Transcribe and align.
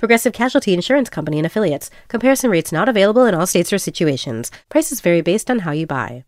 Progressive 0.00 0.32
Casualty 0.32 0.72
Insurance 0.72 1.10
Company 1.10 1.38
and 1.38 1.44
Affiliates. 1.44 1.90
Comparison 2.08 2.50
rates 2.50 2.72
not 2.72 2.88
available 2.88 3.26
in 3.26 3.34
all 3.34 3.46
states 3.46 3.70
or 3.70 3.76
situations. 3.76 4.50
Prices 4.70 5.02
vary 5.02 5.20
based 5.20 5.50
on 5.50 5.58
how 5.58 5.72
you 5.72 5.86
buy. 5.86 6.24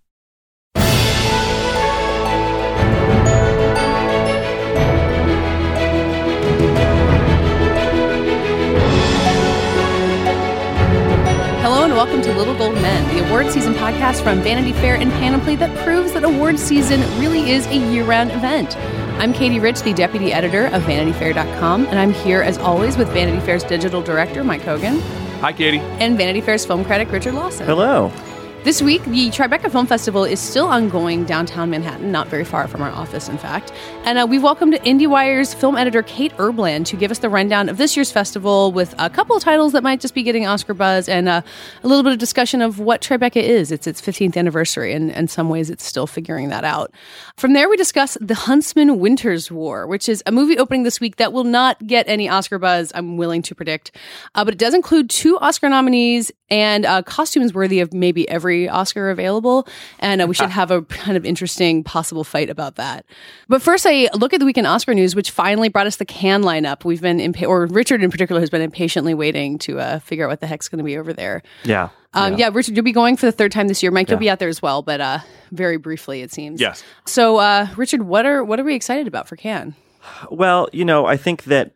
Hello 11.63 11.85
and 11.85 11.95
welcome 11.95 12.21
to 12.21 12.31
Little 12.35 12.55
Gold 12.59 12.75
Men, 12.75 13.17
the 13.17 13.27
award 13.27 13.51
season 13.51 13.73
podcast 13.73 14.23
from 14.23 14.43
Vanity 14.43 14.75
Fair 14.75 14.97
and 14.97 15.11
Panoply 15.13 15.57
that 15.57 15.75
proves 15.83 16.13
that 16.13 16.25
award 16.25 16.59
season 16.59 17.01
really 17.19 17.51
is 17.51 17.67
a 17.69 17.77
year 17.77 18.05
round 18.05 18.33
event. 18.33 18.77
I'm 19.19 19.33
Katie 19.33 19.61
Rich, 19.61 19.83
the 19.83 19.93
deputy 19.93 20.33
editor 20.33 20.67
of 20.67 20.83
VanityFair.com, 20.83 21.87
and 21.87 21.99
I'm 21.99 22.13
here 22.13 22.43
as 22.43 22.59
always 22.59 22.97
with 22.97 23.09
Vanity 23.11 23.39
Fair's 23.45 23.63
digital 23.63 24.03
director, 24.03 24.43
Mike 24.43 24.63
Hogan, 24.63 25.01
Hi, 25.41 25.53
Katie. 25.53 25.79
and 25.79 26.17
Vanity 26.17 26.41
Fair's 26.41 26.65
film 26.67 26.85
critic, 26.85 27.13
Richard 27.13 27.35
Lawson. 27.35 27.65
Hello. 27.67 28.11
This 28.65 28.81
week, 28.81 29.03
the 29.07 29.29
Tribeca 29.31 29.73
Film 29.73 29.89
Festival 29.89 30.23
is 30.23 30.39
still 30.39 30.69
ongoing 30.69 31.25
downtown 31.25 31.69
Manhattan, 31.71 32.13
not 32.13 32.29
very 32.29 32.45
far 32.45 32.69
from 32.69 32.81
our 32.81 32.93
office, 32.93 33.29
in 33.29 33.37
fact. 33.37 33.73
And 34.05 34.19
uh, 34.19 34.27
we've 34.31 34.45
welcomed 34.45 34.75
IndieWire's 34.75 35.53
film 35.53 35.77
editor 35.77 36.05
Kate 36.05 36.33
Erbland 36.37 36.87
to 36.87 36.97
give 36.97 37.11
us 37.11 37.19
the 37.19 37.29
rundown 37.29 37.69
of 37.69 37.77
this 37.77 37.97
year's 37.97 38.13
festival 38.13 38.71
with 38.71 38.95
a 39.01 39.11
couple 39.11 39.37
of 39.37 39.43
titles 39.43 39.73
that 39.73 39.83
might 39.83 39.99
just 39.99 40.15
be 40.15 40.23
getting 40.23 40.47
Oscar 40.47 40.75
buzz 40.75 41.09
and 41.09 41.29
uh, 41.29 41.43
a 41.83 41.89
little 41.89 42.05
bit 42.05 42.13
of 42.13 42.21
discussion 42.21 42.63
of 42.63 42.79
what 42.79 43.01
Tribeca 43.01 43.43
is. 43.43 43.73
It's 43.73 43.89
its 43.89 44.01
15th 44.01 44.37
anniversary, 44.37 44.93
and 44.93 45.11
in 45.11 45.27
some 45.27 45.49
ways, 45.49 45.69
it's 45.69 45.85
still 45.85 46.07
figuring 46.07 46.49
that 46.51 46.63
out. 46.63 46.93
From 47.37 47.55
there, 47.55 47.69
we 47.69 47.77
discuss 47.77 48.17
The 48.21 48.37
Huntsman 48.37 49.01
Winter's 49.01 49.51
War, 49.51 49.89
which 49.89 50.09
is 50.09 50.23
a 50.25 50.31
movie 50.31 50.57
opening 50.57 50.85
this 50.85 51.01
week 51.01 51.17
that 51.17 51.33
will 51.33 51.43
not 51.43 51.85
get 51.85 52.09
any 52.09 52.29
Oscar 52.29 52.61
buzz, 52.61 52.93
I'm 52.95 53.17
willing 53.17 53.43
to 53.43 53.57
predict. 53.57 53.91
Uh, 54.37 54.45
but 54.45 54.55
it 54.55 54.59
does 54.59 54.73
include 54.73 55.11
two 55.11 55.37
Oscar 55.41 55.69
nominees 55.69 56.31
and 56.49 56.85
uh, 56.85 57.03
costumes 57.03 57.55
worthy 57.55 57.81
of 57.81 57.95
maybe 57.95 58.29
every 58.29 58.52
Oscar 58.69 59.11
available. 59.11 59.67
And 59.99 60.23
uh, 60.23 60.27
we 60.27 60.35
should 60.35 60.51
have 60.51 60.71
a 60.71 60.83
kind 60.83 61.17
of 61.17 61.25
interesting 61.25 61.85
possible 61.85 62.25
fight 62.25 62.51
about 62.51 62.77
that. 62.77 63.05
But 63.49 63.63
first, 63.63 63.87
I 63.89 64.09
look 64.15 64.33
at 64.33 64.41
the 64.41 64.47
weekend 64.47 64.67
Oscar 64.67 64.95
news, 64.95 65.15
which 65.15 65.31
finally 65.31 65.69
brought 65.69 65.87
us 65.87 65.97
the 65.97 66.05
Cannes 66.05 66.45
lineup. 66.45 66.85
We've 66.85 67.01
been, 67.01 67.19
impa- 67.19 67.49
or 67.49 67.67
Richard 67.67 68.03
in 68.03 68.11
particular, 68.11 68.41
has 68.41 68.51
been 68.51 68.63
impatiently 68.63 69.15
waiting 69.15 69.59
to 69.59 69.81
uh, 69.81 69.99
figure 70.01 70.27
out 70.27 70.31
what 70.31 70.41
the 70.41 70.47
heck's 70.47 70.69
going 70.69 70.79
to 70.79 70.85
be 70.85 70.97
over 70.97 71.13
there. 71.13 71.43
Yeah. 71.65 71.89
Um, 72.15 72.37
yeah. 72.37 72.51
Richard, 72.53 72.77
you'll 72.77 72.85
be 72.85 72.93
going 72.93 73.17
for 73.17 73.27
the 73.27 73.33
third 73.33 73.53
time 73.53 73.69
this 73.69 73.83
year. 73.83 73.91
Mike, 73.91 74.11
you'll 74.11 74.19
be 74.19 74.29
out 74.31 74.39
there 74.39 74.49
as 74.49 74.61
well, 74.61 74.83
but 74.83 75.01
uh, 75.01 75.19
very 75.51 75.79
briefly, 75.79 76.23
it 76.23 76.31
seems. 76.31 76.61
Yes. 76.61 76.85
So, 77.07 77.39
uh, 77.39 77.69
Richard, 77.77 78.03
what 78.03 78.27
are 78.27 78.45
what 78.45 78.61
are 78.61 78.65
we 78.65 78.75
excited 78.75 79.07
about 79.07 79.29
for 79.29 79.37
Cannes? 79.37 79.75
Well, 80.31 80.69
you 80.73 80.85
know, 80.85 81.07
I 81.07 81.17
think 81.17 81.45
that 81.45 81.73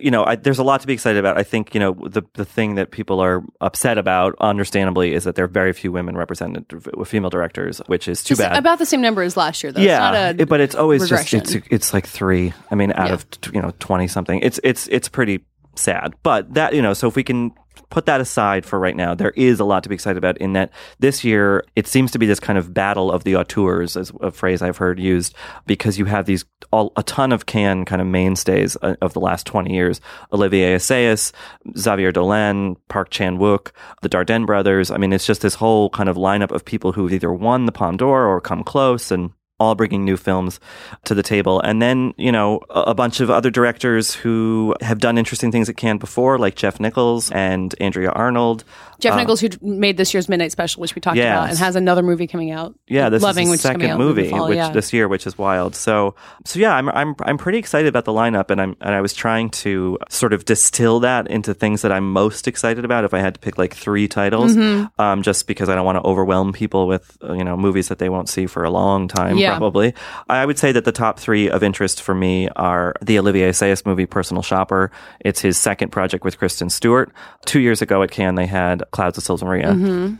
you 0.00 0.10
know, 0.10 0.24
I, 0.24 0.36
there's 0.36 0.58
a 0.58 0.62
lot 0.62 0.80
to 0.82 0.86
be 0.86 0.92
excited 0.92 1.18
about. 1.18 1.38
I 1.38 1.42
think, 1.42 1.74
you 1.74 1.80
know, 1.80 1.92
the 1.94 2.22
the 2.34 2.44
thing 2.44 2.74
that 2.76 2.90
people 2.90 3.20
are 3.20 3.42
upset 3.60 3.98
about, 3.98 4.34
understandably, 4.40 5.14
is 5.14 5.24
that 5.24 5.34
there 5.34 5.44
are 5.44 5.48
very 5.48 5.72
few 5.72 5.90
women 5.92 6.16
represented, 6.16 6.66
with 6.96 7.08
female 7.08 7.30
directors, 7.30 7.78
which 7.86 8.08
is 8.08 8.22
too 8.22 8.32
It's 8.34 8.40
bad. 8.40 8.56
about 8.58 8.78
the 8.78 8.86
same 8.86 9.00
number 9.00 9.22
as 9.22 9.36
last 9.36 9.62
year, 9.62 9.72
though. 9.72 9.80
yeah, 9.80 9.94
it's 9.94 10.00
not 10.00 10.14
a 10.14 10.42
it- 10.42 10.48
but 10.48 10.60
it's 10.60 10.74
always 10.74 11.02
regression. 11.02 11.40
just 11.40 11.54
it's 11.56 11.66
it's 11.70 11.94
like 11.94 12.06
three. 12.06 12.52
I 12.70 12.74
mean, 12.74 12.92
out 12.92 13.08
Yeah. 13.08 13.14
of 13.14 13.26
you 13.52 13.60
know 13.62 13.72
twenty 13.78 14.06
something. 14.08 14.40
It's 14.40 14.60
it's 14.62 14.86
it's 14.88 15.08
pretty 15.08 15.40
sad. 15.78 16.14
But 16.22 16.54
that 16.54 16.74
you 16.74 16.82
know, 16.82 16.94
so 16.94 17.08
if 17.08 17.16
we 17.16 17.22
Cannes 17.22 17.52
put 17.90 18.06
that 18.06 18.20
aside 18.20 18.66
for 18.66 18.78
right 18.78 18.96
now, 18.96 19.14
there 19.14 19.30
is 19.30 19.60
a 19.60 19.64
lot 19.64 19.82
to 19.82 19.88
be 19.88 19.94
excited 19.94 20.18
about. 20.18 20.36
In 20.38 20.52
that 20.54 20.70
this 20.98 21.24
year, 21.24 21.64
it 21.76 21.86
seems 21.86 22.10
to 22.10 22.18
be 22.18 22.26
this 22.26 22.40
kind 22.40 22.58
of 22.58 22.74
battle 22.74 23.10
of 23.10 23.24
the 23.24 23.36
auteurs, 23.36 23.96
as 23.96 24.12
a 24.20 24.30
phrase 24.30 24.62
I've 24.62 24.76
heard 24.76 24.98
used, 24.98 25.34
because 25.66 25.98
you 25.98 26.04
have 26.06 26.26
these 26.26 26.44
all, 26.72 26.92
a 26.96 27.02
ton 27.02 27.32
of 27.32 27.46
can 27.46 27.84
kind 27.84 28.02
of 28.02 28.08
mainstays 28.08 28.76
uh, 28.82 28.96
of 29.00 29.12
the 29.12 29.20
last 29.20 29.46
twenty 29.46 29.74
years: 29.74 30.00
Olivier 30.32 30.76
Assayas, 30.76 31.32
Xavier 31.76 32.12
Dolan, 32.12 32.76
Park 32.88 33.10
Chan 33.10 33.38
Wook, 33.38 33.70
the 34.02 34.08
Dardenne 34.08 34.44
brothers. 34.44 34.90
I 34.90 34.96
mean, 34.96 35.12
it's 35.12 35.26
just 35.26 35.40
this 35.40 35.54
whole 35.54 35.88
kind 35.90 36.08
of 36.08 36.16
lineup 36.16 36.50
of 36.50 36.64
people 36.64 36.92
who've 36.92 37.12
either 37.12 37.32
won 37.32 37.66
the 37.66 37.72
Palme 37.72 37.96
d'Or 37.96 38.26
or 38.26 38.40
come 38.40 38.64
close 38.64 39.10
and 39.10 39.30
all 39.60 39.74
bringing 39.74 40.04
new 40.04 40.16
films 40.16 40.60
to 41.04 41.14
the 41.14 41.22
table. 41.22 41.60
And 41.60 41.82
then, 41.82 42.14
you 42.16 42.30
know, 42.30 42.60
a, 42.70 42.94
bunch 42.94 43.20
of 43.20 43.30
other 43.30 43.50
directors 43.50 44.14
who 44.14 44.74
have 44.80 44.98
done 44.98 45.18
interesting 45.18 45.50
things 45.50 45.68
at 45.68 45.76
Cannes 45.76 45.98
before, 45.98 46.38
like 46.38 46.54
Jeff 46.54 46.78
Nichols 46.80 47.30
and 47.32 47.74
Andrea 47.80 48.10
Arnold. 48.10 48.64
Jeff 49.00 49.16
Nichols, 49.16 49.40
who 49.40 49.48
made 49.60 49.96
this 49.96 50.12
year's 50.12 50.28
Midnight 50.28 50.52
Special, 50.52 50.80
which 50.80 50.94
we 50.94 51.00
talked 51.00 51.16
Yes. 51.16 51.26
about, 51.36 51.48
and 51.50 51.58
has 51.58 51.76
another 51.76 52.02
movie 52.02 52.26
coming 52.26 52.50
out. 52.50 52.74
Yeah, 52.88 53.08
this 53.10 53.22
Loving, 53.22 53.46
is 53.48 53.52
the 53.52 53.58
second 53.68 53.96
movie 53.98 54.28
fall, 54.28 54.48
which 54.48 54.56
yeah. 54.56 54.70
this 54.70 54.92
year, 54.92 55.06
which 55.08 55.26
is 55.26 55.38
wild. 55.38 55.74
So, 55.76 56.14
so 56.44 56.58
yeah, 56.58 56.74
I'm 56.74 56.88
I'm 56.88 57.14
I'm 57.22 57.38
pretty 57.38 57.58
excited 57.58 57.88
about 57.88 58.04
the 58.04 58.12
lineup, 58.12 58.50
and 58.50 58.60
I'm 58.60 58.76
and 58.80 58.94
I 58.94 59.00
was 59.00 59.12
trying 59.14 59.50
to 59.50 59.98
sort 60.08 60.32
of 60.32 60.44
distill 60.44 61.00
that 61.00 61.28
into 61.28 61.54
things 61.54 61.82
that 61.82 61.92
I'm 61.92 62.10
most 62.12 62.48
excited 62.48 62.84
about. 62.84 63.04
If 63.04 63.14
I 63.14 63.20
had 63.20 63.34
to 63.34 63.40
pick 63.40 63.56
like 63.58 63.74
three 63.74 64.08
titles, 64.08 64.54
Mm-hmm. 64.56 65.00
um, 65.00 65.22
just 65.22 65.46
because 65.46 65.68
I 65.68 65.74
don't 65.74 65.84
want 65.84 65.96
to 65.96 66.02
overwhelm 66.08 66.52
people 66.52 66.86
with 66.88 67.16
uh, 67.22 67.32
you 67.34 67.44
know 67.44 67.56
movies 67.56 67.88
that 67.88 67.98
they 67.98 68.08
won't 68.08 68.28
see 68.28 68.46
for 68.46 68.64
a 68.64 68.70
long 68.70 69.06
time, 69.08 69.36
Yeah. 69.38 69.50
probably. 69.58 69.94
I 70.28 70.44
would 70.44 70.58
say 70.58 70.72
that 70.72 70.84
the 70.84 70.92
top 70.92 71.18
three 71.20 71.48
of 71.50 71.62
interest 71.62 72.02
for 72.02 72.14
me 72.14 72.48
are 72.56 72.94
the 73.02 73.18
Olivier 73.18 73.50
Assayas 73.50 73.86
movie, 73.86 74.06
Personal 74.06 74.42
Shopper. 74.42 74.90
It's 75.20 75.40
his 75.40 75.56
second 75.58 75.90
project 75.90 76.24
with 76.24 76.38
Kristen 76.38 76.70
Stewart. 76.70 77.12
Two 77.44 77.60
years 77.60 77.80
ago 77.82 78.02
at 78.02 78.10
Cannes, 78.10 78.34
they 78.34 78.46
had 78.46 78.82
Clouds 78.90 79.18
of 79.18 79.24
Sils 79.24 79.42
Maria, 79.42 79.70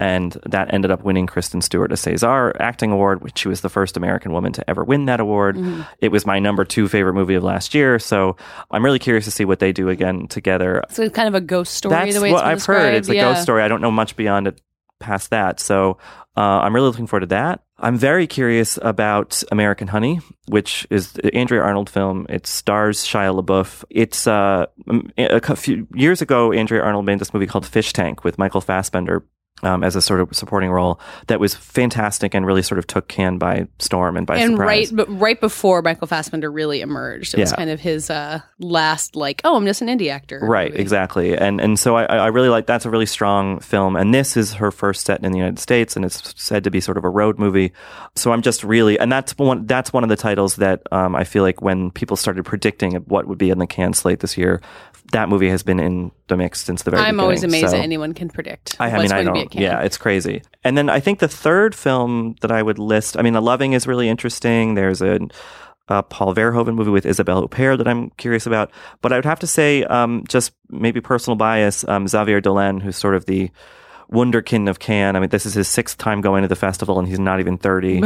and 0.01 0.33
that 0.47 0.73
ended 0.75 0.91
up 0.91 1.03
winning 1.03 1.27
Kristen 1.27 1.61
Stewart 1.61 1.91
a 1.93 1.95
César 1.95 2.53
acting 2.61 2.93
award, 2.93 3.23
which 3.23 3.39
she 3.39 3.49
was 3.49 3.61
the 3.61 3.69
first 3.69 3.97
American 3.97 4.33
woman 4.33 4.53
to 4.53 4.69
ever 4.71 4.85
win 4.85 5.07
that 5.07 5.21
award. 5.21 5.59
It 6.01 6.09
was 6.13 6.27
my 6.27 6.39
number 6.39 6.65
two 6.65 6.89
favorite 6.89 7.15
movie 7.15 7.35
of 7.35 7.43
last 7.43 7.75
year, 7.75 7.99
so 7.99 8.37
I'm 8.71 8.85
really 8.85 8.99
curious 8.99 9.25
to 9.25 9.31
see 9.31 9.45
what 9.45 9.59
they 9.59 9.73
do 9.73 9.89
again 9.89 10.29
together. 10.29 10.83
So 10.91 11.03
it's 11.03 11.15
kind 11.15 11.29
of 11.29 11.35
a 11.35 11.41
ghost 11.41 11.75
story, 11.75 11.95
That's 11.95 12.15
the 12.15 12.21
way 12.23 12.33
what 12.33 12.45
I've 12.45 12.65
heard. 12.65 12.95
It's 12.95 13.09
a 13.09 13.13
described. 13.13 13.35
ghost 13.37 13.43
story. 13.43 13.63
I 13.63 13.69
don't 13.69 13.81
know 13.81 13.91
much 13.91 14.17
beyond 14.17 14.49
it 14.49 14.61
past 15.01 15.31
that. 15.31 15.61
So 15.61 15.99
uh, 16.37 16.41
I'm 16.41 16.75
really 16.75 16.89
looking 16.89 17.07
forward 17.07 17.21
to 17.21 17.27
that. 17.29 17.61
I'm 17.81 17.97
very 17.97 18.27
curious 18.27 18.79
about 18.83 19.43
American 19.53 19.89
Honey, 19.89 20.21
which 20.49 20.87
is 20.91 21.13
the 21.13 21.33
Andrea 21.35 21.63
Arnold 21.63 21.89
film. 21.89 22.27
It 22.29 22.47
stars 22.47 23.05
Shia 23.05 23.41
LaBeouf. 23.41 23.85
It's 23.89 24.27
uh, 24.27 24.67
a 25.17 25.57
few 25.57 25.87
years 25.95 26.21
ago, 26.21 26.53
Andrea 26.53 26.83
Arnold 26.83 27.07
made 27.07 27.21
this 27.21 27.33
movie 27.33 27.47
called 27.47 27.65
Fish 27.67 27.93
Tank 27.93 28.25
with 28.25 28.37
Michael 28.37 28.61
Fassbender. 28.61 29.25
Um, 29.63 29.83
as 29.83 29.97
a 29.97 30.03
sort 30.03 30.21
of 30.21 30.37
supporting 30.37 30.71
role 30.71 31.01
that 31.27 31.41
was 31.41 31.53
fantastic 31.53 32.33
and 32.33 32.47
really 32.47 32.63
sort 32.63 32.79
of 32.79 32.87
took 32.87 33.09
Cannes 33.09 33.39
by 33.39 33.67
storm 33.81 34.17
and 34.17 34.25
by 34.25 34.37
And 34.39 34.53
surprise. 34.53 34.93
right, 34.93 34.97
but 34.97 35.19
right 35.19 35.41
before 35.41 35.83
Michael 35.83 36.07
Fassbender 36.07 36.49
really 36.49 36.81
emerged, 36.81 37.35
it 37.35 37.41
was 37.41 37.53
kind 37.53 37.69
of 37.69 37.81
his 37.81 38.09
uh, 38.09 38.41
last, 38.61 39.17
like, 39.17 39.41
oh, 39.43 39.57
I'm 39.57 39.67
just 39.67 39.83
an 39.83 39.89
indie 39.89 40.13
actor. 40.13 40.39
Right, 40.41 40.71
movie. 40.71 40.81
exactly, 40.81 41.37
and 41.37 41.61
and 41.61 41.77
so 41.77 41.97
I, 41.97 42.05
I 42.05 42.27
really 42.29 42.51
like 42.51 42.67
that's 42.67 42.87
a 42.87 42.91
really 42.91 43.07
strong 43.07 43.59
film, 43.59 43.97
and 43.97 44.15
this 44.15 44.37
is 44.37 44.53
her 44.55 44.71
first 44.71 45.07
set 45.07 45.25
in 45.25 45.33
the 45.33 45.39
United 45.39 45.59
States, 45.59 45.97
and 45.97 46.05
it's 46.05 46.35
said 46.41 46.63
to 46.63 46.71
be 46.71 46.81
sort 46.81 46.97
of 46.97 47.05
a 47.05 47.11
road 47.11 47.39
movie. 47.41 47.73
So 48.15 48.31
I'm 48.33 48.43
just 48.43 48.63
really, 48.63 48.97
and 48.99 49.11
that's 49.11 49.37
one 49.37 49.67
that's 49.67 49.93
one 49.93 50.05
of 50.05 50.09
the 50.09 50.17
titles 50.17 50.57
that 50.57 50.83
um, 50.93 51.17
I 51.17 51.25
feel 51.25 51.43
like 51.43 51.61
when 51.61 51.91
people 51.91 52.17
started 52.17 52.45
predicting 52.45 52.95
what 53.07 53.27
would 53.27 53.39
be 53.39 53.51
in 53.51 53.59
the 53.59 53.67
Cannes 53.67 53.95
slate 53.95 54.21
this 54.21 54.37
year, 54.39 54.61
that 55.13 55.29
movie 55.29 55.49
has 55.49 55.63
been 55.63 55.81
in 55.81 56.11
the 56.29 56.37
mix 56.37 56.61
since 56.61 56.83
the 56.83 56.91
very. 56.91 57.03
Beginning. 57.03 57.15
I'm 57.15 57.21
always 57.21 57.43
amazed 57.43 57.67
so- 57.67 57.77
that 57.77 57.83
anyone 57.83 58.15
can 58.15 58.29
predict. 58.29 58.77
I, 58.79 58.91
I 58.91 59.03
mean, 59.03 59.13
I 59.13 59.23
going 59.23 59.27
to 59.27 59.33
be 59.33 59.39
don't. 59.41 59.55
Yeah, 59.55 59.81
it's 59.81 59.97
crazy. 59.97 60.43
And 60.65 60.77
then 60.77 60.89
I 60.91 61.01
think 61.01 61.19
the 61.19 61.29
third 61.29 61.75
film 61.75 62.37
that 62.41 62.53
I 62.53 62.63
would 62.63 62.79
list. 62.79 63.17
I 63.17 63.23
mean, 63.23 63.33
The 63.33 63.43
Loving 63.43 63.73
is 63.73 63.87
really 63.87 64.09
interesting. 64.09 64.75
There's 64.75 65.01
a, 65.01 65.19
a 65.89 66.03
Paul 66.03 66.35
Verhoeven 66.35 66.75
movie 66.75 66.91
with 66.91 67.07
Isabelle 67.07 67.47
Huppert 67.47 67.79
that 67.79 67.89
I'm 67.89 68.11
curious 68.11 68.47
about. 68.47 68.71
But 69.01 69.13
I 69.13 69.17
would 69.17 69.25
have 69.25 69.41
to 69.41 69.47
say, 69.47 69.85
um, 69.85 70.25
just 70.29 70.53
maybe 70.69 71.01
personal 71.01 71.37
bias, 71.37 71.87
um, 71.89 72.07
Xavier 72.07 72.41
Dolan, 72.41 72.81
who's 72.81 72.97
sort 72.97 73.15
of 73.15 73.25
the 73.27 73.51
wunderkind 74.11 74.69
of 74.71 74.79
Cannes. 74.79 75.17
I 75.17 75.21
mean, 75.21 75.29
this 75.29 75.45
is 75.45 75.55
his 75.55 75.69
sixth 75.69 75.99
time 75.99 76.21
going 76.21 76.43
to 76.43 76.49
the 76.49 76.57
festival, 76.57 76.99
and 76.99 77.07
he's 77.07 77.19
not 77.19 77.41
even 77.41 77.59
30. 77.59 78.01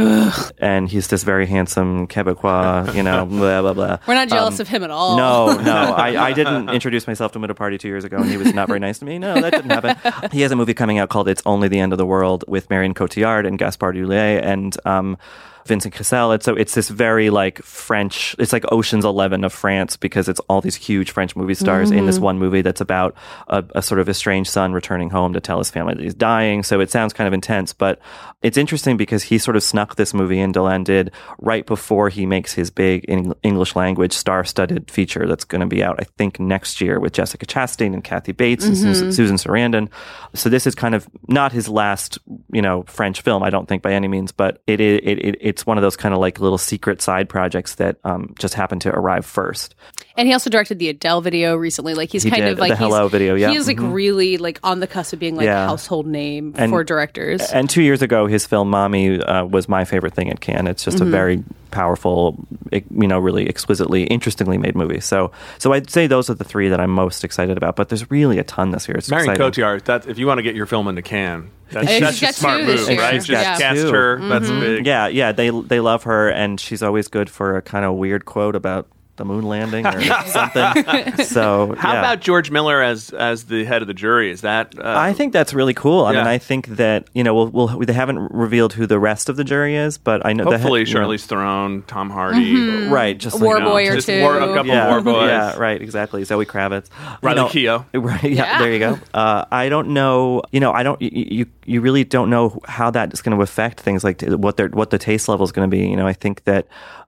and 0.57 0.89
he's 0.89 1.07
this 1.07 1.23
very 1.23 1.45
handsome 1.45 2.07
Quebecois, 2.07 2.93
you 2.93 3.03
know, 3.03 3.25
blah, 3.29 3.61
blah, 3.61 3.73
blah. 3.73 3.97
We're 4.07 4.15
not 4.15 4.27
jealous 4.29 4.55
Um, 4.59 4.61
of 4.61 4.67
him 4.67 4.83
at 4.83 4.91
all. 4.91 5.15
No, 5.17 5.57
no. 5.61 5.71
I, 5.95 6.29
I 6.29 6.33
didn't 6.33 6.69
introduce 6.69 7.07
myself 7.07 7.31
to 7.33 7.39
him 7.39 7.43
at 7.45 7.51
a 7.51 7.55
party 7.55 7.77
two 7.77 7.87
years 7.87 8.03
ago, 8.03 8.17
and 8.17 8.29
he 8.29 8.37
was 8.37 8.53
not 8.53 8.67
very 8.67 8.79
nice 8.79 8.99
to 8.99 9.05
me. 9.05 9.17
No, 9.17 9.33
that 9.39 9.51
didn't 9.51 9.69
happen. 9.71 10.31
He 10.31 10.41
has 10.41 10.51
a 10.51 10.55
movie 10.55 10.73
coming 10.73 10.97
out 10.99 11.09
called 11.09 11.27
"It's 11.29 11.41
Only 11.45 11.67
the 11.69 11.79
End 11.79 11.93
of 11.93 11.97
the 11.97 12.05
World" 12.05 12.43
with 12.47 12.69
Marion 12.69 12.93
Cotillard 12.93 13.47
and 13.47 13.57
Gaspard 13.57 13.95
Ulliel, 13.95 14.41
and 14.43 14.75
um, 14.85 15.17
Vincent 15.65 15.93
Cassel. 15.93 16.31
It's 16.33 16.45
so 16.45 16.55
it's 16.55 16.75
this 16.75 16.89
very 16.89 17.29
like 17.29 17.61
French. 17.61 18.35
It's 18.39 18.53
like 18.53 18.65
Ocean's 18.71 19.05
Eleven 19.05 19.43
of 19.43 19.53
France 19.53 19.97
because 19.97 20.27
it's 20.27 20.39
all 20.41 20.61
these 20.61 20.75
huge 20.75 21.11
French 21.11 21.35
movie 21.35 21.53
stars 21.53 21.91
in 21.91 22.05
this 22.05 22.15
mm-hmm. 22.15 22.25
one 22.25 22.39
movie 22.39 22.61
that's 22.61 22.81
about 22.81 23.15
a, 23.47 23.63
a 23.75 23.81
sort 23.81 23.99
of 23.99 24.09
estranged 24.09 24.49
son 24.49 24.73
returning 24.73 25.09
home 25.09 25.33
to 25.33 25.39
tell 25.39 25.57
his 25.57 25.69
family 25.69 25.93
that 25.93 26.03
he's 26.03 26.13
dying. 26.13 26.63
So 26.63 26.79
it 26.79 26.91
sounds 26.91 27.13
kind 27.13 27.27
of 27.27 27.33
intense, 27.33 27.73
but 27.73 27.99
it's 28.41 28.57
interesting 28.57 28.97
because 28.97 29.23
he 29.23 29.37
sort 29.37 29.55
of 29.55 29.63
snuck 29.63 29.95
this 29.95 30.13
movie 30.13 30.39
in. 30.39 30.51
Dolan 30.51 30.83
did 30.83 31.11
right 31.39 31.65
before 31.65 32.09
he 32.09 32.25
makes 32.25 32.53
his 32.53 32.69
big 32.69 33.05
Eng- 33.07 33.33
English 33.41 33.75
language 33.75 34.13
star-studded 34.13 34.91
feature 34.91 35.27
that's 35.27 35.45
going 35.45 35.61
to 35.61 35.67
be 35.67 35.83
out, 35.83 35.95
I 35.99 36.03
think, 36.17 36.39
next 36.39 36.81
year 36.81 36.99
with 36.99 37.13
Jessica 37.13 37.45
Chastain 37.45 37.93
and 37.93 38.03
Kathy 38.03 38.33
Bates 38.33 38.65
and 38.65 38.77
Susan, 38.77 39.07
mm-hmm. 39.07 39.11
Susan 39.11 39.37
Sarandon. 39.37 39.89
So 40.33 40.49
this 40.49 40.67
is 40.67 40.75
kind 40.75 40.93
of 40.93 41.07
not 41.27 41.51
his 41.51 41.69
last, 41.69 42.19
you 42.51 42.61
know, 42.61 42.83
French 42.83 43.21
film. 43.21 43.43
I 43.43 43.49
don't 43.49 43.67
think 43.67 43.81
by 43.81 43.93
any 43.93 44.07
means, 44.07 44.31
but 44.31 44.61
it 44.67 44.81
is 44.81 44.99
it, 45.03 45.19
it, 45.19 45.37
it's 45.53 45.65
one 45.67 45.77
of 45.77 45.81
those 45.83 45.95
kind 45.95 46.13
of 46.15 46.19
like 46.19 46.39
little 46.39 46.57
secret 46.57 46.99
side 47.01 47.29
projects 47.29 47.75
that 47.75 47.97
um, 48.03 48.33
just 48.39 48.55
happened 48.55 48.81
to 48.81 48.89
arrive 48.89 49.23
first. 49.25 49.75
And 50.17 50.27
he 50.27 50.33
also 50.33 50.49
directed 50.49 50.79
the 50.79 50.89
Adele 50.89 51.21
video 51.21 51.55
recently. 51.55 51.93
Like 51.93 52.11
he's 52.11 52.23
He 52.23 52.29
kind 52.31 52.41
did, 52.43 52.53
of 52.53 52.59
like 52.59 52.71
the 52.71 52.75
Hello 52.75 53.07
video, 53.07 53.35
yeah. 53.35 53.49
He 53.51 53.55
is 53.55 53.67
like 53.67 53.77
really 53.79 54.37
like 54.37 54.59
on 54.63 54.79
the 54.79 54.87
cusp 54.87 55.13
of 55.13 55.19
being 55.19 55.35
like 55.35 55.45
Yeah. 55.45 55.65
a 55.65 55.67
household 55.67 56.07
name 56.07 56.53
And- 56.57 56.71
for 56.71 56.83
directors. 56.83 57.41
And 57.51 57.69
two 57.69 57.83
years 57.83 58.01
ago, 58.01 58.25
his 58.25 58.45
film 58.47 58.69
"Mommy" 58.71 59.19
uh, 59.21 59.45
was 59.45 59.69
my 59.69 59.85
favorite 59.85 60.13
thing 60.15 60.29
at 60.31 60.39
Cannes. 60.41 60.67
It's 60.67 60.83
just 60.83 60.99
a 61.01 61.05
very 61.05 61.43
powerful, 61.71 62.37
you 62.71 63.07
know, 63.07 63.17
really 63.19 63.47
exquisitely, 63.49 64.03
interestingly 64.03 64.57
made 64.59 64.75
movie. 64.75 64.99
So, 64.99 65.31
so 65.57 65.73
I'd 65.73 65.89
say 65.89 66.05
those 66.07 66.29
are 66.29 66.35
the 66.35 66.43
three 66.43 66.69
that 66.69 66.79
I'm 66.79 66.91
most 66.91 67.23
excited 67.23 67.57
about. 67.57 67.75
But 67.75 67.89
there's 67.89 68.09
really 68.11 68.37
a 68.37 68.43
ton 68.43 68.69
this 68.71 68.87
year. 68.87 68.95
It's 68.97 69.09
Marion 69.09 69.31
exciting. 69.31 69.51
Cotillard, 69.63 69.85
that 69.85 70.07
if 70.07 70.17
you 70.19 70.27
want 70.27 70.37
to 70.37 70.43
get 70.43 70.55
your 70.55 70.67
film 70.67 70.87
into 70.87 71.01
Cannes, 71.01 71.49
that's, 71.71 71.89
She's 71.89 71.99
that's 71.99 72.21
got 72.21 72.29
a 72.29 72.33
smart 72.33 72.59
two 72.61 72.65
this 72.65 72.81
move, 72.81 72.89
year. 72.89 72.99
right? 72.99 73.13
She's 73.15 73.25
Just 73.25 73.43
got 73.43 73.59
cast 73.59 73.81
two. 73.81 73.91
her. 73.93 74.19
That's 74.29 74.45
mm-hmm. 74.45 74.59
big. 74.59 74.85
Yeah, 74.85 75.07
yeah, 75.07 75.31
they 75.31 75.49
they 75.49 75.79
love 75.79 76.03
her, 76.03 76.29
and 76.29 76.59
she's 76.59 76.83
always 76.83 77.07
good 77.07 77.29
for 77.29 77.57
a 77.57 77.61
kind 77.61 77.85
of 77.85 77.95
weird 77.95 78.25
quote 78.25 78.55
about 78.55 78.87
the 79.15 79.25
moon 79.25 79.43
landing 79.45 79.85
or 79.85 80.01
something. 80.27 81.17
So, 81.25 81.75
How 81.77 81.93
yeah. 81.93 81.99
about 81.99 82.19
George 82.21 82.49
Miller 82.49 82.81
as 82.81 83.11
as 83.11 83.45
the 83.45 83.63
head 83.65 83.81
of 83.81 83.87
the 83.87 83.93
jury? 83.93 84.31
Is 84.31 84.41
that? 84.41 84.73
Uh, 84.77 84.81
I 84.97 85.13
think 85.13 85.33
that's 85.33 85.53
really 85.53 85.73
cool. 85.73 86.05
I 86.05 86.13
Yeah. 86.13 86.19
mean, 86.19 86.27
I 86.27 86.37
think 86.39 86.67
that 86.77 87.07
you 87.13 87.23
know, 87.23 87.33
we'll, 87.35 87.49
we'll, 87.49 87.67
they 87.79 87.93
haven't 87.93 88.19
revealed 88.31 88.73
who 88.73 88.87
the 88.87 88.99
rest 88.99 89.29
of 89.29 89.35
the 89.35 89.43
jury 89.43 89.75
is, 89.75 89.97
but 89.97 90.25
I 90.25 90.33
know 90.33 90.45
the 90.45 90.51
hopefully 90.57 90.81
head- 90.81 90.87
you 90.89 90.93
know- 90.95 91.07
Charlize 91.07 91.25
Theron, 91.25 91.83
Tom 91.83 92.09
Hardy, 92.09 92.87
right? 92.87 93.17
Just 93.17 93.39
War 93.39 93.55
like, 93.59 93.63
Boy 93.65 93.89
or 93.89 94.01
two. 94.01 94.21
war- 94.21 94.37
a 94.37 94.47
couple 94.53 94.65
yeah, 94.67 94.89
war 94.89 95.01
boys. 95.01 95.13
Yeah, 95.29 95.57
right. 95.57 95.81
Exactly. 95.81 96.23
Zoe 96.23 96.45
Kravitz, 96.45 96.89
Riley 97.21 97.41
You 97.61 97.69
Keough. 97.69 97.85
Right. 98.03 98.23
Yeah, 98.23 98.29
Yeah. 98.31 98.59
There 98.59 98.71
you 98.73 98.79
go. 98.79 98.99
Uh, 99.13 99.45
I 99.51 99.69
don't 99.69 99.89
know. 99.89 100.41
You 100.51 100.59
know, 100.59 100.71
I 100.71 100.83
don't. 100.83 101.01
You, 101.01 101.09
you 101.13 101.45
you 101.65 101.81
really 101.81 102.03
don't 102.03 102.29
know 102.29 102.59
how 102.65 102.89
that 102.91 103.13
is 103.13 103.21
going 103.21 103.37
to 103.37 103.41
affect 103.43 103.79
things 103.79 104.03
like 104.03 104.17
t- 104.17 104.33
what 104.33 104.57
their 104.57 104.67
what 104.69 104.89
the 104.89 104.97
taste 104.97 105.29
level 105.29 105.43
is 105.45 105.51
going 105.51 105.69
to 105.69 105.71
be. 105.77 105.87
You 105.87 105.95
know, 105.95 106.07
I 106.07 106.13
think 106.13 106.43
that. 106.45 106.67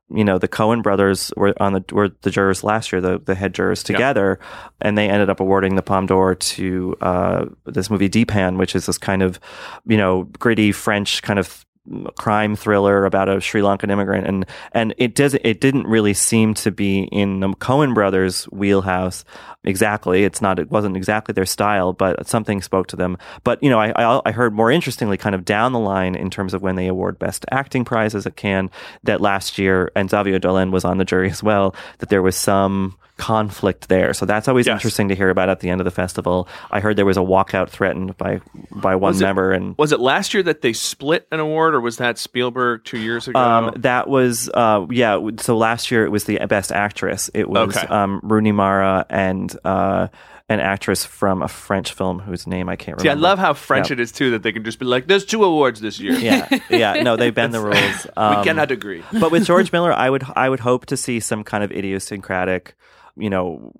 You 0.09 0.23
know, 0.23 0.37
the 0.37 0.47
Coen 0.47 0.83
brothers 0.83 1.31
were 1.35 1.53
on 1.59 1.73
the 1.73 1.83
were 1.91 2.09
the 2.21 2.29
jurors 2.29 2.63
last 2.63 2.91
year, 2.91 3.01
the 3.01 3.19
the 3.19 3.33
head 3.33 3.53
jurors 3.53 3.81
together, 3.81 4.39
and 4.79 4.97
they 4.97 5.09
ended 5.09 5.29
up 5.29 5.39
awarding 5.39 5.75
the 5.75 5.81
Palme 5.81 6.05
d'Or 6.05 6.35
to 6.35 6.95
uh, 7.01 7.45
this 7.65 7.89
movie 7.89 8.09
Dheepan, 8.09 8.57
which 8.57 8.75
is 8.75 8.85
this 8.85 8.99
kind 8.99 9.23
of, 9.23 9.39
you 9.87 9.97
know, 9.97 10.23
gritty 10.37 10.71
French 10.71 11.23
kind 11.23 11.39
of 11.39 11.65
crime 12.15 12.55
thriller 12.55 13.05
about 13.05 13.29
a 13.29 13.39
Sri 13.39 13.61
Lankan 13.61 13.91
immigrant, 13.91 14.27
and 14.27 14.45
and 14.71 14.93
it 14.97 15.15
does 15.15 15.35
it 15.35 15.61
didn't 15.61 15.87
really 15.87 16.13
seem 16.13 16.53
to 16.55 16.71
be 16.71 17.03
in 17.11 17.39
the 17.39 17.49
Coen 17.49 17.93
brothers' 17.93 18.45
wheelhouse 18.45 19.23
exactly. 19.63 20.23
It's 20.23 20.41
not 20.41 20.59
it 20.59 20.71
wasn't 20.71 20.97
exactly 20.97 21.33
their 21.33 21.45
style, 21.45 21.93
but 21.93 22.27
something 22.27 22.61
spoke 22.61 22.87
to 22.87 22.95
them. 22.95 23.17
But 23.43 23.61
you 23.61 23.69
know, 23.69 23.79
I 23.79 23.91
I, 23.91 24.21
I 24.25 24.31
heard 24.31 24.53
more 24.53 24.71
interestingly, 24.71 25.17
kind 25.17 25.35
of 25.35 25.45
down 25.45 25.73
the 25.73 25.79
line 25.79 26.15
in 26.15 26.29
terms 26.29 26.53
of 26.53 26.61
when 26.61 26.75
they 26.75 26.87
award 26.87 27.19
best 27.19 27.45
acting 27.51 27.85
prizes 27.85 28.25
at 28.25 28.35
Cannes, 28.35 28.69
that 29.03 29.21
last 29.21 29.57
year 29.57 29.91
and 29.95 30.09
Xavier 30.09 30.39
Dolan 30.39 30.71
was 30.71 30.85
on 30.85 30.97
the 30.97 31.05
jury 31.05 31.29
as 31.29 31.43
well. 31.43 31.75
That 31.99 32.09
there 32.09 32.21
was 32.21 32.35
some 32.35 32.97
conflict 33.17 33.87
there. 33.87 34.13
So 34.13 34.25
that's 34.25 34.47
always 34.47 34.67
Yes. 34.67 34.73
interesting 34.75 35.07
to 35.09 35.15
hear 35.15 35.29
about 35.29 35.49
at 35.49 35.59
the 35.61 35.69
end 35.69 35.81
of 35.81 35.85
the 35.85 35.91
festival. 35.91 36.47
I 36.69 36.79
heard 36.81 36.97
there 36.97 37.05
was 37.05 37.17
a 37.17 37.21
walkout 37.21 37.69
threatened 37.69 38.17
by 38.17 38.41
by 38.71 38.95
one 38.95 39.11
Was 39.11 39.21
it- 39.21 39.25
member 39.25 39.51
and 39.51 39.75
Was 39.77 39.91
it 39.91 39.99
last 39.99 40.33
year 40.33 40.43
that 40.43 40.61
they 40.61 40.73
split 40.73 41.27
an 41.31 41.39
award, 41.39 41.75
or 41.75 41.81
was 41.81 41.97
that 41.97 42.17
Spielberg 42.17 42.83
two 42.83 42.97
years 42.99 43.27
ago? 43.27 43.39
Um, 43.39 43.73
that 43.77 44.09
was 44.09 44.49
uh, 44.53 44.85
yeah. 44.89 45.19
So 45.39 45.57
last 45.57 45.91
year 45.91 46.05
it 46.05 46.09
was 46.09 46.25
the 46.25 46.39
best 46.47 46.71
actress. 46.71 47.29
It 47.33 47.49
was 47.49 47.75
Okay. 47.77 47.87
um, 47.87 48.19
Rooney 48.23 48.51
Mara 48.51 49.05
and 49.09 49.55
uh, 49.63 50.07
an 50.47 50.59
actress 50.59 51.03
from 51.05 51.41
a 51.41 51.47
French 51.47 51.93
film 51.93 52.19
whose 52.19 52.45
name 52.45 52.69
I 52.69 52.75
can't 52.75 52.97
remember. 52.97 53.03
See, 53.03 53.09
I 53.09 53.13
love 53.15 53.39
how 53.39 53.53
French 53.53 53.89
Yeah. 53.89 53.93
it 53.93 53.99
is 54.01 54.11
too 54.11 54.31
that 54.31 54.43
they 54.43 54.51
can 54.51 54.63
just 54.63 54.77
be 54.77 54.85
like, 54.85 55.07
"There's 55.07 55.25
two 55.25 55.43
awards 55.43 55.79
this 55.81 55.99
year. 55.99 56.13
Yeah, 56.13 56.47
yeah. 56.69 57.01
No, 57.01 57.15
they 57.15 57.31
bend 57.31 57.53
the 57.53 57.61
rules. 57.61 58.07
Um, 58.17 58.37
we 58.39 58.43
cannot 58.43 58.69
agree." 58.71 59.03
but 59.19 59.31
with 59.31 59.45
George 59.47 59.71
Miller, 59.71 59.91
I 59.93 60.09
would 60.09 60.23
I 60.35 60.49
would 60.49 60.59
hope 60.59 60.85
to 60.87 60.97
see 60.97 61.19
some 61.19 61.43
kind 61.43 61.63
of 61.63 61.71
idiosyncratic, 61.71 62.75
you 63.17 63.29
know, 63.29 63.71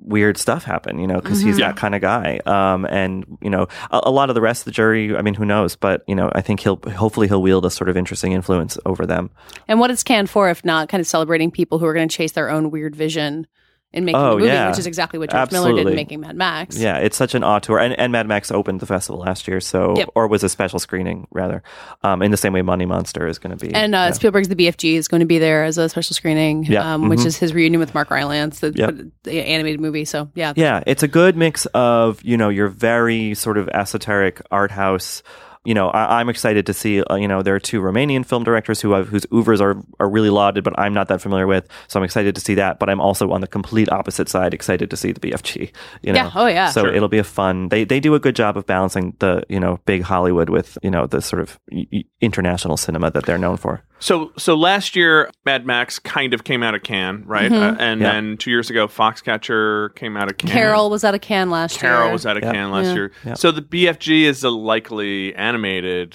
weird 0.00 0.38
stuff 0.38 0.64
happen. 0.64 0.98
You 0.98 1.06
know, 1.06 1.20
because 1.20 1.40
he's 1.40 1.58
Yeah. 1.58 1.68
that 1.68 1.76
kind 1.76 1.94
of 1.94 2.00
guy. 2.00 2.40
Um, 2.46 2.86
and 2.86 3.24
you 3.42 3.50
know, 3.50 3.66
a, 3.90 4.00
a 4.04 4.10
lot 4.10 4.30
of 4.30 4.34
the 4.34 4.40
rest 4.40 4.62
of 4.62 4.64
the 4.66 4.70
jury. 4.70 5.14
I 5.16 5.22
mean, 5.22 5.34
who 5.34 5.44
knows? 5.44 5.76
But 5.76 6.02
you 6.06 6.14
know, 6.14 6.30
I 6.34 6.40
think 6.40 6.60
he'll 6.60 6.80
hopefully 6.96 7.28
he'll 7.28 7.42
wield 7.42 7.66
a 7.66 7.70
sort 7.70 7.88
of 7.90 7.96
interesting 7.96 8.32
influence 8.32 8.78
over 8.86 9.06
them. 9.06 9.30
And 9.66 9.80
what 9.80 9.90
is 9.90 10.02
Cannes 10.02 10.28
for 10.28 10.48
if 10.50 10.64
not 10.64 10.88
kind 10.88 11.00
of 11.00 11.06
celebrating 11.06 11.50
people 11.50 11.78
who 11.78 11.86
are 11.86 11.94
going 11.94 12.08
to 12.08 12.16
chase 12.16 12.32
their 12.32 12.48
own 12.50 12.70
weird 12.70 12.94
vision 12.96 13.46
in 13.92 14.04
making 14.04 14.20
Oh, 14.20 14.32
a 14.32 14.36
movie, 14.36 14.46
yeah. 14.48 14.68
which 14.68 14.78
is 14.78 14.86
exactly 14.86 15.18
what 15.18 15.30
George 15.30 15.50
Miller 15.50 15.72
did 15.72 15.86
in 15.86 15.94
making 15.94 16.20
Mad 16.20 16.36
Max. 16.36 16.76
Yeah, 16.78 16.98
it's 16.98 17.16
such 17.16 17.34
an 17.34 17.42
auteur, 17.42 17.78
and, 17.78 17.98
and 17.98 18.12
Mad 18.12 18.26
Max 18.28 18.50
opened 18.50 18.80
the 18.80 18.86
festival 18.86 19.20
last 19.20 19.48
year, 19.48 19.60
so 19.60 19.94
Yep. 19.96 20.10
or 20.14 20.28
was 20.28 20.42
a 20.44 20.48
special 20.50 20.78
screening 20.78 21.26
rather, 21.30 21.62
um, 22.02 22.20
in 22.20 22.30
the 22.30 22.36
same 22.36 22.52
way 22.52 22.60
Money 22.60 22.84
Monster 22.84 23.26
is 23.26 23.38
going 23.38 23.56
to 23.56 23.66
be. 23.66 23.72
And 23.74 23.94
uh, 23.94 23.98
yeah. 23.98 24.10
Spielberg's 24.12 24.48
The 24.48 24.56
BFG 24.56 24.94
is 24.96 25.08
going 25.08 25.20
to 25.20 25.26
be 25.26 25.38
there 25.38 25.64
as 25.64 25.78
a 25.78 25.88
special 25.88 26.14
screening, 26.14 26.64
Yeah. 26.64 26.94
um, 26.94 27.08
which 27.08 27.20
Mhm. 27.20 27.26
is 27.26 27.36
his 27.38 27.54
reunion 27.54 27.80
with 27.80 27.94
Mark 27.94 28.10
Rylance, 28.10 28.60
the, 28.60 28.72
Yep. 28.74 28.94
the 29.24 29.40
animated 29.46 29.80
movie. 29.80 30.04
So 30.04 30.28
yeah, 30.34 30.52
yeah, 30.54 30.82
it's 30.86 31.02
a 31.02 31.08
good 31.08 31.36
mix 31.36 31.64
of 31.66 32.22
you 32.22 32.36
know 32.36 32.50
your 32.50 32.68
very 32.68 33.32
sort 33.34 33.56
of 33.56 33.68
esoteric 33.70 34.42
art 34.50 34.70
house. 34.70 35.22
You 35.68 35.74
know, 35.74 35.88
I, 35.90 36.18
I'm 36.20 36.28
excited 36.30 36.64
to 36.66 36.72
see. 36.72 37.02
Uh, 37.02 37.16
you 37.16 37.28
know, 37.28 37.42
there 37.42 37.54
are 37.54 37.60
two 37.60 37.80
Romanian 37.82 38.24
film 38.24 38.42
directors 38.42 38.80
who 38.80 38.92
have, 38.92 39.08
whose 39.08 39.26
oeuvres 39.32 39.60
are 39.60 39.76
are 40.00 40.08
really 40.08 40.30
lauded, 40.30 40.64
but 40.64 40.72
I'm 40.78 40.94
not 40.94 41.08
that 41.08 41.20
familiar 41.20 41.46
with. 41.46 41.68
So 41.88 42.00
I'm 42.00 42.04
excited 42.04 42.34
to 42.36 42.40
see 42.40 42.54
that. 42.54 42.78
But 42.78 42.88
I'm 42.88 43.00
also 43.00 43.30
on 43.32 43.40
the 43.42 43.46
complete 43.46 43.88
opposite 43.92 44.28
side, 44.30 44.54
excited 44.54 44.88
to 44.90 44.96
see 44.96 45.12
the 45.12 45.20
BFG. 45.20 45.70
You 46.02 46.12
know, 46.14 46.18
Yeah. 46.20 46.30
Oh, 46.34 46.46
yeah. 46.46 46.70
So 46.70 46.84
Sure. 46.84 46.94
it'll 46.94 47.08
be 47.08 47.18
a 47.18 47.24
fun. 47.24 47.68
They 47.68 47.84
they 47.84 48.00
do 48.00 48.14
a 48.14 48.20
good 48.20 48.34
job 48.34 48.56
of 48.56 48.64
balancing 48.66 49.14
the 49.18 49.42
you 49.50 49.60
know 49.60 49.78
big 49.84 50.02
Hollywood 50.02 50.48
with 50.48 50.78
you 50.82 50.90
know 50.90 51.06
the 51.06 51.20
sort 51.20 51.42
of 51.42 51.58
y- 51.70 51.86
y- 51.92 52.04
international 52.22 52.76
cinema 52.78 53.10
that 53.10 53.26
they're 53.26 53.38
known 53.46 53.56
for. 53.58 53.82
So, 54.00 54.30
so 54.38 54.54
last 54.54 54.94
year, 54.94 55.28
Mad 55.44 55.66
Max 55.66 55.98
kind 55.98 56.32
of 56.32 56.44
came 56.44 56.62
out 56.62 56.74
of 56.76 56.82
Cannes, 56.84 57.24
right? 57.26 57.50
Uh, 57.52 57.74
and 57.80 58.00
Yeah. 58.00 58.12
then 58.12 58.36
two 58.36 58.48
years 58.50 58.70
ago, 58.70 58.86
Foxcatcher 58.86 59.92
came 59.96 60.16
out 60.16 60.30
of 60.30 60.38
Cannes. 60.38 60.52
Carol 60.52 60.88
was 60.88 61.02
out 61.04 61.14
of 61.16 61.20
Cannes 61.20 61.50
last 61.50 61.82
year. 61.82 61.92
Carol 61.92 62.12
was 62.12 62.24
out 62.24 62.36
of 62.36 62.44
Yeah. 62.44 62.52
Cannes 62.52 62.70
last 62.70 62.86
Yeah. 62.86 62.94
year. 62.94 63.12
Yeah. 63.26 63.34
So 63.34 63.50
the 63.50 63.60
BFG 63.62 64.22
is 64.24 64.44
a 64.44 64.50
likely 64.50 65.34
animated 65.64 66.14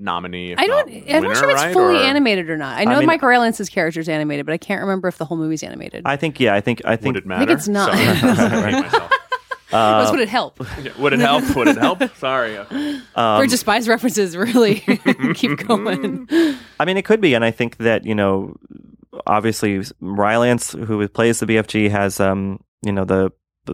nominee. 0.00 0.52
if 0.52 0.58
I 0.58 0.66
don't. 0.66 0.88
not 0.92 1.14
I'm 1.16 1.22
not 1.24 1.36
sure 1.36 1.48
if 1.50 1.54
it's 1.56 1.62
right? 1.64 1.72
fully 1.72 1.96
Or- 1.96 2.02
animated 2.04 2.48
or 2.50 2.56
not. 2.56 2.78
I 2.78 2.84
know 2.84 2.98
mean- 2.98 3.06
Mike 3.06 3.22
Rylance's 3.22 3.68
character 3.68 4.00
is 4.00 4.08
animated, 4.08 4.46
but 4.46 4.52
I 4.52 4.58
can't 4.58 4.80
remember 4.80 5.08
if 5.08 5.18
the 5.18 5.24
whole 5.24 5.36
movie's 5.36 5.62
animated. 5.62 6.02
I 6.04 6.16
think 6.16 6.38
yeah, 6.40 6.54
I 6.54 6.60
think 6.60 6.82
I 6.84 6.96
think 6.96 7.14
Would 7.14 7.24
it 7.24 7.26
matter? 7.26 7.52
it's 7.52 7.68
not. 7.68 7.92
Sorry, 7.92 8.04
I 8.06 8.70
myself. 8.82 9.10
This 9.70 10.10
would 10.12 10.20
it 10.20 10.28
help? 10.30 10.58
Would 10.98 11.12
it 11.12 11.18
help? 11.20 11.56
Would 11.56 11.68
it 11.68 11.76
help? 11.76 12.02
Sorry. 12.16 12.56
For 13.14 13.46
despise 13.46 13.86
references, 13.88 14.36
really 14.36 14.76
keep 15.34 15.58
going. 15.66 16.26
I 16.80 16.84
mean, 16.86 16.96
it 16.96 17.04
could 17.04 17.20
be, 17.20 17.34
and 17.34 17.44
I 17.44 17.50
think 17.50 17.76
that 17.78 18.06
you 18.06 18.14
know, 18.14 18.56
obviously, 19.26 19.82
Rylance, 20.00 20.72
who 20.72 21.06
plays 21.08 21.40
the 21.40 21.46
BFG, 21.46 21.90
has 21.90 22.18
um, 22.20 22.60
you 22.82 22.92
know, 22.92 23.04
the, 23.04 23.24
the 23.24 23.32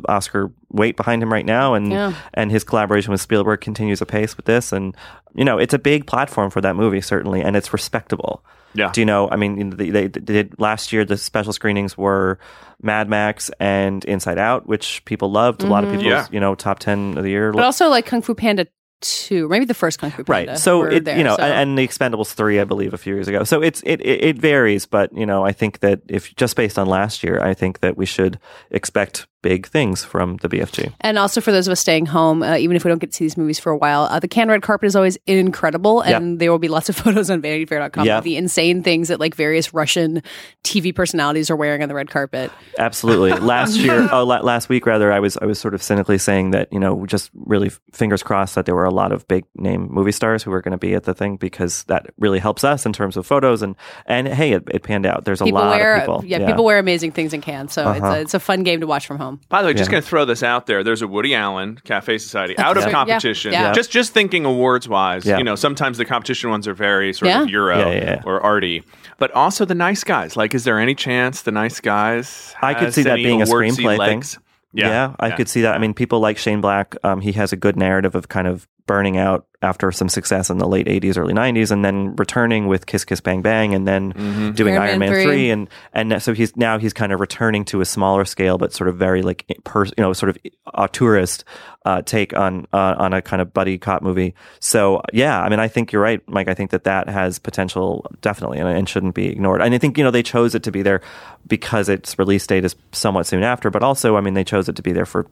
Oscar 0.09 0.51
weight 0.71 0.97
behind 0.97 1.23
him 1.23 1.33
right 1.33 1.47
now, 1.47 1.75
and 1.75 1.91
Yeah. 1.91 2.13
and 2.35 2.51
his 2.51 2.65
collaboration 2.65 3.13
with 3.13 3.21
Spielberg 3.21 3.61
continues 3.61 4.01
apace 4.01 4.37
with 4.37 4.47
this, 4.47 4.73
and 4.73 4.97
you 5.35 5.45
know, 5.45 5.59
it's 5.59 5.75
a 5.75 5.79
big 5.79 6.07
platform 6.07 6.51
for 6.51 6.61
that 6.61 6.77
movie 6.77 7.01
certainly, 7.01 7.43
and 7.43 7.57
it's 7.57 7.73
respectable. 7.73 8.45
Yeah. 8.75 8.91
Do 8.93 9.01
you 9.01 9.05
know? 9.05 9.29
I 9.31 9.37
mean, 9.37 9.71
they, 9.71 9.91
they 9.91 10.09
did 10.09 10.59
last 10.59 10.93
year. 10.93 11.05
The 11.05 11.17
special 11.17 11.53
screenings 11.53 11.97
were 11.97 12.41
Mad 12.83 13.09
Max 13.09 13.51
and 13.61 14.05
Inside 14.05 14.37
Out, 14.39 14.67
which 14.67 15.05
people 15.05 15.31
loved. 15.31 15.63
A 15.63 15.67
lot 15.67 15.85
of 15.85 15.91
mm-hmm. 15.91 15.99
people, 15.99 16.11
Yeah. 16.13 16.27
you 16.33 16.41
know, 16.41 16.57
top 16.57 16.81
ten 16.81 17.17
of 17.17 17.23
the 17.23 17.31
year. 17.31 17.53
But 17.53 17.65
also 17.65 17.89
like 17.89 18.07
Kung 18.07 18.21
Fu 18.21 18.35
Panda 18.35 18.67
two, 19.01 19.49
maybe 19.49 19.65
the 19.65 19.75
first 19.75 19.99
Kung 19.99 20.11
Fu 20.11 20.25
Panda. 20.25 20.53
right 20.53 20.59
so 20.59 20.85
it 20.85 21.05
there, 21.05 21.19
you 21.19 21.25
know 21.25 21.37
so- 21.37 21.43
and, 21.43 21.53
and 21.53 21.79
the 21.79 21.87
expendables 21.87 22.33
3 22.33 22.61
i 22.61 22.65
believe 22.65 22.95
a 22.95 22.97
few 22.97 23.15
years 23.15 23.29
ago 23.29 23.45
so 23.45 23.61
it's 23.61 23.83
it, 23.85 24.01
it 24.01 24.25
it 24.25 24.39
varies 24.39 24.87
but 24.87 25.15
you 25.15 25.27
know 25.27 25.45
i 25.45 25.53
think 25.53 25.81
that 25.81 26.01
if 26.09 26.35
just 26.37 26.57
based 26.57 26.79
on 26.79 26.87
last 26.87 27.23
year 27.23 27.39
i 27.43 27.53
think 27.53 27.81
that 27.81 27.99
we 27.99 28.07
should 28.07 28.39
expect 28.71 29.27
big 29.45 29.67
things 29.69 30.03
from 30.03 30.39
the 30.43 30.49
bfg 30.49 30.91
And 31.03 31.19
also 31.19 31.41
for 31.41 31.53
those 31.53 31.69
of 31.69 31.73
us 31.73 31.81
staying 31.81 32.07
home, 32.07 32.43
uh, 32.43 32.57
even 32.57 32.77
if 32.77 32.85
we 32.85 32.89
don't 32.89 32.99
get 32.99 33.11
to 33.11 33.17
see 33.17 33.25
these 33.27 33.37
movies 33.37 33.59
for 33.61 33.71
a 33.71 33.77
while, 33.77 34.05
uh, 34.11 34.19
the 34.19 34.27
Cannes 34.29 34.49
red 34.49 34.63
carpet 34.63 34.87
is 34.87 34.97
always 34.97 35.19
incredible, 35.27 36.01
and 36.01 36.39
there 36.41 36.51
will 36.51 36.59
be 36.59 36.69
lots 36.69 36.89
of 36.89 36.97
photos 37.03 37.29
on 37.31 37.43
VanityFair.com 37.43 38.07
Yeah. 38.07 38.19
of 38.19 38.25
the 38.25 38.37
insane 38.39 38.83
things 38.83 39.09
that 39.09 39.21
like 39.21 39.35
various 39.35 39.75
Russian 39.75 40.23
TV 40.65 40.95
personalities 40.95 41.51
are 41.51 41.57
wearing 41.57 41.83
on 41.83 41.89
the 41.89 41.95
red 41.95 42.09
carpet. 42.11 42.51
absolutely 42.79 43.33
last 43.55 43.77
year 43.77 44.09
oh 44.13 44.25
la- 44.25 44.41
last 44.41 44.69
week 44.71 44.87
rather 44.87 45.13
i 45.13 45.21
was 45.21 45.37
i 45.43 45.45
was 45.47 45.59
sort 45.59 45.75
of 45.75 45.83
cynically 45.83 46.19
saying 46.19 46.51
that 46.53 46.73
you 46.73 46.81
know 46.81 47.05
just 47.07 47.31
really 47.35 47.71
fingers 47.93 48.23
crossed 48.23 48.55
that 48.55 48.65
there 48.67 48.75
were 48.75 48.85
a 48.85 48.91
lot 49.03 49.13
of 49.13 49.27
big 49.29 49.45
name 49.57 49.89
movie 49.91 50.13
stars 50.13 50.43
who 50.43 50.51
were 50.51 50.63
going 50.63 50.73
to 50.73 50.79
be 50.89 50.95
at 50.95 51.05
the 51.05 51.15
thing 51.15 51.37
because 51.37 51.85
that 51.85 52.07
really 52.19 52.39
helps 52.39 52.65
us 52.65 52.87
in 52.87 52.93
terms 52.93 53.17
of 53.17 53.27
photos 53.27 53.61
and 53.63 53.77
and 54.07 54.29
hey, 54.29 54.53
it, 54.53 54.63
it 54.71 54.83
panned 54.83 55.05
out. 55.07 55.25
There's 55.25 55.41
a 55.41 55.45
People 55.45 55.61
lot 55.61 55.77
wear 55.77 55.97
of 55.97 56.01
people. 56.03 56.25
yeah, 56.27 56.47
people 56.47 56.65
wear 56.65 56.79
amazing 56.79 57.13
things 57.13 57.33
in 57.35 57.41
Cannes, 57.41 57.69
so 57.69 57.85
Uh-huh. 57.85 58.07
a, 58.07 58.21
it's 58.21 58.35
a 58.35 58.41
fun 58.41 58.63
game 58.63 58.81
to 58.81 58.87
watch 58.87 59.07
from 59.07 59.19
home. 59.19 59.34
By 59.49 59.63
the 59.63 59.67
way, 59.69 59.75
just 59.75 59.91
going 59.91 60.03
to 60.03 60.09
throw 60.09 60.25
this 60.25 60.43
out 60.43 60.67
there. 60.67 60.83
There's 60.85 61.03
a 61.03 61.09
Woody 61.09 61.35
Allen 61.35 61.79
Cafe 61.85 62.19
Society 62.19 62.57
out 62.59 62.77
of 62.77 62.85
Yeah. 62.85 62.91
competition. 62.91 63.53
Yeah. 63.53 63.73
Just 63.73 63.91
just 63.91 64.13
thinking 64.13 64.45
awards 64.45 64.89
wise, 64.89 65.25
Yeah. 65.25 65.39
you 65.39 65.45
know, 65.45 65.55
sometimes 65.55 65.99
the 65.99 66.05
competition 66.05 66.51
ones 66.51 66.67
are 66.69 66.75
very 66.75 67.13
sort 67.13 67.29
Yeah. 67.31 67.43
of 67.43 67.51
Euro 67.51 67.79
Yeah, 67.79 67.89
yeah, 67.91 68.05
yeah. 68.05 68.23
or 68.25 68.41
arty, 68.41 68.83
but 69.19 69.31
also 69.33 69.65
the 69.65 69.75
nice 69.75 70.05
guys. 70.05 70.37
Like, 70.37 70.55
is 70.55 70.65
there 70.65 70.79
any 70.79 70.95
chance 70.95 71.43
the 71.43 71.53
nice 71.53 71.81
guys? 71.81 72.55
I 72.63 72.75
could 72.75 72.93
see 72.95 73.03
that 73.03 73.17
being 73.17 73.43
a 73.43 73.45
awardsy 73.45 73.71
screenplay 73.71 73.89
thing. 73.91 73.99
legs? 73.99 74.39
Yeah, 74.73 75.15
I 75.21 75.31
could 75.31 75.49
see 75.49 75.63
that. 75.63 75.75
I 75.75 75.79
mean, 75.79 75.95
people 75.95 76.19
like 76.21 76.37
Shane 76.37 76.61
Black. 76.61 76.97
Um, 77.05 77.21
he 77.21 77.33
has 77.33 77.53
a 77.53 77.57
good 77.57 77.77
narrative 77.77 78.15
of 78.17 78.29
kind 78.29 78.49
of 78.49 78.67
burning 78.87 79.17
out 79.17 79.47
after 79.63 79.91
some 79.91 80.11
success 80.11 80.51
in 80.51 80.59
the 80.59 80.69
late 80.69 80.87
'80s, 80.87 81.17
early 81.17 81.33
'90s, 81.33 81.71
and 81.71 81.85
then 81.85 82.15
returning 82.17 82.67
with 82.67 82.85
Kiss 82.87 83.05
Kiss 83.05 83.21
Bang 83.21 83.41
Bang, 83.43 83.75
and 83.75 83.89
then 83.89 84.13
Mm-hmm. 84.13 84.51
doing 84.53 84.75
Iron 84.75 84.83
Iron 84.89 84.99
Man 84.99 85.11
Man 85.11 85.17
3. 85.19 85.25
three, 85.25 85.51
and 85.51 85.69
and 85.93 86.23
so 86.23 86.35
he's 86.35 86.57
now 86.57 86.79
he's 86.79 86.93
kind 86.93 87.13
of 87.13 87.21
returning 87.21 87.65
to 87.67 87.81
a 87.81 87.85
smaller 87.85 88.25
scale, 88.25 88.59
but 88.59 88.73
sort 88.73 88.89
of 88.89 88.97
very 88.97 89.23
like 89.23 89.47
per, 89.65 89.85
you 89.87 89.93
know 89.99 90.13
sort 90.13 90.29
of 90.31 90.39
auteurist 90.75 91.45
uh, 91.85 92.03
take 92.03 92.37
on 92.37 92.67
uh, 92.73 92.95
on 92.99 93.13
a 93.15 93.23
kind 93.23 93.41
of 93.41 93.53
buddy 93.55 93.79
cop 93.79 94.03
movie. 94.03 94.35
So 94.61 95.03
yeah, 95.13 95.41
I 95.41 95.49
mean, 95.49 95.61
I 95.61 95.69
think 95.69 95.93
you're 95.93 96.03
right, 96.03 96.21
Mike. 96.29 96.49
I 96.49 96.55
think 96.55 96.71
that 96.71 96.85
that 96.85 97.09
has 97.09 97.39
potential 97.39 98.05
definitely, 98.21 98.59
and, 98.59 98.69
and 98.69 98.89
shouldn't 98.89 99.15
be 99.15 99.29
ignored. 99.29 99.63
And 99.63 99.75
I 99.75 99.79
think 99.79 99.97
you 99.99 100.05
know 100.05 100.11
they 100.11 100.23
chose 100.23 100.55
it 100.55 100.63
to 100.65 100.71
be 100.71 100.83
there 100.83 101.01
because 101.47 101.89
its 101.89 102.19
release 102.19 102.47
date 102.47 102.65
is 102.65 102.77
somewhat 102.93 103.27
soon 103.27 103.43
after, 103.43 103.71
but 103.71 103.83
also 103.83 104.17
I 104.17 104.21
mean 104.21 104.35
they 104.35 104.45
chose 104.45 104.69
it 104.69 104.77
to 104.77 104.83
be 104.83 104.93
there 104.93 105.07
for 105.07 105.27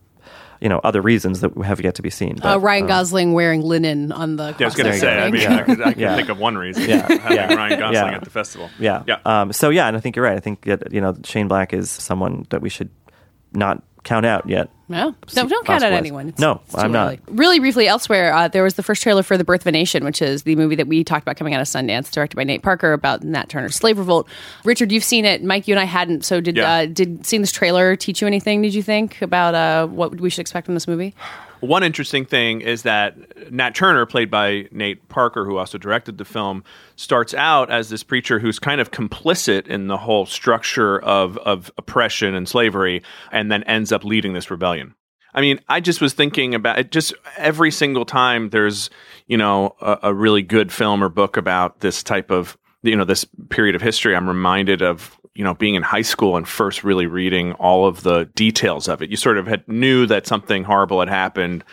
you 0.63 0.69
know 0.69 0.81
other 0.85 1.03
reasons 1.03 1.41
that 1.41 1.57
have 1.65 1.81
yet 1.81 1.97
to 1.97 2.03
be 2.03 2.11
seen. 2.11 2.39
Uh, 2.43 2.57
Ryan 2.59 2.87
Gosling 2.87 3.33
wearing 3.33 3.63
linen 3.63 4.13
on 4.13 4.37
the. 4.37 4.55
Yeah, 4.57 4.57
I 4.61 4.65
was 4.65 4.75
going 4.75 4.93
to 4.93 4.99
say. 4.99 5.19
I 5.19 5.31
thing. 5.31 5.33
mean, 5.35 5.47
I, 5.49 5.63
could, 5.65 5.81
I 5.83 5.93
can 5.93 6.01
Yeah. 6.01 6.17
think 6.17 6.29
of 6.29 6.39
one 6.39 6.57
reason. 6.57 6.89
Yeah. 6.89 7.07
having 7.13 7.37
Yeah. 7.37 7.55
Ryan 7.55 7.79
Gosling 7.79 7.95
Yeah. 7.95 8.15
at 8.15 8.23
the 8.25 8.31
festival. 8.31 8.71
yeah, 8.79 9.03
yeah. 9.07 9.19
Um, 9.25 9.53
so 9.53 9.69
yeah, 9.71 9.89
and 9.89 9.97
I 9.97 10.01
think 10.01 10.17
you're 10.17 10.25
right. 10.25 10.37
I 10.37 10.41
think 10.41 10.63
that 10.67 10.93
you 10.93 11.01
know 11.01 11.17
Shane 11.25 11.49
Black 11.49 11.73
is 11.73 11.91
someone 11.91 12.47
that 12.51 12.63
we 12.63 12.69
should 12.69 12.91
not 13.53 13.83
count 14.05 14.27
out 14.27 14.49
yet. 14.49 14.69
No, 14.89 15.15
no, 15.35 15.47
don't 15.49 15.67
count 15.67 15.83
out 15.83 15.93
anyone. 15.93 16.29
It's- 16.29 16.39
No, 16.41 16.61
it's 16.67 16.75
I'm 16.77 16.93
not. 16.93 17.07
early. 17.07 17.21
Really 17.29 17.61
briefly, 17.61 17.89
elsewhere, 17.89 18.35
uh, 18.35 18.49
there 18.49 18.63
was 18.63 18.75
the 18.75 18.83
first 18.83 19.03
trailer 19.03 19.23
for 19.23 19.39
The 19.39 19.45
Birth 19.45 19.63
of 19.63 19.69
a 19.69 19.73
Nation, 19.73 20.05
which 20.05 20.21
is 20.21 20.43
the 20.43 20.55
movie 20.57 20.75
that 20.75 20.87
we 20.87 21.03
talked 21.03 21.23
about 21.23 21.37
coming 21.37 21.55
out 21.55 21.61
of 21.63 21.67
Sundance, 21.67 22.11
directed 22.11 22.37
by 22.37 22.45
Nate 22.45 22.63
Parker 22.63 22.93
about 22.93 23.23
Nat 23.23 23.49
Turner's 23.49 23.75
slave 23.75 23.97
revolt. 23.97 24.29
Richard, 24.65 24.93
you've 24.93 25.05
seen 25.05 25.25
it. 25.25 25.43
Mike, 25.43 25.67
you 25.67 25.73
and 25.73 25.81
I 25.81 25.85
hadn't. 25.85 26.25
So 26.27 26.41
did 26.43 26.57
Yeah. 26.57 26.71
uh, 26.71 26.87
did 26.87 27.25
seeing 27.25 27.41
this 27.41 27.53
trailer 27.53 27.97
teach 27.97 28.21
you 28.21 28.27
anything? 28.27 28.61
Did 28.61 28.75
you 28.75 28.83
think 28.83 29.23
about 29.23 29.55
uh, 29.55 29.87
what 29.87 30.21
we 30.21 30.29
should 30.29 30.41
expect 30.43 30.67
from 30.67 30.75
this 30.75 30.87
movie? 30.87 31.15
One 31.63 31.85
interesting 31.85 32.25
thing 32.25 32.61
is 32.61 32.83
that 32.83 33.53
Nat 33.53 33.77
Turner, 33.77 34.05
played 34.05 34.33
by 34.33 34.67
Nate 34.73 35.09
Parker, 35.09 35.45
who 35.45 35.59
also 35.59 35.79
directed 35.79 36.19
the 36.19 36.25
film, 36.25 36.65
starts 36.97 37.35
out 37.35 37.71
as 37.71 37.89
this 37.89 38.03
preacher 38.03 38.41
who's 38.41 38.59
kind 38.59 38.81
of 38.81 38.91
complicit 38.91 39.69
in 39.69 39.87
the 39.87 39.97
whole 39.97 40.27
structure 40.27 40.99
of, 40.99 41.39
of 41.39 41.71
oppression 41.79 42.35
and 42.35 42.49
slavery, 42.49 43.01
and 43.31 43.51
then 43.51 43.63
ends 43.63 43.93
up 43.93 44.03
leading 44.03 44.33
this 44.33 44.51
rebellion. 44.51 44.97
I 45.35 45.41
mean, 45.41 45.61
I 45.69 45.79
just 45.79 46.01
was 46.01 46.15
thinking 46.15 46.57
about 46.57 46.81
it. 46.81 46.91
Just 46.91 47.15
every 47.37 47.71
single 47.71 48.05
time 48.05 48.51
there's, 48.51 48.91
you 49.29 49.37
know, 49.37 49.77
a, 49.81 49.99
a 50.03 50.15
really 50.15 50.43
good 50.43 50.73
film 50.73 51.03
or 51.03 51.09
book 51.09 51.37
about 51.37 51.79
this 51.79 52.03
type 52.03 52.33
of, 52.33 52.59
you 52.83 52.97
know, 52.97 53.05
this 53.05 53.25
period 53.51 53.77
of 53.77 53.83
history, 53.83 54.17
I'm 54.17 54.27
reminded 54.27 54.83
of, 54.83 55.17
you 55.35 55.45
know, 55.45 55.55
being 55.55 55.75
in 55.75 55.83
high 55.83 56.03
school 56.03 56.37
and 56.37 56.47
first 56.47 56.85
really 56.85 57.07
reading 57.07 57.53
all 57.55 57.87
of 57.87 58.03
the 58.03 58.25
details 58.35 58.89
of 58.89 59.03
it. 59.03 59.11
You 59.11 59.17
sort 59.17 59.39
of 59.39 59.47
had 59.47 59.67
knew 59.67 60.07
that 60.07 60.27
something 60.27 60.65
horrible 60.65 61.01
had 61.01 61.09
happened, 61.09 61.65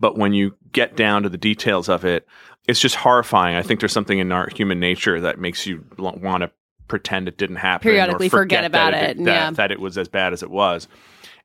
but 0.00 0.16
when 0.16 0.32
you 0.32 0.54
get 0.72 0.96
down 0.96 1.22
to 1.22 1.28
the 1.28 1.38
details 1.38 1.88
of 1.88 2.04
it, 2.04 2.26
it's 2.66 2.80
just 2.80 2.94
horrifying. 2.94 3.56
I 3.56 3.62
think 3.62 3.80
there's 3.80 3.92
something 3.92 4.18
in 4.18 4.32
our 4.32 4.48
human 4.48 4.80
nature 4.80 5.20
that 5.20 5.38
makes 5.38 5.66
you 5.66 5.84
want 5.98 6.42
to 6.42 6.50
pretend 6.88 7.28
it 7.28 7.36
didn't 7.36 7.56
happen, 7.56 7.90
Periodically 7.90 8.28
or 8.28 8.30
forget 8.30 8.62
that 8.62 8.66
about 8.66 8.94
it, 8.94 9.16
that, 9.18 9.24
yeah. 9.24 9.50
that 9.50 9.72
it 9.72 9.80
was 9.80 9.98
as 9.98 10.08
bad 10.08 10.32
as 10.32 10.42
it 10.42 10.50
was. 10.50 10.88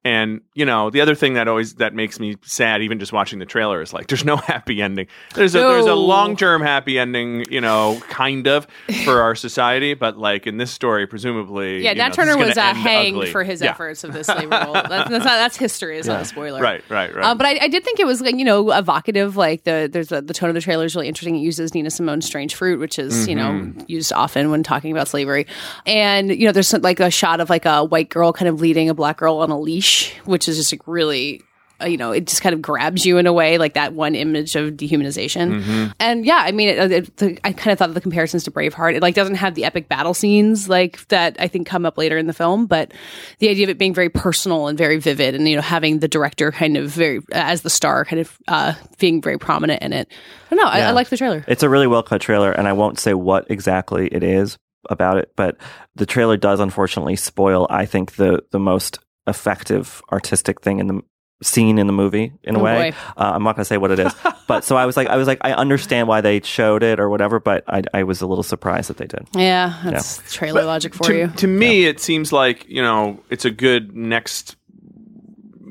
And 0.08 0.40
you 0.54 0.64
know, 0.66 0.90
the 0.90 1.02
other 1.02 1.16
thing 1.16 1.34
that 1.34 1.48
always 1.50 1.76
that 1.76 1.94
makes 1.94 2.18
me 2.18 2.38
sad, 2.44 2.82
even 2.82 2.98
just 2.98 3.12
watching 3.12 3.40
the 3.40 3.46
trailer, 3.46 3.82
is 3.82 3.92
like 3.92 4.08
there's 4.08 4.24
no 4.24 4.38
happy 4.54 4.82
ending. 4.82 5.08
There's 5.36 5.54
a 5.54 5.60
there's 5.60 5.86
a 5.86 5.96
long 5.96 6.38
term 6.38 6.62
happy 6.62 6.98
ending, 6.98 7.44
you 7.52 7.60
know, 7.60 8.00
kind 8.10 8.48
of 8.48 8.68
for 9.04 9.22
our 9.22 9.36
society, 9.48 9.96
but 9.96 10.18
like 10.18 10.48
in 10.48 10.56
this 10.58 10.72
story, 10.72 11.08
presumably, 11.08 11.84
Yeah, 11.84 11.92
you 11.92 11.98
Nat 11.98 12.10
know, 12.10 12.14
Turner 12.16 12.38
was 12.38 12.58
uh, 12.58 12.74
hanged 12.74 13.18
ugly. 13.18 13.32
for 13.32 13.44
his 13.44 13.62
Yeah. 13.62 13.72
efforts 13.72 14.04
of 14.06 14.14
this 14.14 14.28
slave 14.28 14.50
revolt. 14.50 14.76
That's, 14.88 15.10
that's, 15.10 15.26
not, 15.26 15.38
that's 15.38 15.58
history. 15.58 15.98
It's 15.98 16.08
not 16.08 16.22
a 16.22 16.26
spoiler. 16.26 16.62
Right, 16.62 16.84
right, 16.90 17.14
right. 17.14 17.26
Um, 17.26 17.38
but 17.38 17.46
I, 17.48 17.58
I 17.64 17.68
did 17.68 17.84
think 17.84 18.00
it 18.00 18.06
was 18.06 18.22
like 18.22 18.36
you 18.36 18.46
know 18.46 18.72
evocative. 18.72 19.36
Like 19.36 19.64
the 19.66 19.90
there's 19.92 20.12
a, 20.14 20.22
the 20.22 20.34
tone 20.34 20.50
of 20.50 20.54
the 20.56 20.62
trailer 20.62 20.86
is 20.86 20.96
really 20.96 21.08
interesting. 21.10 21.36
It 21.36 21.40
uses 21.42 21.74
Nina 21.74 21.90
Simone's 21.90 22.26
"Strange 22.26 22.56
Fruit," 22.56 22.80
which 22.80 22.98
is 22.98 23.28
you 23.28 23.36
know 23.36 23.48
Mm-hmm. 23.48 23.82
used 23.88 24.14
often 24.14 24.52
when 24.52 24.62
talking 24.64 24.92
about 24.92 25.08
slavery. 25.08 25.48
And 25.86 26.30
you 26.30 26.46
know 26.46 26.52
there's 26.52 26.72
like 26.74 27.00
a 27.00 27.10
shot 27.12 27.40
of 27.42 27.50
like 27.50 27.66
a 27.66 27.84
white 27.84 28.10
girl 28.10 28.32
kind 28.32 28.48
of 28.50 28.62
leading 28.62 28.88
a 28.90 28.94
black 28.94 29.18
girl 29.18 29.38
on 29.38 29.50
a 29.52 29.60
leash, 29.60 29.97
which 30.26 30.48
is 30.48 30.58
just 30.58 30.72
like 30.72 30.88
really. 30.88 31.42
uh, 31.80 31.86
You 31.86 31.98
know, 31.98 32.12
it 32.12 32.26
just 32.26 32.42
kind 32.42 32.56
of 32.56 32.62
grabs 32.62 33.06
you 33.06 33.20
in 33.20 33.28
a 33.28 33.34
way, 33.34 33.60
like 33.60 33.76
that 33.76 33.94
one 33.94 34.16
image 34.16 34.56
of 34.56 34.74
dehumanization. 34.74 35.62
Mm-hmm. 35.62 35.86
And 36.00 36.26
yeah, 36.26 36.42
I 36.42 36.52
mean, 36.52 36.70
it, 36.70 36.92
it, 36.92 37.18
the, 37.18 37.38
I 37.44 37.54
kind 37.54 37.72
of 37.72 37.78
thought 37.78 37.90
of 37.90 37.94
the 37.94 38.02
comparisons 38.02 38.44
to 38.46 38.52
Braveheart. 38.52 38.96
It 38.96 39.04
like 39.04 39.14
doesn't 39.14 39.36
have 39.36 39.54
the 39.54 39.64
epic 39.64 39.88
battle 39.88 40.16
scenes 40.16 40.68
like 40.68 41.08
that 41.10 41.36
I 41.40 41.48
think 41.48 41.68
come 41.68 41.86
up 41.86 41.96
later 41.96 42.18
in 42.18 42.26
the 42.26 42.34
film, 42.34 42.66
but 42.66 42.92
the 43.38 43.50
idea 43.50 43.66
of 43.66 43.70
it 43.70 43.78
being 43.78 43.94
very 43.94 44.10
personal 44.10 44.68
and 44.68 44.76
very 44.76 44.98
vivid, 44.98 45.36
and 45.36 45.48
you 45.48 45.56
know, 45.56 45.62
having 45.62 46.00
the 46.00 46.08
director 46.08 46.52
kind 46.52 46.78
of 46.78 46.90
very 46.90 47.22
as 47.32 47.62
the 47.62 47.70
star, 47.70 48.06
kind 48.06 48.22
of 48.22 48.36
uh, 48.48 48.74
being 48.98 49.22
very 49.22 49.38
prominent 49.38 49.84
in 49.84 49.94
it. 49.94 50.12
I 50.50 50.56
don't 50.56 50.66
know. 50.66 50.72
I, 50.72 50.80
I 50.80 50.92
like 50.94 51.10
the 51.10 51.18
trailer. 51.18 51.46
It's 51.48 51.62
a 51.62 51.70
really 51.70 51.88
well 51.88 52.02
cut 52.02 52.22
trailer, 52.22 52.52
and 52.52 52.68
I 52.68 52.74
won't 52.74 53.00
say 53.00 53.14
what 53.14 53.52
exactly 53.52 54.08
it 54.08 54.24
is 54.24 54.58
about 54.90 55.18
it, 55.18 55.32
but 55.36 55.58
the 55.96 56.08
trailer 56.08 56.38
does 56.38 56.60
unfortunately 56.60 57.18
spoil, 57.18 57.68
I 57.70 57.86
think, 57.86 58.16
the 58.16 58.42
the 58.50 58.60
most 58.60 58.98
effective 59.28 60.02
artistic 60.12 60.62
thing 60.62 60.80
in 60.80 60.88
the 60.88 61.02
scene 61.44 61.78
in 61.78 61.86
the 61.86 61.94
movie 61.94 62.34
in 62.44 62.56
a 62.56 62.60
Oh, 62.60 62.64
way. 62.64 62.94
Uh, 63.16 63.32
I'm 63.36 63.44
not 63.44 63.56
going 63.56 63.62
to 63.62 63.66
say 63.66 63.78
what 63.78 63.92
it 63.92 64.00
is, 64.00 64.12
but 64.48 64.64
so 64.64 64.76
I 64.76 64.88
was 64.88 64.98
like, 64.98 65.08
I 65.08 65.18
was 65.18 65.28
like, 65.28 65.38
I 65.42 65.54
understand 65.54 66.08
why 66.08 66.22
they 66.22 66.42
showed 66.42 66.82
it 66.82 67.00
or 67.00 67.10
whatever, 67.10 67.40
but 67.40 67.64
I, 67.68 67.84
I 67.94 68.04
was 68.04 68.22
a 68.22 68.28
little 68.28 68.44
surprised 68.44 68.90
that 68.90 68.98
they 68.98 69.06
did. 69.06 69.28
Yeah, 69.36 69.80
that's 69.84 70.34
trailer 70.34 70.64
logic 70.64 70.96
for 70.96 71.04
to, 71.04 71.16
you. 71.16 71.28
to 71.28 71.48
me, 71.48 71.86
it 71.86 72.00
seems 72.00 72.34
like 72.34 72.68
you 72.68 72.82
know 72.82 73.20
it's 73.30 73.46
a 73.46 73.52
good 73.52 73.96
next 73.96 74.56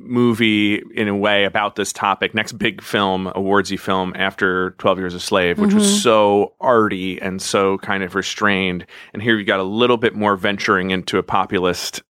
movie 0.08 0.82
in 0.94 1.08
a 1.08 1.16
way 1.16 1.44
about 1.44 1.76
this 1.76 1.92
topic. 1.92 2.34
Next 2.34 2.52
big 2.52 2.82
film, 2.82 3.26
awardsy 3.34 3.78
film 3.78 4.12
after 4.16 4.70
Twelve 4.78 4.98
Years 4.98 5.14
a 5.14 5.20
Slave, 5.20 5.58
which 5.58 5.70
Mm-hmm. 5.70 5.78
was 5.78 6.02
so 6.02 6.54
arty 6.60 7.20
and 7.20 7.40
so 7.42 7.78
kind 7.78 8.02
of 8.02 8.14
restrained, 8.14 8.86
and 9.12 9.22
here 9.22 9.36
you 9.36 9.44
got 9.44 9.60
a 9.60 9.64
little 9.64 9.96
bit 9.96 10.14
more 10.14 10.36
venturing 10.36 10.90
into 10.90 11.18
a 11.18 11.22
populist 11.22 12.02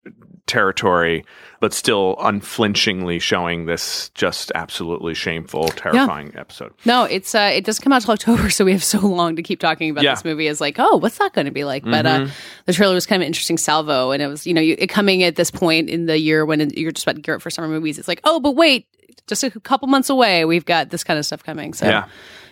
territory, 0.46 1.24
but 1.60 1.72
still 1.72 2.16
unflinchingly 2.20 3.18
showing 3.18 3.66
this 3.66 4.10
just 4.10 4.52
absolutely 4.54 5.14
shameful, 5.14 5.68
terrifying 5.68 6.32
episode. 6.36 6.72
No, 6.84 7.04
it's 7.04 7.34
uh, 7.34 7.50
it 7.52 7.64
doesn't 7.64 7.82
come 7.82 7.92
out 7.92 8.02
till 8.02 8.12
October, 8.12 8.50
so 8.50 8.64
we 8.64 8.72
have 8.72 8.84
so 8.84 8.98
long 9.00 9.36
to 9.36 9.42
keep 9.42 9.58
talking 9.60 9.90
about 9.90 10.04
Yeah. 10.04 10.14
this 10.14 10.24
movie. 10.24 10.48
As 10.48 10.60
like, 10.60 10.76
oh, 10.78 10.96
what's 10.96 11.18
that 11.18 11.32
going 11.32 11.46
to 11.46 11.50
be 11.50 11.64
like? 11.64 11.84
But 11.84 12.04
uh, 12.06 12.26
the 12.66 12.72
trailer 12.72 12.94
was 12.94 13.06
kind 13.06 13.22
of 13.22 13.24
an 13.24 13.28
interesting 13.28 13.56
salvo, 13.58 14.10
and 14.10 14.22
it 14.22 14.26
was 14.26 14.46
you 14.46 14.54
know 14.54 14.60
you, 14.60 14.76
it 14.78 14.88
coming 14.88 15.22
at 15.22 15.36
this 15.36 15.50
point 15.50 15.88
in 15.88 16.06
the 16.06 16.18
year 16.18 16.44
when 16.44 16.70
you're 16.70 16.92
just 16.92 17.06
about 17.06 17.16
to 17.16 17.22
gear 17.22 17.36
up 17.36 17.42
for 17.42 17.50
summer 17.50 17.68
movies. 17.68 17.98
It's 17.98 18.08
like, 18.08 18.20
oh, 18.24 18.38
but 18.40 18.52
wait, 18.56 18.86
just 19.26 19.42
a 19.42 19.50
couple 19.60 19.88
months 19.88 20.10
away, 20.10 20.44
we've 20.44 20.64
got 20.64 20.90
this 20.90 21.04
kind 21.04 21.18
of 21.18 21.24
stuff 21.26 21.42
coming. 21.42 21.72
So 21.74 21.86
Yeah. 21.86 22.06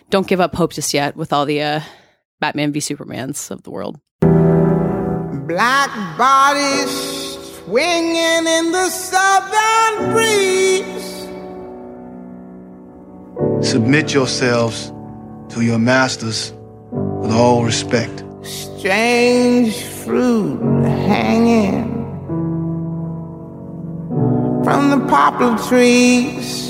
don't 0.09 0.27
give 0.27 0.39
up 0.41 0.55
hope 0.55 0.73
just 0.73 0.93
yet 0.93 1.15
with 1.15 1.31
all 1.31 1.45
the 1.45 1.61
uh, 1.61 1.79
Batman 2.39 2.71
v 2.73 2.79
Supermans 2.79 3.51
of 3.51 3.63
the 3.63 3.71
world. 3.71 3.99
Black 5.47 6.17
bodies 6.17 7.14
swinging 7.65 8.45
in 8.47 8.71
the 8.71 8.89
southern 8.89 10.11
breeze. 10.13 11.27
Submit 13.67 14.13
yourselves 14.13 14.91
to 15.49 15.61
your 15.61 15.79
masters 15.79 16.53
with 16.91 17.31
all 17.31 17.63
respect. 17.63 18.23
Strange 18.43 19.83
fruit 19.83 20.61
hanging 20.83 21.91
from 24.63 24.91
the 24.91 24.99
poplar 25.07 25.57
trees. 25.67 26.69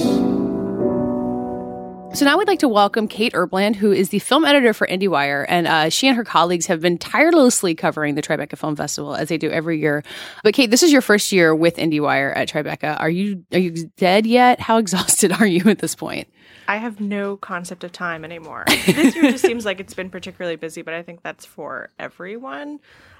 So 2.15 2.23
now 2.23 2.37
we'd 2.37 2.47
like 2.47 2.59
to 2.59 2.69
welcome 2.69 3.09
Kate 3.09 3.33
Erbland, 3.33 3.75
who 3.75 3.91
is 3.91 4.07
the 4.07 4.19
film 4.19 4.45
editor 4.45 4.73
for 4.73 4.87
IndieWire, 4.87 5.45
and 5.49 5.67
uh, 5.67 5.89
she 5.89 6.07
and 6.07 6.15
her 6.15 6.23
colleagues 6.23 6.65
have 6.67 6.79
been 6.79 6.97
tirelessly 6.97 7.75
covering 7.75 8.15
the 8.15 8.21
Tribeca 8.21 8.57
Film 8.57 8.77
Festival 8.77 9.15
as 9.15 9.27
they 9.27 9.37
do 9.37 9.51
every 9.51 9.81
year. 9.81 10.01
But 10.41 10.53
Kate, 10.53 10.71
this 10.71 10.81
is 10.81 10.93
your 10.93 11.01
first 11.01 11.33
year 11.33 11.53
with 11.53 11.75
IndieWire 11.75 12.31
at 12.33 12.47
Tribeca. 12.47 12.97
Are 13.01 13.09
you 13.09 13.43
are 13.51 13.59
you 13.59 13.91
dead 13.97 14.25
yet? 14.25 14.61
How 14.61 14.77
exhausted 14.85 15.33
are 15.33 15.45
you 15.45 15.69
at 15.69 15.79
this 15.79 15.93
point? 15.93 16.29
I 16.69 16.77
have 16.77 17.01
no 17.01 17.35
concept 17.35 17.83
of 17.83 17.91
time 17.91 18.23
anymore. 18.23 18.63
this 18.85 19.13
year 19.13 19.29
just 19.29 19.45
seems 19.45 19.65
like 19.65 19.81
it's 19.81 19.93
been 19.93 20.09
particularly 20.09 20.55
busy, 20.55 20.83
but 20.83 20.93
I 20.93 21.03
think 21.03 21.21
that's 21.21 21.45
for 21.45 21.89
everyone. 21.99 22.79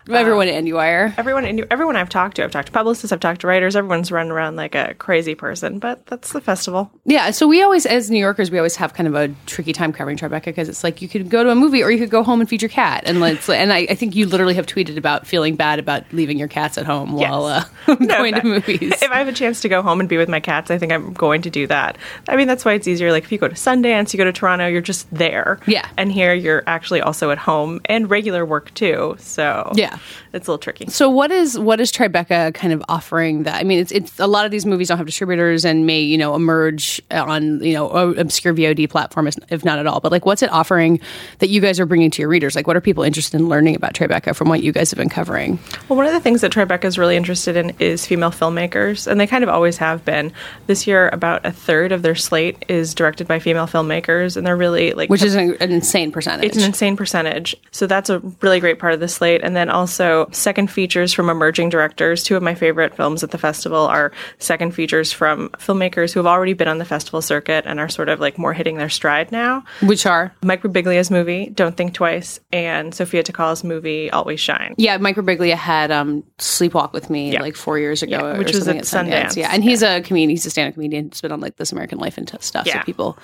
Everyone 0.09 0.47
at 0.47 0.63
IndieWire. 0.63 1.13
Everyone, 1.17 1.65
everyone 1.71 1.95
I've 1.95 2.09
talked 2.09 2.35
to, 2.35 2.43
I've 2.43 2.51
talked 2.51 2.67
to 2.67 2.71
publicists, 2.71 3.12
I've 3.12 3.19
talked 3.19 3.41
to 3.41 3.47
writers. 3.47 3.75
Everyone's 3.75 4.12
running 4.12 4.31
around 4.31 4.55
like 4.55 4.75
a 4.75 4.93
crazy 4.95 5.33
person, 5.35 5.79
but 5.79 6.05
that's 6.05 6.31
the 6.31 6.41
festival. 6.41 6.91
Yeah, 7.05 7.31
so 7.31 7.47
we 7.47 7.63
always, 7.63 7.85
as 7.85 8.12
New 8.12 8.19
Yorkers, 8.19 8.51
we 8.51 8.57
always 8.59 8.75
have 8.75 8.93
kind 8.93 9.07
of 9.07 9.15
a 9.15 9.33
tricky 9.47 9.74
time 9.74 9.91
covering 9.93 10.17
Tribeca 10.17 10.45
because 10.45 10.69
it's 10.69 10.83
like 10.83 11.01
you 11.01 11.07
could 11.07 11.29
go 11.29 11.43
to 11.43 11.50
a 11.50 11.55
movie 11.55 11.81
or 11.83 11.89
you 11.91 11.97
could 11.97 12.09
go 12.12 12.24
home 12.24 12.39
and 12.39 12.50
feed 12.50 12.62
your 12.62 12.69
cat, 12.69 13.03
and 13.07 13.19
let's. 13.19 13.50
And 13.50 13.74
I, 13.74 13.88
I 13.89 13.95
think 13.95 14.15
you 14.15 14.27
literally 14.27 14.53
have 14.55 14.65
tweeted 14.67 14.97
about 14.97 15.25
feeling 15.25 15.55
bad 15.55 15.79
about 15.79 16.03
leaving 16.12 16.38
your 16.38 16.47
cats 16.47 16.77
at 16.77 16.85
home 16.85 17.17
Yes. 17.17 17.29
while 17.31 17.45
uh, 17.45 17.63
No, 18.00 18.17
going 18.17 18.35
to 18.35 18.43
movies. 18.43 18.93
If 19.01 19.12
I 19.12 19.17
have 19.17 19.27
a 19.27 19.33
chance 19.33 19.62
to 19.62 19.69
go 19.69 19.81
home 19.81 20.00
and 20.00 20.07
be 20.09 20.17
with 20.17 20.29
my 20.29 20.39
cats, 20.39 20.69
I 20.69 20.77
think 20.77 20.91
I'm 20.91 21.13
going 21.13 21.41
to 21.43 21.50
do 21.50 21.65
that. 21.67 21.97
I 22.29 22.35
mean, 22.35 22.47
that's 22.47 22.63
why 22.65 22.74
it's 22.74 22.88
easier. 22.88 23.12
Like 23.12 23.24
if 23.24 23.31
you 23.31 23.38
go 23.38 23.47
to 23.47 23.55
Sundance, 23.55 24.13
you 24.13 24.17
go 24.17 24.24
to 24.25 24.33
Toronto, 24.33 24.67
you're 24.67 24.81
just 24.81 25.09
there. 25.13 25.59
Yeah. 25.67 25.88
And 25.97 26.12
here 26.12 26.33
you're 26.33 26.63
actually 26.67 27.01
also 27.01 27.31
at 27.31 27.38
home 27.38 27.81
and 27.85 28.09
regular 28.09 28.45
work 28.45 28.74
too. 28.75 29.15
So 29.19 29.71
Yeah. 29.75 29.94
It's 30.33 30.47
a 30.47 30.51
little 30.51 30.57
tricky. 30.57 30.87
So 30.87 31.09
what 31.09 31.31
is 31.31 31.57
what 31.57 31.79
is 31.79 31.91
Tribeca 31.91 32.53
kind 32.53 32.73
of 32.73 32.83
offering 32.89 33.43
that? 33.43 33.55
I 33.59 33.63
mean, 33.63 33.79
it's 33.79 33.91
it's 33.91 34.19
a 34.19 34.27
lot 34.27 34.45
of 34.45 34.51
these 34.51 34.65
movies 34.65 34.87
don't 34.89 34.97
have 34.97 35.05
distributors 35.05 35.65
and 35.65 35.85
may 35.85 36.01
you 36.01 36.17
know 36.17 36.35
emerge 36.35 37.01
on 37.11 37.63
you 37.63 37.73
know 37.73 37.89
obscure 37.89 38.53
VOD 38.53 38.89
platform 38.89 39.27
if- 39.27 39.35
if 39.49 39.65
not 39.65 39.79
at 39.79 39.87
all. 39.87 39.99
But 39.99 40.11
like, 40.11 40.25
what's 40.25 40.41
it 40.43 40.51
offering 40.51 40.99
that 41.39 41.49
you 41.49 41.61
guys 41.61 41.79
are 41.79 41.85
bringing 41.85 42.11
to 42.11 42.21
your 42.21 42.29
readers? 42.29 42.55
Like, 42.55 42.67
what 42.67 42.75
are 42.75 42.81
people 42.81 43.03
interested 43.03 43.39
in 43.39 43.49
learning 43.49 43.75
about 43.75 43.93
Tribeca 43.93 44.35
from 44.35 44.49
what 44.49 44.63
you 44.63 44.71
guys 44.71 44.91
have 44.91 44.97
been 44.97 45.09
covering? 45.09 45.59
Well, 45.89 45.97
one 45.97 46.05
of 46.05 46.13
the 46.13 46.19
things 46.19 46.41
that 46.41 46.51
Tribeca 46.51 46.85
is 46.85 46.97
really 46.97 47.15
interested 47.15 47.55
in 47.55 47.71
is 47.79 48.05
female 48.05 48.31
filmmakers, 48.31 49.07
and 49.07 49.19
they 49.19 49.27
kind 49.27 49.43
of 49.43 49.49
always 49.49 49.77
have 49.77 50.03
been. 50.05 50.31
This 50.67 50.87
year, 50.87 51.09
about 51.11 51.45
a 51.45 51.51
third 51.51 51.91
of 51.91 52.01
their 52.01 52.15
slate 52.15 52.63
is 52.67 52.93
directed 52.93 53.27
by 53.27 53.39
female 53.39 53.67
filmmakers, 53.67 54.37
and 54.37 54.45
they're 54.45 54.55
really 54.57 54.93
like 54.93 55.09
Which 55.09 55.23
is 55.23 55.35
an, 55.35 55.55
an 55.59 55.71
insane 55.71 56.11
percentage. 56.11 56.45
It's 56.45 56.57
an 56.57 56.63
insane 56.63 56.95
percentage. 56.97 57.55
So 57.71 57.87
that's 57.87 58.09
a 58.09 58.19
really 58.41 58.59
great 58.59 58.79
part 58.79 58.93
of 58.93 58.99
the 58.99 59.07
slate. 59.07 59.41
And 59.43 59.55
then 59.55 59.69
also 59.69 59.84
second 59.85 60.69
features 60.71 61.13
from 61.13 61.29
emerging 61.29 61.69
directors. 61.69 62.23
Two 62.23 62.35
of 62.35 62.43
my 62.43 62.55
favorite 62.55 62.95
films 62.95 63.23
at 63.23 63.31
the 63.31 63.37
festival 63.37 63.85
are 63.85 64.11
second 64.39 64.71
features 64.73 65.11
from 65.11 65.49
filmmakers 65.57 66.13
who 66.13 66.19
have 66.19 66.27
already 66.27 66.53
been 66.53 66.67
on 66.67 66.77
the 66.77 66.85
festival 66.85 67.21
circuit 67.21 67.65
and 67.67 67.79
are 67.79 67.89
sort 67.89 68.09
of 68.09 68.19
like 68.19 68.37
more 68.37 68.53
hitting 68.53 68.77
their 68.77 68.89
stride 68.89 69.31
now. 69.31 69.63
which 69.83 70.05
are 70.05 70.33
Mike 70.43 70.61
Birbiglia's 70.61 71.09
movie, 71.11 71.49
Don't 71.49 71.75
Think 71.77 71.93
Twice, 71.93 72.39
and 72.51 72.93
Sophia 72.93 73.23
Takal's 73.23 73.63
movie, 73.63 74.09
Always 74.11 74.39
Shine. 74.39 74.75
Yeah, 74.77 74.97
Mike 74.97 75.15
Birbiglia 75.15 75.55
had 75.55 75.91
um, 75.91 76.23
Sleepwalk 76.37 76.93
with 76.93 77.09
me 77.09 77.31
Yeah. 77.33 77.41
like 77.41 77.55
four 77.55 77.77
years 77.79 78.01
ago, 78.03 78.17
Yeah, 78.33 78.37
which 78.37 78.53
was 78.53 78.63
something 78.65 78.79
at 78.79 78.85
Sundance. 78.85 79.35
Yeah, 79.37 79.49
and 79.51 79.63
he's 79.63 79.83
a 79.83 80.01
comedian. 80.01 80.29
He's 80.29 80.45
a 80.45 80.49
stand-up 80.49 80.73
comedian. 80.75 81.09
He's 81.09 81.21
been 81.21 81.31
on 81.31 81.39
like 81.41 81.57
This 81.57 81.71
American 81.71 81.97
Life 81.99 82.17
and 82.17 82.27
t- 82.27 82.37
stuff, 82.41 82.65
so 82.65 82.71
Yeah. 82.73 82.83
people 82.83 83.17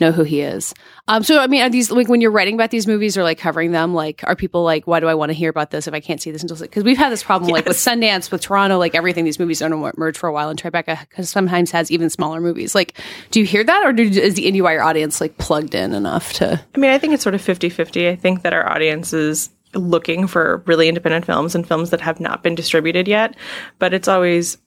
know 0.00 0.12
who 0.12 0.22
he 0.22 0.40
is. 0.40 0.74
Um, 1.06 1.22
so 1.22 1.38
I 1.40 1.46
mean, 1.46 1.62
are 1.62 1.70
these 1.70 1.90
like 1.90 2.08
when 2.08 2.20
you're 2.20 2.30
writing 2.30 2.54
about 2.54 2.70
these 2.70 2.86
movies 2.86 3.16
or 3.16 3.22
like 3.22 3.38
covering 3.38 3.72
them? 3.72 3.94
Like, 3.94 4.22
are 4.24 4.36
people 4.36 4.62
like, 4.62 4.86
why 4.86 5.00
do 5.00 5.06
I 5.06 5.14
want 5.14 5.30
to 5.30 5.34
hear 5.34 5.50
about 5.50 5.70
this 5.70 5.86
if 5.86 5.94
I 5.94 6.00
can't 6.00 6.20
see 6.20 6.30
this 6.30 6.42
until? 6.42 6.56
Because 6.58 6.84
we've 6.84 6.98
had 6.98 7.10
this 7.10 7.22
problem 7.22 7.50
like 7.50 7.66
with 7.66 7.76
Sundance, 7.76 8.30
with 8.30 8.42
Toronto, 8.42 8.78
like 8.78 8.94
everything. 8.94 9.24
These 9.24 9.38
movies 9.38 9.60
don't 9.60 9.72
emerge 9.72 10.18
for 10.18 10.28
a 10.28 10.32
while, 10.32 10.48
and 10.48 10.60
Tribeca 10.60 11.00
because 11.08 11.30
sometimes 11.30 11.70
has 11.70 11.90
even 11.90 12.10
smaller 12.10 12.40
movies. 12.40 12.74
Like, 12.74 12.98
do 13.30 13.40
you 13.40 13.46
hear 13.46 13.64
that, 13.64 13.86
or 13.86 13.92
do, 13.92 14.02
is 14.02 14.34
the 14.34 14.50
IndieWire 14.50 14.84
audience 14.84 15.20
like 15.20 15.38
plugged 15.38 15.74
in 15.74 15.94
enough 15.94 16.32
to? 16.34 16.60
I 16.74 16.78
mean, 16.78 16.90
I 16.90 16.98
think 16.98 17.14
it's 17.14 17.22
sort 17.22 17.34
of 17.34 17.40
50 17.40 17.68
50. 17.68 18.08
I 18.08 18.16
think 18.16 18.42
that 18.42 18.52
our 18.52 18.68
audience 18.68 19.12
is 19.12 19.50
looking 19.74 20.26
for 20.26 20.62
really 20.66 20.88
independent 20.88 21.26
films 21.26 21.54
and 21.54 21.66
films 21.66 21.90
that 21.90 22.00
have 22.00 22.20
not 22.20 22.42
been 22.42 22.54
distributed 22.54 23.08
yet. 23.08 23.36
But 23.78 23.94
it's 23.94 24.08
always 24.08 24.58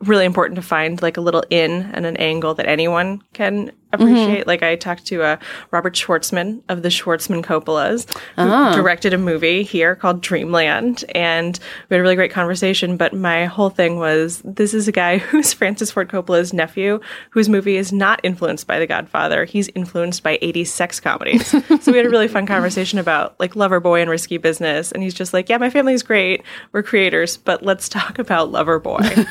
really 0.00 0.24
important 0.24 0.56
to 0.56 0.62
find 0.62 1.00
like 1.02 1.16
a 1.16 1.20
little 1.20 1.44
in 1.50 1.90
and 1.92 2.06
an 2.06 2.16
angle 2.16 2.54
that 2.54 2.66
anyone 2.66 3.22
can 3.32 3.70
appreciate. 3.92 4.46
Like 4.46 4.62
I 4.62 4.76
talked 4.76 5.06
to 5.06 5.22
uh, 5.22 5.36
Robert 5.70 5.94
Schwartzman 5.94 6.62
of 6.68 6.82
the 6.82 6.88
Schwartzman 6.88 7.42
Coppolas, 7.42 8.06
who 8.36 8.76
directed 8.76 9.12
a 9.12 9.18
movie 9.18 9.62
here 9.62 9.96
called 9.96 10.22
Dreamland, 10.22 11.04
and 11.14 11.58
we 11.88 11.94
had 11.94 12.00
a 12.00 12.02
really 12.02 12.14
great 12.14 12.30
conversation. 12.30 12.96
But 12.96 13.12
my 13.12 13.46
whole 13.46 13.70
thing 13.70 13.98
was, 13.98 14.42
this 14.44 14.74
is 14.74 14.88
a 14.88 14.92
guy 14.92 15.18
who's 15.30 15.52
Francis 15.52 15.90
Ford 15.90 16.08
Coppola's 16.08 16.52
nephew, 16.52 17.00
whose 17.30 17.48
movie 17.48 17.76
is 17.76 17.92
not 17.92 18.20
influenced 18.22 18.66
by 18.66 18.78
The 18.78 18.86
Godfather. 18.86 19.44
He's 19.44 19.68
influenced 19.74 20.22
by 20.22 20.38
80s 20.38 20.68
sex 20.68 21.00
comedies. 21.00 21.46
so 21.80 21.92
we 21.92 21.98
had 21.98 22.06
a 22.06 22.10
really 22.10 22.28
fun 22.28 22.46
conversation 22.46 22.98
about 22.98 23.38
like 23.40 23.54
Loverboy 23.54 24.00
and 24.00 24.10
Risky 24.10 24.38
Business, 24.38 24.92
and 24.92 25.02
he's 25.02 25.14
just 25.14 25.32
like, 25.32 25.48
yeah, 25.48 25.58
my 25.58 25.70
family's 25.70 26.02
great, 26.02 26.42
we're 26.72 26.82
creators, 26.82 27.36
but 27.36 27.62
let's 27.62 27.88
talk 27.88 28.18
about 28.18 28.50
Loverboy. 28.50 29.26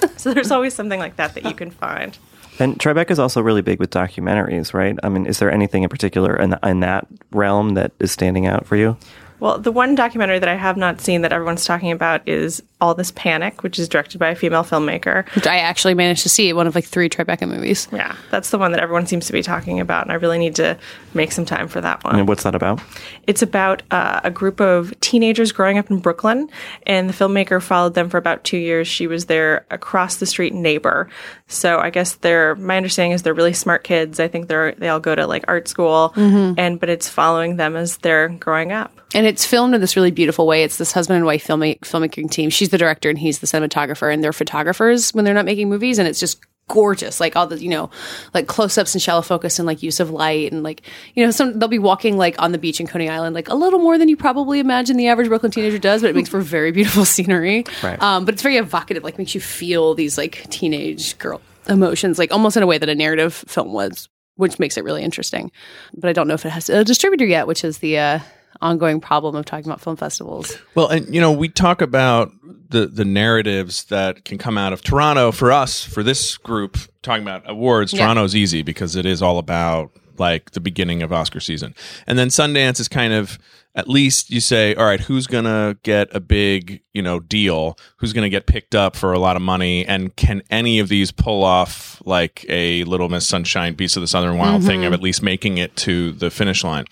so 0.16 0.32
there's 0.32 0.50
always 0.50 0.74
something 0.74 0.98
like 0.98 1.16
that 1.16 1.34
that 1.34 1.44
you 1.44 1.54
can 1.54 1.70
find. 1.70 2.18
And 2.58 2.78
Tribeca 2.78 3.10
is 3.10 3.18
also 3.18 3.40
really 3.40 3.62
big 3.62 3.80
with 3.80 3.90
documentaries, 3.90 4.72
right? 4.72 4.96
I 5.02 5.08
mean, 5.08 5.26
is 5.26 5.38
there 5.38 5.50
anything 5.50 5.82
in 5.82 5.88
particular 5.88 6.36
in, 6.36 6.56
in 6.62 6.80
that 6.80 7.06
realm 7.32 7.74
that 7.74 7.92
is 7.98 8.12
standing 8.12 8.46
out 8.46 8.64
for 8.66 8.76
you? 8.76 8.96
Well, 9.40 9.58
the 9.58 9.72
one 9.72 9.94
documentary 9.94 10.38
that 10.38 10.48
I 10.48 10.54
have 10.54 10.76
not 10.76 11.00
seen 11.00 11.22
that 11.22 11.32
everyone's 11.32 11.64
talking 11.64 11.90
about 11.90 12.26
is 12.28 12.62
All 12.84 12.94
This 12.94 13.12
Panic, 13.12 13.62
which 13.62 13.78
is 13.78 13.88
directed 13.88 14.18
by 14.18 14.28
a 14.28 14.34
female 14.34 14.62
filmmaker. 14.62 15.26
Which 15.34 15.46
I 15.46 15.56
actually 15.56 15.94
managed 15.94 16.22
to 16.24 16.28
see 16.28 16.52
one 16.52 16.66
of 16.66 16.74
like 16.74 16.84
three 16.84 17.08
Tribeca 17.08 17.48
movies. 17.48 17.88
Yeah, 17.90 18.14
that's 18.30 18.50
the 18.50 18.58
one 18.58 18.72
that 18.72 18.80
everyone 18.80 19.06
seems 19.06 19.26
to 19.26 19.32
be 19.32 19.42
talking 19.42 19.80
about, 19.80 20.02
and 20.02 20.12
I 20.12 20.16
really 20.16 20.38
need 20.38 20.54
to 20.56 20.76
make 21.14 21.32
some 21.32 21.46
time 21.46 21.66
for 21.66 21.80
that 21.80 22.04
one. 22.04 22.16
And 22.18 22.28
what's 22.28 22.42
that 22.42 22.54
about? 22.54 22.82
It's 23.26 23.40
about 23.40 23.82
uh, 23.90 24.20
a 24.22 24.30
group 24.30 24.60
of 24.60 24.92
teenagers 25.00 25.50
growing 25.50 25.78
up 25.78 25.90
in 25.90 25.98
Brooklyn, 26.00 26.50
and 26.86 27.08
the 27.08 27.14
filmmaker 27.14 27.62
followed 27.62 27.94
them 27.94 28.10
for 28.10 28.18
about 28.18 28.44
two 28.44 28.58
years. 28.58 28.86
She 28.86 29.06
was 29.06 29.24
their 29.24 29.64
across 29.70 30.16
the 30.16 30.26
street 30.26 30.52
neighbor. 30.52 31.08
So 31.46 31.78
I 31.78 31.88
guess 31.88 32.16
they're 32.16 32.54
my 32.56 32.76
understanding 32.76 33.12
is 33.12 33.22
they're 33.22 33.32
really 33.32 33.54
smart 33.54 33.82
kids. 33.84 34.20
I 34.20 34.28
think 34.28 34.48
they're 34.48 34.72
they 34.72 34.88
all 34.88 35.00
go 35.00 35.14
to 35.14 35.26
like 35.26 35.44
art 35.48 35.68
school, 35.68 36.12
and 36.16 36.78
but 36.78 36.90
it's 36.90 37.08
following 37.08 37.56
them 37.56 37.76
as 37.76 37.96
they're 37.98 38.28
growing 38.28 38.72
up. 38.72 38.92
And 39.14 39.26
it's 39.26 39.46
filmed 39.46 39.74
in 39.76 39.80
this 39.80 39.94
really 39.94 40.10
beautiful 40.10 40.44
way. 40.44 40.64
It's 40.64 40.76
this 40.76 40.90
husband 40.90 41.18
and 41.18 41.24
wife 41.24 41.46
filmma- 41.46 41.78
filmmaking 41.80 42.32
team. 42.32 42.50
She's 42.50 42.68
the 42.74 42.78
director 42.78 43.08
and 43.08 43.18
he's 43.18 43.38
the 43.38 43.46
cinematographer, 43.46 44.12
and 44.12 44.22
they're 44.22 44.32
photographers 44.32 45.14
when 45.14 45.24
they're 45.24 45.34
not 45.34 45.44
making 45.44 45.68
movies. 45.68 45.98
And 45.98 46.08
it's 46.08 46.20
just 46.20 46.40
gorgeous, 46.68 47.20
like 47.20 47.36
all 47.36 47.46
the 47.46 47.62
you 47.62 47.68
know, 47.68 47.90
like 48.32 48.46
close 48.46 48.76
ups 48.76 48.94
and 48.94 49.02
shallow 49.02 49.22
focus 49.22 49.58
and 49.58 49.66
like 49.66 49.82
use 49.82 50.00
of 50.00 50.10
light 50.10 50.50
and 50.52 50.62
like 50.62 50.82
you 51.14 51.24
know, 51.24 51.30
some 51.30 51.58
they'll 51.58 51.68
be 51.68 51.78
walking 51.78 52.16
like 52.16 52.40
on 52.40 52.52
the 52.52 52.58
beach 52.58 52.80
in 52.80 52.86
Coney 52.86 53.08
Island, 53.08 53.34
like 53.34 53.48
a 53.48 53.54
little 53.54 53.78
more 53.78 53.98
than 53.98 54.08
you 54.08 54.16
probably 54.16 54.60
imagine 54.60 54.96
the 54.96 55.08
average 55.08 55.28
Brooklyn 55.28 55.52
teenager 55.52 55.78
does, 55.78 56.02
but 56.02 56.10
it 56.10 56.16
makes 56.16 56.28
for 56.28 56.40
very 56.40 56.72
beautiful 56.72 57.04
scenery. 57.14 57.64
Right. 57.82 58.00
Um, 58.02 58.24
but 58.24 58.34
it's 58.34 58.42
very 58.42 58.56
evocative, 58.56 59.04
like 59.04 59.18
makes 59.18 59.34
you 59.34 59.40
feel 59.40 59.94
these 59.94 60.18
like 60.18 60.48
teenage 60.50 61.16
girl 61.18 61.40
emotions, 61.68 62.18
like 62.18 62.32
almost 62.32 62.56
in 62.56 62.62
a 62.62 62.66
way 62.66 62.78
that 62.78 62.88
a 62.88 62.94
narrative 62.94 63.34
film 63.46 63.72
was, 63.72 64.08
which 64.36 64.58
makes 64.58 64.76
it 64.76 64.84
really 64.84 65.02
interesting. 65.02 65.50
But 65.94 66.08
I 66.08 66.12
don't 66.12 66.28
know 66.28 66.34
if 66.34 66.44
it 66.44 66.50
has 66.50 66.68
a 66.68 66.84
distributor 66.84 67.24
yet, 67.24 67.46
which 67.46 67.64
is 67.64 67.78
the 67.78 67.98
uh, 67.98 68.18
ongoing 68.60 69.00
problem 69.00 69.34
of 69.34 69.44
talking 69.44 69.66
about 69.66 69.80
film 69.80 69.96
festivals. 69.96 70.56
Well, 70.74 70.88
and 70.88 71.12
you 71.14 71.20
know, 71.20 71.32
we 71.32 71.48
talk 71.48 71.80
about 71.80 72.32
the 72.70 72.86
the 72.86 73.04
narratives 73.04 73.84
that 73.84 74.24
can 74.24 74.38
come 74.38 74.58
out 74.58 74.72
of 74.72 74.82
Toronto 74.82 75.32
for 75.32 75.52
us 75.52 75.84
for 75.84 76.02
this 76.02 76.36
group 76.36 76.76
talking 77.02 77.22
about 77.22 77.42
awards. 77.46 77.92
Yeah. 77.92 78.00
Toronto's 78.00 78.34
easy 78.34 78.62
because 78.62 78.96
it 78.96 79.06
is 79.06 79.22
all 79.22 79.38
about 79.38 79.90
like 80.18 80.52
the 80.52 80.60
beginning 80.60 81.02
of 81.02 81.12
Oscar 81.12 81.40
season, 81.40 81.74
and 82.06 82.18
then 82.18 82.28
Sundance 82.28 82.80
is 82.80 82.88
kind 82.88 83.12
of 83.12 83.38
at 83.76 83.88
least 83.88 84.30
you 84.30 84.40
say, 84.40 84.74
all 84.76 84.84
right, 84.84 85.00
who's 85.00 85.26
gonna 85.26 85.76
get 85.82 86.14
a 86.14 86.20
big 86.20 86.82
you 86.92 87.02
know 87.02 87.18
deal? 87.20 87.76
Who's 87.96 88.12
gonna 88.12 88.28
get 88.28 88.46
picked 88.46 88.74
up 88.74 88.94
for 88.94 89.12
a 89.12 89.18
lot 89.18 89.36
of 89.36 89.42
money? 89.42 89.84
And 89.84 90.14
can 90.14 90.42
any 90.50 90.78
of 90.78 90.88
these 90.88 91.10
pull 91.10 91.42
off 91.42 92.00
like 92.04 92.46
a 92.48 92.84
Little 92.84 93.08
Miss 93.08 93.26
Sunshine, 93.26 93.74
Beast 93.74 93.96
of 93.96 94.00
the 94.00 94.06
Southern 94.06 94.38
Wild 94.38 94.62
thing 94.62 94.80
mm-hmm. 94.80 94.88
of 94.88 94.92
at 94.92 95.00
least 95.00 95.22
making 95.22 95.58
it 95.58 95.74
to 95.76 96.12
the 96.12 96.30
finish 96.30 96.62
line? 96.62 96.84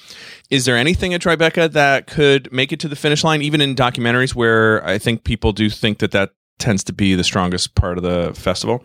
Is 0.52 0.66
there 0.66 0.76
anything 0.76 1.14
at 1.14 1.22
Tribeca 1.22 1.72
that 1.72 2.06
could 2.06 2.52
make 2.52 2.74
it 2.74 2.80
to 2.80 2.88
the 2.88 2.94
finish 2.94 3.24
line, 3.24 3.40
even 3.40 3.62
in 3.62 3.74
documentaries 3.74 4.34
where 4.34 4.86
I 4.86 4.98
think 4.98 5.24
people 5.24 5.54
do 5.54 5.70
think 5.70 6.00
that 6.00 6.10
that 6.10 6.34
tends 6.58 6.84
to 6.84 6.92
be 6.92 7.14
the 7.14 7.24
strongest 7.24 7.74
part 7.74 7.96
of 7.96 8.04
the 8.04 8.34
festival? 8.34 8.84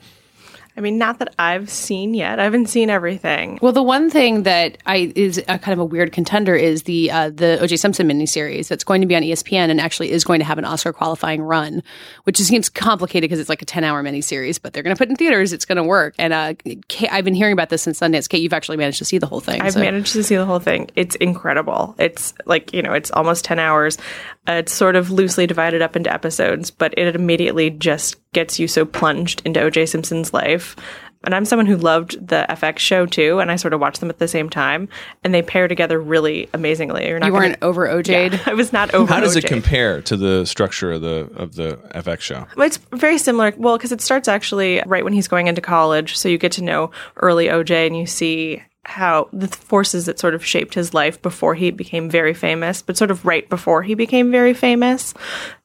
I 0.78 0.82
mean, 0.82 1.00
not 1.00 1.18
that 1.20 1.34
I've 1.40 1.72
seen 1.72 2.13
yet. 2.13 2.40
I 2.40 2.44
haven't 2.44 2.68
seen 2.68 2.92
everything. 2.92 3.58
Well, 3.63 3.72
the 3.72 3.82
one 3.82 4.12
thing 4.12 4.44
that 4.44 4.78
I 4.86 5.12
is 5.16 5.40
a 5.40 5.58
kind 5.58 5.74
of 5.74 5.80
a 5.80 5.86
weird 5.86 6.12
contender 6.12 6.56
is 6.56 6.84
the 6.84 7.10
uh, 7.10 7.32
the 7.32 7.60
O.J. 7.60 7.78
Simpson 7.78 8.08
miniseries 8.08 8.68
that's 8.68 8.84
going 8.84 9.02
to 9.02 9.08
be 9.08 9.16
on 9.16 9.24
ESPN 9.24 9.70
and 9.72 9.82
actually 9.82 10.12
is 10.12 10.24
going 10.24 10.40
to 10.40 10.46
have 10.46 10.60
an 10.60 10.66
Oscar 10.66 10.94
qualifying 10.94 11.42
run, 11.42 11.82
which 12.26 12.38
seems 12.38 12.70
complicated 12.70 13.28
because 13.28 13.40
it's 13.40 13.50
like 13.50 13.63
a 13.63 13.66
ten 13.66 13.84
hour 13.84 14.04
miniseries, 14.04 14.62
but 14.62 14.74
they're 14.74 14.84
going 14.84 14.96
to 14.96 15.00
put 15.00 15.10
in 15.10 15.16
theaters. 15.16 15.52
It's 15.52 15.66
going 15.66 15.78
to 15.78 15.84
work. 15.84 16.13
And 16.20 16.32
uh, 16.32 16.54
Kate, 16.88 17.12
I've 17.12 17.26
been 17.26 17.34
hearing 17.34 17.54
about 17.54 17.70
this 17.70 17.82
since 17.82 18.00
Sundance. 18.00 18.30
Kate, 18.30 18.42
you've 18.44 18.54
actually 18.54 18.78
managed 18.78 19.00
to 19.00 19.06
see 19.06 19.18
the 19.18 19.28
whole 19.28 19.42
thing. 19.42 19.62
I've 19.62 19.74
so- 19.74 19.80
managed 19.80 20.13
to 20.13 20.24
see 20.24 20.36
the 20.36 20.46
whole 20.46 20.60
thing. 20.60 20.92
It's 20.96 21.16
incredible. 21.16 21.96
It's 21.98 22.36
like, 22.46 22.72
you 22.72 22.84
know, 22.84 22.94
it's 22.94 23.10
almost 23.10 23.46
10 23.46 23.58
hours. 23.58 23.98
It's 24.47 24.73
sort 24.73 24.95
of 24.95 25.12
loosely 25.12 25.45
divided 25.45 25.81
up 25.81 25.95
into 25.95 26.12
episodes, 26.12 26.71
but 26.71 26.93
it 26.97 27.15
immediately 27.15 27.69
just 27.69 28.15
gets 28.33 28.60
you 28.60 28.67
so 28.67 28.86
plunged 28.86 29.41
into 29.45 29.60
OJ 29.60 29.89
Simpson's 29.89 30.33
life. 30.33 30.75
And 31.23 31.33
I'm 31.33 31.45
someone 31.45 31.65
who 31.65 31.75
loved 31.77 32.25
the 32.27 32.45
FX 32.47 32.77
show 32.77 33.05
too, 33.07 33.39
and 33.39 33.51
I 33.51 33.55
sort 33.55 33.73
of 33.73 33.79
watched 33.81 33.99
them 33.99 34.10
at 34.10 34.19
the 34.19 34.27
same 34.27 34.49
time, 34.49 34.88
and 35.23 35.33
they 35.33 35.41
pair 35.41 35.67
together 35.67 35.99
really 35.99 36.47
amazingly. 36.53 37.07
You're 37.07 37.19
not 37.19 37.25
You 37.25 37.33
weren't 37.33 37.60
gonna- 37.60 37.69
over 37.69 37.88
OJ'd. 37.88 38.33
Yeah, 38.33 38.39
I 38.45 38.53
was 38.53 38.71
not 38.71 38.93
over. 38.93 39.12
How 39.12 39.19
does 39.19 39.36
it 39.36 39.45
compare 39.45 40.01
to 40.03 40.15
the 40.15 40.45
structure 40.45 40.91
of 40.93 41.01
the 41.01 41.27
of 41.36 41.55
the 41.55 41.77
FX 41.95 42.21
show? 42.21 42.45
Well, 42.55 42.67
It's 42.67 42.77
very 42.93 43.17
similar. 43.17 43.51
Well, 43.57 43.77
because 43.77 43.91
it 43.91 43.99
starts 43.99 44.27
actually 44.27 44.81
right 44.86 45.03
when 45.03 45.12
he's 45.12 45.27
going 45.27 45.47
into 45.47 45.60
college. 45.60 46.15
So 46.17 46.29
you 46.29 46.38
get 46.38 46.51
to 46.53 46.63
know 46.63 46.91
early 47.17 47.47
OJ 47.47 47.88
and 47.88 47.97
you 47.97 48.05
see 48.05 48.62
how 48.88 49.28
the 49.34 49.50
forces 49.50 50.06
that 50.06 50.17
sort 50.17 50.34
of 50.34 50.45
shaped 50.45 50.73
his 50.73 50.93
life 50.93 51.21
before 51.21 51.54
he 51.54 51.71
became 51.71 52.10
very 52.10 52.34
famous, 52.34 52.82
but 52.82 52.95
sort 52.95 53.12
of 53.12 53.26
right 53.26 53.47
before 53.50 53.84
he 53.84 53.95
became 53.95 54.32
very 54.32 54.54
famous. 54.54 55.13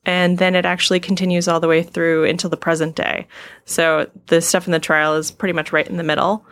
And 0.04 0.38
then 0.38 0.56
it 0.56 0.66
actually 0.66 0.98
continues 0.98 1.46
all 1.46 1.60
the 1.60 1.68
way 1.68 1.84
through 1.84 2.24
until 2.24 2.50
the 2.50 2.56
present 2.56 2.96
day. 2.96 3.28
So 3.64 4.10
the 4.26 4.40
stuff 4.40 4.66
in 4.66 4.72
the 4.72 4.80
trial 4.80 5.14
is 5.14 5.30
pretty 5.30 5.52
much 5.52 5.72
right 5.72 5.86
in 5.86 5.98
the 5.98 6.02
middle. 6.02 6.44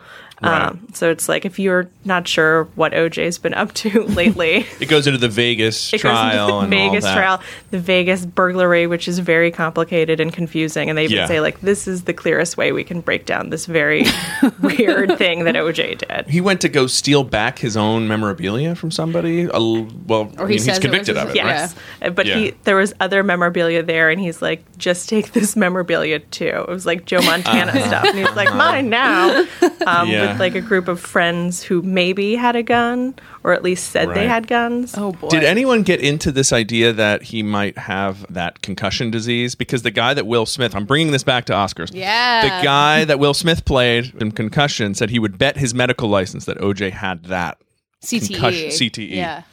Um, 0.43 0.87
so 0.93 1.11
it's 1.11 1.29
like 1.29 1.45
if 1.45 1.59
you're 1.59 1.87
not 2.03 2.27
sure 2.27 2.63
what 2.75 2.93
OJ's 2.93 3.37
been 3.37 3.53
up 3.53 3.73
to 3.75 4.03
lately, 4.07 4.65
It 4.79 4.87
goes 4.89 5.05
into 5.07 5.19
the 5.19 5.29
Vegas 5.29 5.93
it 5.93 5.99
trial 5.99 6.15
goes 6.23 6.41
into 6.41 6.53
the 6.53 6.59
and 6.59 6.69
Vegas 6.91 7.05
all 7.05 7.11
that. 7.15 7.17
trial, 7.19 7.41
the 7.69 7.79
Vegas 7.79 8.25
burglary, 8.25 8.87
which 8.87 9.07
is 9.07 9.19
very 9.19 9.51
complicated 9.51 10.19
and 10.19 10.33
confusing. 10.33 10.89
And 10.89 10.97
they 10.97 11.03
even 11.05 11.17
Yeah. 11.17 11.25
say 11.27 11.41
like, 11.41 11.59
this 11.61 11.87
is 11.87 12.03
the 12.05 12.13
clearest 12.13 12.57
way 12.57 12.71
we 12.71 12.83
can 12.83 13.01
break 13.01 13.25
down 13.25 13.49
this 13.51 13.65
very 13.67 14.05
weird 14.61 15.17
thing 15.17 15.43
that 15.43 15.55
OJ 15.55 15.97
did. 15.99 16.27
He 16.27 16.41
went 16.41 16.61
to 16.61 16.69
go 16.69 16.87
steal 16.87 17.23
back 17.23 17.59
his 17.59 17.77
own 17.77 18.07
memorabilia 18.07 18.75
from 18.75 18.91
somebody. 18.91 19.43
A 19.43 19.53
l- 19.53 19.87
well, 20.07 20.31
I 20.37 20.41
Or 20.41 20.47
he 20.47 20.53
mean, 20.55 20.57
he's 20.57 20.65
says 20.65 20.77
it 20.77 20.81
convicted 20.81 21.17
of 21.17 21.29
it, 21.29 21.35
yeah. 21.35 21.43
right? 21.43 21.51
Yes, 21.51 21.75
Uh, 22.01 22.09
but 22.09 22.25
Yeah. 22.25 22.37
he 22.37 22.51
there 22.63 22.75
was 22.75 22.93
other 22.99 23.23
memorabilia 23.23 23.83
there, 23.83 24.09
and 24.09 24.19
he's 24.19 24.41
like, 24.41 24.63
just 24.77 25.07
take 25.09 25.33
this 25.33 25.55
memorabilia 25.55 26.19
too. 26.19 26.45
It 26.67 26.69
was 26.69 26.85
like 26.85 27.05
Joe 27.05 27.21
Montana 27.21 27.71
stuff, 27.87 28.05
and 28.05 28.17
he's 28.17 28.35
like, 28.35 28.53
mine 28.55 28.89
now. 28.89 29.45
Um, 29.85 30.09
Yeah. 30.09 30.30
With 30.33 30.39
like 30.39 30.55
a 30.55 30.61
group 30.61 30.87
of 30.87 30.99
friends 30.99 31.63
who 31.63 31.81
maybe 31.81 32.35
had 32.35 32.55
a 32.55 32.63
gun, 32.63 33.15
or 33.43 33.53
at 33.53 33.63
least 33.63 33.89
said 33.91 34.09
they 34.13 34.27
had 34.27 34.47
guns. 34.47 34.93
Oh 34.97 35.11
boy. 35.13 35.29
Did 35.29 35.43
anyone 35.43 35.83
get 35.83 35.99
into 36.01 36.31
this 36.31 36.51
idea 36.53 36.93
that 36.93 37.23
he 37.23 37.43
might 37.43 37.77
have 37.77 38.25
that 38.33 38.61
concussion 38.61 39.11
disease? 39.11 39.55
Because 39.55 39.81
the 39.83 39.91
guy 39.91 40.13
that 40.13 40.25
Will 40.27 40.45
Smith, 40.45 40.75
I'm 40.75 40.85
bringing 40.85 41.11
this 41.11 41.23
back 41.23 41.45
to 41.45 41.53
Oscars. 41.53 41.91
Yeah. 41.93 42.41
The 42.59 42.63
guy 42.63 43.05
that 43.05 43.19
Will 43.19 43.33
Smith 43.33 43.65
played 43.65 44.13
in 44.21 44.31
Concussion 44.31 44.93
said 44.95 45.09
he 45.09 45.19
would 45.19 45.37
bet 45.37 45.57
his 45.57 45.73
medical 45.73 46.09
license 46.09 46.45
that 46.45 46.57
OJ 46.59 46.91
had 46.91 47.25
that. 47.25 47.57
CTE. 48.03 48.27
concussion- 48.33 48.69
CTE. 48.71 49.09
Yeah. 49.15 49.43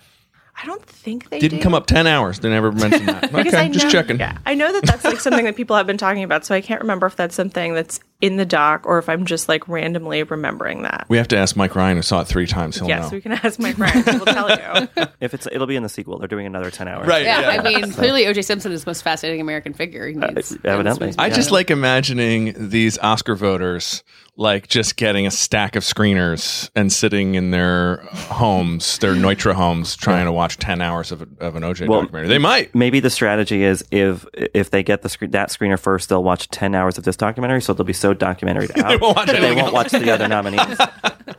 I 0.60 0.66
don't 0.66 0.84
think 0.84 1.30
they 1.30 1.38
Didn't 1.38 1.58
do. 1.58 1.62
come 1.62 1.74
up 1.74 1.86
10 1.86 2.06
hours. 2.08 2.40
They 2.40 2.48
never 2.48 2.72
mentioned 2.72 3.08
that. 3.08 3.30
Because 3.38 3.54
okay, 3.54 3.64
I 3.64 3.68
just 3.68 3.84
know, 3.86 3.90
checking. 3.92 4.18
Yeah, 4.18 4.36
I 4.44 4.54
know 4.54 4.72
that 4.72 4.84
that's 4.84 5.04
like 5.04 5.20
something 5.20 5.44
that 5.44 5.54
people 5.54 5.76
have 5.76 5.86
been 5.86 5.98
talking 5.98 6.24
about. 6.24 6.44
So 6.44 6.54
I 6.54 6.60
can't 6.60 6.80
remember 6.80 7.06
if 7.06 7.14
that's 7.14 7.34
something 7.36 7.74
that's 7.74 8.00
in 8.20 8.36
the 8.36 8.44
doc 8.44 8.84
or 8.84 8.98
if 8.98 9.08
I'm 9.08 9.24
just 9.26 9.48
like 9.48 9.68
randomly 9.68 10.24
remembering 10.24 10.82
that. 10.82 11.06
We 11.08 11.16
have 11.18 11.28
to 11.28 11.36
ask 11.36 11.54
Mike 11.54 11.76
Ryan, 11.76 11.96
who 11.98 12.02
saw 12.02 12.22
it 12.22 12.26
three 12.26 12.48
times. 12.48 12.76
He'll 12.78 12.88
yes, 12.88 13.04
know. 13.12 13.16
we 13.16 13.20
can 13.20 13.32
ask 13.32 13.60
my 13.60 13.72
friends. 13.72 14.04
We'll 14.06 14.24
tell 14.24 14.50
you. 14.50 14.88
If 15.20 15.34
it's, 15.34 15.46
it'll 15.50 15.66
be 15.66 15.74
in 15.76 15.82
the 15.82 15.88
sequel. 15.88 16.18
They're 16.18 16.28
doing 16.28 16.46
another 16.46 16.70
ten 16.70 16.86
hours. 16.86 17.06
Right. 17.08 17.24
Yeah, 17.24 17.40
Yeah. 17.40 17.60
I 17.60 17.62
mean, 17.62 17.92
clearly 17.92 18.24
OJ 18.24 18.44
Simpson 18.44 18.70
is 18.72 18.84
the 18.84 18.90
most 18.90 19.02
fascinating 19.02 19.40
American 19.40 19.72
figure. 19.74 20.06
He 20.06 20.16
uh, 20.16 20.28
needs, 20.28 20.56
evidently. 20.64 21.12
I 21.18 21.26
Yeah. 21.26 21.34
just 21.34 21.50
like 21.50 21.70
imagining 21.72 22.68
these 22.68 22.98
Oscar 22.98 23.34
voters 23.34 24.02
like 24.40 24.68
just 24.68 24.94
getting 24.96 25.26
a 25.26 25.32
stack 25.32 25.74
of 25.74 25.82
screeners 25.82 26.70
and 26.76 26.92
sitting 26.92 27.34
in 27.34 27.50
their 27.50 27.96
homes, 28.12 28.96
their 28.98 29.14
Neutra 29.14 29.52
homes, 29.52 29.96
trying 29.96 30.26
to 30.26 30.32
watch 30.32 30.58
ten 30.58 30.80
hours 30.80 31.10
of, 31.10 31.22
of 31.40 31.56
an 31.56 31.64
OJ 31.64 31.88
Well, 31.88 32.02
documentary. 32.02 32.28
They 32.28 32.38
might. 32.38 32.72
Maybe 32.72 33.00
the 33.00 33.10
strategy 33.10 33.64
is 33.64 33.84
if 33.90 34.24
if 34.34 34.70
they 34.70 34.84
get 34.84 35.02
the 35.02 35.08
screen, 35.08 35.32
that 35.32 35.48
screener 35.48 35.78
first, 35.78 36.08
they'll 36.08 36.22
watch 36.22 36.48
ten 36.50 36.74
hours 36.76 36.96
of 36.98 37.02
this 37.04 37.16
documentary, 37.16 37.60
so 37.60 37.72
they'll 37.74 37.84
be 37.84 37.92
so 37.92 38.14
documentary 38.14 38.68
out. 38.76 38.88
They 38.90 38.96
won't 38.96 39.16
watch 39.16 39.26
they 39.28 39.54
won't 39.54 39.74
watch 39.74 39.90
the 39.90 40.10
other 40.10 40.28
nominees, 40.28 40.78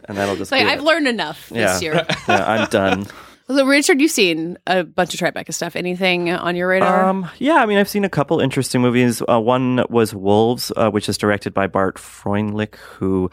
and 0.06 0.18
that'll 0.18 0.36
just. 0.38 0.52
Like, 0.52 0.66
be 0.66 0.70
I've 0.70 0.80
it. 0.80 0.84
learned 0.84 1.08
enough 1.08 1.50
Yeah. 1.56 1.72
this 1.74 1.82
year. 1.82 2.06
yeah, 2.28 2.46
I'm 2.46 2.68
done. 2.70 3.08
So, 3.52 3.66
Richard, 3.66 4.00
you've 4.00 4.12
seen 4.12 4.60
a 4.68 4.84
bunch 4.84 5.14
of 5.14 5.20
Tribeca 5.20 5.52
stuff. 5.52 5.76
Anything 5.76 6.30
on 6.30 6.56
your 6.56 6.68
radar? 6.68 7.10
Um, 7.10 7.28
yeah, 7.40 7.56
I 7.56 7.66
mean, 7.66 7.80
I've 7.80 7.90
seen 7.90 8.06
a 8.06 8.10
couple 8.10 8.40
interesting 8.40 8.80
movies. 8.82 9.24
Uh, 9.28 9.40
one 9.40 9.84
was 9.90 10.14
Wolves, 10.14 10.72
uh, 10.78 10.92
which 10.92 11.10
is 11.10 11.18
directed 11.18 11.54
by 11.54 11.66
Bart 11.66 11.96
Freundlich, 11.96 12.76
who 12.76 13.32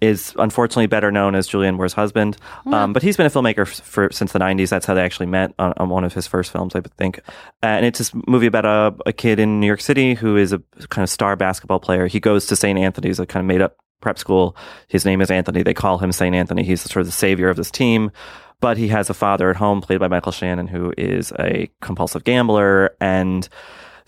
is 0.00 0.32
unfortunately 0.38 0.86
better 0.86 1.10
known 1.10 1.34
as 1.34 1.48
Julianne 1.48 1.76
Moore's 1.76 1.92
husband. 1.92 2.38
Um, 2.66 2.92
but 2.92 3.02
he's 3.02 3.16
been 3.16 3.26
a 3.26 3.30
filmmaker 3.30 3.62
f- 3.62 3.80
for 3.84 4.08
since 4.10 4.32
the 4.32 4.38
90s. 4.38 4.70
That's 4.70 4.86
how 4.86 4.94
they 4.94 5.02
actually 5.02 5.26
met 5.26 5.52
on, 5.58 5.74
on 5.76 5.88
one 5.90 6.04
of 6.04 6.14
his 6.14 6.26
first 6.26 6.50
films, 6.50 6.74
I 6.74 6.80
think. 6.96 7.20
And 7.62 7.84
it's 7.84 7.98
this 7.98 8.12
movie 8.26 8.46
about 8.46 8.64
a, 8.64 8.94
a 9.06 9.12
kid 9.12 9.38
in 9.38 9.60
New 9.60 9.66
York 9.66 9.80
City 9.80 10.14
who 10.14 10.36
is 10.36 10.52
a 10.52 10.62
kind 10.88 11.02
of 11.02 11.10
star 11.10 11.36
basketball 11.36 11.80
player. 11.80 12.06
He 12.06 12.20
goes 12.20 12.46
to 12.46 12.56
St. 12.56 12.78
Anthony's, 12.78 13.18
a 13.18 13.26
kind 13.26 13.42
of 13.42 13.48
made 13.48 13.60
up 13.60 13.76
prep 14.00 14.18
school. 14.18 14.56
His 14.86 15.04
name 15.04 15.20
is 15.20 15.30
Anthony. 15.30 15.62
They 15.62 15.74
call 15.74 15.98
him 15.98 16.12
St. 16.12 16.34
Anthony. 16.34 16.62
He's 16.62 16.80
sort 16.82 17.00
of 17.00 17.06
the 17.06 17.12
savior 17.12 17.48
of 17.48 17.56
this 17.56 17.70
team. 17.70 18.12
But 18.60 18.76
he 18.76 18.88
has 18.88 19.08
a 19.08 19.14
father 19.14 19.50
at 19.50 19.56
home, 19.56 19.80
played 19.80 20.00
by 20.00 20.08
Michael 20.08 20.32
Shannon, 20.32 20.66
who 20.66 20.92
is 20.98 21.32
a 21.38 21.70
compulsive 21.80 22.24
gambler. 22.24 22.96
And 23.00 23.48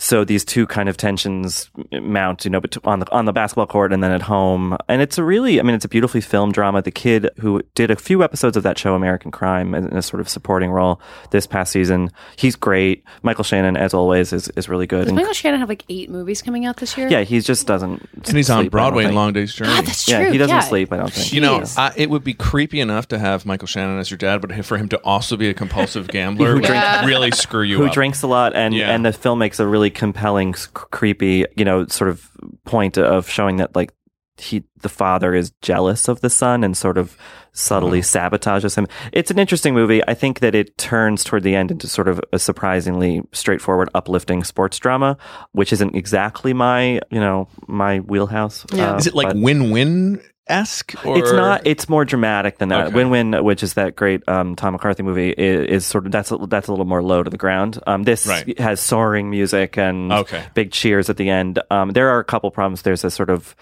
so 0.03 0.25
these 0.25 0.47
two 0.47 0.67
kind 0.67 0.89
of 0.89 0.97
tensions 0.97 1.71
mount, 1.93 2.47
you 2.47 2.51
know, 2.51 2.63
on 2.85 3.01
the 3.01 3.13
on 3.13 3.27
the 3.27 3.35
basketball 3.35 3.67
court 3.67 3.93
and 3.93 4.03
then 4.03 4.11
at 4.11 4.23
home. 4.23 4.75
And 4.89 5.03
it's 5.03 5.19
a 5.19 5.23
really, 5.25 5.61
I 5.61 5.63
mean, 5.63 5.75
it's 5.75 5.85
a 5.85 5.89
beautifully 5.89 6.23
filmed 6.23 6.55
drama. 6.55 6.81
The 6.81 6.91
kid 6.91 7.29
who 7.39 7.63
did 7.75 7.91
a 7.91 7.97
few 7.97 8.23
episodes 8.25 8.57
of 8.57 8.63
that 8.63 8.79
show, 8.79 8.95
American 8.95 9.31
Crime, 9.31 9.75
in 9.75 9.95
a 9.95 10.01
sort 10.01 10.23
of 10.23 10.29
supporting 10.31 10.71
role 10.71 11.03
this 11.33 11.47
past 11.47 11.71
season, 11.73 12.11
he's 12.37 12.57
great. 12.57 13.05
Michael 13.23 13.45
Shannon, 13.45 13.77
as 13.77 13.93
always, 13.93 14.33
is 14.33 14.49
is 14.57 14.71
really 14.71 14.87
good. 14.87 15.01
Does 15.03 15.09
And- 15.09 15.17
Michael 15.17 15.35
Shannon 15.35 15.61
have 15.61 15.69
like 15.69 15.85
eight 15.91 16.09
movies 16.09 16.41
coming 16.41 16.65
out 16.65 16.79
this 16.79 16.97
year? 16.97 17.09
yeah, 17.09 17.21
he 17.21 17.39
just 17.41 17.67
doesn't. 17.67 18.09
And 18.15 18.27
he's 18.37 18.49
on 18.49 18.63
sleep, 18.63 18.75
I 18.75 18.79
don't 18.79 18.93
Broadway 18.93 19.05
in. 19.05 19.15
Long 19.15 19.35
Day's 19.35 19.55
Journey. 19.55 19.75
God, 19.75 19.85
that's 19.85 20.07
true. 20.07 20.15
Yeah, 20.15 20.31
he 20.31 20.39
doesn't 20.39 20.57
yeah. 20.57 20.61
sleep. 20.63 20.93
I 20.95 20.97
don't 20.97 21.13
think. 21.13 21.33
You 21.35 21.43
know, 21.43 21.63
I, 21.77 21.93
it 21.95 22.09
would 22.09 22.25
be 22.25 22.33
creepy 22.33 22.81
enough 22.81 23.09
to 23.09 23.19
have 23.19 23.45
Michael 23.45 23.67
Shannon 23.69 23.99
as 23.99 24.11
your 24.11 24.17
dad, 24.19 24.41
but 24.41 24.65
for 24.65 24.79
him 24.79 24.89
to 24.89 24.97
also 25.05 25.37
be 25.37 25.51
a 25.51 25.55
compulsive 25.55 26.09
gambler 26.17 26.49
Who 26.49 26.55
would 26.55 26.65
drinks- 26.65 27.05
really 27.05 27.31
screw 27.33 27.63
you 27.63 27.77
who 27.77 27.87
up. 27.87 27.93
drinks 27.93 28.23
a 28.23 28.27
lot 28.27 28.55
and 28.57 28.73
Yeah. 28.73 28.91
and 28.95 29.05
the 29.05 29.13
film 29.13 29.39
makes 29.39 29.61
a 29.61 29.67
really 29.67 29.90
compelling 29.91 30.55
s- 30.55 30.67
creepy 30.73 31.45
you 31.57 31.65
know 31.65 31.87
sort 31.87 32.11
of 32.11 32.31
point 32.65 32.97
of 32.99 33.29
showing 33.29 33.57
that 33.59 33.75
like 33.77 33.93
he 34.39 34.65
the 34.81 34.89
father 34.89 35.35
is 35.35 35.53
jealous 35.61 36.09
of 36.09 36.23
the 36.23 36.31
son 36.31 36.65
and 36.65 36.75
sort 36.75 36.97
of 36.97 37.15
subtly 37.53 38.01
sabotages 38.01 38.75
him. 38.77 38.87
It's 39.13 39.31
an 39.31 39.39
interesting 39.39 39.75
movie. 39.75 40.01
I 40.09 40.15
think 40.15 40.41
that 40.41 40.55
it 40.55 40.79
turns 40.79 41.25
toward 41.25 41.43
the 41.43 41.55
end 41.55 41.71
into 41.71 41.87
sort 41.89 42.09
of 42.09 42.21
a 42.33 42.39
surprisingly 42.39 43.21
straightforward 43.33 43.91
uplifting 43.95 44.43
sports 44.45 44.79
drama 44.79 45.19
which 45.53 45.73
isn't 45.75 45.95
exactly 45.95 46.55
my 46.55 47.01
you 47.11 47.21
know 47.21 47.49
my 47.67 47.99
wheelhouse 48.01 48.65
Yeah. 48.73 48.93
uh, 48.95 48.97
Is 48.97 49.07
it 49.07 49.15
like 49.15 49.27
but- 49.29 49.37
win-win 49.37 50.23
esque? 50.51 50.95
it's 51.05 51.33
not. 51.33 51.63
It's 51.67 51.89
more 51.89 52.05
dramatic 52.05 52.59
than 52.59 52.69
that. 52.71 52.89
Okay. 52.89 52.95
Win 52.97 53.11
Win, 53.11 53.45
which 53.45 53.63
is 53.63 53.75
that 53.75 53.97
great 53.97 54.27
um, 54.29 54.57
Tom 54.57 54.73
McCarthy 54.73 55.03
movie, 55.03 55.31
is, 55.31 55.67
is 55.69 55.87
sort 55.87 56.07
of 56.07 56.13
that's 56.13 56.31
a, 56.33 56.37
that's 56.39 56.69
a 56.69 56.73
little 56.73 56.85
more 56.87 57.03
low 57.03 57.23
to 57.23 57.31
the 57.31 57.39
ground. 57.39 57.79
Um, 57.87 58.03
this 58.03 58.27
Right. 58.27 58.59
has 58.59 58.81
soaring 58.81 59.31
music 59.31 59.79
and 59.79 60.13
Okay. 60.13 60.43
big 60.55 60.73
cheers 60.73 61.09
at 61.09 61.17
the 61.17 61.31
end. 61.31 61.59
Um, 61.71 61.91
there 61.91 62.09
are 62.11 62.19
a 62.19 62.25
couple 62.25 62.51
problems. 62.51 62.83
There's 62.83 63.05
a 63.05 63.11
sort 63.11 63.31
of 63.31 63.55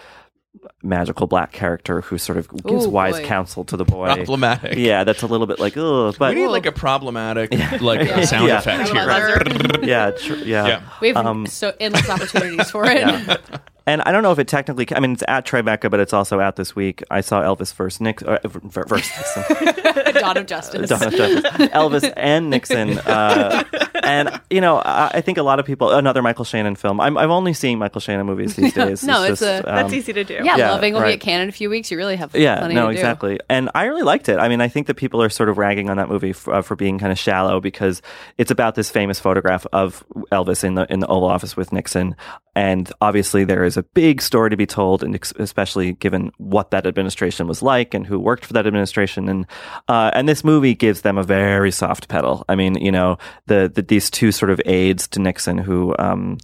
magical 0.82 1.26
black 1.26 1.52
character 1.52 2.00
who 2.00 2.18
sort 2.18 2.38
of 2.38 2.48
gives 2.64 2.86
Ooh, 2.86 2.90
wise 2.90 3.18
boy. 3.18 3.24
counsel 3.26 3.64
to 3.64 3.76
the 3.76 3.84
boy. 3.84 4.06
Problematic. 4.14 4.76
Yeah, 4.78 5.04
that's 5.04 5.22
a 5.22 5.26
little 5.26 5.46
bit 5.46 5.60
like 5.60 5.76
oh, 5.76 6.12
but 6.18 6.34
we 6.34 6.40
need 6.42 6.48
like 6.48 6.66
a 6.66 6.72
problematic 6.72 7.52
like 7.80 8.00
Yeah. 8.00 8.24
sound 8.24 8.48
Yeah. 8.48 8.58
effect 8.58 8.88
here. 8.90 9.82
yeah, 9.82 10.10
tr- 10.12 10.34
yeah. 10.36 10.66
Yeah. 10.66 10.80
We 11.00 11.08
have 11.08 11.16
Um, 11.18 11.46
so 11.46 11.72
endless 11.78 12.08
opportunities 12.08 12.70
for 12.70 12.84
it. 12.86 13.40
And 13.88 14.02
I 14.02 14.12
don't 14.12 14.22
know 14.22 14.32
if 14.32 14.38
it 14.38 14.48
technically. 14.48 14.86
I 14.94 15.00
mean, 15.00 15.12
it's 15.12 15.24
at 15.26 15.46
Tribeca, 15.46 15.90
but 15.90 15.98
it's 15.98 16.12
also 16.12 16.40
out 16.40 16.56
this 16.56 16.76
week. 16.76 17.02
I 17.10 17.22
saw 17.22 17.40
Elvis 17.42 17.72
first 17.72 18.02
Nick 18.02 18.20
uh, 18.22 18.38
ver- 18.44 18.84
Nixon. 18.96 19.44
Dawn 20.14 20.36
of 20.36 20.46
Justice. 20.46 20.90
Donald 20.90 21.12
Justice, 21.14 21.50
Elvis 21.70 22.12
and 22.16 22.50
Nixon. 22.50 22.98
Uh, 22.98 23.64
and 24.02 24.40
you 24.50 24.60
know, 24.60 24.76
I, 24.76 25.10
I 25.14 25.20
think 25.22 25.38
a 25.38 25.42
lot 25.42 25.58
of 25.58 25.64
people. 25.64 25.90
Another 25.90 26.20
Michael 26.20 26.44
Shannon 26.44 26.76
film. 26.76 27.00
I'm 27.00 27.16
I'm 27.16 27.30
only 27.30 27.54
seeing 27.54 27.78
Michael 27.78 28.00
Shannon 28.02 28.26
movies 28.26 28.56
these 28.56 28.74
days. 28.74 29.02
No, 29.04 29.22
it's 29.24 29.40
a- 29.40 29.58
um, 29.68 29.76
That's 29.76 29.94
easy 29.94 30.12
to 30.12 30.24
do. 30.24 30.34
Yeah, 30.34 30.56
Yeah, 30.56 30.70
loving 30.72 30.92
will 30.92 31.00
be 31.00 31.04
right. 31.04 31.14
at 31.14 31.20
Cannes 31.20 31.42
in 31.44 31.48
a 31.48 31.52
few 31.52 31.70
weeks. 31.70 31.90
You 31.90 31.96
really 31.96 32.16
have 32.16 32.34
Yeah, 32.34 32.58
plenty 32.58 32.74
no, 32.74 32.88
to 32.88 32.92
do. 32.92 32.98
exactly. 32.98 33.40
And 33.48 33.70
I 33.74 33.84
really 33.86 34.02
liked 34.02 34.28
it. 34.28 34.38
I 34.38 34.48
mean, 34.48 34.60
I 34.60 34.68
think 34.68 34.86
that 34.88 34.94
people 34.94 35.22
are 35.22 35.30
sort 35.30 35.48
of 35.48 35.56
ragging 35.56 35.88
on 35.88 35.96
that 35.96 36.08
movie 36.10 36.32
for, 36.34 36.54
uh, 36.54 36.62
for 36.62 36.76
being 36.76 36.98
kind 36.98 37.10
of 37.10 37.18
shallow 37.18 37.58
because 37.60 38.02
it's 38.36 38.50
about 38.50 38.74
this 38.74 38.90
famous 38.90 39.18
photograph 39.18 39.66
of 39.72 40.04
Elvis 40.30 40.62
in 40.62 40.74
the 40.74 40.86
in 40.92 41.00
the 41.00 41.06
Oval 41.06 41.28
Office 41.28 41.56
with 41.56 41.72
Nixon, 41.72 42.14
and 42.54 42.90
obviously 43.00 43.44
there 43.44 43.64
is 43.64 43.76
a 43.76 43.82
big 43.82 44.20
story 44.22 44.50
to 44.50 44.56
be 44.56 44.66
told, 44.66 45.02
and 45.02 45.14
especially 45.38 45.92
given 45.92 46.32
what 46.38 46.70
that 46.70 46.86
administration 46.86 47.46
was 47.46 47.62
like 47.62 47.94
and 47.94 48.06
who 48.06 48.18
worked 48.18 48.44
for 48.44 48.52
that 48.54 48.66
administration, 48.66 49.28
and 49.28 49.46
uh, 49.88 50.10
and 50.14 50.28
this 50.28 50.44
movie 50.44 50.74
gives 50.74 51.02
them 51.02 51.18
a 51.18 51.22
very 51.22 51.70
soft 51.70 52.08
pedal. 52.08 52.44
I 52.48 52.54
mean, 52.54 52.74
you 52.76 52.92
know, 52.92 53.18
the, 53.46 53.70
the 53.72 53.82
these 53.82 54.10
two 54.10 54.32
sort 54.32 54.50
of 54.50 54.60
aides 54.64 55.08
to 55.08 55.20
Nixon 55.20 55.58
who. 55.58 55.94
Um, 55.98 56.38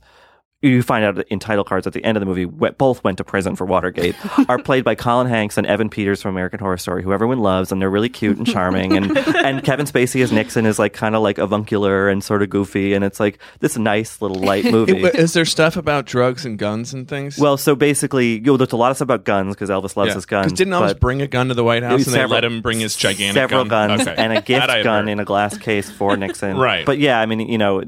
you 0.68 0.82
find 0.82 1.04
out 1.04 1.18
in 1.28 1.38
title 1.38 1.64
cards 1.64 1.86
at 1.86 1.92
the 1.92 2.04
end 2.04 2.16
of 2.16 2.20
the 2.20 2.26
movie, 2.26 2.44
both 2.44 3.02
went 3.04 3.18
to 3.18 3.24
prison 3.24 3.56
for 3.56 3.64
Watergate, 3.64 4.14
are 4.48 4.58
played 4.58 4.84
by 4.84 4.94
Colin 4.94 5.26
Hanks 5.26 5.56
and 5.58 5.66
Evan 5.66 5.88
Peters 5.88 6.22
from 6.22 6.30
American 6.30 6.60
Horror 6.60 6.76
Story, 6.78 7.02
who 7.02 7.12
everyone 7.12 7.38
loves, 7.40 7.70
and 7.72 7.80
they're 7.80 7.90
really 7.90 8.08
cute 8.08 8.36
and 8.38 8.46
charming. 8.46 8.96
And 8.96 9.16
and 9.36 9.62
Kevin 9.64 9.86
Spacey 9.86 10.22
as 10.22 10.32
Nixon 10.32 10.66
is 10.66 10.78
like 10.78 10.92
kind 10.92 11.14
of 11.14 11.22
like 11.22 11.38
avuncular 11.38 12.08
and 12.08 12.22
sort 12.22 12.42
of 12.42 12.50
goofy, 12.50 12.94
and 12.94 13.04
it's 13.04 13.20
like 13.20 13.38
this 13.60 13.76
nice 13.76 14.20
little 14.22 14.38
light 14.40 14.64
movie. 14.70 15.02
Is 15.04 15.32
there 15.32 15.44
stuff 15.44 15.76
about 15.76 16.06
drugs 16.06 16.44
and 16.44 16.58
guns 16.58 16.92
and 16.94 17.08
things? 17.08 17.38
well, 17.38 17.56
so 17.56 17.74
basically, 17.76 18.34
you 18.36 18.40
know, 18.42 18.56
there's 18.56 18.72
a 18.72 18.76
lot 18.76 18.90
of 18.90 18.96
stuff 18.96 19.06
about 19.06 19.24
guns 19.24 19.54
because 19.54 19.70
Elvis 19.70 19.96
loves 19.96 20.14
his 20.14 20.26
guns. 20.26 20.46
Because 20.46 20.58
didn't 20.58 20.72
Elvis 20.74 20.88
but- 20.88 21.00
bring 21.00 21.22
a 21.22 21.26
gun 21.26 21.48
to 21.48 21.54
the 21.54 21.64
White 21.64 21.82
House 21.82 22.06
and 22.06 22.14
they 22.14 22.26
let 22.26 22.44
him 22.44 22.60
bring 22.62 22.80
his 22.80 22.96
gigantic 22.96 23.34
several 23.34 23.64
gun? 23.64 23.88
guns 23.90 24.02
Okay. 24.02 24.14
and 24.16 24.32
a 24.32 24.40
gift 24.40 24.66
gun 24.66 25.04
heard. 25.04 25.08
in 25.08 25.20
a 25.20 25.24
glass 25.24 25.56
case 25.58 25.90
for 25.90 26.16
Nixon. 26.16 26.56
Right. 26.56 26.84
But 26.86 26.98
yeah, 26.98 27.20
I 27.20 27.26
mean, 27.26 27.40
you 27.40 27.58
know, 27.58 27.80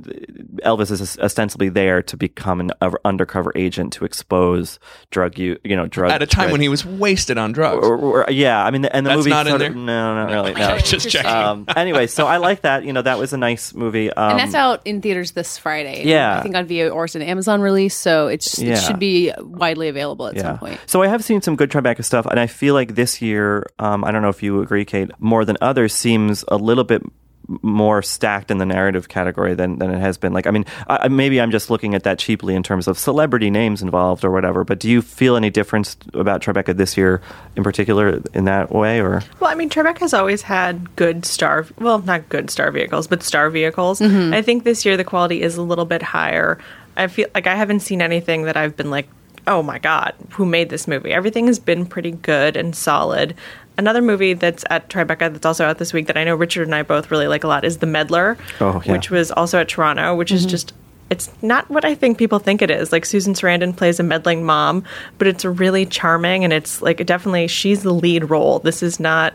Elvis 0.64 0.90
is 0.90 1.18
ostensibly 1.18 1.68
there 1.68 2.02
to 2.02 2.16
become 2.16 2.65
an 2.70 2.72
uh, 2.80 2.90
undercover 3.04 3.52
agent 3.54 3.92
to 3.94 4.04
expose 4.04 4.78
drug 5.10 5.38
use, 5.38 5.58
you 5.64 5.76
know, 5.76 5.86
drug 5.86 6.10
At 6.10 6.22
a 6.22 6.26
time 6.26 6.44
trade. 6.46 6.52
when 6.52 6.60
he 6.60 6.68
was 6.68 6.84
wasted 6.84 7.38
on 7.38 7.52
drugs. 7.52 7.86
Or- 7.86 7.96
or- 7.96 8.26
yeah, 8.30 8.64
I 8.64 8.70
mean, 8.70 8.84
and 8.86 9.04
the 9.06 9.10
That's 9.10 9.18
movie 9.18 9.30
not 9.30 9.46
in 9.46 9.50
sort 9.52 9.60
there? 9.60 9.70
of, 9.70 9.76
no, 9.76 10.14
not 10.14 10.30
really. 10.32 10.54
No. 10.54 10.78
Just 10.78 11.08
checking. 11.08 11.30
Um, 11.30 11.64
anyway, 11.76 12.06
so 12.06 12.26
I 12.26 12.36
like 12.38 12.62
that. 12.62 12.84
You 12.84 12.92
know, 12.92 13.02
that 13.02 13.18
was 13.18 13.32
a 13.32 13.36
nice 13.36 13.74
movie. 13.74 14.12
Um, 14.12 14.30
and 14.32 14.38
that's 14.38 14.54
out 14.54 14.82
in 14.86 15.00
theaters 15.00 15.32
this 15.32 15.58
Friday. 15.58 16.04
Yeah. 16.06 16.38
I 16.38 16.42
think 16.42 16.54
on 16.56 16.66
VO 16.66 16.88
or 16.90 17.04
it's 17.04 17.14
an 17.14 17.22
Amazon 17.22 17.60
release, 17.60 17.96
so 17.96 18.28
it's, 18.28 18.58
Yeah. 18.58 18.74
it 18.74 18.78
should 18.80 18.98
be 18.98 19.32
widely 19.38 19.88
available 19.88 20.26
at 20.28 20.38
some 20.38 20.58
point. 20.58 20.80
So 20.86 21.02
I 21.02 21.06
have 21.08 21.24
seen 21.24 21.42
some 21.42 21.56
good 21.56 21.70
Tribeca 21.70 22.04
stuff, 22.04 22.26
and 22.26 22.38
I 22.40 22.46
feel 22.46 22.74
like 22.74 22.94
this 22.94 23.20
year, 23.22 23.66
um, 23.78 24.04
I 24.04 24.12
don't 24.12 24.22
know 24.22 24.28
if 24.28 24.42
you 24.42 24.60
agree, 24.60 24.84
Kate, 24.84 25.10
more 25.18 25.44
than 25.44 25.56
others 25.60 25.92
seems 25.94 26.44
a 26.48 26.56
little 26.56 26.84
bit 26.84 27.02
more 27.62 28.02
stacked 28.02 28.50
in 28.50 28.58
the 28.58 28.66
narrative 28.66 29.08
category 29.08 29.54
than, 29.54 29.78
than 29.78 29.90
it 29.90 29.98
has 29.98 30.18
been. 30.18 30.32
Like, 30.32 30.46
I 30.46 30.50
mean, 30.50 30.64
I, 30.88 31.08
maybe 31.08 31.40
I'm 31.40 31.50
just 31.50 31.70
looking 31.70 31.94
at 31.94 32.02
that 32.02 32.18
cheaply 32.18 32.54
in 32.54 32.62
terms 32.62 32.88
of 32.88 32.98
celebrity 32.98 33.50
names 33.50 33.82
involved 33.82 34.24
or 34.24 34.30
whatever. 34.30 34.64
But 34.64 34.78
do 34.78 34.90
you 34.90 35.02
feel 35.02 35.36
any 35.36 35.50
difference 35.50 35.96
about 36.14 36.42
Tribeca 36.42 36.76
this 36.76 36.96
year, 36.96 37.20
in 37.54 37.62
particular, 37.62 38.22
in 38.34 38.44
that 38.44 38.72
way? 38.72 39.00
Or 39.00 39.22
Well, 39.40 39.50
I 39.50 39.54
mean, 39.54 39.70
Tribeca 39.70 39.98
has 39.98 40.14
always 40.14 40.42
had 40.42 40.94
good 40.96 41.24
star, 41.24 41.66
well, 41.78 42.00
not 42.00 42.28
good 42.28 42.50
star 42.50 42.70
vehicles, 42.70 43.06
but 43.06 43.22
star 43.22 43.50
vehicles. 43.50 44.00
Mm-hmm. 44.00 44.34
I 44.34 44.42
think 44.42 44.64
this 44.64 44.84
year 44.84 44.96
the 44.96 45.04
quality 45.04 45.42
is 45.42 45.56
a 45.56 45.62
little 45.62 45.84
bit 45.84 46.02
higher. 46.02 46.58
I 46.96 47.06
feel 47.08 47.28
like 47.34 47.46
I 47.46 47.54
haven't 47.54 47.80
seen 47.80 48.00
anything 48.00 48.44
that 48.44 48.56
I've 48.56 48.76
been 48.76 48.90
like, 48.90 49.08
oh 49.46 49.62
my 49.62 49.78
God, 49.78 50.14
who 50.30 50.44
made 50.44 50.70
this 50.70 50.88
movie? 50.88 51.12
Everything 51.12 51.46
has 51.46 51.58
been 51.58 51.86
pretty 51.86 52.10
good 52.10 52.56
and 52.56 52.74
solid. 52.74 53.34
Another 53.78 54.00
movie 54.00 54.32
that's 54.32 54.64
at 54.70 54.88
Tribeca 54.88 55.32
that's 55.32 55.44
also 55.44 55.66
out 55.66 55.78
this 55.78 55.92
week 55.92 56.06
that 56.06 56.16
I 56.16 56.24
know 56.24 56.34
Richard 56.34 56.66
and 56.66 56.74
I 56.74 56.82
both 56.82 57.10
really 57.10 57.28
like 57.28 57.44
a 57.44 57.48
lot 57.48 57.64
is 57.64 57.78
The 57.78 57.86
Meddler, 57.86 58.38
Oh, 58.60 58.82
yeah. 58.84 58.92
which 58.92 59.10
was 59.10 59.30
also 59.30 59.58
at 59.60 59.68
Toronto, 59.68 60.14
which 60.14 60.32
is 60.32 60.42
mm-hmm. 60.42 60.50
just 60.50 60.72
it's 61.08 61.30
not 61.40 61.70
what 61.70 61.84
I 61.84 61.94
think 61.94 62.18
people 62.18 62.38
think 62.38 62.62
it 62.62 62.70
is. 62.70 62.90
Like 62.90 63.04
Susan 63.04 63.34
Sarandon 63.34 63.76
plays 63.76 64.00
a 64.00 64.02
meddling 64.02 64.44
mom, 64.44 64.82
but 65.18 65.28
it's 65.28 65.44
really 65.44 65.86
charming 65.86 66.42
and 66.42 66.52
it's 66.52 66.82
like 66.82 67.04
definitely 67.06 67.46
she's 67.46 67.82
the 67.82 67.94
lead 67.94 68.28
role. 68.28 68.58
This 68.58 68.82
is 68.82 68.98
not 68.98 69.34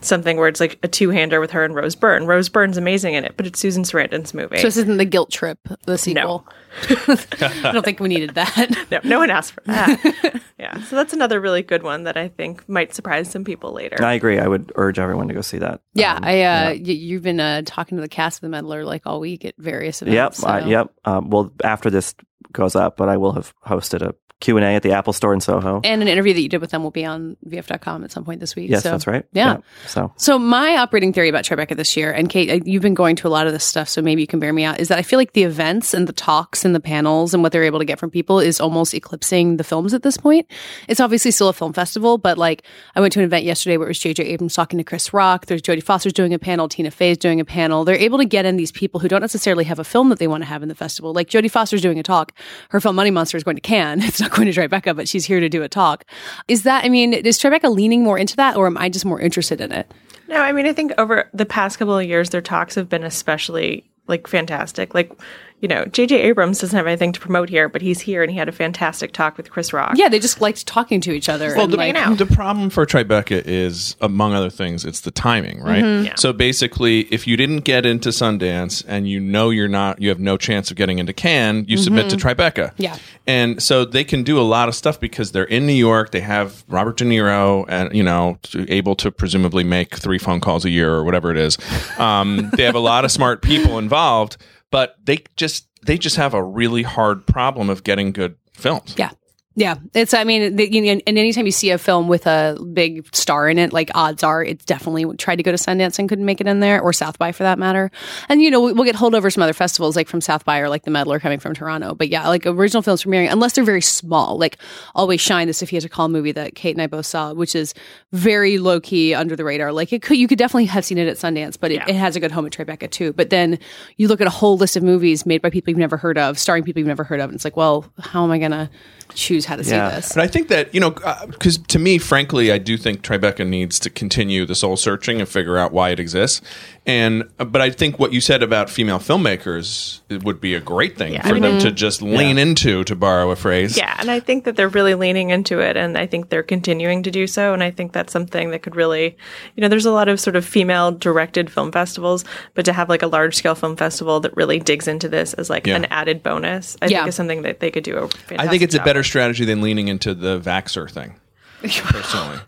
something 0.00 0.36
where 0.36 0.48
it's 0.48 0.60
like 0.60 0.78
a 0.82 0.88
two-hander 0.88 1.40
with 1.40 1.50
her 1.52 1.64
and 1.64 1.74
Rose 1.74 1.94
Byrne. 1.94 2.26
Rose 2.26 2.48
Byrne's 2.48 2.76
amazing 2.76 3.14
in 3.14 3.24
it, 3.24 3.36
but 3.36 3.46
it's 3.46 3.58
Susan 3.58 3.82
Sarandon's 3.82 4.32
movie. 4.34 4.56
So 4.58 4.62
this 4.68 4.76
isn't 4.76 4.96
the 4.96 5.04
guilt 5.04 5.30
trip, 5.30 5.58
the 5.86 5.98
sequel. 5.98 6.46
I 6.88 7.70
don't 7.72 7.84
think 7.84 8.00
we 8.00 8.08
needed 8.08 8.34
that. 8.34 8.86
no, 8.90 9.00
no 9.04 9.18
one 9.18 9.30
asked 9.30 9.52
for 9.52 9.62
that. 9.66 10.40
yeah, 10.58 10.80
so 10.84 10.96
that's 10.96 11.12
another 11.12 11.40
really 11.40 11.62
good 11.62 11.82
one 11.82 12.04
that 12.04 12.16
I 12.16 12.28
think 12.28 12.68
might 12.68 12.94
surprise 12.94 13.30
some 13.30 13.44
people 13.44 13.72
later. 13.72 14.02
I 14.02 14.14
agree. 14.14 14.38
I 14.38 14.46
would 14.46 14.72
urge 14.76 14.98
everyone 14.98 15.28
to 15.28 15.34
go 15.34 15.40
see 15.40 15.58
that. 15.58 15.80
Yeah, 15.94 16.14
Um, 16.16 16.24
I 16.24 16.42
uh, 16.42 16.68
y- 16.70 16.76
you've 16.76 17.22
been 17.22 17.40
uh, 17.40 17.62
talking 17.66 17.96
to 17.98 18.02
the 18.02 18.08
cast 18.08 18.38
of 18.38 18.40
the 18.42 18.48
Meddler 18.50 18.84
like 18.84 19.02
all 19.06 19.20
week 19.20 19.44
at 19.44 19.54
various 19.58 20.02
events. 20.02 20.14
Yep. 20.14 20.34
so- 20.34 20.48
Uh, 20.48 20.66
yep. 20.66 20.90
Um, 21.04 21.30
well, 21.30 21.52
after 21.64 21.90
this 21.90 22.14
goes 22.52 22.76
up, 22.76 22.96
but 22.96 23.08
I 23.08 23.16
will 23.16 23.32
have 23.32 23.52
hosted 23.66 24.02
a 24.02 24.14
Q&A 24.40 24.62
at 24.62 24.82
the 24.82 24.92
Apple 24.92 25.12
Store 25.12 25.34
in 25.34 25.40
Soho. 25.40 25.80
And 25.82 26.00
an 26.00 26.08
interview 26.08 26.32
that 26.34 26.40
you 26.40 26.48
did 26.48 26.60
with 26.60 26.70
them 26.70 26.82
will 26.84 26.90
be 26.92 27.04
on 27.04 27.36
VF.com 27.48 28.04
at 28.04 28.12
some 28.12 28.24
point 28.24 28.38
this 28.40 28.54
week. 28.54 28.70
yes, 28.70 28.82
so- 28.84 28.90
that's 28.92 29.06
right. 29.06 29.24
Yeah. 29.32 29.58
So 29.86 30.12
So 30.16 30.38
my 30.38 30.76
operating 30.76 31.12
theory 31.12 31.28
about 31.28 31.44
Tribeca 31.44 31.76
this 31.76 31.96
year, 31.96 32.12
and 32.12 32.28
Kate, 32.28 32.66
you've 32.66 32.82
been 32.82 32.94
going 32.94 33.16
to 33.16 33.26
a 33.26 33.30
lot 33.30 33.46
of 33.46 33.52
this 33.52 33.64
stuff, 33.64 33.88
so 33.88 34.00
maybe 34.00 34.20
you 34.20 34.26
can 34.28 34.38
bear 34.38 34.52
me 34.52 34.64
out, 34.64 34.78
is 34.78 34.88
that 34.88 34.98
I 34.98 35.02
feel 35.02 35.18
like 35.18 35.32
the 35.32 35.42
events 35.42 35.92
and 35.94 36.06
the 36.06 36.12
talks 36.12 36.64
and 36.64 36.74
the 36.74 36.80
panels 36.80 37.34
and 37.34 37.42
what 37.42 37.50
they're 37.52 37.64
able 37.64 37.78
to 37.80 37.84
get 37.84 37.98
from 37.98 38.10
people 38.10 38.38
is 38.38 38.60
almost 38.60 38.94
eclipsing 38.94 39.56
the 39.56 39.64
films 39.64 39.92
at 39.92 40.02
this 40.02 40.16
point. 40.16 40.46
It's 40.88 41.00
obviously 41.00 41.30
still 41.32 41.48
a 41.48 41.52
film 41.52 41.72
festival, 41.72 42.16
but 42.18 42.38
like 42.38 42.62
I 42.94 43.00
went 43.00 43.12
to 43.14 43.20
an 43.20 43.24
event 43.24 43.44
yesterday 43.44 43.76
where 43.76 43.88
it 43.88 43.90
was 43.90 43.98
J.J. 43.98 44.22
Abrams 44.24 44.54
talking 44.54 44.78
to 44.78 44.84
Chris 44.84 45.12
Rock. 45.12 45.46
There's 45.46 45.62
Jodie 45.62 45.82
Foster's 45.82 46.12
doing 46.12 46.32
a 46.32 46.38
panel, 46.38 46.68
Tina 46.68 46.90
Fey's 46.90 47.18
doing 47.18 47.40
a 47.40 47.44
panel. 47.44 47.84
They're 47.84 47.96
able 47.96 48.18
to 48.18 48.24
get 48.24 48.44
in 48.46 48.56
these 48.56 48.70
people 48.72 49.00
who 49.00 49.08
don't 49.08 49.20
necessarily 49.20 49.64
have 49.64 49.78
a 49.78 49.84
film 49.84 50.10
that 50.10 50.18
they 50.20 50.28
want 50.28 50.42
to 50.42 50.48
have 50.48 50.62
in 50.62 50.68
the 50.68 50.74
festival. 50.74 51.12
Like 51.12 51.28
Jodie 51.28 51.50
Foster's 51.50 51.82
doing 51.82 51.98
a 51.98 52.02
talk. 52.02 52.32
Her 52.70 52.80
film 52.80 52.94
Money 52.96 53.10
Monster 53.10 53.36
is 53.36 53.44
going 53.44 53.56
to 53.56 53.60
Cannes. 53.62 54.02
It's 54.08 54.20
not 54.28 54.36
going 54.36 54.50
to 54.50 54.60
Tribeca, 54.60 54.94
but 54.94 55.08
she's 55.08 55.24
here 55.24 55.40
to 55.40 55.48
do 55.48 55.62
a 55.62 55.68
talk. 55.68 56.04
Is 56.48 56.62
that, 56.62 56.84
I 56.84 56.88
mean, 56.88 57.12
is 57.12 57.38
Tribeca 57.38 57.74
leaning 57.74 58.02
more 58.02 58.18
into 58.18 58.36
that 58.36 58.56
or 58.56 58.66
am 58.66 58.76
I 58.76 58.88
just 58.88 59.04
more 59.04 59.20
interested 59.20 59.60
in 59.60 59.72
it? 59.72 59.90
No, 60.28 60.36
I 60.36 60.52
mean, 60.52 60.66
I 60.66 60.72
think 60.72 60.92
over 60.98 61.28
the 61.32 61.46
past 61.46 61.78
couple 61.78 61.98
of 61.98 62.06
years, 62.06 62.30
their 62.30 62.42
talks 62.42 62.74
have 62.74 62.88
been 62.88 63.04
especially 63.04 63.88
like 64.06 64.26
fantastic. 64.26 64.94
Like, 64.94 65.12
you 65.60 65.66
know, 65.68 65.84
J.J. 65.86 66.20
Abrams 66.22 66.60
doesn't 66.60 66.76
have 66.76 66.86
anything 66.86 67.12
to 67.12 67.20
promote 67.20 67.48
here, 67.48 67.68
but 67.68 67.82
he's 67.82 68.00
here 68.00 68.22
and 68.22 68.30
he 68.30 68.38
had 68.38 68.48
a 68.48 68.52
fantastic 68.52 69.12
talk 69.12 69.36
with 69.36 69.50
Chris 69.50 69.72
Rock. 69.72 69.94
Yeah, 69.96 70.08
they 70.08 70.20
just 70.20 70.40
liked 70.40 70.66
talking 70.66 71.00
to 71.00 71.12
each 71.12 71.28
other. 71.28 71.48
Well, 71.54 71.64
and 71.64 71.72
the, 71.72 71.76
like, 71.76 72.18
the 72.18 72.26
problem 72.26 72.70
for 72.70 72.86
Tribeca 72.86 73.42
is, 73.44 73.96
among 74.00 74.34
other 74.34 74.50
things, 74.50 74.84
it's 74.84 75.00
the 75.00 75.10
timing, 75.10 75.60
right? 75.60 75.82
Mm-hmm. 75.82 76.06
Yeah. 76.06 76.14
So 76.16 76.32
basically, 76.32 77.00
if 77.12 77.26
you 77.26 77.36
didn't 77.36 77.60
get 77.60 77.84
into 77.84 78.10
Sundance 78.10 78.84
and 78.86 79.08
you 79.08 79.18
know 79.18 79.50
you're 79.50 79.66
not, 79.68 80.00
you 80.00 80.08
have 80.10 80.20
no 80.20 80.36
chance 80.36 80.70
of 80.70 80.76
getting 80.76 80.98
into 81.00 81.12
Cannes, 81.12 81.64
you 81.68 81.76
submit 81.76 82.08
to 82.10 82.16
Tribeca. 82.16 82.54
Mm-hmm. 82.54 82.82
Yeah. 82.82 82.98
and 83.26 83.62
so 83.62 83.84
they 83.84 84.04
can 84.04 84.22
do 84.22 84.38
a 84.38 84.42
lot 84.42 84.68
of 84.68 84.74
stuff 84.74 85.00
because 85.00 85.32
they're 85.32 85.44
in 85.44 85.66
New 85.66 85.72
York. 85.72 86.12
They 86.12 86.20
have 86.20 86.64
Robert 86.68 86.96
De 86.96 87.04
Niro, 87.04 87.64
and 87.68 87.94
you 87.94 88.02
know, 88.02 88.38
to, 88.44 88.70
able 88.72 88.94
to 88.96 89.10
presumably 89.10 89.64
make 89.64 89.96
three 89.96 90.18
phone 90.18 90.40
calls 90.40 90.64
a 90.64 90.70
year 90.70 90.92
or 90.92 91.04
whatever 91.04 91.30
it 91.30 91.36
is. 91.36 91.58
Um, 91.98 92.50
they 92.54 92.62
have 92.62 92.74
a 92.76 92.80
lot 92.80 93.04
of 93.04 93.10
smart 93.10 93.42
people 93.42 93.78
involved, 93.78 94.36
but 94.70 94.96
they 95.04 95.18
just 95.36 95.68
they 95.84 95.98
just 95.98 96.16
have 96.16 96.34
a 96.34 96.42
really 96.42 96.82
hard 96.82 97.26
problem 97.26 97.70
of 97.70 97.84
getting 97.84 98.12
good 98.12 98.36
films. 98.52 98.94
Yeah. 98.96 99.10
Yeah, 99.58 99.74
it's. 99.92 100.14
I 100.14 100.22
mean, 100.22 100.54
the, 100.54 100.72
you 100.72 100.80
know, 100.80 101.00
and 101.04 101.18
anytime 101.18 101.44
you 101.44 101.50
see 101.50 101.70
a 101.70 101.78
film 101.78 102.06
with 102.06 102.28
a 102.28 102.56
big 102.72 103.12
star 103.12 103.48
in 103.48 103.58
it, 103.58 103.72
like 103.72 103.90
odds 103.92 104.22
are 104.22 104.44
it's 104.44 104.64
definitely 104.64 105.04
tried 105.16 105.36
to 105.36 105.42
go 105.42 105.50
to 105.50 105.58
Sundance 105.58 105.98
and 105.98 106.08
couldn't 106.08 106.24
make 106.24 106.40
it 106.40 106.46
in 106.46 106.60
there, 106.60 106.80
or 106.80 106.92
South 106.92 107.18
by 107.18 107.32
for 107.32 107.42
that 107.42 107.58
matter. 107.58 107.90
And 108.28 108.40
you 108.40 108.52
know, 108.52 108.60
we- 108.60 108.72
we'll 108.72 108.84
get 108.84 108.94
hold 108.94 109.08
holdovers 109.14 109.34
from 109.34 109.42
other 109.42 109.52
festivals, 109.52 109.96
like 109.96 110.06
from 110.06 110.20
South 110.20 110.44
by 110.44 110.60
or 110.60 110.68
like 110.68 110.84
the 110.84 110.92
Meddler 110.92 111.18
coming 111.18 111.40
from 111.40 111.54
Toronto. 111.54 111.94
But 111.94 112.08
yeah, 112.08 112.28
like 112.28 112.46
original 112.46 112.82
films 112.82 113.02
premiering, 113.02 113.32
unless 113.32 113.54
they're 113.54 113.64
very 113.64 113.80
small, 113.80 114.38
like 114.38 114.58
Always 114.94 115.20
Shine, 115.20 115.48
the 115.48 115.54
Sophia 115.54 115.80
Takal 115.80 116.08
movie 116.08 116.30
that 116.32 116.54
Kate 116.54 116.76
and 116.76 116.82
I 116.82 116.86
both 116.86 117.06
saw, 117.06 117.32
which 117.32 117.56
is 117.56 117.74
very 118.12 118.58
low 118.58 118.78
key, 118.80 119.12
under 119.14 119.34
the 119.34 119.44
radar. 119.44 119.72
Like 119.72 119.92
it 119.92 120.02
could, 120.02 120.18
you 120.18 120.28
could 120.28 120.38
definitely 120.38 120.66
have 120.66 120.84
seen 120.84 120.98
it 120.98 121.08
at 121.08 121.16
Sundance, 121.16 121.58
but 121.58 121.72
it, 121.72 121.82
it 121.88 121.96
has 121.96 122.14
a 122.14 122.20
good 122.20 122.30
home 122.30 122.46
at 122.46 122.52
Tribeca 122.52 122.88
too. 122.88 123.12
But 123.12 123.30
then 123.30 123.58
you 123.96 124.06
look 124.06 124.20
at 124.20 124.28
a 124.28 124.30
whole 124.30 124.56
list 124.56 124.76
of 124.76 124.82
movies 124.84 125.26
made 125.26 125.42
by 125.42 125.50
people 125.50 125.70
you've 125.70 125.78
never 125.78 125.96
heard 125.96 126.16
of, 126.18 126.38
starring 126.38 126.62
people 126.62 126.78
you've 126.78 126.86
never 126.86 127.02
heard 127.02 127.18
of, 127.18 127.30
and 127.30 127.34
it's 127.34 127.44
like, 127.44 127.56
well, 127.56 127.84
how 127.98 128.22
am 128.22 128.30
I 128.30 128.38
gonna 128.38 128.70
choose 129.14 129.44
how 129.46 129.56
to 129.56 129.62
Yeah. 129.62 129.90
see 129.90 129.96
this? 129.96 130.12
But 130.14 130.22
I 130.22 130.26
think 130.26 130.48
that 130.48 130.74
you 130.74 130.80
know, 130.80 130.90
because 131.28 131.58
to 131.58 131.78
me, 131.78 131.98
frankly, 131.98 132.52
I 132.52 132.58
do 132.58 132.76
think 132.76 133.02
Tribeca 133.02 133.46
needs 133.46 133.78
to 133.80 133.90
continue 133.90 134.44
the 134.46 134.54
soul 134.54 134.76
searching 134.76 135.20
and 135.20 135.28
figure 135.28 135.58
out 135.58 135.72
why 135.72 135.90
it 135.90 136.00
exists. 136.00 136.40
And 136.86 137.24
uh, 137.38 137.44
but 137.44 137.60
I 137.60 137.70
think 137.70 137.98
what 137.98 138.12
you 138.12 138.20
said 138.20 138.42
about 138.42 138.70
female 138.70 138.98
filmmakers 138.98 139.97
it 140.08 140.24
would 140.24 140.40
be 140.40 140.54
a 140.54 140.60
great 140.60 140.96
thing 140.96 141.12
Yeah. 141.12 141.28
for 141.28 141.38
them 141.38 141.58
to 141.60 141.66
mm-hmm. 141.66 141.74
just 141.74 142.00
lean 142.00 142.38
into, 142.38 142.82
to 142.84 142.96
borrow 142.96 143.30
a 143.30 143.36
phrase. 143.36 143.76
Yeah, 143.76 143.94
and 143.98 144.10
I 144.10 144.20
think 144.20 144.44
that 144.44 144.56
they're 144.56 144.68
really 144.68 144.94
leaning 144.94 145.30
into 145.30 145.60
it, 145.60 145.76
and 145.76 145.98
I 145.98 146.06
think 146.06 146.30
they're 146.30 146.42
continuing 146.42 147.02
to 147.02 147.10
do 147.10 147.26
so. 147.26 147.52
And 147.52 147.62
I 147.62 147.70
think 147.70 147.92
that's 147.92 148.12
something 148.12 148.50
that 148.50 148.62
could 148.62 148.74
really, 148.74 149.16
you 149.54 149.60
know, 149.60 149.68
there's 149.68 149.86
a 149.86 149.92
lot 149.92 150.08
of 150.08 150.18
sort 150.18 150.36
of 150.36 150.44
female 150.44 150.92
directed 150.92 151.50
film 151.52 151.70
festivals, 151.72 152.24
but 152.54 152.64
to 152.64 152.72
have 152.72 152.88
like 152.88 153.02
a 153.02 153.06
large 153.06 153.34
scale 153.34 153.54
film 153.54 153.76
festival 153.76 154.20
that 154.20 154.34
really 154.36 154.58
digs 154.58 154.88
into 154.88 155.08
this 155.08 155.34
as 155.34 155.50
like 155.50 155.66
Yeah. 155.66 155.76
an 155.76 155.84
added 155.86 156.22
bonus, 156.22 156.76
I 156.80 156.86
Yeah. 156.86 156.98
think 156.98 157.08
is 157.08 157.14
something 157.14 157.42
that 157.42 157.60
they 157.60 157.70
could 157.70 157.84
do. 157.84 157.96
A 157.96 158.08
fantastic 158.08 158.40
I 158.40 158.48
think 158.48 158.62
it's 158.62 158.74
a 158.74 158.82
better 158.82 159.02
strategy 159.02 159.44
than 159.44 159.60
leaning 159.60 159.88
into 159.88 160.14
the 160.14 160.40
Vaxer 160.40 160.90
thing. 160.90 161.16
Personally, 161.62 162.38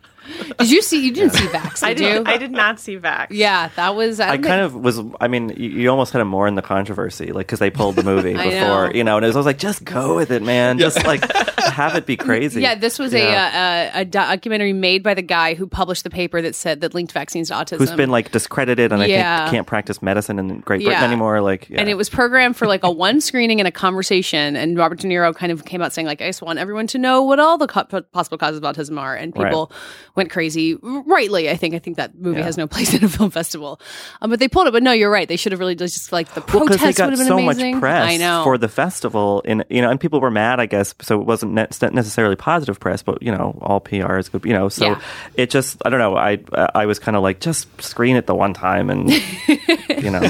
Did 0.59 0.71
you 0.71 0.83
see? 0.83 1.05
You 1.05 1.13
didn't 1.13 1.33
see 1.35 1.47
Vax, 1.47 1.83
I 1.83 1.95
did 1.95 2.01
you? 2.07 2.19
did. 2.25 2.29
I 2.29 2.37
did 2.37 2.51
not 2.53 2.79
see 2.81 2.97
Vax. 2.99 3.29
yeah, 3.31 3.69
that 3.77 3.95
was. 3.95 4.21
I 4.21 4.37
kind 4.39 4.61
of 4.63 4.75
was. 4.75 5.01
I 5.21 5.29
mean, 5.29 5.51
you, 5.57 5.71
you 5.71 5.91
almost 5.91 6.13
kind 6.13 6.21
of 6.23 6.29
more 6.29 6.47
in 6.49 6.55
the 6.55 6.63
controversy, 6.63 7.33
like 7.33 7.47
because 7.47 7.59
they 7.59 7.71
pulled 7.71 7.97
the 7.97 8.03
movie 8.03 8.33
before, 8.35 8.51
know. 8.89 8.91
you 8.93 9.05
know, 9.05 9.17
and 9.17 9.25
it 9.25 9.29
was, 9.29 9.37
I 9.37 9.39
was 9.41 9.47
like, 9.47 9.59
just 9.59 9.85
go 9.85 10.17
with 10.17 10.31
it, 10.31 10.43
man. 10.43 10.79
Just 10.79 11.05
like 11.07 11.25
have 11.59 11.95
it 11.97 12.07
be 12.07 12.17
crazy. 12.19 12.61
Yeah, 12.61 12.75
this 12.75 12.99
was 12.99 13.13
Yeah. 13.13 13.89
a, 13.95 13.99
uh, 13.99 14.01
a 14.01 14.05
documentary 14.05 14.73
made 14.73 15.03
by 15.03 15.15
the 15.15 15.23
guy 15.23 15.55
who 15.55 15.67
published 15.67 16.05
the 16.05 16.11
paper 16.11 16.43
that 16.43 16.55
said 16.55 16.81
that 16.83 16.95
linked 16.95 17.13
vaccines 17.13 17.49
to 17.49 17.55
autism. 17.55 17.79
who's 17.79 17.93
been 17.93 18.11
like 18.11 18.31
discredited 18.33 18.93
and 18.93 19.03
I 19.03 19.07
think 19.07 19.51
can't 19.51 19.67
practice 19.67 20.03
medicine 20.03 20.39
in 20.39 20.61
Great 20.61 20.83
Britain 20.83 20.93
Yeah. 21.01 21.05
anymore. 21.05 21.41
Like, 21.41 21.69
yeah. 21.71 21.81
And 21.81 21.89
it 21.89 21.95
was 21.97 22.09
programmed 22.11 22.57
for 22.57 22.67
like 22.67 22.83
a 22.85 22.91
one 22.91 23.21
screening 23.21 23.61
and 23.61 23.67
a 23.69 23.73
conversation. 23.73 24.57
And 24.57 24.77
Robert 24.77 24.99
De 25.01 25.09
Niro 25.09 25.35
kind 25.35 25.51
of 25.53 25.65
came 25.65 25.81
out 25.81 25.93
saying 25.93 26.07
like, 26.07 26.21
I 26.21 26.27
just 26.27 26.43
want 26.43 26.59
everyone 26.59 26.87
to 26.89 26.99
know 26.99 27.23
what 27.23 27.41
all 27.41 27.57
the 27.57 27.67
co- 27.67 27.85
possible 28.13 28.37
causes 28.39 28.59
of 28.59 28.65
autism 28.65 28.99
are. 28.99 29.15
And 29.15 29.35
people 29.35 29.73
went 30.17 30.20
went 30.21 30.31
crazy. 30.31 30.77
Rightly, 30.83 31.49
I 31.51 31.57
think. 31.57 31.75
I 31.75 31.79
think 31.79 31.97
that 31.97 32.15
movie 32.19 32.39
Yeah. 32.39 32.45
has 32.45 32.57
no 32.59 32.67
place 32.67 32.95
in 32.99 33.03
a 33.05 33.09
film 33.09 33.31
festival. 33.31 33.81
Um, 34.23 34.31
but 34.31 34.39
they 34.39 34.49
pulled 34.49 34.67
it. 34.69 34.73
But 34.73 34.83
no, 34.83 34.93
you're 34.93 35.11
right. 35.11 35.27
They 35.27 35.37
should 35.37 35.53
have 35.53 35.59
really 35.59 35.75
just 35.75 36.13
like 36.13 36.33
the 36.35 36.41
Well, 36.53 36.67
because 36.67 36.81
would 36.83 36.97
have 36.99 37.09
been 37.11 37.17
so 37.27 37.39
amazing. 37.39 37.77
much 37.77 37.81
press 37.81 38.07
I 38.13 38.17
know. 38.19 38.43
for 38.45 38.59
the 38.59 38.69
festival, 38.69 39.43
and 39.45 39.65
you 39.71 39.81
know, 39.83 39.91
and 39.91 39.99
people 40.01 40.21
were 40.21 40.31
mad, 40.31 40.61
I 40.61 40.67
guess. 40.67 40.95
So 41.01 41.21
it 41.21 41.27
wasn't 41.27 41.53
ne- 41.55 41.67
necessarily 41.93 42.37
positive 42.37 42.79
press, 42.79 43.03
but 43.03 43.23
you 43.23 43.33
know, 43.33 43.59
all 43.63 43.81
PR 43.81 44.19
is 44.19 44.29
good. 44.29 44.45
You 44.45 44.53
know, 44.53 44.69
so 44.69 44.85
Yeah. 44.87 45.01
it 45.35 45.51
just, 45.51 45.81
I 45.85 45.91
don't 45.91 45.99
know. 46.01 46.17
I 46.17 46.39
I 46.75 46.87
was 46.87 46.99
kind 46.99 47.17
of 47.17 47.23
like, 47.23 47.41
just 47.41 47.67
screen 47.83 48.17
it 48.17 48.27
the 48.27 48.35
one 48.35 48.53
time, 48.55 48.91
and 48.91 49.11
you 49.49 50.11
know, 50.11 50.21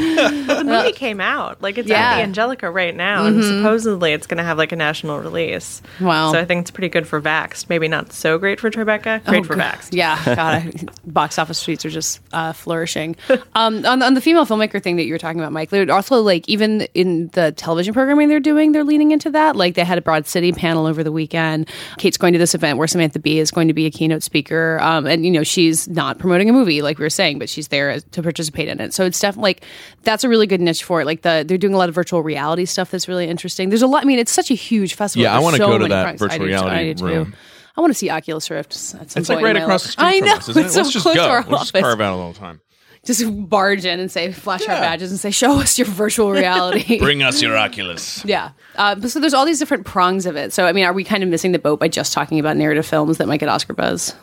the 0.67 0.73
movie 0.73 0.93
came 0.93 1.21
out. 1.21 1.61
Like 1.63 1.79
it's 1.79 1.89
Yeah. 1.89 1.97
Mm-hmm. 2.01 2.13
at 2.13 2.17
the 2.17 2.23
Angelica 2.23 2.71
right 2.71 2.95
now, 2.95 3.27
and 3.27 3.43
supposedly 3.45 4.13
it's 4.13 4.27
going 4.27 4.39
to 4.39 4.45
have 4.45 4.59
like 4.59 4.73
a 4.73 4.77
national 4.77 5.19
release. 5.21 5.83
Wow. 6.01 6.33
So 6.33 6.39
I 6.39 6.45
think 6.45 6.63
it's 6.63 6.71
pretty 6.71 6.89
good 6.89 7.07
for 7.07 7.21
Vaxxed. 7.21 7.69
Maybe 7.69 7.89
not 7.89 8.13
so 8.13 8.39
great 8.39 8.61
for 8.61 8.71
Tribeca. 8.71 9.25
Great 9.25 9.41
Oh, 9.41 9.45
for 9.45 9.57
God. 9.57 9.75
Vaxxed. 9.75 9.89
Yeah, 9.93 10.23
God, 10.35 10.91
box 11.07 11.39
office 11.39 11.59
streets 11.59 11.85
are 11.85 11.91
just 11.91 12.21
uh, 12.33 12.53
flourishing. 12.53 13.17
Um, 13.55 13.85
on, 13.85 14.01
on 14.03 14.15
the 14.15 14.21
female 14.21 14.47
filmmaker 14.47 14.81
thing 14.83 14.97
that 14.97 15.05
you 15.07 15.13
were 15.13 15.19
talking 15.19 15.41
about, 15.41 15.53
Mike, 15.53 15.71
they're 15.71 15.91
also 15.91 16.21
like 16.21 16.49
even 16.49 16.83
in 16.95 17.29
the 17.29 17.53
television 17.53 17.93
programming 17.93 18.29
they're 18.29 18.39
doing, 18.39 18.73
they're 18.73 18.85
leaning 18.85 19.11
into 19.11 19.29
that. 19.31 19.57
Like 19.57 19.75
they 19.75 19.85
had 19.85 19.99
a 19.99 20.01
Broad 20.01 20.27
City 20.27 20.53
panel 20.53 20.87
over 20.87 21.03
the 21.03 21.11
weekend. 21.13 21.69
Kate's 21.99 22.17
going 22.17 22.33
to 22.33 22.39
this 22.39 22.55
event 22.55 22.79
where 22.79 22.87
Samantha 22.87 23.19
Bee 23.19 23.39
is 23.41 23.51
going 23.51 23.67
to 23.69 23.75
be 23.75 23.87
a 23.87 23.91
keynote 23.91 24.23
speaker, 24.23 24.79
um, 24.81 25.07
and 25.07 25.25
you 25.25 25.31
know 25.33 25.43
she's 25.43 25.89
not 25.89 26.19
promoting 26.19 26.49
a 26.49 26.53
movie 26.53 26.81
like 26.81 26.99
we 26.99 27.05
were 27.05 27.11
saying, 27.11 27.39
but 27.39 27.49
she's 27.49 27.69
there 27.69 27.99
to 28.01 28.23
participate 28.23 28.69
in 28.69 28.81
it. 28.81 28.95
So 28.95 29.05
it's 29.05 29.19
definitely 29.19 29.49
like 29.51 29.65
that's 30.05 30.23
a 30.23 30.29
really 30.29 30.47
good 30.51 30.61
niche 30.61 30.85
for 30.85 31.01
it. 31.01 31.07
Like 31.07 31.23
the 31.23 31.45
they're 31.47 31.57
doing 31.59 31.73
a 31.75 31.79
lot 31.79 31.89
of 31.89 31.95
virtual 31.95 32.23
reality 32.23 32.67
stuff 32.67 32.91
that's 32.91 33.09
really 33.09 33.27
interesting. 33.27 33.71
There's 33.71 33.83
a 33.83 33.87
lot. 33.87 34.03
I 34.03 34.07
mean, 34.07 34.19
it's 34.19 34.33
such 34.33 34.51
a 34.51 34.55
huge 34.55 34.95
festival. 34.95 35.23
Yeah, 35.23 35.35
I 35.35 35.39
wanna 35.41 35.57
so 35.57 35.67
go 35.69 35.79
to 35.79 35.89
that 35.89 36.03
prongs. 36.05 36.21
virtual 36.21 36.35
I 36.35 36.39
do 36.39 36.45
too. 36.45 36.49
reality 36.51 36.77
I 36.77 36.93
do 36.93 37.05
room. 37.07 37.35
I 37.77 37.81
want 37.81 37.93
to 37.93 37.99
see 37.99 38.11
Oculus 38.11 38.51
Rift. 38.51 38.73
At 38.73 39.11
some 39.11 39.21
It's 39.21 39.29
like 39.31 39.43
right 39.43 39.57
across 39.57 39.85
the 39.85 39.91
street 39.93 40.05
I 40.05 40.19
know. 40.19 40.27
from 40.33 40.39
us, 40.39 40.49
it? 40.49 40.57
it's 40.57 40.57
Let's 40.57 40.75
so 40.75 40.91
just 40.91 41.03
close 41.05 41.15
go. 41.15 41.25
to 41.25 41.31
our 41.31 41.43
We'll 41.49 41.59
just 41.61 41.71
office. 41.75 41.81
carve 41.83 42.01
out 42.03 42.13
a 42.13 42.17
little 42.17 42.35
time. 42.35 42.61
Just 43.07 43.23
barge 43.49 43.87
in 43.87 43.99
and 44.01 44.11
say, 44.13 44.31
flash 44.33 44.61
our 44.69 44.77
badges 44.77 45.11
and 45.11 45.19
say, 45.19 45.31
show 45.31 45.59
us 45.61 45.79
your 45.79 45.87
virtual 45.87 46.31
reality. 46.43 46.99
Bring 46.99 47.23
us 47.23 47.41
your 47.41 47.57
Oculus. 47.57 48.23
yeah. 48.27 48.51
Uh, 48.77 49.01
so 49.09 49.21
there's 49.21 49.33
all 49.33 49.47
these 49.47 49.59
different 49.59 49.87
prongs 49.87 50.27
of 50.27 50.37
it. 50.37 50.53
So, 50.53 50.67
I 50.67 50.73
mean, 50.73 50.85
are 50.85 50.93
we 50.93 51.03
kind 51.05 51.23
of 51.23 51.31
missing 51.31 51.53
the 51.53 51.59
boat 51.59 51.81
by 51.81 51.89
just 51.89 52.13
talking 52.13 52.39
about 52.39 52.59
narrative 52.59 52.85
films 52.85 53.17
that 53.17 53.27
might 53.29 53.41
get 53.41 53.49
Oscar 53.49 53.73
buzz? 53.73 54.15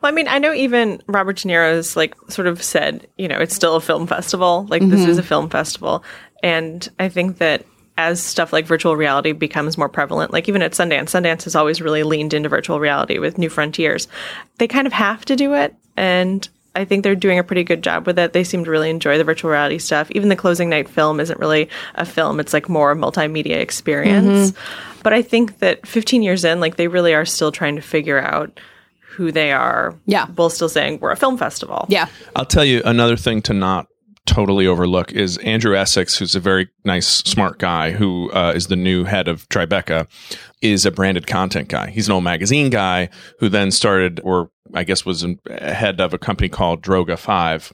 Well, 0.00 0.12
I 0.12 0.14
mean, 0.14 0.28
I 0.28 0.38
know 0.38 0.52
even 0.52 1.02
Robert 1.06 1.36
De 1.36 1.48
Niro's 1.48 1.96
like 1.96 2.14
sort 2.28 2.46
of 2.46 2.62
said, 2.62 3.06
you 3.16 3.28
know, 3.28 3.38
it's 3.38 3.54
still 3.54 3.76
a 3.76 3.80
film 3.80 4.06
festival. 4.06 4.66
Like 4.68 4.82
this 4.82 5.00
mm-hmm. 5.00 5.10
is 5.10 5.18
a 5.18 5.22
film 5.22 5.48
festival, 5.48 6.04
and 6.42 6.88
I 6.98 7.08
think 7.08 7.38
that 7.38 7.64
as 7.98 8.22
stuff 8.22 8.52
like 8.52 8.66
virtual 8.66 8.96
reality 8.96 9.32
becomes 9.32 9.78
more 9.78 9.88
prevalent, 9.88 10.32
like 10.32 10.48
even 10.48 10.62
at 10.62 10.72
Sundance, 10.72 11.10
Sundance 11.10 11.44
has 11.44 11.56
always 11.56 11.80
really 11.80 12.02
leaned 12.02 12.34
into 12.34 12.48
virtual 12.48 12.78
reality 12.78 13.18
with 13.18 13.38
New 13.38 13.48
Frontiers. 13.48 14.06
They 14.58 14.68
kind 14.68 14.86
of 14.86 14.92
have 14.92 15.24
to 15.26 15.36
do 15.36 15.54
it, 15.54 15.74
and 15.96 16.46
I 16.74 16.84
think 16.84 17.02
they're 17.02 17.14
doing 17.14 17.38
a 17.38 17.44
pretty 17.44 17.64
good 17.64 17.82
job 17.82 18.06
with 18.06 18.18
it. 18.18 18.34
They 18.34 18.44
seem 18.44 18.64
to 18.64 18.70
really 18.70 18.90
enjoy 18.90 19.16
the 19.16 19.24
virtual 19.24 19.50
reality 19.50 19.78
stuff. 19.78 20.10
Even 20.10 20.28
the 20.28 20.36
closing 20.36 20.68
night 20.68 20.88
film 20.88 21.20
isn't 21.20 21.40
really 21.40 21.70
a 21.94 22.04
film; 22.04 22.38
it's 22.38 22.52
like 22.52 22.68
more 22.68 22.92
a 22.92 22.96
multimedia 22.96 23.56
experience. 23.56 24.52
Mm-hmm. 24.52 25.00
But 25.02 25.14
I 25.14 25.22
think 25.22 25.60
that 25.60 25.86
15 25.86 26.22
years 26.22 26.44
in, 26.44 26.60
like 26.60 26.76
they 26.76 26.88
really 26.88 27.14
are 27.14 27.24
still 27.24 27.50
trying 27.50 27.76
to 27.76 27.82
figure 27.82 28.20
out 28.20 28.60
who 29.16 29.32
they 29.32 29.52
are 29.52 29.94
Yeah. 30.06 30.26
while 30.36 30.50
still 30.50 30.68
saying 30.68 30.98
we're 31.00 31.10
a 31.10 31.16
film 31.16 31.36
festival. 31.38 31.86
Yeah. 31.88 32.06
I'll 32.34 32.44
tell 32.44 32.64
you 32.64 32.82
another 32.84 33.16
thing 33.16 33.42
to 33.42 33.54
not 33.54 33.86
totally 34.26 34.66
overlook 34.66 35.12
is 35.12 35.38
Andrew 35.38 35.76
Essex, 35.76 36.18
who's 36.18 36.34
a 36.34 36.40
very 36.40 36.68
nice, 36.84 37.06
smart 37.06 37.58
guy 37.58 37.92
who 37.92 38.30
uh, 38.32 38.52
is 38.56 38.66
the 38.66 38.76
new 38.76 39.04
head 39.04 39.28
of 39.28 39.48
Tribeca, 39.48 40.06
is 40.60 40.84
a 40.84 40.90
branded 40.90 41.26
content 41.26 41.68
guy. 41.68 41.90
He's 41.90 42.08
an 42.08 42.12
old 42.12 42.24
magazine 42.24 42.68
guy 42.70 43.08
who 43.38 43.48
then 43.48 43.70
started, 43.70 44.20
or 44.24 44.50
I 44.74 44.82
guess 44.84 45.04
was 45.06 45.22
in- 45.22 45.38
head 45.48 46.00
of 46.00 46.12
a 46.12 46.18
company 46.18 46.48
called 46.48 46.82
Droga 46.82 47.16
Five, 47.18 47.72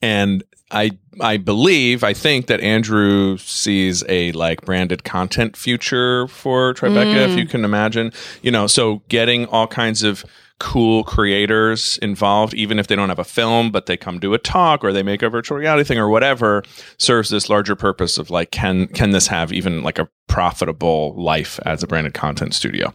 and 0.00 0.44
I 0.70 0.92
I 1.20 1.36
believe 1.38 2.04
I 2.04 2.14
think 2.14 2.46
that 2.46 2.60
Andrew 2.60 3.36
sees 3.38 4.04
a 4.08 4.30
like 4.32 4.62
branded 4.64 5.02
content 5.02 5.56
future 5.56 6.28
for 6.28 6.72
Tribeca, 6.74 7.28
if 7.30 7.36
you 7.36 7.46
can 7.46 7.64
imagine. 7.64 8.12
You 8.42 8.52
know, 8.52 8.68
so 8.68 9.02
getting 9.08 9.46
all 9.46 9.66
kinds 9.66 10.04
of 10.04 10.24
cool 10.60 11.02
creators 11.02 11.98
involved, 11.98 12.54
even 12.54 12.78
if 12.78 12.86
they 12.86 12.94
don't 12.94 13.08
have 13.08 13.18
a 13.18 13.24
film, 13.24 13.72
but 13.72 13.86
they 13.86 13.96
come 13.96 14.20
do 14.20 14.34
a 14.34 14.38
talk 14.38 14.84
or 14.84 14.92
they 14.92 15.02
make 15.02 15.22
a 15.22 15.28
virtual 15.28 15.58
reality 15.58 15.82
thing 15.82 15.98
or 15.98 16.08
whatever, 16.08 16.62
serves 16.98 17.30
this 17.30 17.48
larger 17.48 17.74
purpose 17.74 18.18
of 18.18 18.30
like, 18.30 18.52
can 18.52 18.86
can 18.88 19.10
this 19.10 19.26
have 19.26 19.52
even 19.52 19.82
like 19.82 19.98
a 19.98 20.08
profitable 20.28 21.14
life 21.20 21.58
as 21.64 21.82
a 21.82 21.86
branded 21.86 22.14
content 22.14 22.54
studio? 22.54 22.92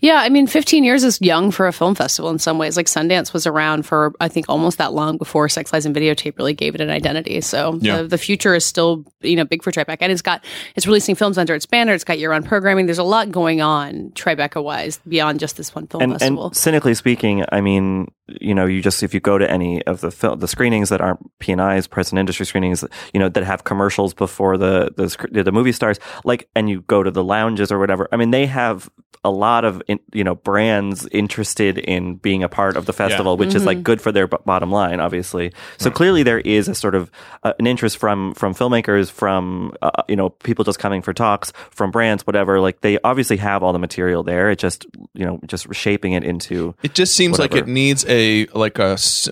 Yeah, 0.00 0.16
I 0.16 0.28
mean, 0.28 0.46
15 0.46 0.84
years 0.84 1.02
is 1.02 1.20
young 1.20 1.50
for 1.50 1.66
a 1.66 1.72
film 1.72 1.94
festival 1.96 2.30
in 2.30 2.38
some 2.38 2.56
ways. 2.56 2.76
Like 2.76 2.86
Sundance 2.86 3.32
was 3.32 3.46
around 3.46 3.82
for, 3.84 4.12
I 4.20 4.28
think, 4.28 4.46
almost 4.48 4.78
that 4.78 4.92
long 4.92 5.16
before 5.16 5.48
Sex 5.48 5.72
Lies 5.72 5.86
and 5.86 5.94
Videotape 5.96 6.38
really 6.38 6.54
gave 6.54 6.74
it 6.76 6.80
an 6.80 6.88
identity. 6.90 7.40
So 7.40 7.78
Yeah. 7.82 8.02
the, 8.02 8.08
the 8.08 8.18
future 8.18 8.54
is 8.54 8.64
still, 8.64 9.04
you 9.22 9.34
know, 9.34 9.44
big 9.44 9.62
for 9.64 9.72
Tribeca. 9.72 9.98
And 10.02 10.12
it's 10.12 10.22
got, 10.22 10.44
it's 10.76 10.86
releasing 10.86 11.16
films 11.16 11.36
under 11.36 11.52
its 11.54 11.66
banner. 11.66 11.94
It's 11.94 12.04
got 12.04 12.18
year-round 12.18 12.46
programming. 12.46 12.86
There's 12.86 12.98
a 12.98 13.02
lot 13.04 13.32
going 13.32 13.60
on 13.60 14.10
Tribeca-wise 14.10 14.98
beyond 15.08 15.40
just 15.40 15.56
this 15.56 15.74
one 15.74 15.88
film 15.88 16.02
and, 16.04 16.12
festival. 16.12 16.46
and 16.46 16.56
cynically 16.56 16.94
speaking, 16.94 17.44
I 17.50 17.60
mean, 17.60 18.06
you 18.40 18.54
know, 18.54 18.66
you 18.66 18.82
just 18.82 19.02
if 19.02 19.14
you 19.14 19.20
go 19.20 19.38
to 19.38 19.50
any 19.50 19.82
of 19.86 20.00
the 20.00 20.10
fil- 20.10 20.36
the 20.36 20.48
screenings 20.48 20.88
that 20.90 21.00
aren't 21.00 21.38
P 21.38 21.52
and 21.52 21.60
I's, 21.60 21.86
present 21.86 22.18
industry 22.18 22.46
screenings, 22.46 22.84
you 23.12 23.20
know, 23.20 23.28
that 23.28 23.44
have 23.44 23.64
commercials 23.64 24.14
before 24.14 24.56
the 24.58 24.92
the 24.96 25.10
sc- 25.10 25.30
the 25.30 25.52
movie 25.52 25.72
stars, 25.72 25.98
like, 26.24 26.48
and 26.54 26.68
you 26.68 26.82
go 26.82 27.02
to 27.02 27.10
the 27.10 27.24
lounges 27.24 27.72
or 27.72 27.78
whatever. 27.78 28.08
I 28.12 28.16
mean, 28.16 28.30
they 28.30 28.46
have 28.46 28.90
a 29.24 29.30
lot 29.30 29.64
of 29.64 29.82
in, 29.88 29.98
you 30.12 30.22
know 30.22 30.36
brands 30.36 31.06
interested 31.10 31.76
in 31.78 32.16
being 32.16 32.44
a 32.44 32.48
part 32.48 32.76
of 32.76 32.86
the 32.86 32.92
festival, 32.92 33.36
which 33.36 33.54
is 33.54 33.66
like 33.66 33.82
good 33.82 34.00
for 34.00 34.12
their 34.12 34.28
b- 34.28 34.36
bottom 34.46 34.70
line, 34.70 35.00
obviously. 35.00 35.52
So 35.76 35.90
clearly, 35.90 36.22
there 36.22 36.38
is 36.38 36.68
a 36.68 36.74
sort 36.74 36.94
of 36.94 37.10
uh, 37.42 37.52
an 37.58 37.66
interest 37.66 37.98
from 37.98 38.34
from 38.34 38.54
filmmakers, 38.54 39.10
from 39.10 39.72
uh, 39.82 40.02
you 40.08 40.16
know 40.16 40.30
people 40.30 40.64
just 40.64 40.78
coming 40.78 41.02
for 41.02 41.12
talks, 41.12 41.52
from 41.70 41.90
brands, 41.90 42.26
whatever. 42.26 42.60
Like 42.60 42.80
they 42.80 42.98
obviously 43.02 43.38
have 43.38 43.62
all 43.62 43.72
the 43.72 43.78
material 43.78 44.22
there. 44.22 44.50
It 44.50 44.58
just 44.60 44.86
you 45.14 45.26
know 45.26 45.40
just 45.46 45.72
shaping 45.74 46.12
it 46.12 46.22
into 46.22 46.74
It 46.82 46.94
just 46.94 47.14
seems 47.14 47.38
like 47.38 47.54
it 47.54 47.66
needs 47.66 48.04
a 48.06 48.17
like 48.54 48.78
a 48.78 48.92
s- 48.94 49.28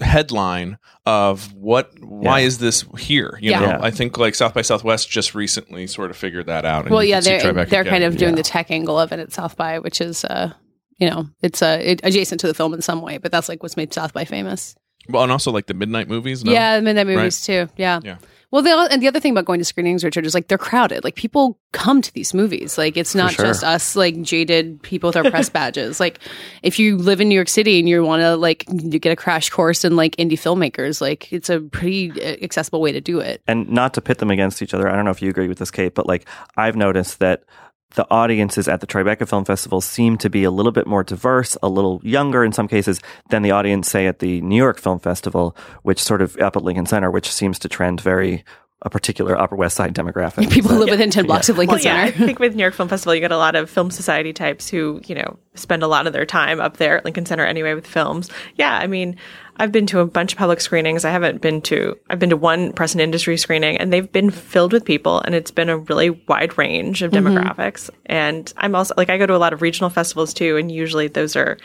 headline 0.00 0.78
of 1.06 1.52
what 1.54 1.90
why 2.00 2.40
Yeah. 2.40 2.46
is 2.46 2.58
this 2.58 2.84
here 2.98 3.38
you 3.40 3.50
Yeah. 3.50 3.60
know 3.60 3.66
Yeah. 3.66 3.78
i 3.82 3.90
think 3.90 4.18
like 4.18 4.34
south 4.34 4.54
by 4.54 4.62
southwest 4.62 5.08
just 5.10 5.34
recently 5.34 5.86
sort 5.86 6.10
of 6.10 6.16
figured 6.16 6.46
that 6.46 6.64
out 6.64 6.84
and 6.84 6.90
well, 6.94 7.02
you 7.02 7.10
yeah, 7.10 7.16
can 7.16 7.22
see 7.22 7.30
they're, 7.38 7.52
Tribeca 7.54 7.68
they're 7.70 7.84
kind 7.84 8.04
of 8.04 8.16
doing 8.16 8.32
yeah. 8.32 8.36
the 8.36 8.42
tech 8.42 8.70
angle 8.70 8.98
of 8.98 9.12
it 9.12 9.18
at 9.18 9.32
South 9.32 9.56
by, 9.56 9.78
which 9.78 10.00
is, 10.00 10.24
uh, 10.24 10.52
you 10.98 11.08
know, 11.08 11.28
it's 11.42 11.62
uh, 11.62 11.78
it, 11.82 12.00
adjacent 12.04 12.40
to 12.42 12.46
the 12.46 12.54
film 12.54 12.74
in 12.74 12.82
some 12.82 13.00
way, 13.02 13.18
but 13.18 13.30
that's 13.32 13.48
like 13.48 13.62
what's 13.62 13.76
made 13.76 13.92
South 13.94 14.12
by 14.12 14.24
famous. 14.24 14.74
well 15.08 15.22
and 15.22 15.32
also 15.32 15.50
like 15.50 15.66
the 15.66 15.74
midnight 15.74 16.08
movies 16.08 16.44
no? 16.44 16.52
Yeah, 16.52 16.76
the 16.76 16.82
midnight 16.82 17.06
movies 17.06 17.40
too. 17.44 17.68
Yeah. 17.76 18.00
Yeah. 18.04 18.16
Well, 18.50 18.62
the, 18.62 18.88
and 18.90 19.02
the 19.02 19.08
other 19.08 19.20
thing 19.20 19.32
about 19.32 19.44
going 19.44 19.58
to 19.58 19.64
screenings, 19.64 20.02
Richard, 20.02 20.24
is 20.24 20.32
like 20.32 20.48
they're 20.48 20.56
crowded. 20.56 21.04
Like 21.04 21.16
people 21.16 21.58
come 21.72 22.00
to 22.00 22.12
these 22.14 22.32
movies. 22.32 22.78
Like 22.78 22.96
it's 22.96 23.14
not 23.14 23.32
sure. 23.32 23.44
just 23.44 23.62
us 23.62 23.94
like 23.94 24.22
jaded 24.22 24.82
people 24.82 25.08
with 25.08 25.16
our 25.16 25.30
press 25.30 25.50
badges. 25.50 26.00
Like 26.00 26.18
if 26.62 26.78
you 26.78 26.96
live 26.96 27.20
in 27.20 27.28
New 27.28 27.34
York 27.34 27.48
City 27.48 27.78
and 27.78 27.86
you 27.86 28.02
want 28.02 28.22
to 28.22 28.36
like 28.36 28.64
you 28.70 28.98
get 28.98 29.12
a 29.12 29.16
crash 29.16 29.50
course 29.50 29.84
in 29.84 29.96
like 29.96 30.16
indie 30.16 30.32
filmmakers, 30.32 31.00
like 31.02 31.30
it's 31.30 31.50
a 31.50 31.60
pretty 31.60 32.10
uh, 32.10 32.36
accessible 32.42 32.80
way 32.80 32.92
to 32.92 33.02
do 33.02 33.20
it. 33.20 33.42
and 33.46 33.68
not 33.68 33.92
to 33.94 34.00
pit 34.00 34.16
them 34.16 34.30
against 34.30 34.62
each 34.62 34.72
other. 34.72 34.88
I 34.88 34.96
don't 34.96 35.04
know 35.04 35.10
if 35.10 35.20
you 35.20 35.28
agree 35.28 35.48
with 35.48 35.58
this, 35.58 35.70
Kate, 35.70 35.94
but 35.94 36.06
like 36.06 36.26
I've 36.56 36.76
noticed 36.76 37.18
that 37.18 37.44
the 37.94 38.06
audiences 38.10 38.68
at 38.68 38.80
the 38.80 38.86
Tribeca 38.86 39.26
Film 39.26 39.44
Festival 39.44 39.80
seem 39.80 40.18
to 40.18 40.28
be 40.28 40.44
a 40.44 40.50
little 40.50 40.72
bit 40.72 40.86
more 40.86 41.02
diverse, 41.02 41.56
a 41.62 41.68
little 41.68 42.00
younger 42.04 42.44
in 42.44 42.52
some 42.52 42.68
cases 42.68 43.00
than 43.30 43.42
the 43.42 43.50
audience, 43.50 43.90
say, 43.90 44.06
at 44.06 44.18
the 44.18 44.40
New 44.42 44.56
York 44.56 44.78
Film 44.78 44.98
Festival, 44.98 45.56
which 45.82 46.02
sort 46.02 46.20
of 46.20 46.36
up 46.36 46.56
at 46.56 46.62
Lincoln 46.62 46.86
Center, 46.86 47.10
which 47.10 47.30
seems 47.30 47.58
to 47.60 47.68
trend 47.68 48.00
very 48.00 48.44
a 48.82 48.90
particular 48.90 49.36
Upper 49.36 49.56
West 49.56 49.76
Side 49.76 49.94
demographic. 49.94 50.50
People 50.52 50.70
who 50.70 50.78
live 50.78 50.90
within 50.90 51.10
ten 51.10 51.26
blocks 51.26 51.48
of 51.48 51.58
Lincoln 51.58 51.76
Well, 51.76 51.84
yeah, 51.84 52.04
I 52.04 52.10
think 52.12 52.38
with 52.38 52.54
New 52.54 52.62
York 52.62 52.74
Film 52.74 52.88
Festival, 52.88 53.14
you 53.14 53.20
get 53.20 53.32
a 53.32 53.36
lot 53.36 53.56
of 53.56 53.68
film 53.68 53.90
society 53.90 54.32
types 54.32 54.68
who, 54.68 55.00
you 55.06 55.16
know, 55.16 55.36
spend 55.54 55.82
a 55.82 55.88
lot 55.88 56.06
of 56.06 56.12
their 56.12 56.26
time 56.26 56.60
up 56.60 56.76
there 56.76 56.98
at 56.98 57.04
Lincoln 57.04 57.26
Center 57.26 57.44
anyway 57.44 57.74
with 57.74 57.86
films. 57.86 58.30
Yeah, 58.54 58.78
I 58.78 58.86
mean, 58.86 59.16
I've 59.58 59.72
been 59.72 59.86
to 59.86 60.00
a 60.00 60.06
bunch 60.06 60.32
of 60.32 60.38
public 60.38 60.60
screenings. 60.60 61.04
I 61.04 61.10
haven't 61.10 61.40
been 61.40 61.60
to, 61.62 61.98
I've 62.08 62.18
been 62.18 62.30
to 62.30 62.36
one 62.36 62.72
press 62.72 62.92
and 62.92 63.00
industry 63.00 63.36
screening 63.36 63.76
and 63.76 63.92
they've 63.92 64.10
been 64.10 64.30
filled 64.30 64.72
with 64.72 64.84
people 64.84 65.20
and 65.20 65.34
it's 65.34 65.50
been 65.50 65.68
a 65.68 65.78
really 65.78 66.10
wide 66.10 66.56
range 66.58 67.02
of 67.02 67.10
demographics. 67.12 67.90
And 68.06 68.52
I'm 68.56 68.74
also, 68.74 68.94
like, 68.96 69.10
I 69.10 69.18
go 69.18 69.26
to 69.26 69.34
a 69.34 69.38
lot 69.38 69.52
of 69.52 69.62
regional 69.62 69.90
festivals 69.90 70.32
too, 70.32 70.56
and 70.56 70.70
usually 70.70 71.08
those 71.08 71.34
are 71.36 71.58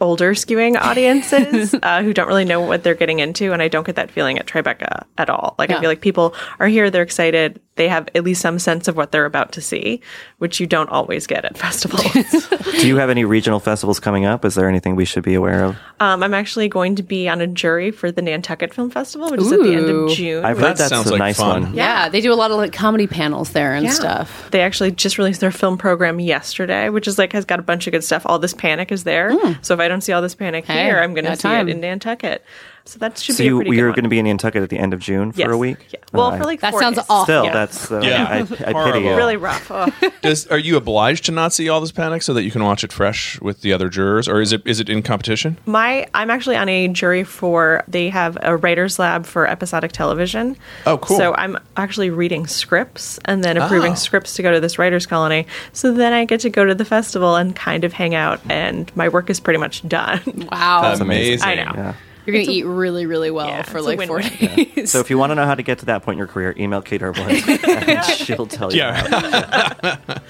older 0.00 0.32
skewing 0.32 0.76
audiences 0.80 1.74
uh, 1.82 2.02
who 2.02 2.12
don't 2.12 2.26
really 2.26 2.44
know 2.44 2.60
what 2.60 2.82
they're 2.82 2.94
getting 2.94 3.20
into. 3.20 3.52
And 3.52 3.62
I 3.62 3.68
don't 3.68 3.86
get 3.86 3.96
that 3.96 4.10
feeling 4.10 4.38
at 4.38 4.46
Tribeca 4.46 5.04
at 5.16 5.30
all. 5.30 5.54
Like, 5.58 5.70
Yeah. 5.70 5.76
I 5.76 5.80
feel 5.80 5.90
like 5.90 6.00
people 6.00 6.34
are 6.58 6.66
here, 6.66 6.90
they're 6.90 7.02
excited, 7.02 7.60
they 7.76 7.88
have 7.88 8.08
at 8.14 8.24
least 8.24 8.40
some 8.40 8.58
sense 8.58 8.88
of 8.88 8.96
what 8.96 9.12
they're 9.12 9.26
about 9.26 9.52
to 9.52 9.60
see, 9.60 10.00
which 10.42 10.58
you 10.58 10.66
don't 10.66 10.88
always 10.90 11.28
get 11.28 11.44
at 11.44 11.56
festivals. 11.64 12.02
Do 12.80 12.88
you 12.88 12.96
have 12.96 13.10
any 13.10 13.24
regional 13.24 13.60
festivals 13.60 14.00
coming 14.00 14.24
up? 14.24 14.44
Is 14.44 14.56
there 14.56 14.68
anything 14.68 14.96
we 14.96 15.04
should 15.04 15.22
be 15.22 15.34
aware 15.34 15.62
of? 15.64 15.76
um, 16.00 16.20
I'm 16.24 16.34
actually 16.34 16.68
going 16.68 16.96
to 16.96 17.02
be 17.04 17.28
on 17.28 17.40
a 17.40 17.46
jury 17.46 17.92
for 17.92 18.10
the 18.10 18.20
Nantucket 18.22 18.74
Film 18.74 18.90
Festival, 18.90 19.30
which 19.30 19.40
is 19.40 19.52
at 19.52 19.60
the 19.60 19.72
end 19.72 19.88
of 19.88 20.10
June. 20.10 20.44
I've 20.44 20.56
That 20.58 20.68
heard 20.70 20.76
that's 20.78 20.88
sounds 20.90 21.06
a 21.06 21.12
like 21.12 21.18
nice 21.20 21.36
fun. 21.36 21.62
one. 21.62 21.74
Yeah, 21.74 22.08
they 22.08 22.20
do 22.20 22.32
a 22.32 22.34
lot 22.34 22.50
of 22.50 22.56
like 22.56 22.72
comedy 22.72 23.06
panels 23.06 23.50
there 23.52 23.72
and 23.74 23.84
Yeah. 23.86 23.92
stuff. 23.92 24.48
They 24.50 24.62
actually 24.62 24.90
just 24.90 25.16
released 25.16 25.40
their 25.40 25.52
film 25.52 25.78
program 25.78 26.18
yesterday, 26.18 26.88
which 26.88 27.06
is 27.06 27.18
like 27.18 27.32
has 27.34 27.44
got 27.44 27.60
a 27.60 27.62
bunch 27.62 27.86
of 27.86 27.92
good 27.92 28.02
stuff. 28.02 28.22
All 28.26 28.40
this 28.40 28.52
panic 28.52 28.90
is 28.90 29.04
there. 29.04 29.32
Hmm. 29.32 29.52
So 29.62 29.74
if 29.74 29.80
I 29.80 29.86
don't 29.86 30.00
see 30.00 30.12
all 30.12 30.22
this 30.22 30.34
panic 30.34 30.66
Hey, 30.66 30.84
here, 30.84 30.98
I'm 30.98 31.14
going 31.14 31.24
to 31.26 31.36
see 31.36 31.42
time. 31.42 31.68
it 31.68 31.72
in 31.72 31.80
Nantucket. 31.80 32.44
So 32.84 32.98
that 32.98 33.16
should 33.16 33.36
So 33.36 33.42
be 33.42 33.46
a 33.46 33.50
you 33.50 33.56
pretty 33.58 33.76
you're 33.76 33.90
going 33.90 34.02
to 34.02 34.08
be 34.08 34.18
in 34.18 34.24
Nantucket 34.26 34.62
at 34.62 34.68
the 34.68 34.78
end 34.78 34.92
of 34.92 34.98
June 35.00 35.30
for 35.32 35.38
Yes. 35.38 35.48
a 35.50 35.56
week. 35.56 35.86
Yeah. 35.92 36.00
Well, 36.12 36.32
Oh, 36.34 36.36
for 36.38 36.44
like 36.44 36.60
That 36.60 36.72
four 36.72 36.80
sounds 36.80 36.96
days. 36.96 37.06
awful. 37.08 37.24
still 37.24 37.44
Yeah. 37.44 37.52
that's 37.52 37.90
uh, 37.92 38.00
Yeah. 38.02 38.26
I, 38.28 38.38
I 38.40 38.84
pity 38.92 39.04
you. 39.04 39.14
really 39.14 39.36
rough. 39.36 39.70
Oh. 39.70 39.88
Does, 40.22 40.46
are 40.48 40.58
you 40.58 40.76
obliged 40.76 41.24
to 41.26 41.32
not 41.32 41.52
see 41.52 41.68
all 41.68 41.80
this 41.80 41.92
panic 41.92 42.22
so 42.22 42.34
that 42.34 42.42
you 42.42 42.50
can 42.50 42.64
watch 42.64 42.82
it 42.82 42.92
fresh 42.92 43.40
with 43.40 43.60
the 43.60 43.72
other 43.72 43.88
jurors, 43.88 44.26
or 44.28 44.40
is 44.40 44.52
it 44.52 44.62
is 44.66 44.80
it 44.80 44.88
in 44.88 45.02
competition? 45.02 45.58
My, 45.64 46.06
I'm 46.14 46.30
actually 46.30 46.56
on 46.56 46.68
a 46.68 46.88
jury 46.88 47.22
for. 47.24 47.84
They 47.88 48.08
have 48.10 48.36
a 48.42 48.56
writers' 48.56 48.98
lab 48.98 49.26
for 49.26 49.46
episodic 49.46 49.92
television. 49.92 50.56
Oh, 50.86 50.98
cool. 50.98 51.16
So 51.16 51.34
I'm 51.34 51.56
actually 51.76 52.10
reading 52.10 52.46
scripts 52.46 53.18
and 53.24 53.42
then 53.44 53.56
approving 53.56 53.92
Oh. 53.92 53.96
scripts 53.96 54.34
to 54.34 54.42
go 54.42 54.50
to 54.52 54.60
this 54.60 54.78
writers' 54.78 55.06
colony. 55.06 55.46
So 55.72 55.92
then 55.92 56.12
I 56.12 56.24
get 56.24 56.40
to 56.40 56.50
go 56.50 56.64
to 56.64 56.74
the 56.74 56.84
festival 56.84 57.36
and 57.36 57.54
kind 57.54 57.84
of 57.84 57.92
hang 57.92 58.14
out, 58.14 58.40
and 58.50 58.90
my 58.96 59.08
work 59.08 59.30
is 59.30 59.38
pretty 59.40 59.58
much 59.58 59.86
done. 59.88 60.20
Wow. 60.50 60.82
That's 60.82 61.00
amazing. 61.00 61.46
I 61.48 61.54
know. 61.54 61.72
Yeah. 61.74 61.94
You're 62.24 62.34
going 62.34 62.46
to 62.46 62.52
eat 62.52 62.64
really, 62.64 63.06
really 63.06 63.30
well 63.30 63.48
yeah, 63.48 63.62
for 63.62 63.82
like 63.82 64.00
four 64.06 64.18
win-win. 64.18 64.68
days. 64.74 64.90
So 64.92 65.00
if 65.00 65.10
you 65.10 65.18
want 65.18 65.30
to 65.30 65.34
know 65.34 65.44
how 65.44 65.54
to 65.56 65.62
get 65.62 65.78
to 65.80 65.86
that 65.86 66.02
point 66.02 66.14
in 66.14 66.18
your 66.18 66.28
career, 66.28 66.54
email 66.56 66.80
Kate 66.80 67.00
Erbland 67.00 67.66
and 67.88 68.04
she'll 68.16 68.46
tell 68.46 68.72
you. 68.72 68.78
Yeah. 68.78 69.98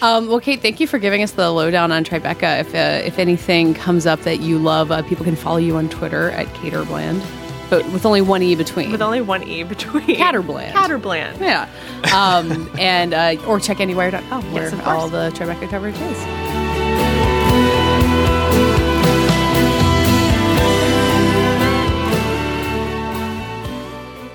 Um, 0.00 0.26
well, 0.26 0.40
Kate, 0.40 0.60
thank 0.60 0.80
you 0.80 0.88
for 0.88 0.98
giving 0.98 1.22
us 1.22 1.30
the 1.32 1.50
lowdown 1.52 1.92
on 1.92 2.04
Tribeca. 2.04 2.60
If 2.60 2.74
uh, 2.74 3.06
if 3.06 3.20
anything 3.20 3.72
comes 3.72 4.04
up 4.04 4.20
that 4.22 4.40
you 4.40 4.58
love, 4.58 4.90
uh, 4.90 5.02
people 5.04 5.24
can 5.24 5.36
follow 5.36 5.58
you 5.58 5.76
on 5.76 5.88
Twitter 5.88 6.30
at 6.32 6.52
Kate 6.54 6.72
Erbland, 6.72 7.24
but 7.70 7.84
with 7.92 8.04
only 8.04 8.20
one 8.20 8.42
e 8.42 8.56
between. 8.56 8.90
With 8.90 9.00
only 9.00 9.20
one 9.20 9.44
E 9.44 9.62
between. 9.62 10.02
Catterbland. 10.16 10.72
Catterbland. 10.72 11.38
yeah, 11.40 11.68
um, 12.12 12.68
and 12.80 13.14
uh, 13.14 13.36
or 13.46 13.60
check 13.60 13.76
Indiewire.com 13.76 14.52
where 14.52 14.70
Yes, 14.70 14.86
all 14.86 15.08
the 15.08 15.30
Tribeca 15.36 15.68
coverage 15.70 15.94
is. 15.94 16.41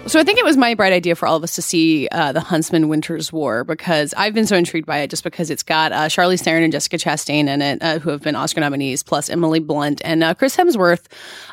So 0.08 0.22
I 0.22 0.24
think 0.24 0.40
it 0.40 0.46
was 0.46 0.56
my 0.56 0.74
bright 0.74 0.94
idea 0.94 1.16
for 1.16 1.28
all 1.28 1.36
of 1.36 1.44
us 1.44 1.56
to 1.56 1.62
see 1.62 2.08
uh, 2.14 2.32
the 2.32 2.40
Huntsman 2.40 2.88
Winter's 2.88 3.34
War 3.34 3.66
because 3.66 4.14
I've 4.16 4.34
been 4.34 4.48
so 4.48 4.56
intrigued 4.56 4.88
by 4.88 5.00
it 5.00 5.10
just 5.10 5.22
because 5.22 5.50
it's 5.50 5.64
got 5.64 5.92
uh, 5.92 6.06
Charlize 6.06 6.42
Theron 6.42 6.64
and 6.64 6.72
Jessica 6.72 6.96
Chastain 6.96 7.50
in 7.50 7.62
it, 7.62 7.82
uh, 7.82 8.00
who 8.00 8.12
have 8.12 8.22
been 8.22 8.34
Oscar 8.34 8.62
nominees, 8.62 9.04
plus 9.04 9.30
Emily 9.30 9.60
Blunt 9.60 10.02
and 10.06 10.24
uh, 10.24 10.34
Chris 10.34 10.56
Hemsworth. 10.56 11.08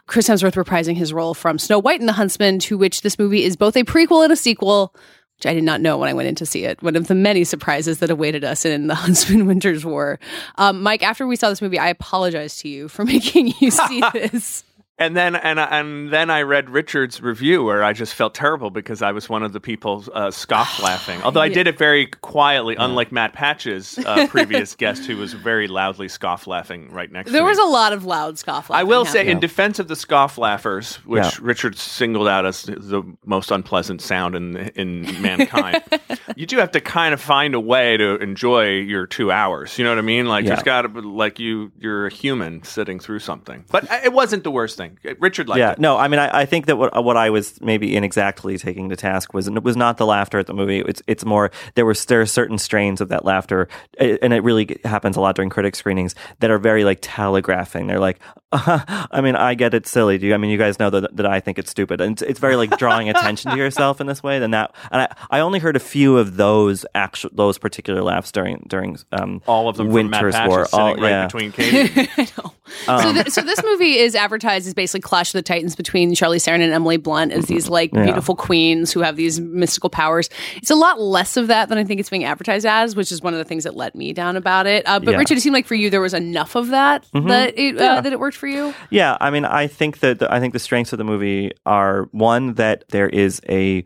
Chris 0.07 0.29
Hemsworth 0.29 0.55
reprising 0.55 0.95
his 0.95 1.13
role 1.13 1.35
from 1.35 1.59
Snow 1.59 1.81
White 1.81 1.99
and 1.99 2.09
the 2.09 2.13
Huntsman, 2.13 2.61
to 2.61 2.79
which 2.79 3.03
this 3.03 3.19
movie 3.19 3.43
is 3.43 3.57
both 3.57 3.77
a 3.77 3.83
prequel 3.83 4.23
and 4.23 4.33
a 4.33 4.37
sequel. 4.37 4.95
Which 5.39 5.47
I 5.47 5.55
did 5.55 5.65
not 5.65 5.81
know 5.81 5.99
when 5.99 6.09
I 6.09 6.13
went 6.13 6.29
in 6.29 6.37
to 6.37 6.47
see 6.47 6.65
it. 6.65 6.81
One 6.81 6.95
of 6.95 7.09
the 7.09 7.15
many 7.17 7.43
surprises 7.43 7.99
that 7.99 8.11
awaited 8.11 8.45
us 8.45 8.65
in 8.65 8.87
the 8.87 8.95
Huntsman 8.95 9.47
Winter's 9.49 9.85
War. 9.85 10.21
Um, 10.59 10.81
Mike, 10.81 11.03
after 11.03 11.27
we 11.27 11.35
saw 11.35 11.49
this 11.49 11.61
movie, 11.61 11.81
I 11.81 11.89
apologize 11.89 12.57
to 12.59 12.69
you 12.69 12.87
for 12.87 13.05
making 13.15 13.53
you 13.59 13.73
see 13.73 14.01
this. 14.13 14.63
And 14.97 15.17
then 15.17 15.35
and 15.35 15.59
and 15.59 16.13
then 16.13 16.31
I 16.31 16.43
read 16.43 16.71
Richard's 16.71 17.21
review 17.21 17.65
where 17.65 17.83
I 17.83 17.93
just 17.93 18.15
felt 18.15 18.33
terrible 18.33 18.71
because 18.71 19.03
I 19.03 19.11
was 19.11 19.29
one 19.29 19.43
of 19.43 19.53
the 19.53 19.59
people 19.59 20.05
uh, 20.15 20.31
scoff 20.31 20.79
laughing. 20.83 21.21
Although 21.23 21.41
I 21.41 21.49
did 21.49 21.67
it 21.67 21.77
very 21.77 22.07
quietly, 22.07 22.77
unlike 22.79 23.11
Matt 23.11 23.33
Patches' 23.33 23.99
uh, 23.99 24.27
previous 24.31 24.77
guest, 24.77 25.05
who 25.05 25.17
was 25.17 25.33
very 25.33 25.67
loudly 25.67 26.07
scoff 26.07 26.47
laughing 26.47 26.91
right 26.93 27.11
next. 27.11 27.33
There 27.33 27.41
to 27.41 27.45
There 27.45 27.45
was 27.45 27.59
a 27.59 27.65
lot 27.65 27.93
of 27.93 28.05
loud 28.05 28.39
scoff. 28.39 28.71
I 28.71 28.85
will 28.85 29.05
say, 29.05 29.19
happening. 29.19 29.33
in 29.33 29.41
defense 29.41 29.81
of 29.81 29.89
the 29.89 29.97
scoff 29.97 30.39
laughers, 30.39 30.97
which 31.05 31.25
Yeah. 31.25 31.31
Richard 31.41 31.77
singled 31.77 32.29
out 32.29 32.47
as 32.47 32.63
the 32.63 33.03
most 33.25 33.51
unpleasant 33.51 34.01
sound 34.01 34.37
in 34.37 34.57
in 34.77 35.21
mankind, 35.21 35.83
you 36.37 36.47
do 36.47 36.59
have 36.59 36.71
to 36.71 36.81
kind 36.81 37.13
of 37.13 37.21
find 37.21 37.57
a 37.57 37.61
way 37.61 37.97
to 37.97 38.15
enjoy 38.23 38.71
your 38.79 39.09
two 39.09 39.33
hours. 39.33 39.77
You 39.77 39.83
know 39.85 39.91
what 39.91 39.99
I 39.99 40.03
mean? 40.03 40.27
Like 40.27 40.45
Yeah. 40.45 40.51
there's 40.51 40.63
got 40.63 40.83
to 40.83 41.01
like 41.01 41.41
you 41.41 41.73
you're 41.81 42.07
a 42.07 42.13
human 42.13 42.63
sitting 42.63 43.01
through 43.01 43.19
something. 43.19 43.65
But 43.73 43.91
uh, 43.91 43.99
it 44.05 44.13
wasn't 44.13 44.45
the 44.45 44.53
worst 44.53 44.77
thing. 44.77 44.84
Richard 45.19 45.49
liked 45.49 45.59
yeah, 45.59 45.73
it. 45.73 45.79
no, 45.79 45.97
I 45.97 46.09
mean, 46.09 46.21
I, 46.21 46.41
I 46.41 46.47
think 46.47 46.67
that 46.67 46.77
what 46.77 47.05
what 47.05 47.17
I 47.17 47.31
was 47.31 47.61
maybe 47.61 47.97
inexactly 47.97 48.59
taking 48.59 48.89
to 48.89 48.97
task 48.97 49.35
was 49.35 49.49
it 49.49 49.63
was 49.63 49.77
not 49.77 49.97
the 49.97 50.07
laughter 50.07 50.39
at 50.39 50.47
the 50.47 50.55
movie. 50.55 50.81
It's 50.81 51.03
it's 51.07 51.25
more 51.25 51.51
there 51.75 51.87
was 51.87 52.05
there 52.07 52.21
are 52.21 52.27
certain 52.27 52.59
strains 52.59 53.01
of 53.01 53.09
that 53.09 53.25
laughter, 53.25 53.69
and 53.99 54.33
it 54.33 54.43
really 54.43 54.79
happens 54.85 55.17
a 55.17 55.21
lot 55.21 55.37
during 55.37 55.51
critic 55.51 55.75
screenings 55.77 56.15
that 56.41 56.51
are 56.51 56.59
very 56.59 56.85
like 56.85 56.99
telegraphing. 57.01 57.87
They're 57.87 58.01
like, 58.01 58.19
I 58.53 59.21
mean, 59.23 59.37
I 59.37 59.55
get 59.55 59.75
it's 59.75 59.91
silly. 59.91 60.19
Do 60.19 60.27
you? 60.27 60.35
I 60.35 60.37
mean, 60.37 60.51
you 60.51 60.59
guys 60.59 60.79
know 60.79 60.91
that 60.91 61.17
that 61.17 61.27
I 61.27 61.41
think 61.41 61.59
it's 61.59 61.71
stupid, 61.71 62.01
and 62.01 62.13
it's, 62.13 62.23
it's 62.23 62.41
very 62.41 62.57
like 62.57 62.77
drawing 62.79 63.09
attention 63.09 63.51
to 63.51 63.57
yourself 63.57 64.01
in 64.01 64.07
this 64.07 64.23
way. 64.23 64.39
Then 64.39 64.53
that, 64.53 64.75
and 64.91 65.03
I, 65.03 65.17
I 65.31 65.41
only 65.41 65.59
heard 65.59 65.77
a 65.77 65.81
few 65.81 66.19
of 66.19 66.37
those 66.37 66.87
actual 66.95 67.31
those 67.33 67.59
particular 67.59 68.03
laughs 68.03 68.31
during 68.33 68.65
during 68.69 68.99
um 69.13 69.43
All 69.47 69.69
of 69.69 69.77
them 69.77 69.87
from 69.87 70.11
Matt 70.11 70.23
Winter's 70.23 70.35
Patch 70.35 70.49
War. 70.49 70.65
sitting 70.67 70.81
All- 70.81 70.95
right 70.97 71.11
yeah. 71.11 71.27
between 71.27 71.53
Katie. 71.53 72.09
so, 72.87 73.13
th- 73.13 73.29
so 73.29 73.41
this 73.43 73.63
movie 73.65 73.99
is 73.99 74.15
advertised 74.15 74.67
as 74.67 74.75
basically 74.75 75.01
Clash 75.01 75.29
of 75.31 75.39
the 75.39 75.43
Titans 75.43 75.77
between 75.77 76.13
Charlize 76.15 76.45
Theron 76.45 76.61
and 76.61 76.73
Emily 76.73 76.97
Blunt 76.97 77.33
as 77.33 77.47
these 77.47 77.69
like 77.69 77.93
Yeah. 77.93 78.05
beautiful 78.05 78.35
queens 78.37 78.93
who 78.93 79.01
have 79.01 79.17
these 79.17 79.41
mystical 79.41 79.91
powers. 79.91 80.29
It's 80.57 80.71
a 80.71 80.75
lot 80.75 81.01
less 81.01 81.37
of 81.37 81.49
that 81.49 81.69
than 81.69 81.79
I 81.79 81.85
think 81.85 82.01
it's 82.01 82.11
being 82.11 82.25
advertised 82.25 82.67
as, 82.67 82.95
which 82.97 83.11
is 83.13 83.23
one 83.23 83.33
of 83.35 83.39
the 83.39 83.45
things 83.45 83.65
that 83.65 83.77
let 83.77 83.95
me 83.95 84.13
down 84.13 84.37
about 84.37 84.67
it. 84.67 84.87
Uh, 84.87 85.01
but 85.01 85.13
Yeah. 85.13 85.19
Richard, 85.19 85.39
it 85.39 85.41
seemed 85.41 85.55
like 85.55 85.67
for 85.67 85.75
you 85.75 85.91
there 85.91 86.01
was 86.01 86.15
enough 86.15 86.55
of 86.55 86.69
that 86.69 87.07
that 87.13 87.59
it 87.59 87.79
uh, 87.81 88.01
that 88.01 88.13
it 88.13 88.19
worked 88.21 88.37
for 88.37 88.47
you. 88.47 88.75
Yeah, 88.91 89.17
I 89.21 89.31
mean, 89.31 89.45
I 89.45 89.67
think 89.67 90.01
that 90.01 90.19
the, 90.19 90.33
I 90.33 90.41
think 90.41 90.53
the 90.53 90.59
strengths 90.59 90.93
of 90.93 90.99
the 90.99 91.05
movie 91.05 91.53
are 91.67 92.09
one 92.13 92.55
that 92.55 92.85
there 92.91 93.09
is 93.09 93.41
a 93.49 93.85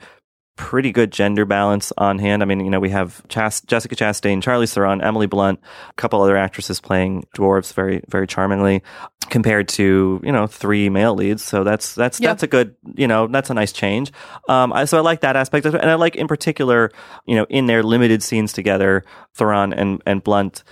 pretty 0.58 0.92
good 0.92 1.10
gender 1.12 1.46
balance 1.46 1.92
on 1.96 2.18
hand. 2.18 2.42
I 2.42 2.44
mean, 2.44 2.60
you 2.60 2.68
know, 2.68 2.80
we 2.80 2.90
have 2.90 3.26
Chas- 3.28 3.62
Jessica 3.62 3.94
Chastain, 3.96 4.42
Charlize 4.42 4.74
Theron, 4.74 5.00
Emily 5.00 5.26
Blunt, 5.26 5.60
a 5.88 5.92
couple 5.94 6.20
other 6.20 6.36
actresses 6.36 6.80
playing 6.80 7.24
dwarves 7.34 7.72
very, 7.72 8.02
very 8.08 8.26
charmingly, 8.26 8.82
compared 9.30 9.68
to 9.68 10.20
you 10.22 10.32
know 10.32 10.46
three 10.46 10.88
male 10.90 11.14
leads. 11.14 11.42
So 11.42 11.64
that's 11.64 11.94
that's 11.94 12.20
Yeah. 12.20 12.28
that's 12.30 12.42
a 12.42 12.46
good 12.46 12.74
you 12.96 13.06
know 13.06 13.28
that's 13.28 13.48
a 13.50 13.54
nice 13.54 13.72
change. 13.72 14.12
Um, 14.48 14.72
I, 14.72 14.84
so 14.84 14.98
I 14.98 15.00
like 15.00 15.20
that 15.20 15.36
aspect 15.36 15.64
of 15.64 15.74
it, 15.74 15.80
and 15.80 15.88
I 15.90 15.94
like 15.94 16.16
in 16.16 16.26
particular, 16.28 16.90
you 17.24 17.36
know, 17.36 17.46
in 17.48 17.66
their 17.66 17.82
limited 17.82 18.22
scenes 18.22 18.52
together, 18.52 19.04
Theron 19.34 19.72
and 19.72 20.02
and 20.04 20.22
Blunt, 20.22 20.64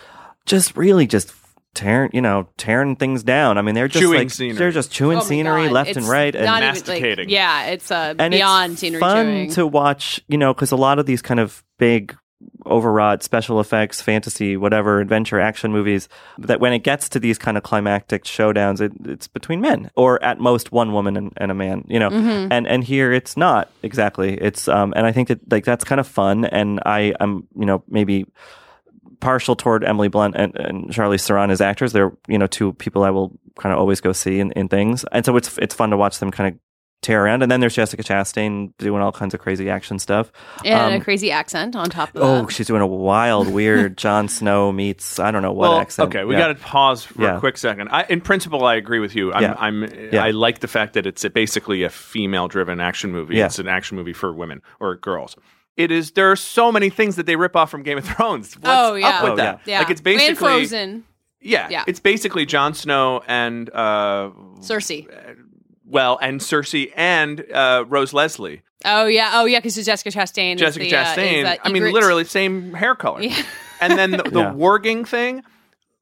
just 0.44 0.76
really 0.76 1.06
just. 1.06 1.32
Tearing, 1.76 2.10
you 2.14 2.22
know, 2.22 2.48
tearing 2.56 2.96
things 2.96 3.22
down. 3.22 3.58
I 3.58 3.62
mean, 3.62 3.74
they're 3.74 3.86
just 3.86 4.02
Chewing 4.02 4.18
like 4.18 4.30
scenery. 4.30 4.56
they're 4.56 4.70
just 4.72 4.90
chewing 4.90 5.18
Oh 5.18 5.22
scenery 5.22 5.64
God. 5.64 5.72
left 5.72 5.90
It's 5.90 5.98
and 5.98 6.08
right, 6.08 6.34
and 6.34 6.44
not 6.46 6.62
even, 6.62 6.74
like- 6.74 6.74
Masticating. 6.86 7.28
yeah, 7.28 7.66
it's 7.66 7.90
uh, 7.90 8.14
and 8.18 8.32
beyond 8.32 8.72
it's 8.72 8.80
scenery 8.80 9.00
fun 9.00 9.26
chewing. 9.26 9.50
to 9.50 9.66
watch. 9.66 10.20
You 10.26 10.38
know, 10.38 10.54
because 10.54 10.72
a 10.72 10.76
lot 10.76 10.98
of 10.98 11.04
these 11.04 11.20
kind 11.20 11.38
of 11.38 11.62
big, 11.78 12.16
overwrought 12.64 13.22
special 13.22 13.60
effects, 13.60 14.00
fantasy, 14.00 14.56
whatever, 14.56 15.00
adventure, 15.00 15.38
action 15.38 15.70
movies, 15.70 16.08
that 16.38 16.60
when 16.60 16.72
it 16.72 16.80
gets 16.80 17.08
to 17.10 17.20
these 17.20 17.36
kind 17.38 17.56
of 17.58 17.62
climactic 17.62 18.24
showdowns, 18.24 18.80
it, 18.80 18.92
it's 19.04 19.28
between 19.28 19.60
men, 19.60 19.90
or 19.96 20.22
at 20.22 20.40
most 20.40 20.72
one 20.72 20.92
woman 20.92 21.16
and, 21.16 21.32
and 21.36 21.50
a 21.50 21.54
man. 21.54 21.84
You 21.88 21.98
know, 22.00 22.08
Mm-hmm. 22.10 22.52
and 22.52 22.66
and 22.66 22.82
here 22.84 23.12
it's 23.12 23.36
not 23.36 23.70
exactly. 23.82 24.34
It's 24.40 24.66
um, 24.66 24.94
and 24.96 25.06
I 25.06 25.12
think 25.12 25.28
that 25.28 25.40
like 25.52 25.64
that's 25.66 25.84
kind 25.84 26.00
of 26.00 26.08
fun, 26.08 26.46
and 26.46 26.80
I 26.86 27.14
am 27.20 27.46
you 27.54 27.66
know 27.66 27.82
maybe 27.86 28.24
partial 29.20 29.56
toward 29.56 29.84
Emily 29.84 30.08
Blunt 30.08 30.34
and, 30.36 30.54
and 30.56 30.84
Charlize 30.90 31.26
Theron 31.26 31.50
as 31.50 31.60
actors. 31.60 31.92
They're 31.92 32.12
you 32.28 32.38
know 32.38 32.46
two 32.46 32.72
people 32.74 33.02
I 33.04 33.10
will 33.10 33.38
kind 33.58 33.72
of 33.72 33.78
always 33.78 34.00
go 34.00 34.12
see 34.12 34.38
in, 34.40 34.52
in 34.52 34.68
things, 34.68 35.04
and 35.12 35.24
so 35.24 35.36
it's 35.36 35.56
it's 35.58 35.74
fun 35.74 35.90
to 35.90 35.96
watch 35.96 36.18
them 36.18 36.30
kind 36.30 36.54
of 36.54 36.60
tear 37.02 37.24
around. 37.26 37.42
And 37.42 37.52
then 37.52 37.60
there's 37.60 37.74
Jessica 37.74 38.02
Chastain 38.02 38.72
doing 38.78 39.02
all 39.02 39.12
kinds 39.12 39.34
of 39.34 39.38
crazy 39.40 39.68
action 39.68 39.98
stuff. 39.98 40.32
and 40.64 40.94
a 40.94 40.96
Um, 40.96 41.00
crazy 41.02 41.30
accent 41.30 41.76
on 41.76 41.90
top 41.90 42.08
of 42.16 42.22
Oh, 42.22 42.42
that. 42.46 42.50
she's 42.52 42.66
doing 42.66 42.80
a 42.80 42.86
wild, 42.86 43.48
weird 43.48 43.96
Jon 44.04 44.28
Snow 44.28 44.72
meets 44.72 45.20
I 45.20 45.30
don't 45.30 45.42
know 45.42 45.52
what 45.52 45.68
well, 45.70 45.78
accent. 45.78 46.08
okay, 46.08 46.24
we 46.24 46.34
Yeah. 46.34 46.40
got 46.40 46.48
to 46.48 46.54
pause 46.54 47.04
for 47.04 47.22
Yeah. 47.22 47.36
a 47.36 47.38
quick 47.38 47.58
second. 47.58 47.90
I, 47.92 48.04
in 48.08 48.22
principle, 48.22 48.64
I 48.64 48.76
agree 48.76 48.98
with 48.98 49.14
you. 49.14 49.30
I'm, 49.32 49.42
Yeah. 49.42 49.54
I'm, 49.58 49.84
Yeah. 50.10 50.24
I 50.24 50.30
like 50.30 50.60
the 50.60 50.68
fact 50.68 50.94
that 50.94 51.06
it's 51.06 51.22
basically 51.28 51.82
a 51.84 51.90
female-driven 51.90 52.80
action 52.80 53.12
movie. 53.12 53.36
Yeah. 53.36 53.46
It's 53.46 53.58
an 53.58 53.68
action 53.68 53.96
movie 53.98 54.14
for 54.14 54.32
women 54.32 54.62
or 54.80 54.96
girls. 54.96 55.36
It 55.76 55.90
is. 55.90 56.12
There 56.12 56.30
are 56.32 56.36
so 56.36 56.72
many 56.72 56.88
things 56.90 57.16
that 57.16 57.26
they 57.26 57.36
rip 57.36 57.54
off 57.56 57.70
from 57.70 57.82
Game 57.82 57.98
of 57.98 58.04
Thrones. 58.06 58.54
What's 58.54 58.66
oh 58.66 58.94
yeah, 58.94 59.08
up 59.08 59.22
with 59.24 59.32
Oh, 59.32 59.36
that? 59.36 59.60
yeah. 59.66 59.78
Like 59.80 59.90
it's 59.90 60.00
basically 60.00 60.26
and 60.28 60.34
basically 60.38 60.48
Frozen, 60.68 61.04
Yeah, 61.40 61.68
Yeah. 61.70 61.84
it's 61.86 62.00
basically 62.00 62.46
Jon 62.46 62.72
Snow 62.74 63.22
and 63.28 63.68
uh, 63.70 64.30
Cersei. 64.60 65.06
well, 65.84 66.18
and 66.22 66.40
Cersei 66.40 66.92
and 66.96 67.44
uh, 67.52 67.84
Rose 67.86 68.12
Leslie, 68.12 68.62
Oh 68.84 69.06
yeah, 69.06 69.32
oh 69.34 69.44
yeah, 69.46 69.58
because 69.58 69.74
Jessica 69.84 70.10
Chastain. 70.10 70.54
is 70.54 70.60
Jessica 70.60 70.84
the, 70.84 70.94
uh, 70.96 71.02
is 71.02 71.08
Chastain. 71.08 71.42
that 71.44 71.60
I 71.64 71.70
mean, 71.70 71.92
literally 71.92 72.24
same 72.24 72.72
hair 72.72 72.94
color. 72.94 73.20
Yeah. 73.22 73.42
And 73.80 73.98
then 73.98 74.12
the, 74.12 74.22
the 74.22 74.40
Yeah. 74.40 74.52
warging 74.54 75.06
thing. 75.06 75.42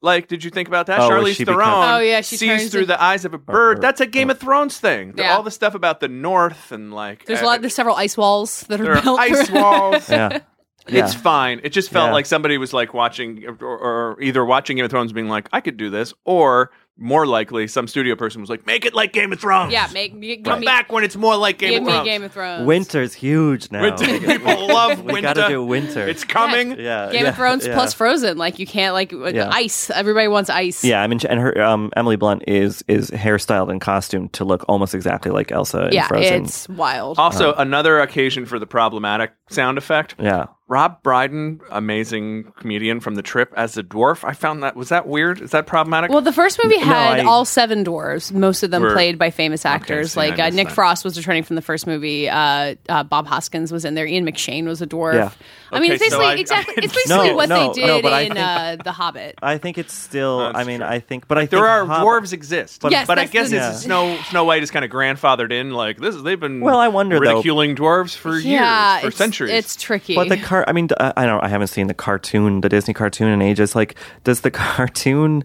Like, 0.05 0.27
did 0.27 0.43
you 0.43 0.51
think 0.51 0.67
about 0.67 0.85
that? 0.85 0.99
Oh, 0.99 1.09
where 1.09 1.17
Charlize 1.19 1.35
Theron 1.43 1.57
becomes- 1.57 1.87
Oh, 1.89 1.97
yeah, 1.99 2.21
she 2.21 2.37
sees 2.37 2.69
through 2.71 2.81
in- 2.83 2.87
the 2.87 3.01
eyes 3.01 3.25
of 3.25 3.33
a 3.33 3.39
bird. 3.39 3.81
That's 3.81 3.99
a 4.01 4.05
Game 4.05 4.29
of 4.29 4.39
Thrones 4.39 4.77
thing. 4.77 5.13
The- 5.13 5.23
Yeah. 5.23 5.35
All 5.35 5.41
the 5.43 5.49
stuff 5.51 5.73
about 5.73 5.99
the 5.99 6.07
North 6.07 6.71
and 6.71 6.93
like 6.93 7.25
There's 7.25 7.39
a 7.39 7.43
uh, 7.43 7.47
lot. 7.47 7.61
There's 7.61 7.73
several 7.73 7.95
ice 7.95 8.15
walls 8.15 8.61
that 8.69 8.79
are 8.79 8.83
there 8.83 8.97
are 8.97 9.01
built. 9.01 9.19
ice 9.19 9.49
walls. 9.49 10.07
yeah. 10.09 10.39
It's 10.87 11.13
fine. 11.15 11.61
It 11.63 11.69
just 11.71 11.89
felt 11.89 12.07
Yeah. 12.09 12.13
like 12.13 12.25
somebody 12.25 12.57
was 12.57 12.73
like 12.73 12.93
watching, 12.93 13.43
or, 13.47 13.55
or 13.65 14.21
either 14.21 14.43
watching 14.45 14.75
Game 14.77 14.85
of 14.85 14.91
Thrones, 14.91 15.11
being 15.13 15.29
like, 15.29 15.49
"I 15.51 15.61
could 15.61 15.77
do 15.77 15.89
this," 15.89 16.13
or 16.25 16.71
more 16.97 17.27
likely, 17.27 17.67
some 17.67 17.89
studio 17.89 18.15
person 18.15 18.39
was 18.39 18.49
like, 18.49 18.65
"Make 18.65 18.85
it 18.85 18.93
like 18.93 19.11
Game 19.11 19.33
of 19.33 19.39
Thrones." 19.41 19.73
Yeah, 19.73 19.87
make 19.93 20.13
me 20.15 20.37
come 20.37 20.61
me, 20.61 20.65
back 20.65 20.91
when 20.93 21.03
it's 21.03 21.17
more 21.17 21.35
like 21.35 21.57
Game 21.57 21.71
give 21.71 21.81
of 21.81 21.85
me 21.87 21.91
Thrones. 21.91 22.05
Game 22.05 22.23
of 22.23 22.31
Thrones. 22.31 22.65
Winter's 22.67 23.13
huge 23.13 23.69
now. 23.71 23.81
Winter- 23.81 24.05
people 24.19 24.67
love 24.67 24.99
winter. 24.99 25.13
we 25.13 25.21
gotta 25.21 25.47
do 25.49 25.65
winter. 25.65 26.07
It's 26.07 26.23
coming. 26.23 26.79
yeah, 26.79 27.11
Game 27.11 27.23
yeah, 27.23 27.29
of 27.29 27.35
Thrones 27.35 27.65
yeah. 27.67 27.73
plus 27.73 27.93
Frozen. 27.93 28.37
Like 28.37 28.59
you 28.59 28.65
can't 28.67 28.93
like 28.93 29.11
Yeah. 29.11 29.49
ice. 29.51 29.89
Everybody 29.89 30.27
wants 30.29 30.49
ice. 30.49 30.83
Yeah, 30.85 31.01
I 31.01 31.07
mean, 31.07 31.19
and 31.27 31.39
her 31.39 31.61
um, 31.61 31.91
Emily 31.97 32.15
Blunt 32.15 32.43
is 32.47 32.83
is 32.87 33.09
hairstyled 33.11 33.69
and 33.71 33.81
costumed 33.81 34.31
to 34.33 34.45
look 34.45 34.63
almost 34.69 34.95
exactly 34.95 35.31
like 35.31 35.51
Elsa 35.51 35.87
in 35.87 35.93
yeah, 35.93 36.07
Frozen. 36.07 36.43
it's 36.45 36.69
wild. 36.69 37.17
Also, 37.19 37.53
another 37.55 37.99
occasion 37.99 38.45
for 38.45 38.59
the 38.59 38.67
problematic 38.67 39.33
sound 39.49 39.77
effect. 39.77 40.15
yeah, 40.17 40.45
Rob 40.67 41.03
Brydon, 41.03 41.61
amazing 41.69 42.51
comedian 42.57 42.99
from 42.99 43.13
The 43.13 43.21
Trip, 43.21 43.53
as 43.55 43.77
a 43.77 43.83
dwarf. 43.83 44.23
I 44.27 44.33
found 44.33 44.63
that 44.63 44.75
was 44.75 44.89
that 44.89 45.07
weird. 45.07 45.39
Is 45.39 45.51
that 45.51 45.67
problematic? 45.67 46.09
Well, 46.09 46.21
the 46.21 46.33
first 46.33 46.59
movie 46.63 46.77
No, 46.79 46.85
had 46.85 47.19
I- 47.19 47.23
all 47.23 47.45
seven 47.45 47.85
dwarves, 47.85 48.31
most 48.33 48.63
of 48.63 48.71
them 48.71 48.81
Were- 48.81 48.93
played 48.93 49.19
by 49.19 49.29
famous 49.29 49.63
actors. 49.63 50.13
see, 50.13 50.19
I 50.21 50.29
like 50.29 50.39
uh, 50.39 50.49
Nick 50.49 50.69
that. 50.69 50.73
Frost 50.73 51.03
was 51.05 51.17
returning 51.17 51.43
from 51.43 51.55
the 51.55 51.61
first 51.61 51.85
movie. 51.85 52.27
Uh, 52.27 52.73
uh, 52.89 53.03
Bob 53.03 53.27
Hoskins 53.27 53.71
was 53.71 53.85
in 53.85 53.93
there. 53.93 54.07
Ian 54.07 54.25
McShane 54.25 54.65
was 54.65 54.81
a 54.81 54.87
dwarf. 54.87 55.13
Yeah. 55.13 55.29
I 55.71 55.79
mean, 55.79 55.91
it's 55.91 56.01
basically 56.03 56.25
so 56.25 56.29
I- 56.31 56.33
exactly. 56.35 56.73
I- 56.77 56.85
It's 56.85 56.95
basically 56.95 57.29
No, 57.29 57.35
what 57.35 57.49
no, 57.49 57.67
they 57.73 57.81
did 57.81 57.87
no, 57.87 57.97
in 57.97 58.03
think- 58.33 58.37
uh, 58.39 58.75
The 58.83 58.91
Hobbit. 58.91 59.35
I 59.43 59.59
think 59.59 59.77
it's 59.77 59.93
still. 59.93 60.39
That's 60.39 60.57
I 60.57 60.63
mean, 60.63 60.79
true. 60.79 60.87
I 60.87 60.99
think, 60.99 61.27
but 61.27 61.37
I 61.37 61.41
there 61.45 61.59
think 61.59 61.63
are 61.69 61.85
Hob- 61.85 62.07
dwarves 62.07 62.33
exist, 62.33 62.81
but, 62.81 62.91
Yes, 62.91 63.05
but 63.05 63.19
I 63.19 63.25
guess 63.25 63.51
the- 63.51 63.57
it's 63.69 63.81
Snow 63.83 64.17
Snow 64.29 64.45
White 64.45 64.63
is 64.63 64.71
kind 64.71 64.83
of 64.83 64.89
grandfathered 64.89 65.51
in. 65.51 65.71
Like 65.71 65.97
this, 65.99 66.15
is 66.15 66.23
they've 66.23 66.39
been 66.39 66.61
Well, 66.61 66.79
I 66.79 66.87
wonder, 66.87 67.17
though- 67.19 67.33
ridiculing 67.33 67.75
dwarves 67.75 68.15
for 68.17 68.35
years, 68.39 69.01
for 69.01 69.11
centuries. 69.11 69.51
It's 69.51 69.75
tricky. 69.75 70.15
But 70.15 70.29
the 70.29 70.37
car, 70.55 70.65
I 70.67 70.73
mean, 70.73 70.87
I 70.99 71.03
uh, 71.03 71.13
I 71.17 71.25
don't. 71.25 71.43
I 71.43 71.47
haven't 71.49 71.67
seen 71.67 71.87
the 71.87 71.93
cartoon, 71.93 72.61
the 72.61 72.69
Disney 72.69 72.93
cartoon 72.93 73.27
in 73.27 73.41
ages. 73.41 73.75
Like, 73.75 73.95
does 74.23 74.41
the 74.41 74.51
cartoon 74.65 75.43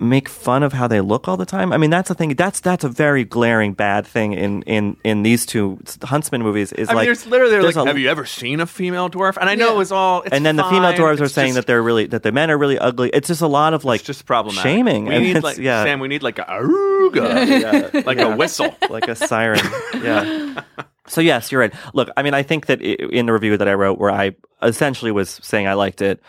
make 0.00 0.28
fun 0.28 0.62
of 0.62 0.72
how 0.72 0.86
they 0.88 1.00
look 1.00 1.28
all 1.28 1.36
the 1.36 1.44
time? 1.46 1.72
I 1.72 1.76
mean, 1.76 1.90
that's 1.90 2.08
the 2.08 2.14
thing. 2.14 2.34
That's 2.34 2.60
that's 2.60 2.84
a 2.84 2.88
very 2.88 3.24
glaring 3.24 3.72
bad 3.74 4.06
thing 4.06 4.32
in 4.32 4.62
in 4.62 4.96
in 5.04 5.22
these 5.22 5.44
two 5.46 5.78
Huntsman 6.02 6.42
movies. 6.42 6.72
Is 6.72 6.88
I 6.88 6.92
mean, 6.92 6.96
like 6.98 7.06
there's 7.06 7.26
literally 7.26 7.52
there's 7.52 7.76
like, 7.76 7.84
a- 7.84 7.88
have 7.88 7.98
you 7.98 8.08
ever 8.08 8.24
seen 8.24 8.60
a 8.60 8.66
female 8.66 9.10
dwarf? 9.10 9.36
And 9.40 9.48
I 9.50 9.54
know 9.54 9.68
Yeah. 9.68 9.74
it 9.74 9.78
was 9.78 9.92
all. 9.92 10.22
It's 10.22 10.32
and 10.32 10.44
then 10.46 10.56
the 10.56 10.64
female 10.64 10.92
fine. 10.92 10.98
dwarves 10.98 11.20
are 11.20 11.24
It's 11.24 11.34
saying 11.34 11.48
just- 11.54 11.56
that 11.56 11.66
they're 11.66 11.82
really 11.82 12.06
that 12.06 12.22
the 12.22 12.32
men 12.32 12.50
are 12.50 12.58
really 12.58 12.78
ugly. 12.78 13.10
It's 13.10 13.28
just 13.28 13.42
a 13.42 13.46
lot 13.46 13.74
of 13.74 13.84
like 13.84 14.00
it's 14.00 14.06
just 14.06 14.26
problematic. 14.26 14.62
shaming. 14.62 15.06
We 15.06 15.14
and 15.14 15.24
need 15.24 15.42
like 15.42 15.58
yeah, 15.58 15.84
Sam. 15.84 16.00
We 16.00 16.08
need 16.08 16.22
like 16.22 16.38
a 16.38 16.44
aruga, 16.44 18.04
like 18.06 18.18
a 18.18 18.36
whistle. 18.36 18.74
like 18.90 19.08
a 19.08 19.14
siren. 19.16 19.60
yeah. 20.02 20.62
So 21.10 21.22
yes, 21.22 21.50
you're 21.50 21.62
right. 21.62 21.72
Look, 21.94 22.10
I 22.18 22.22
mean, 22.22 22.34
I 22.34 22.42
think 22.42 22.66
that 22.66 22.82
in 22.82 23.24
the 23.24 23.32
review 23.32 23.56
that 23.56 23.66
I 23.66 23.72
wrote, 23.72 23.98
where 23.98 24.10
I 24.10 24.32
essentially 24.62 25.10
was 25.10 25.40
saying 25.42 25.66
I 25.66 25.72
liked 25.72 26.02
it, 26.02 26.20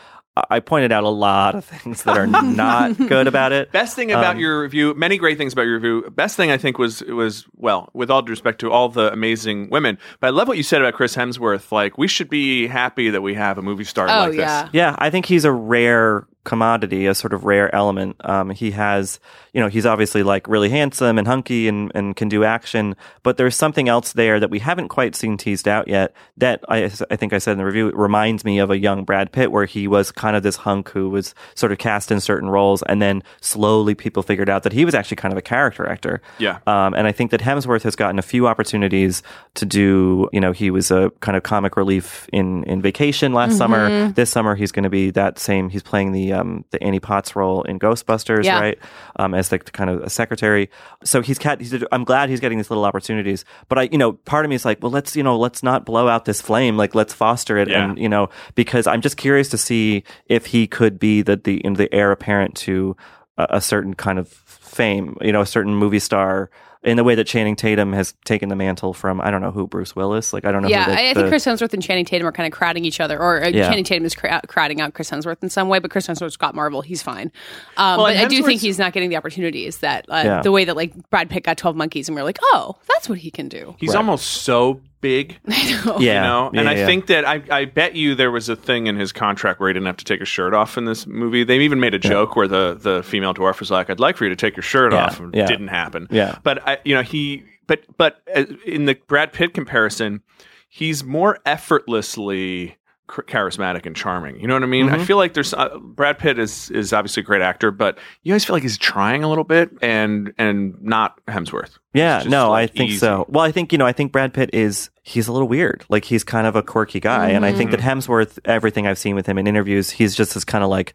I 0.49 0.59
I 0.59 0.61
pointed 0.61 0.91
out 0.91 1.05
a 1.05 1.09
lot 1.09 1.55
of 1.55 1.63
things 1.63 2.03
that 2.03 2.17
are 2.17 2.27
not 2.27 2.97
good 2.97 3.27
about 3.27 3.53
it. 3.53 3.71
Best 3.71 3.95
thing 3.95 4.11
about 4.11 4.35
Um, 4.35 4.39
your 4.39 4.61
review, 4.61 4.93
many 4.93 5.17
great 5.17 5.37
things 5.37 5.53
about 5.53 5.63
your 5.63 5.75
review. 5.75 6.09
Best 6.11 6.35
thing 6.35 6.51
I 6.51 6.57
think 6.57 6.77
was 6.77 7.01
was 7.03 7.45
well, 7.55 7.89
with 7.93 8.11
all 8.11 8.21
due 8.21 8.31
respect 8.31 8.59
to 8.59 8.71
all 8.71 8.89
the 8.89 9.11
amazing 9.13 9.69
women, 9.69 9.97
but 10.19 10.27
I 10.27 10.29
love 10.31 10.47
what 10.49 10.57
you 10.57 10.63
said 10.63 10.81
about 10.81 10.95
Chris 10.95 11.15
Hemsworth. 11.15 11.71
Like 11.71 11.97
we 11.97 12.07
should 12.09 12.29
be 12.29 12.67
happy 12.67 13.09
that 13.09 13.21
we 13.21 13.35
have 13.35 13.57
a 13.57 13.61
movie 13.61 13.85
star 13.85 14.07
oh 14.09 14.29
like 14.29 14.37
yeah. 14.37 14.63
this. 14.63 14.73
Yeah, 14.73 14.95
I 14.99 15.09
think 15.09 15.25
he's 15.25 15.45
a 15.45 15.51
rare 15.51 16.27
commodity, 16.43 17.05
a 17.05 17.13
sort 17.13 17.33
of 17.33 17.43
rare 17.43 17.73
element. 17.75 18.15
Um, 18.21 18.49
he 18.49 18.71
has, 18.71 19.19
you 19.53 19.61
know, 19.61 19.67
he's 19.67 19.85
obviously 19.85 20.23
like 20.23 20.47
really 20.47 20.69
handsome 20.69 21.17
and 21.17 21.27
hunky 21.27 21.67
and, 21.67 21.91
and 21.93 22.15
can 22.15 22.29
do 22.29 22.43
action, 22.43 22.95
but 23.23 23.37
there's 23.37 23.55
something 23.55 23.89
else 23.89 24.13
there 24.13 24.39
that 24.39 24.49
we 24.49 24.59
haven't 24.59 24.87
quite 24.87 25.15
seen 25.15 25.37
teased 25.37 25.67
out 25.67 25.87
yet. 25.87 26.13
That 26.37 26.63
I, 26.69 26.85
I 27.11 27.15
think 27.15 27.33
I 27.33 27.37
said 27.37 27.53
in 27.53 27.57
the 27.57 27.65
review, 27.65 27.91
reminds 27.91 28.45
me 28.45 28.59
of 28.59 28.71
a 28.71 28.79
young 28.79 29.03
Brad 29.03 29.31
Pitt, 29.31 29.51
where 29.51 29.65
he 29.65 29.87
was 29.87 30.11
kind 30.11 30.35
of 30.35 30.43
this 30.43 30.55
hunk 30.55 30.89
who 30.89 31.09
was 31.09 31.35
sort 31.55 31.71
of 31.71 31.77
cast 31.77 32.11
in 32.11 32.19
certain 32.21 32.49
roles, 32.49 32.83
and 32.83 33.01
then 33.01 33.21
slowly 33.41 33.93
people 33.93 34.23
figured 34.23 34.49
out 34.49 34.63
that 34.63 34.73
he 34.73 34.85
was 34.85 34.95
actually 34.95 35.17
kind 35.17 35.33
of 35.33 35.37
a 35.37 35.41
character 35.43 35.87
actor. 35.87 36.21
Yeah. 36.37 36.59
Um, 36.65 36.93
and 36.93 37.05
I 37.05 37.11
think 37.11 37.31
that 37.31 37.41
Hemsworth 37.41 37.83
has 37.83 37.95
gotten 37.95 38.17
a 38.17 38.23
few 38.23 38.47
opportunities 38.47 39.21
to 39.55 39.65
do, 39.65 40.29
you 40.31 40.39
know, 40.39 40.53
he 40.53 40.71
was 40.71 40.89
a 40.89 41.11
kind 41.19 41.35
of 41.35 41.43
comic 41.43 41.75
relief 41.75 42.27
in, 42.31 42.63
in 42.63 42.81
Vacation 42.81 43.33
last 43.33 43.57
summer. 43.57 44.09
This 44.11 44.29
summer, 44.29 44.55
he's 44.55 44.71
going 44.71 44.83
to 44.83 44.89
be 44.89 45.11
that 45.11 45.37
same, 45.37 45.69
he's 45.69 45.83
playing 45.83 46.13
the, 46.13 46.28
um, 46.32 46.65
the 46.71 46.82
Annie 46.84 46.99
Potts 46.99 47.36
role 47.36 47.63
in 47.63 47.80
Ghostbusters, 47.80 48.43
Yeah. 48.43 48.59
right? 48.59 48.80
Um, 49.17 49.34
as 49.34 49.49
the 49.49 49.59
kind 49.59 49.89
of 49.89 50.01
a 50.01 50.09
secretary. 50.09 50.69
So 51.03 51.21
he's, 51.21 51.38
cat, 51.39 51.59
he's, 51.59 51.73
I'm 51.91 52.03
glad 52.03 52.30
he's 52.30 52.39
getting 52.39 52.57
these 52.57 52.69
little 52.69 52.86
opportunities. 52.86 53.45
But 53.67 53.80
I, 53.80 53.82
you 53.91 53.97
know, 53.97 54.13
part 54.13 54.45
of 54.45 54.49
me 54.49 54.55
is 54.55 54.65
like, 54.65 54.82
well, 54.82 54.91
let's, 54.91 55.15
you 55.15 55.23
know, 55.23 55.38
let's 55.38 55.63
not 55.63 55.86
blow 55.86 56.07
out 56.07 56.25
this 56.25 56.41
flame. 56.41 56.77
Like, 56.77 56.95
let's 56.95 57.13
foster 57.13 57.57
it. 57.57 57.69
Yeah. 57.69 57.84
And, 57.86 57.97
you 57.97 58.09
know, 58.09 58.30
because 58.55 58.88
I'm 58.88 59.01
just 59.01 59.17
curious 59.17 59.49
to 59.49 59.57
see 59.57 60.03
if 60.27 60.47
he 60.47 60.67
could 60.67 60.99
be 60.99 61.21
the, 61.21 61.36
the, 61.36 61.61
you 61.63 61.69
know, 61.69 61.75
the 61.75 61.93
heir 61.93 62.11
apparent 62.11 62.55
to 62.57 62.95
a, 63.38 63.47
a 63.51 63.61
certain 63.61 63.93
kind 63.93 64.19
of 64.19 64.27
fame, 64.30 65.17
you 65.21 65.32
know, 65.32 65.41
a 65.41 65.45
certain 65.45 65.73
movie 65.75 65.99
star 65.99 66.49
in 66.82 66.95
the 66.95 67.03
way 67.03 67.13
that 67.13 67.25
Channing 67.25 67.57
Tatum 67.57 67.91
has 67.91 68.13
taken 68.23 68.47
the 68.47 68.55
mantle 68.55 68.93
from 68.93 69.19
I 69.19 69.32
don't 69.32 69.41
know 69.41 69.51
who 69.51 69.67
Bruce 69.67 69.95
Willis. 69.95 70.32
Like 70.32 70.45
I 70.45 70.51
don't 70.53 70.61
know. 70.61 70.69
Yeah, 70.69 70.86
who 70.86 70.91
the, 70.91 70.97
I, 70.97 71.01
I 71.03 71.13
the- 71.13 71.19
think 71.21 71.30
Chris 71.30 71.45
Hemsworth 71.45 71.73
and 71.73 71.84
Channing 71.84 72.05
Tatum 72.05 72.25
are 72.27 72.32
kind 72.32 72.47
of 72.47 72.57
crowding 72.57 72.86
each 72.86 72.99
other, 73.01 73.19
or 73.19 73.43
uh, 73.43 73.47
Yeah. 73.49 73.67
Channing 73.67 73.84
Tatum 73.84 74.05
is 74.05 74.15
cra- 74.15 74.41
crowding 74.47 74.80
out 74.80 74.93
Chris 74.93 75.09
Hemsworth 75.11 75.43
in 75.43 75.49
some 75.49 75.67
way. 75.67 75.80
But 75.80 75.91
Chris 75.91 76.07
Hemsworth's 76.07 76.38
got 76.38 76.55
Marvel; 76.55 76.82
he's 76.82 77.01
fine. 77.03 77.32
Um, 77.77 77.97
Well, 77.97 78.05
but 78.07 78.17
I 78.17 78.25
do 78.27 78.41
think 78.43 78.61
he's 78.61 78.80
not 78.80 78.93
getting 78.93 79.09
the 79.09 79.17
opportunities 79.17 79.80
that 79.80 80.05
uh, 80.09 80.21
Yeah. 80.23 80.41
the 80.41 80.51
way 80.53 80.63
that 80.65 80.75
like 80.77 80.93
Brad 81.09 81.30
Pitt 81.30 81.43
got 81.43 81.57
Twelve 81.57 81.75
Monkeys, 81.75 82.07
and 82.07 82.15
we 82.15 82.21
are 82.21 82.25
like, 82.25 82.39
oh, 82.41 82.75
that's 82.88 83.09
what 83.09 83.17
he 83.19 83.30
can 83.32 83.49
do. 83.49 83.75
He's 83.80 83.93
almost 83.95 84.25
so 84.27 84.80
big. 85.01 85.37
yeah, 85.47 85.63
you 85.65 86.03
know 86.03 86.49
yeah, 86.53 86.59
and 86.59 86.69
i 86.69 86.75
yeah. 86.75 86.85
think 86.85 87.07
that 87.07 87.25
I, 87.25 87.41
I 87.51 87.65
bet 87.65 87.95
you 87.95 88.15
there 88.15 88.31
was 88.31 88.49
a 88.49 88.55
thing 88.55 88.87
in 88.87 88.95
his 88.97 89.11
contract 89.11 89.59
where 89.59 89.69
he 89.69 89.73
didn't 89.73 89.85
have 89.87 89.97
to 89.97 90.05
take 90.05 90.19
his 90.19 90.27
shirt 90.29 90.53
off 90.53 90.77
in 90.77 90.85
this 90.85 91.07
movie 91.07 91.43
they 91.43 91.59
even 91.59 91.79
made 91.79 91.93
a 91.93 91.99
joke 91.99 92.35
where 92.35 92.47
the, 92.47 92.77
the 92.79 93.03
female 93.03 93.33
dwarf 93.33 93.59
was 93.59 93.71
like 93.71 93.89
i'd 93.89 93.99
like 93.99 94.17
for 94.17 94.25
you 94.25 94.29
to 94.29 94.35
take 94.35 94.55
your 94.55 94.63
shirt 94.63 94.91
Yeah, 94.91 95.05
off 95.05 95.19
and 95.19 95.33
yeah. 95.33 95.43
it 95.43 95.47
didn't 95.47 95.69
happen 95.69 96.07
Yeah. 96.11 96.37
but 96.43 96.67
I, 96.67 96.77
you 96.83 96.95
know 96.95 97.01
he 97.01 97.43
but 97.67 97.83
but 97.97 98.21
uh, 98.35 98.45
in 98.65 98.85
the 98.85 98.95
brad 99.07 99.31
pitt 99.33 99.53
comparison 99.53 100.21
he's 100.67 101.03
more 101.03 101.39
effortlessly 101.45 102.69
ch- 102.69 102.77
charismatic 103.10 103.86
and 103.88 103.95
charming 103.95 104.39
you 104.39 104.47
know 104.47 104.53
what 104.53 104.62
i 104.64 104.68
mean 104.68 104.86
Mm-hmm. 104.86 105.01
i 105.01 105.03
feel 105.03 105.18
like 105.18 105.34
there's 105.34 105.53
uh, 105.53 105.78
brad 105.80 106.20
pitt 106.20 106.38
is 106.38 106.70
is 106.70 106.93
obviously 106.93 107.22
a 107.22 107.24
great 107.26 107.41
actor 107.41 107.72
but 107.72 107.97
you 108.24 108.32
always 108.34 108.45
feel 108.45 108.55
like 108.55 108.62
he's 108.64 108.78
trying 108.78 109.24
a 109.24 109.28
little 109.30 109.43
bit 109.43 109.72
and 109.82 110.32
and 110.38 110.80
not 110.82 111.20
hemsworth 111.26 111.80
Yeah, 111.93 112.24
no, 112.28 112.51
like, 112.51 112.70
I 112.70 112.74
think 112.78 112.89
easy. 112.91 112.99
so. 112.99 113.26
Well, 113.28 113.43
I 113.43 113.51
think 113.51 113.72
you 113.72 113.80
know, 113.80 113.88
I 113.88 113.93
think 113.93 114.12
Brad 114.12 114.32
Pitt 114.32 114.51
is 114.53 114.91
he's 115.01 115.28
a 115.28 115.32
little 115.34 115.47
weird. 115.47 115.84
Like 115.89 116.05
he's 116.05 116.24
kind 116.24 116.45
of 116.45 116.55
a 116.55 116.62
quirky 116.62 116.99
guy, 116.99 117.30
and 117.30 117.43
I 117.43 117.51
think 117.51 117.72
that 117.72 117.80
Hemsworth, 117.80 118.38
everything 118.45 118.86
I've 118.86 118.99
seen 118.99 119.16
with 119.16 119.26
him 119.26 119.39
in 119.39 119.47
interviews, 119.47 119.89
he's 119.89 120.14
just 120.14 120.36
this 120.36 120.45
kind 120.45 120.64
of 120.64 120.70
like 120.70 120.93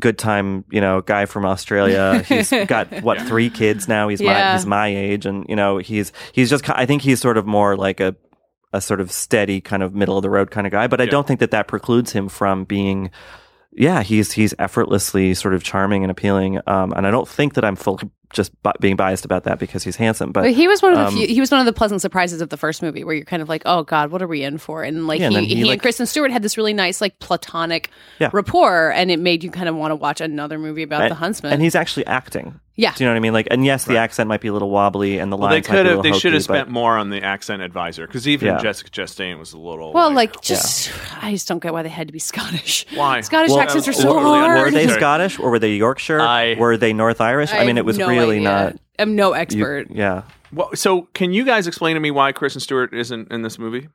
good 0.00 0.16
time, 0.16 0.64
you 0.70 0.80
know, 0.80 1.02
guy 1.02 1.26
from 1.26 1.44
Australia. 1.44 2.22
He's 2.28 2.50
got 2.68 3.02
what 3.02 3.20
three 3.22 3.50
kids 3.50 3.86
now. 3.88 4.08
He's 4.08 4.22
my 4.22 4.54
he's 4.54 4.64
my 4.64 4.88
age, 4.88 5.26
and 5.26 5.44
you 5.46 5.56
know, 5.56 5.76
he's 5.76 6.10
he's 6.32 6.48
just. 6.48 6.68
I 6.70 6.86
think 6.86 7.02
he's 7.02 7.20
sort 7.20 7.36
of 7.36 7.46
more 7.46 7.76
like 7.76 8.00
a 8.00 8.16
a 8.72 8.80
sort 8.80 9.00
of 9.00 9.10
steady 9.10 9.60
kind 9.60 9.82
of 9.82 9.94
middle 9.94 10.16
of 10.16 10.22
the 10.22 10.30
road 10.30 10.50
kind 10.50 10.66
of 10.66 10.70
guy. 10.70 10.86
But 10.86 11.00
I 11.00 11.06
don't 11.06 11.26
think 11.26 11.40
that 11.40 11.50
that 11.52 11.68
precludes 11.68 12.12
him 12.12 12.28
from 12.28 12.64
being. 12.64 13.10
Yeah, 13.72 14.02
he's 14.02 14.32
he's 14.32 14.54
effortlessly 14.58 15.34
sort 15.34 15.54
of 15.54 15.62
charming 15.62 16.02
and 16.02 16.10
appealing, 16.10 16.58
um, 16.66 16.92
and 16.96 17.06
I 17.06 17.10
don't 17.10 17.28
think 17.28 17.54
that 17.54 17.64
I'm 17.64 17.76
full 17.76 18.00
just 18.32 18.50
bi- 18.62 18.72
being 18.80 18.96
biased 18.96 19.24
about 19.24 19.44
that 19.44 19.58
because 19.58 19.84
he's 19.84 19.94
handsome. 19.94 20.32
But 20.32 20.42
But 20.42 20.52
he 20.52 20.66
was 20.66 20.82
one 20.82 20.92
of 20.92 20.98
the 20.98 21.04
um, 21.06 21.14
few, 21.14 21.26
he 21.28 21.38
was 21.38 21.50
one 21.50 21.60
of 21.60 21.66
the 21.66 21.72
pleasant 21.72 22.00
surprises 22.00 22.40
of 22.40 22.48
the 22.48 22.56
first 22.56 22.82
movie, 22.82 23.04
where 23.04 23.14
you're 23.14 23.24
kind 23.26 23.42
of 23.42 23.48
like, 23.48 23.62
oh 23.66 23.84
god, 23.84 24.10
what 24.10 24.20
are 24.22 24.26
we 24.26 24.42
in 24.42 24.58
for? 24.58 24.82
And 24.82 25.06
like 25.06 25.20
Yeah, 25.20 25.26
and 25.26 25.34
he, 25.34 25.40
then 25.40 25.48
he, 25.48 25.54
he, 25.56 25.64
like- 25.64 25.72
and 25.74 25.82
Kristen 25.82 26.06
Stewart 26.06 26.30
had 26.32 26.42
this 26.42 26.56
really 26.56 26.72
nice 26.72 27.00
like 27.00 27.18
platonic 27.20 27.90
Yeah. 28.18 28.30
rapport, 28.32 28.90
and 28.90 29.10
it 29.10 29.20
made 29.20 29.44
you 29.44 29.50
kind 29.50 29.68
of 29.68 29.76
want 29.76 29.92
to 29.92 29.96
watch 29.96 30.20
another 30.22 30.58
movie 30.58 30.82
about 30.82 31.02
and, 31.02 31.10
the 31.10 31.14
Huntsman. 31.16 31.52
and 31.52 31.62
he's 31.62 31.74
actually 31.76 32.06
acting. 32.06 32.58
Yeah. 32.78 32.94
do 32.94 33.02
you 33.04 33.08
know 33.08 33.12
what 33.12 33.16
I 33.16 33.20
mean? 33.20 33.32
Like, 33.32 33.48
and 33.50 33.64
yes, 33.64 33.84
the 33.84 33.96
accent 33.98 34.28
might 34.28 34.40
be 34.40 34.48
a 34.48 34.52
little 34.52 34.70
wobbly, 34.70 35.18
and 35.18 35.30
the 35.32 35.36
Well, 35.36 35.48
they 35.48 35.56
lines 35.56 35.68
might 35.68 35.74
could 35.76 35.82
be 35.82 35.88
a 35.88 35.90
have. 35.90 35.96
little 35.98 36.12
They 36.12 36.18
should 36.18 36.32
have 36.32 36.42
hokey, 36.42 36.48
but- 36.48 36.54
spent 36.54 36.68
more 36.70 36.96
on 36.96 37.10
the 37.10 37.22
accent 37.22 37.60
advisor 37.60 38.06
because 38.06 38.26
even 38.28 38.46
Yeah. 38.48 38.58
Jessica 38.58 38.88
Chastain 38.90 39.38
was 39.38 39.52
a 39.52 39.58
little. 39.58 39.92
well, 39.92 40.12
like 40.12 40.40
just 40.40 40.90
I 41.20 41.32
just 41.32 41.48
don't 41.48 41.60
get 41.62 41.72
why 41.72 41.82
they 41.82 41.88
had 41.88 42.06
to 42.06 42.12
be 42.12 42.18
Scottish. 42.20 42.86
Why? 42.94 43.20
Scottish 43.20 43.50
Well, 43.50 43.60
accents 43.60 43.88
are 43.88 43.90
uh, 43.90 43.94
so 43.94 44.08
were- 44.14 44.16
were 44.18 44.22
they- 44.22 44.38
hard. 44.38 44.60
Were 44.60 44.70
they 44.70 44.86
Scottish 44.88 45.38
or 45.40 45.50
were 45.50 45.58
they 45.58 45.74
Yorkshire? 45.74 46.20
I- 46.20 46.54
were 46.58 46.76
they 46.76 46.92
North 46.92 47.20
Irish? 47.20 47.52
I, 47.52 47.64
mean, 47.66 47.78
it 47.78 47.84
was 47.84 47.98
no 47.98 48.08
really 48.08 48.36
idea. 48.36 48.48
not. 48.48 48.76
I'm 48.98 49.16
no 49.16 49.30
you- 49.30 49.40
expert. 49.40 49.88
yeah. 49.90 50.22
Well, 50.52 50.70
so 50.74 51.08
can 51.14 51.32
you 51.32 51.44
guys 51.44 51.66
explain 51.66 51.94
to 51.94 52.00
me 52.00 52.10
why 52.10 52.32
Kristen 52.32 52.60
Stewart 52.60 52.94
isn't 52.94 53.30
in 53.32 53.42
this 53.42 53.58
movie? 53.58 53.88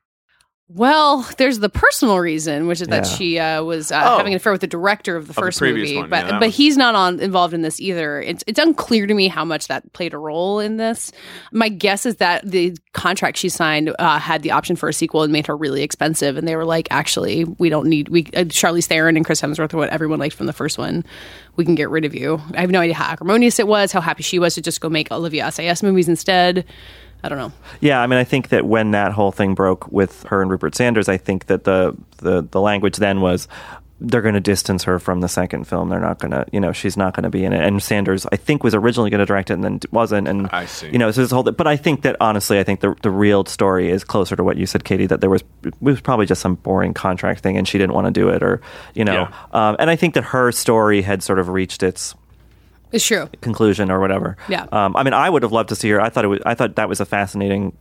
Well, 0.68 1.28
there's 1.36 1.58
the 1.58 1.68
personal 1.68 2.18
reason, 2.20 2.66
which 2.66 2.80
is 2.80 2.88
that 2.88 3.06
she 3.06 3.38
uh, 3.38 3.62
was 3.62 3.92
uh, 3.92 4.00
Oh. 4.02 4.16
having 4.16 4.32
an 4.32 4.38
affair 4.38 4.50
with 4.50 4.62
the 4.62 4.66
director 4.66 5.14
of 5.14 5.24
the 5.26 5.34
the 5.34 5.40
first 5.40 5.58
previous 5.58 5.90
movie, 5.90 6.00
one, 6.00 6.08
but 6.08 6.24
yeah, 6.24 6.38
but 6.38 6.46
was- 6.46 6.56
he's 6.56 6.78
not 6.78 6.94
on 6.94 7.20
involved 7.20 7.52
in 7.52 7.60
this 7.60 7.78
either. 7.80 8.18
It's 8.22 8.42
it's 8.46 8.58
unclear 8.58 9.06
to 9.06 9.12
me 9.12 9.28
how 9.28 9.44
much 9.44 9.68
that 9.68 9.92
played 9.92 10.14
a 10.14 10.18
role 10.18 10.60
in 10.60 10.78
this. 10.78 11.12
My 11.52 11.68
guess 11.68 12.06
is 12.06 12.16
that 12.16 12.50
the 12.50 12.74
contract 12.94 13.36
she 13.36 13.50
signed 13.50 13.94
uh, 13.98 14.18
had 14.18 14.40
the 14.42 14.52
option 14.52 14.74
for 14.74 14.88
a 14.88 14.92
sequel 14.94 15.22
and 15.22 15.30
made 15.34 15.46
her 15.48 15.56
really 15.56 15.82
expensive, 15.82 16.38
and 16.38 16.48
they 16.48 16.56
were 16.56 16.64
like, 16.64 16.88
actually, 16.90 17.44
we 17.44 17.68
don't 17.68 17.86
need 17.86 18.08
we 18.08 18.22
uh, 18.34 18.44
Charlize 18.44 18.86
Theron 18.86 19.16
and 19.18 19.24
Chris 19.26 19.42
Hemsworth 19.42 19.74
are 19.74 19.76
what 19.76 19.90
everyone 19.90 20.18
liked 20.18 20.34
from 20.34 20.46
the 20.46 20.54
first 20.54 20.78
one. 20.78 21.04
We 21.56 21.66
can 21.66 21.74
get 21.74 21.90
rid 21.90 22.06
of 22.06 22.14
you. 22.14 22.40
I 22.54 22.62
have 22.62 22.70
no 22.70 22.80
idea 22.80 22.94
how 22.94 23.04
acrimonious 23.12 23.58
it 23.58 23.68
was, 23.68 23.92
how 23.92 24.00
happy 24.00 24.22
she 24.22 24.38
was 24.38 24.54
to 24.54 24.62
just 24.62 24.80
go 24.80 24.88
make 24.88 25.12
Olivier 25.12 25.42
Assayas 25.42 25.82
movies 25.82 26.08
instead. 26.08 26.64
I 27.24 27.28
don't 27.30 27.38
know. 27.38 27.52
Yeah, 27.80 28.00
I 28.00 28.06
mean, 28.06 28.18
I 28.18 28.24
think 28.24 28.50
that 28.50 28.66
when 28.66 28.90
that 28.90 29.12
whole 29.12 29.32
thing 29.32 29.54
broke 29.54 29.90
with 29.90 30.24
her 30.24 30.42
and 30.42 30.50
Rupert 30.50 30.74
Sanders, 30.74 31.08
I 31.08 31.16
think 31.16 31.46
that 31.46 31.64
the 31.64 31.96
the, 32.18 32.42
the 32.42 32.60
language 32.60 32.98
then 32.98 33.22
was 33.22 33.48
they're 34.00 34.22
going 34.22 34.34
to 34.34 34.40
distance 34.40 34.84
her 34.84 34.98
from 34.98 35.20
the 35.20 35.28
second 35.28 35.64
film. 35.64 35.88
They're 35.88 36.00
not 36.00 36.18
going 36.18 36.32
to, 36.32 36.44
you 36.52 36.60
know, 36.60 36.72
she's 36.72 36.96
not 36.96 37.14
going 37.14 37.22
to 37.22 37.30
be 37.30 37.44
in 37.44 37.52
it. 37.52 37.64
And 37.64 37.82
Sanders, 37.82 38.26
I 38.30 38.36
think, 38.36 38.64
was 38.64 38.74
originally 38.74 39.08
going 39.08 39.20
to 39.20 39.24
direct 39.26 39.50
it 39.50 39.54
and 39.54 39.64
then 39.64 39.80
wasn't. 39.90 40.28
And 40.28 40.48
I 40.52 40.66
see. 40.66 40.90
You 40.90 40.98
know, 40.98 41.10
so 41.10 41.22
this 41.22 41.30
whole. 41.30 41.44
But 41.44 41.66
I 41.66 41.76
think 41.76 42.02
that 42.02 42.16
honestly, 42.20 42.58
I 42.58 42.64
think 42.64 42.80
the 42.80 42.94
the 43.02 43.10
real 43.10 43.44
story 43.46 43.90
is 43.90 44.04
closer 44.04 44.36
to 44.36 44.44
what 44.44 44.56
you 44.56 44.66
said, 44.66 44.84
Katie. 44.84 45.06
That 45.06 45.20
there 45.20 45.30
was 45.30 45.42
it 45.62 45.74
was 45.80 46.00
probably 46.00 46.26
just 46.26 46.42
some 46.42 46.56
boring 46.56 46.92
contract 46.92 47.40
thing, 47.40 47.56
and 47.56 47.66
she 47.66 47.78
didn't 47.78 47.94
want 47.94 48.06
to 48.06 48.10
do 48.10 48.28
it, 48.28 48.42
or 48.42 48.60
you 48.94 49.04
know. 49.04 49.28
Um, 49.52 49.76
and 49.78 49.88
I 49.88 49.96
think 49.96 50.14
that 50.14 50.24
her 50.24 50.52
story 50.52 51.00
had 51.00 51.22
sort 51.22 51.38
of 51.38 51.48
reached 51.48 51.82
its 51.82 52.14
It's 52.94 53.04
true. 53.04 53.28
conclusion 53.40 53.90
or 53.90 53.98
whatever. 54.00 54.36
Yeah. 54.48 54.66
Um, 54.70 54.94
I 54.96 55.02
mean, 55.02 55.14
I 55.14 55.28
would 55.28 55.42
have 55.42 55.52
loved 55.52 55.68
to 55.70 55.76
see 55.76 55.90
her. 55.90 56.00
I 56.00 56.08
thought 56.10 56.24
it 56.24 56.28
was. 56.28 56.40
I 56.46 56.54
thought 56.54 56.76
that 56.76 56.88
was 56.88 57.00
a 57.00 57.04
fascinating 57.04 57.76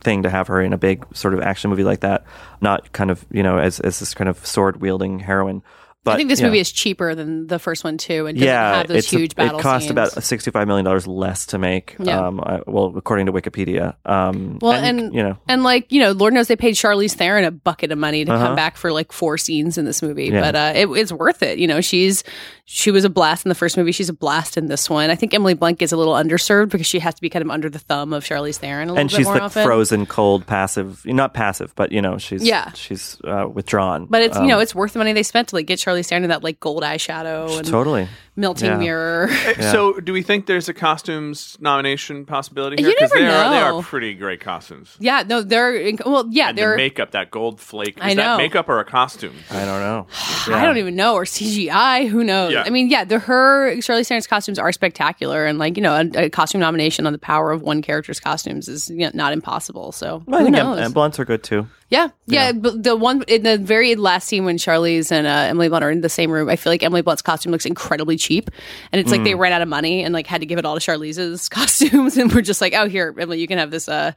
thing 0.00 0.24
to 0.24 0.30
have 0.30 0.48
her 0.48 0.60
in 0.60 0.72
a 0.72 0.78
big 0.78 1.06
sort 1.14 1.34
of 1.34 1.40
action 1.40 1.70
movie 1.70 1.84
like 1.84 2.00
that, 2.00 2.24
not 2.60 2.92
kind 2.92 3.10
of 3.10 3.24
you 3.30 3.42
know 3.42 3.58
as 3.58 3.80
as 3.80 4.00
this 4.00 4.12
kind 4.12 4.28
of 4.28 4.44
sword 4.44 4.80
wielding 4.80 5.20
heroine. 5.20 5.62
But 6.06 6.14
I 6.14 6.16
think 6.16 6.30
this 6.30 6.40
movie 6.40 6.58
is 6.60 6.72
cheaper 6.72 7.14
than 7.14 7.46
the 7.48 7.58
first 7.58 7.84
one 7.84 7.98
too, 7.98 8.26
and 8.26 8.38
doesn't 8.38 8.46
yeah, 8.48 8.78
have 8.78 8.86
those 8.88 8.98
it's 9.04 9.12
a- 9.12 9.16
huge 9.18 9.34
battle 9.34 9.58
It 9.58 9.62
cost 9.62 9.82
scenes. 9.82 9.90
about 9.90 10.22
sixty-five 10.22 10.66
million 10.66 10.84
dollars 10.86 11.06
less 11.06 11.44
to 11.46 11.58
make. 11.58 11.94
Yeah. 11.98 12.26
Um, 12.26 12.40
I, 12.40 12.60
well, 12.66 12.94
according 12.96 13.26
to 13.26 13.32
Wikipedia. 13.32 13.94
Um, 14.06 14.58
Well, 14.62 14.72
and, 14.72 15.12
you 15.14 15.22
know, 15.22 15.36
and 15.48 15.62
like 15.62 15.90
you 15.92 16.00
know, 16.00 16.12
Lord 16.12 16.32
knows 16.32 16.48
they 16.48 16.56
paid 16.56 16.74
Charlize 16.76 17.12
Theron 17.12 17.44
a 17.44 17.50
bucket 17.50 17.92
of 17.92 17.98
money 17.98 18.24
to 18.24 18.32
Uh-huh. 18.32 18.46
come 18.46 18.56
back 18.56 18.76
for 18.76 18.92
like 18.92 19.12
four 19.12 19.36
scenes 19.36 19.76
in 19.76 19.84
this 19.84 20.00
movie, 20.02 20.26
Yeah. 20.26 20.40
but 20.40 20.54
uh, 20.56 20.72
it, 20.74 20.86
it's 20.88 21.12
worth 21.12 21.42
it. 21.42 21.58
You 21.58 21.66
know, 21.66 21.80
she's 21.80 22.24
she 22.64 22.90
was 22.90 23.04
a 23.04 23.10
blast 23.10 23.44
in 23.44 23.48
the 23.48 23.54
first 23.54 23.76
movie. 23.76 23.92
She's 23.92 24.08
a 24.08 24.12
blast 24.12 24.56
in 24.56 24.66
this 24.66 24.88
one. 24.88 25.10
I 25.10 25.14
think 25.14 25.34
Emily 25.34 25.54
Blunt 25.54 25.78
gets 25.78 25.92
a 25.92 25.96
little 25.96 26.14
underserved 26.14 26.70
because 26.70 26.86
she 26.86 26.98
has 27.00 27.14
to 27.14 27.20
be 27.20 27.28
kind 27.28 27.44
of 27.44 27.50
under 27.50 27.68
the 27.68 27.78
thumb 27.78 28.12
of 28.12 28.24
Charlize 28.24 28.56
Theron 28.56 28.88
a 28.88 28.92
little 28.92 28.98
and 29.00 29.08
bit 29.10 29.16
she's 29.16 29.26
more 29.26 29.34
like 29.34 29.42
often. 29.42 29.64
frozen, 29.64 30.06
cold, 30.06 30.46
passive. 30.46 31.04
Not 31.04 31.32
passive, 31.34 31.72
but 31.76 31.90
you 31.92 32.02
know, 32.02 32.18
she's 32.18 32.42
Yeah. 32.44 32.70
she's 32.72 33.18
uh, 33.24 33.46
withdrawn. 33.52 34.06
But 34.10 34.22
it's 34.22 34.36
Um, 34.36 34.44
you 34.44 34.48
know 34.50 34.58
it's 34.60 34.74
worth 34.74 34.92
the 34.92 34.98
money 34.98 35.12
they 35.12 35.22
spent 35.22 35.48
to 35.48 35.54
like 35.56 35.66
get 35.66 35.78
Charlize 35.78 35.95
Theron 36.02 36.24
in 36.24 36.30
that 36.30 36.42
like 36.42 36.60
gold 36.60 36.82
eyeshadow 36.82 37.58
and 37.58 37.66
totally. 37.66 38.08
Melting 38.36 38.68
Yeah. 38.70 38.76
mirror. 38.78 39.28
So, 39.60 39.98
do 40.00 40.12
we 40.12 40.22
think 40.22 40.46
there's 40.46 40.68
a 40.68 40.74
costumes 40.74 41.56
nomination 41.60 42.26
possibility 42.26 42.82
You 42.82 42.94
never 43.00 43.14
they 43.14 43.26
are 43.26 43.50
they 43.50 43.60
know. 43.60 43.78
are 43.78 43.82
pretty 43.82 44.14
great 44.14 44.40
costumes. 44.40 44.96
yeah, 45.00 45.24
no, 45.26 45.42
they're 45.42 45.72
inc- 45.72 46.04
well, 46.04 46.26
yeah, 46.30 46.50
And 46.50 46.58
the 46.58 46.62
they're. 46.62 46.76
makeup, 46.76 47.12
that 47.12 47.30
gold 47.30 47.60
flake. 47.60 47.96
Is 47.96 48.02
I 48.02 48.14
know. 48.14 48.22
that 48.22 48.36
makeup 48.38 48.68
or 48.68 48.78
a 48.80 48.84
costume? 48.84 49.34
I 49.50 49.64
don't 49.64 49.80
know. 49.80 50.06
I 50.54 50.64
don't 50.64 50.76
even 50.78 50.94
know, 50.96 51.14
or 51.14 51.24
CGI. 51.24 52.08
Who 52.08 52.22
knows? 52.24 52.52
Yeah. 52.52 52.62
I 52.66 52.70
mean, 52.70 52.88
yeah, 52.90 53.04
the 53.04 53.18
her 53.18 53.74
Charlize 53.76 54.08
Theron's 54.08 54.26
costumes 54.26 54.58
are 54.58 54.70
spectacular, 54.72 55.46
and 55.46 55.58
like 55.58 55.76
you 55.76 55.82
know, 55.82 55.94
a, 55.94 56.24
a 56.26 56.30
costume 56.30 56.60
nomination 56.60 57.06
on 57.06 57.12
the 57.12 57.18
power 57.18 57.50
of 57.52 57.62
one 57.62 57.82
character's 57.82 58.20
costumes 58.20 58.68
is 58.68 58.90
you 58.90 58.98
know, 58.98 59.10
not 59.14 59.32
impossible. 59.32 59.92
So 59.92 60.22
I 60.28 60.38
who 60.38 60.44
think 60.44 60.56
knows? 60.56 60.78
Em- 60.78 60.84
and 60.84 60.94
blunts 60.94 61.18
are 61.18 61.24
good 61.24 61.42
too. 61.42 61.66
yeah, 61.88 62.08
yeah. 62.26 62.52
But 62.52 62.82
the 62.82 62.96
one 62.96 63.22
in 63.28 63.42
the 63.42 63.58
very 63.58 63.94
last 63.96 64.28
scene 64.28 64.44
when 64.44 64.58
Charlize 64.58 65.10
and 65.10 65.26
uh, 65.26 65.30
Emily 65.30 65.68
Blunt 65.68 65.84
are 65.84 65.90
in 65.90 66.00
the 66.02 66.08
same 66.08 66.30
room, 66.30 66.48
I 66.48 66.56
feel 66.56 66.72
like 66.72 66.82
Emily 66.82 67.02
Blunt's 67.02 67.22
costume 67.22 67.52
looks 67.52 67.66
incredibly 67.66 68.16
cheap, 68.26 68.50
and 68.92 69.00
it's 69.00 69.10
like 69.10 69.20
Mm. 69.20 69.24
they 69.24 69.34
ran 69.34 69.52
out 69.52 69.62
of 69.62 69.68
money 69.68 70.02
and 70.02 70.12
like 70.12 70.26
had 70.26 70.40
to 70.40 70.46
give 70.46 70.58
it 70.58 70.64
all 70.64 70.78
to 70.78 70.80
Charlize's 70.80 71.48
costumes, 71.50 72.16
and 72.16 72.32
we're 72.32 72.42
just 72.42 72.60
like, 72.60 72.74
oh, 72.74 72.88
here, 72.88 73.14
Emily, 73.18 73.40
you 73.40 73.46
can 73.46 73.58
have 73.58 73.70
this 73.70 73.88
uh 73.88 74.12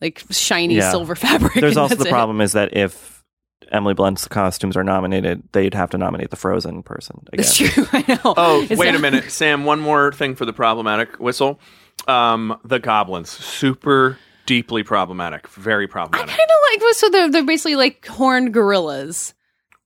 like 0.00 0.22
shiny 0.30 0.76
Yeah. 0.76 0.90
silver 0.90 1.14
fabric. 1.14 1.54
There's 1.54 1.76
also 1.76 1.94
the 1.94 2.06
it. 2.06 2.10
problem 2.10 2.40
is 2.40 2.52
that 2.52 2.76
if 2.76 3.22
Emily 3.70 3.94
Blunt's 3.94 4.26
costumes 4.26 4.76
are 4.76 4.82
nominated, 4.82 5.42
they'd 5.52 5.74
have 5.74 5.90
to 5.90 5.98
nominate 5.98 6.30
the 6.30 6.36
Frozen 6.36 6.82
person 6.82 7.22
again. 7.32 7.40
It's 7.44 7.56
true. 7.56 7.86
I 7.92 8.04
know. 8.08 8.34
Oh, 8.36 8.66
It's 8.68 8.78
wait 8.80 8.94
a 8.94 8.98
minute, 8.98 9.30
Sam. 9.30 9.64
One 9.64 9.78
more 9.78 10.10
thing 10.12 10.34
for 10.34 10.44
the 10.46 10.52
problematic 10.52 11.20
whistle. 11.20 11.60
Um, 12.08 12.58
the 12.64 12.78
goblins, 12.80 13.28
super 13.30 14.18
deeply 14.46 14.82
problematic, 14.82 15.46
very 15.48 15.86
problematic. 15.86 16.34
I 16.34 16.36
kind 16.36 16.50
of 16.50 16.84
like 16.86 16.94
so 16.94 17.10
they're 17.10 17.30
they're 17.30 17.44
basically 17.44 17.76
like 17.76 18.04
horned 18.06 18.52
gorillas. 18.54 19.34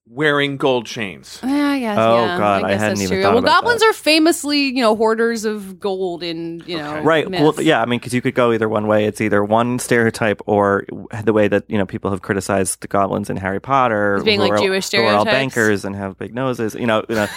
Wearing 0.06 0.58
gold 0.58 0.84
chains. 0.84 1.40
Yeah, 1.42 1.48
I 1.68 1.78
guess. 1.80 1.98
Oh, 1.98 2.24
yeah, 2.26 2.38
God, 2.38 2.62
I 2.64 2.68
guess 2.72 2.80
hadn't 2.80 2.98
that's 2.98 3.00
even 3.04 3.16
true. 3.16 3.22
thought 3.22 3.30
Well, 3.30 3.38
about 3.38 3.62
goblins 3.62 3.80
that. 3.80 3.86
are 3.88 3.92
famously, 3.94 4.60
you 4.66 4.82
know, 4.82 4.94
hoarders 4.94 5.46
of 5.46 5.80
gold 5.80 6.22
in 6.22 6.62
you 6.66 6.76
know, 6.76 7.00
Right. 7.00 7.26
myth. 7.28 7.40
Well, 7.40 7.54
yeah. 7.62 7.80
I 7.80 7.86
mean, 7.86 8.00
because 8.00 8.12
you 8.12 8.20
could 8.20 8.34
go 8.34 8.52
either 8.52 8.68
one 8.68 8.86
way. 8.86 9.06
It's 9.06 9.22
either 9.22 9.42
one 9.42 9.78
stereotype 9.78 10.42
or 10.44 10.84
the 11.24 11.32
way 11.32 11.48
that 11.48 11.64
you 11.68 11.78
know 11.78 11.86
people 11.86 12.10
have 12.10 12.20
criticized 12.20 12.82
the 12.82 12.86
goblins 12.88 13.30
in 13.30 13.38
Harry 13.38 13.60
Potter, 13.60 14.16
As 14.16 14.24
being, 14.24 14.40
who 14.40 14.44
like, 14.44 14.52
are- 14.52 14.58
Jewish 14.58 14.90
who 14.90 15.00
are 15.02 15.14
all 15.14 15.24
bankers 15.24 15.86
and 15.86 15.96
have 15.96 16.18
big 16.18 16.34
noses. 16.34 16.74
You 16.74 16.86
know. 16.86 17.02
You 17.08 17.14
know 17.14 17.26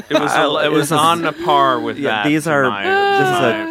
It 0.10 0.20
was 0.20 0.32
I- 0.32 0.66
it 0.66 0.70
was 0.70 0.90
this 0.90 0.92
on 0.92 1.24
a 1.24 1.32
par 1.32 1.80
with 1.80 1.98
yeah, 1.98 2.22
that. 2.22 2.28
these 2.28 2.46
are. 2.46 2.64
my- 2.68 2.84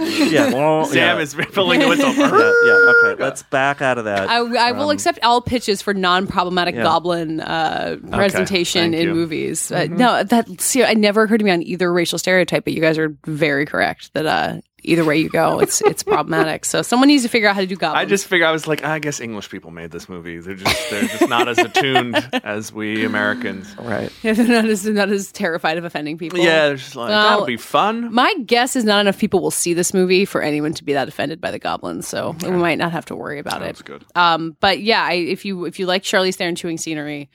this 0.03 0.19
is 0.19 0.30
a. 0.30 0.34
Yeah. 0.34 0.53
well, 0.53 0.86
Sam 0.86 1.17
yeah. 1.17 1.21
is 1.21 1.34
filling 1.34 1.80
the 1.80 1.88
whistle. 1.88 2.13
Yeah, 2.13 2.28
yeah. 2.65 3.11
Okay. 3.11 3.24
Let's 3.24 3.43
back 3.43 3.82
out 3.82 3.97
of 3.97 4.05
that. 4.05 4.30
I, 4.30 4.38
I 4.69 4.71
will 4.71 4.89
accept 4.89 5.19
all 5.24 5.41
pitches 5.41 5.82
for 5.82 5.93
non-problematic 5.93 6.76
yeah. 6.76 6.84
goblin 6.84 7.39
uh, 7.41 7.97
presentation 8.11 8.91
thank 8.91 8.95
in 8.95 9.07
you. 9.09 9.13
movies. 9.13 9.71
Uh, 9.71 9.88
no, 9.89 10.24
that 10.24 10.61
see, 10.61 10.84
I 10.84 10.93
never 10.93 11.28
heard 11.28 11.39
to 11.39 11.45
me 11.45 11.51
on 11.51 11.61
either 11.63 11.91
racial 11.91 12.17
stereotype, 12.17 12.63
but 12.63 12.74
you 12.74 12.82
guys 12.82 12.97
are 12.97 13.15
very 13.26 13.65
correct 13.65 14.13
that 14.13 14.26
uh, 14.26 14.61
either 14.84 15.04
way 15.06 15.18
you 15.18 15.30
go, 15.30 15.60
it's 15.60 15.82
it's 15.82 16.04
problematic. 16.04 16.66
So 16.66 16.82
someone 16.82 17.08
needs 17.08 17.24
to 17.24 17.30
figure 17.30 17.48
out 17.50 17.56
how 17.56 17.62
to 17.62 17.68
do 17.68 17.76
goblins. 17.76 18.02
I 18.02 18.06
just 18.06 18.28
figure 18.28 18.46
I 18.46 18.52
was 18.52 18.68
like, 18.68 18.84
I 18.84 19.00
guess 19.00 19.20
English 19.20 19.50
people 19.50 19.72
made 19.72 19.92
this 19.92 20.08
movie. 20.10 20.40
They're 20.40 20.56
just 20.56 20.90
they're 20.90 21.04
just 21.04 21.30
not 21.30 21.48
as 21.48 21.58
attuned 21.58 22.16
as 22.44 22.72
we 22.74 23.06
Americans. 23.06 23.76
right. 23.78 24.12
yeah, 24.24 24.34
they're 24.34 24.48
not 24.48 24.66
as 24.66 24.86
not 24.86 25.10
as 25.10 25.32
terrified 25.32 25.78
of 25.78 25.86
offending 25.86 26.18
people. 26.18 26.40
Yeah, 26.40 26.68
they're 26.68 26.76
just 26.76 26.96
like 26.96 27.10
Well, 27.10 27.30
that'll 27.30 27.46
be 27.46 27.58
fun. 27.58 28.14
My 28.14 28.34
guess 28.46 28.76
is 28.76 28.84
not 28.84 29.00
enough 29.02 29.18
people 29.18 29.42
will 29.42 29.52
see 29.52 29.74
this 29.74 29.94
movie 29.94 30.26
for 30.26 30.42
anyone 30.42 30.74
to 30.74 30.84
be 30.84 30.94
that 30.94 31.08
offended 31.08 31.40
by 31.42 31.52
the 31.52 31.60
goblins, 31.60 32.08
so 32.08 32.36
we 32.44 32.52
might 32.52 32.78
not 32.78 32.92
have 32.92 33.06
to 33.06 33.16
worry 33.16 33.40
about 33.40 33.62
That's 33.62 33.80
it. 33.80 33.86
good. 33.86 34.06
Um, 34.16 34.58
but 34.60 34.80
yeah, 34.82 35.04
I, 35.04 35.14
if 35.14 35.46
you 35.46 35.66
if 35.66 35.80
you 35.80 35.86
like 35.86 36.04
Charlize 36.04 36.36
Theron 36.36 36.56
chewing 36.56 36.78
scenery, 36.78 37.30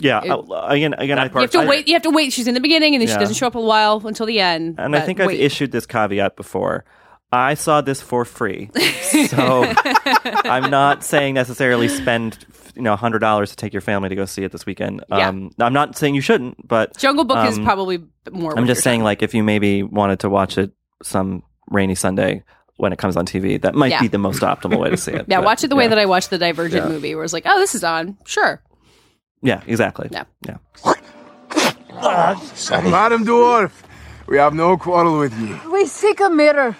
Yeah. 0.00 0.18
uh, 0.18 0.66
again. 0.68 0.94
Again. 0.94 1.18
I, 1.18 1.24
you 1.26 1.30
have 1.40 1.50
to 1.50 1.60
I- 1.60 1.66
wait. 1.66 1.88
You 1.88 1.94
have 1.94 2.02
to 2.02 2.10
wait. 2.10 2.32
She's 2.32 2.46
in 2.46 2.54
the 2.54 2.60
beginning, 2.60 2.94
and 2.94 3.00
then 3.00 3.08
she 3.08 3.18
doesn't 3.18 3.34
show 3.36 3.46
up 3.46 3.54
a 3.54 3.60
while 3.60 4.06
until 4.06 4.26
the 4.26 4.40
end. 4.40 4.76
And 4.78 4.94
I 4.94 5.00
think 5.00 5.20
I've 5.20 5.30
issued 5.30 5.72
this 5.72 5.86
caveat 5.86 6.36
before. 6.36 6.84
I 7.32 7.54
saw 7.54 7.80
this 7.80 8.00
for 8.00 8.24
free, 8.24 8.70
so 9.28 9.64
I'm 10.24 10.70
not 10.70 11.02
saying 11.02 11.34
necessarily 11.34 11.88
spend 11.88 12.38
you 12.76 12.82
know 12.82 12.94
hundred 12.94 13.18
dollars 13.18 13.50
to 13.50 13.56
take 13.56 13.72
your 13.74 13.80
family 13.80 14.08
to 14.10 14.14
go 14.14 14.26
see 14.26 14.44
it 14.44 14.52
this 14.52 14.64
weekend. 14.64 15.04
Yeah. 15.08 15.28
Um, 15.28 15.50
I'm 15.58 15.72
not 15.72 15.98
saying 15.98 16.14
you 16.14 16.20
shouldn't, 16.20 16.66
but 16.66 16.96
Jungle 16.96 17.24
Book 17.24 17.48
is 17.48 17.58
um, 17.58 17.64
probably 17.64 17.98
more. 18.30 18.56
I'm 18.56 18.66
just 18.66 18.82
saying 18.82 19.00
time. 19.00 19.04
like 19.04 19.22
if 19.22 19.34
you 19.34 19.42
maybe 19.42 19.82
wanted 19.82 20.20
to 20.20 20.30
watch 20.30 20.56
it 20.56 20.70
some 21.02 21.42
rainy 21.68 21.96
Sunday 21.96 22.44
when 22.76 22.92
it 22.92 22.98
comes 22.98 23.16
on 23.16 23.26
TV, 23.26 23.60
that 23.62 23.74
might 23.74 23.90
Yeah. 23.90 24.02
be 24.02 24.08
the 24.08 24.18
most 24.18 24.42
optimal 24.42 24.78
way 24.78 24.90
to 24.90 24.96
see 24.96 25.12
it. 25.12 25.24
yeah, 25.28 25.38
But, 25.38 25.44
watch 25.46 25.64
it 25.64 25.68
the 25.68 25.76
way 25.76 25.88
that 25.88 25.98
I 25.98 26.06
watched 26.06 26.30
the 26.30 26.38
Divergent 26.38 26.84
Yeah. 26.84 26.88
movie, 26.92 27.14
where 27.14 27.24
it's 27.24 27.32
like, 27.32 27.44
oh, 27.46 27.58
this 27.58 27.74
is 27.74 27.82
on. 27.82 28.18
Sure. 28.26 28.62
Yeah, 29.46 29.60
exactly. 29.68 30.08
Yeah. 30.10 30.24
yeah. 30.44 30.56
Madam 32.82 33.24
Dwarf, 33.24 33.70
we 34.26 34.38
have 34.38 34.54
no 34.54 34.76
quarrel 34.76 35.20
with 35.20 35.38
you. 35.38 35.70
We 35.70 35.86
seek 35.86 36.20
a 36.20 36.28
mirror. 36.28 36.76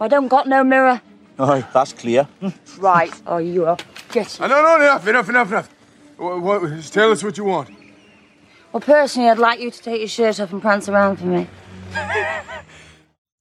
I 0.00 0.08
don't 0.08 0.26
got 0.26 0.48
no 0.48 0.64
mirror. 0.64 1.00
Oh, 1.38 1.64
that's 1.72 1.92
clear. 1.92 2.26
Right. 2.78 3.12
Oh, 3.26 3.38
you 3.38 3.66
are. 3.66 3.76
Get 4.10 4.38
Ah, 4.40 4.48
no, 4.48 4.62
no, 4.62 4.76
enough, 4.76 5.06
enough, 5.06 5.28
enough, 5.28 5.48
enough. 5.48 5.68
What, 6.16 6.42
what, 6.42 6.70
just 6.70 6.92
tell 6.92 7.12
us 7.12 7.22
what 7.22 7.36
you 7.38 7.44
want. 7.44 7.70
Well, 8.72 8.80
personally, 8.80 9.30
I'd 9.30 9.38
like 9.38 9.60
you 9.60 9.70
to 9.70 9.82
take 9.82 10.00
your 10.00 10.08
shirt 10.08 10.40
off 10.40 10.52
and 10.52 10.60
prance 10.60 10.88
around 10.88 11.18
for 11.18 11.26
me. 11.26 11.46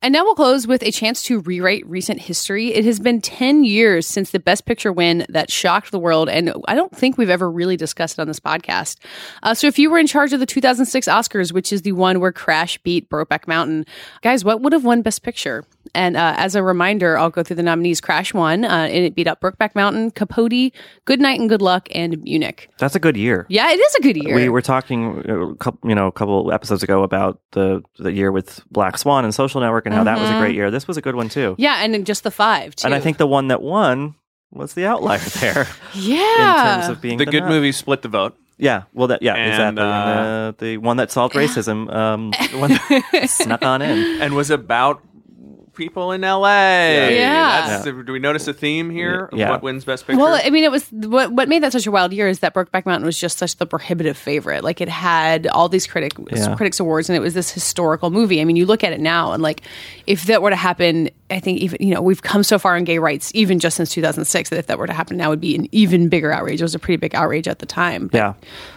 And 0.04 0.14
now 0.14 0.24
we'll 0.24 0.36
close 0.36 0.68
with 0.68 0.84
a 0.84 0.92
chance 0.92 1.24
to 1.24 1.40
rewrite 1.40 1.84
recent 1.88 2.22
history. 2.22 2.72
It 2.72 2.86
has 2.86 3.00
been 3.00 3.20
10 3.20 3.64
years 3.64 4.06
since 4.06 4.30
the 4.30 4.40
Best 4.40 4.66
Picture 4.66 4.94
win 4.94 5.26
that 5.30 5.52
shocked 5.52 5.90
the 5.90 5.98
world, 5.98 6.30
and 6.30 6.54
I 6.68 6.76
don't 6.76 6.96
think 6.96 7.18
we've 7.18 7.32
ever 7.32 7.50
really 7.50 7.78
discussed 7.78 8.20
it 8.20 8.22
on 8.22 8.28
this 8.28 8.40
podcast. 8.40 8.98
Uh, 9.42 9.56
so, 9.56 9.66
if 9.66 9.80
you 9.80 9.90
were 9.90 9.98
in 9.98 10.06
charge 10.06 10.34
of 10.34 10.40
the 10.40 10.46
2006 10.46 11.08
Oscars, 11.08 11.52
which 11.52 11.74
is 11.74 11.82
the 11.82 11.94
one 11.94 12.20
where 12.20 12.32
Crash 12.32 12.78
beat 12.84 13.10
Brokeback 13.10 13.48
Mountain, 13.48 13.86
guys, 14.22 14.46
what 14.46 14.62
would 14.62 14.72
have 14.74 14.86
won 14.86 15.02
Best 15.02 15.24
Picture? 15.24 15.66
And 15.96 16.18
uh, 16.18 16.34
as 16.38 16.56
a 16.56 16.64
reminder, 16.64 17.18
I'll 17.18 17.30
go 17.30 17.44
through 17.44 17.56
the 17.58 17.64
nominees. 17.64 18.02
Crash 18.02 18.34
won, 18.34 18.66
uh, 18.66 18.68
and 18.70 19.06
it 19.06 19.16
beat 19.16 19.28
up 19.28 19.42
Brokeback 19.42 19.76
Mountain, 19.76 20.12
Capote, 20.12 20.72
Good 21.06 21.20
Night 21.20 21.40
and 21.40 21.50
Good 21.50 21.62
Luck, 21.62 21.88
and 21.94 22.22
Munich. 22.24 22.70
That's 22.78 22.96
a 22.96 23.00
good 23.00 23.18
year. 23.18 23.46
Yeah, 23.50 23.72
it 23.72 23.80
is 23.80 23.96
a 23.96 24.02
good 24.02 24.18
year. 24.18 24.36
We 24.36 24.50
were 24.50 24.62
talking, 24.62 25.24
uh, 25.30 25.48
a 25.52 25.56
couple, 25.56 25.90
you 25.90 25.96
know, 25.96 26.08
a 26.08 26.12
couple 26.12 26.52
episodes 26.52 26.84
ago 26.84 27.04
about 27.04 27.40
the 27.52 27.82
the 28.00 28.12
year 28.12 28.32
with 28.32 28.62
Black 28.72 28.98
Swan 28.98 29.24
and 29.26 29.34
Social 29.34 29.62
Network 29.62 29.86
and 29.86 29.96
how 29.96 30.04
that 30.04 30.20
was 30.20 30.30
a 30.30 30.40
great 30.40 30.56
year. 30.56 30.72
This 30.72 30.88
was 30.88 30.98
a 30.98 31.02
good 31.02 31.16
one 31.16 31.30
too. 31.30 31.56
yeah, 31.58 31.84
and 31.84 32.06
just 32.06 32.24
the 32.24 32.32
five, 32.32 32.76
too. 32.76 32.86
And 32.86 32.94
I 32.96 33.00
think 33.00 33.18
the 33.18 33.28
one 33.28 33.48
that 33.50 33.62
won 33.62 34.16
was 34.52 34.74
the 34.74 34.86
outlier 34.86 35.20
there 35.42 35.68
yeah. 35.94 36.76
in 36.76 36.80
terms 36.82 36.90
of 36.90 37.02
being 37.02 37.18
The 37.18 37.26
good 37.26 37.42
nut. 37.42 37.50
movie 37.50 37.72
split 37.72 38.02
the 38.02 38.08
vote. 38.10 38.38
Yeah, 38.60 38.84
well, 38.94 39.08
that 39.10 39.22
yeah, 39.22 39.36
And, 39.36 39.50
exactly. 39.78 39.84
uh, 39.84 39.86
and, 39.86 40.20
uh, 40.20 40.52
the 40.58 40.78
one 40.78 40.98
that 40.98 41.12
solved 41.12 41.36
racism, 41.36 41.94
um, 41.94 42.32
the 42.52 42.58
one 42.58 42.72
that 43.12 43.30
snuck 43.30 43.62
on 43.64 43.82
in. 43.84 44.20
and 44.22 44.34
was 44.34 44.50
about 44.50 45.04
people 45.78 46.12
in 46.12 46.24
L.A. 46.24 47.16
Yeah. 47.18 47.68
That's, 47.68 47.84
Do 47.86 48.12
we 48.12 48.20
notice 48.20 48.48
a 48.48 48.54
theme 48.54 48.90
here? 48.90 49.30
Yeah. 49.32 49.52
What 49.52 49.62
wins 49.62 49.86
Best 49.86 50.06
Picture? 50.08 50.20
Well, 50.20 50.40
I 50.44 50.50
mean, 50.50 50.64
it 50.64 50.72
was 50.72 50.90
what 50.92 51.32
what 51.32 51.48
made 51.48 51.64
that 51.64 51.72
such 51.72 51.88
a 51.88 51.92
wild 51.92 52.12
year 52.12 52.28
is 52.28 52.40
that 52.40 52.54
Brokeback 52.54 52.86
Mountain 52.86 53.06
was 53.06 53.18
just 53.20 53.38
such 53.38 53.56
the 53.58 53.66
prohibitive 53.66 54.18
favorite. 54.18 54.64
Like 54.64 54.82
it 54.82 54.90
had 54.90 55.48
all 55.48 55.70
these 55.70 55.88
critic 55.88 56.14
Yeah. 56.32 56.56
critics 56.56 56.80
awards, 56.80 57.10
and 57.10 57.16
it 57.16 57.20
was 57.22 57.34
this 57.34 57.52
historical 57.52 58.10
movie. 58.10 58.42
I 58.42 58.44
mean, 58.44 58.56
you 58.56 58.66
look 58.66 58.84
at 58.84 58.92
it 58.92 59.00
now, 59.00 59.32
and 59.32 59.42
like 59.44 59.62
if 60.08 60.26
that 60.26 60.42
were 60.42 60.50
to 60.50 60.56
happen, 60.56 61.10
I 61.30 61.40
think 61.40 61.60
even 61.60 61.78
you 61.80 61.94
know 61.94 62.02
we've 62.02 62.22
come 62.22 62.44
so 62.44 62.58
far 62.58 62.76
in 62.76 62.84
gay 62.84 62.98
rights, 63.00 63.32
even 63.36 63.60
just 63.60 63.78
since 63.78 63.92
2006, 63.92 64.50
that 64.50 64.58
if 64.58 64.68
that 64.68 64.80
were 64.80 64.88
to 64.88 64.94
happen 64.94 65.18
now, 65.18 65.30
would 65.30 65.42
be 65.42 65.56
an 65.56 65.68
even 65.72 66.10
bigger 66.10 66.32
outrage. 66.32 66.60
It 66.60 66.64
was 66.64 66.76
a 66.76 66.80
pretty 66.80 66.98
big 66.98 67.14
outrage 67.16 67.48
at 67.48 67.60
the 67.60 67.66
time. 67.66 68.10
Yeah. 68.14 68.34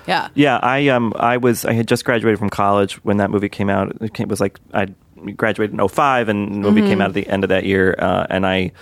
Yeah. 0.06 0.28
Yeah, 0.34 0.58
I 0.62 0.88
um 0.88 1.14
I 1.16 1.38
was 1.38 1.64
I 1.64 1.72
had 1.72 1.88
just 1.88 2.04
graduated 2.04 2.38
from 2.38 2.50
college 2.50 2.94
when 3.04 3.16
that 3.16 3.30
movie 3.30 3.48
came 3.48 3.70
out. 3.70 3.96
It 4.00 4.12
came, 4.14 4.28
was 4.28 4.40
like 4.40 4.58
I 4.74 4.88
graduated 5.36 5.78
in 5.78 5.88
05 5.88 6.28
and 6.28 6.54
the 6.54 6.58
movie 6.58 6.82
came 6.82 7.00
out 7.00 7.08
at 7.08 7.14
the 7.14 7.26
end 7.26 7.44
of 7.44 7.48
that 7.48 7.64
year 7.64 7.94
uh, 7.98 8.26
and 8.30 8.46
I 8.46 8.72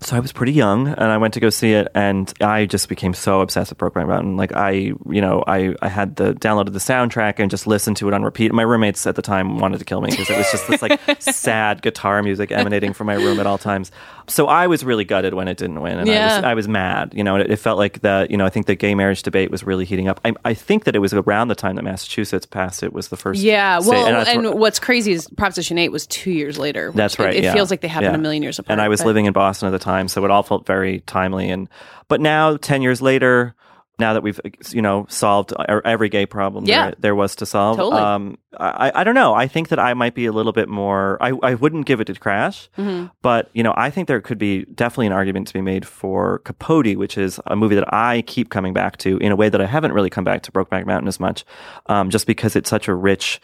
so 0.00 0.16
I 0.16 0.20
was 0.20 0.32
pretty 0.32 0.52
young 0.52 0.86
and 0.86 1.00
I 1.00 1.16
went 1.16 1.34
to 1.34 1.40
go 1.40 1.50
see 1.50 1.72
it 1.72 1.88
and 1.94 2.32
I 2.40 2.66
just 2.66 2.88
became 2.88 3.14
so 3.14 3.40
obsessed 3.40 3.70
with 3.70 3.78
Brokeback 3.78 4.06
Mountain. 4.06 4.36
Like 4.36 4.52
I, 4.52 4.70
you 4.70 5.20
know, 5.20 5.42
I, 5.46 5.74
I 5.82 5.88
had 5.88 6.16
the 6.16 6.34
downloaded 6.34 6.72
the 6.72 6.78
soundtrack 6.78 7.40
and 7.40 7.50
just 7.50 7.66
listened 7.66 7.96
to 7.96 8.06
it 8.06 8.14
on 8.14 8.22
repeat. 8.22 8.52
My 8.52 8.62
roommates 8.62 9.06
at 9.08 9.16
the 9.16 9.22
time 9.22 9.58
wanted 9.58 9.78
to 9.78 9.84
kill 9.84 10.00
me 10.00 10.10
because 10.10 10.30
it 10.30 10.36
was 10.36 10.50
just 10.52 10.68
this 10.68 10.82
like 10.82 11.00
sad 11.20 11.82
guitar 11.82 12.22
music 12.22 12.52
emanating 12.52 12.92
from 12.92 13.08
my 13.08 13.14
room 13.14 13.40
at 13.40 13.46
all 13.46 13.58
times. 13.58 13.90
So 14.28 14.46
I 14.46 14.66
was 14.66 14.84
really 14.84 15.04
gutted 15.04 15.34
when 15.34 15.48
it 15.48 15.56
didn't 15.56 15.80
win 15.80 15.98
and 15.98 16.10
I 16.10 16.24
was 16.36 16.44
I 16.44 16.54
was 16.54 16.68
mad. 16.68 17.12
You 17.14 17.24
know, 17.24 17.36
it, 17.36 17.50
it 17.50 17.56
felt 17.56 17.78
like 17.78 18.00
the, 18.00 18.26
you 18.30 18.36
know, 18.36 18.44
I 18.46 18.50
think 18.50 18.66
the 18.66 18.74
gay 18.74 18.94
marriage 18.94 19.22
debate 19.22 19.50
was 19.50 19.64
really 19.64 19.84
heating 19.84 20.06
up. 20.08 20.20
I, 20.24 20.32
I 20.44 20.54
think 20.54 20.84
that 20.84 20.94
it 20.94 20.98
was 21.00 21.12
around 21.14 21.48
the 21.48 21.54
time 21.54 21.76
that 21.76 21.82
Massachusetts 21.82 22.46
passed 22.46 22.82
it 22.82 22.92
was 22.92 23.08
the 23.08 23.16
first. 23.16 23.40
Yeah, 23.40 23.78
state, 23.80 23.90
well, 23.90 24.06
and, 24.26 24.42
where- 24.44 24.54
what's 24.54 24.78
crazy 24.78 25.12
is 25.12 25.28
Proposition 25.36 25.78
8 25.78 25.88
was 25.90 26.06
two 26.06 26.30
years 26.30 26.58
later. 26.58 26.92
That's 26.94 27.14
it- 27.14 27.22
right. 27.22 27.34
It, 27.36 27.44
yeah. 27.44 27.52
feels 27.54 27.70
like 27.70 27.80
they 27.80 27.88
happened 27.88 28.12
Yeah. 28.12 28.18
a 28.18 28.22
million 28.22 28.42
years 28.42 28.58
apart. 28.58 28.72
And 28.72 28.80
I 28.80 28.88
was 28.88 29.00
but- 29.00 29.06
living 29.08 29.24
in 29.26 29.32
Boston 29.32 29.66
at 29.68 29.72
the 29.72 29.78
time, 29.78 30.08
so 30.08 30.24
it 30.24 30.30
all 30.30 30.42
felt 30.42 30.66
very 30.66 31.00
timely. 31.00 31.50
And 31.50 31.68
but 32.08 32.20
now, 32.20 32.56
ten 32.56 32.82
years 32.82 33.00
later, 33.02 33.54
now 33.98 34.12
that 34.12 34.22
we've 34.22 34.40
you 34.70 34.80
know 34.82 35.06
solved 35.08 35.52
every 35.68 36.08
gay 36.08 36.24
problem 36.26 36.64
Yeah. 36.66 36.84
there, 36.86 36.94
there 37.00 37.14
was 37.14 37.34
to 37.36 37.46
solve, 37.46 37.76
Totally. 37.78 38.00
um, 38.00 38.38
I, 38.58 38.92
I 38.94 39.04
don't 39.04 39.14
know. 39.14 39.34
I 39.34 39.46
think 39.48 39.68
that 39.68 39.78
I 39.78 39.94
might 39.94 40.14
be 40.14 40.26
a 40.26 40.32
little 40.32 40.52
bit 40.52 40.68
more. 40.68 41.18
I, 41.20 41.32
I 41.42 41.54
wouldn't 41.54 41.86
give 41.86 42.00
it 42.00 42.06
to 42.06 42.14
Crash, 42.14 42.68
Mm-hmm. 42.78 43.06
but 43.22 43.50
you 43.52 43.62
know, 43.62 43.74
I 43.76 43.90
think 43.90 44.08
there 44.08 44.20
could 44.20 44.38
be 44.38 44.64
definitely 44.66 45.06
an 45.08 45.12
argument 45.12 45.48
to 45.48 45.54
be 45.54 45.60
made 45.60 45.86
for 45.86 46.38
Capote, 46.40 46.96
which 46.96 47.18
is 47.18 47.40
a 47.46 47.56
movie 47.56 47.74
that 47.74 47.92
I 47.92 48.22
keep 48.22 48.50
coming 48.50 48.72
back 48.72 48.96
to 48.98 49.18
in 49.18 49.32
a 49.32 49.36
way 49.36 49.48
that 49.48 49.60
I 49.60 49.66
haven't 49.66 49.92
really 49.92 50.10
come 50.10 50.24
back 50.24 50.42
to 50.42 50.52
Brokeback 50.52 50.86
Mountain 50.86 51.08
as 51.08 51.18
much, 51.20 51.44
um, 51.86 52.10
just 52.10 52.26
because 52.26 52.56
it's 52.56 52.70
such 52.70 52.88
a 52.88 52.94
rich, 52.94 53.40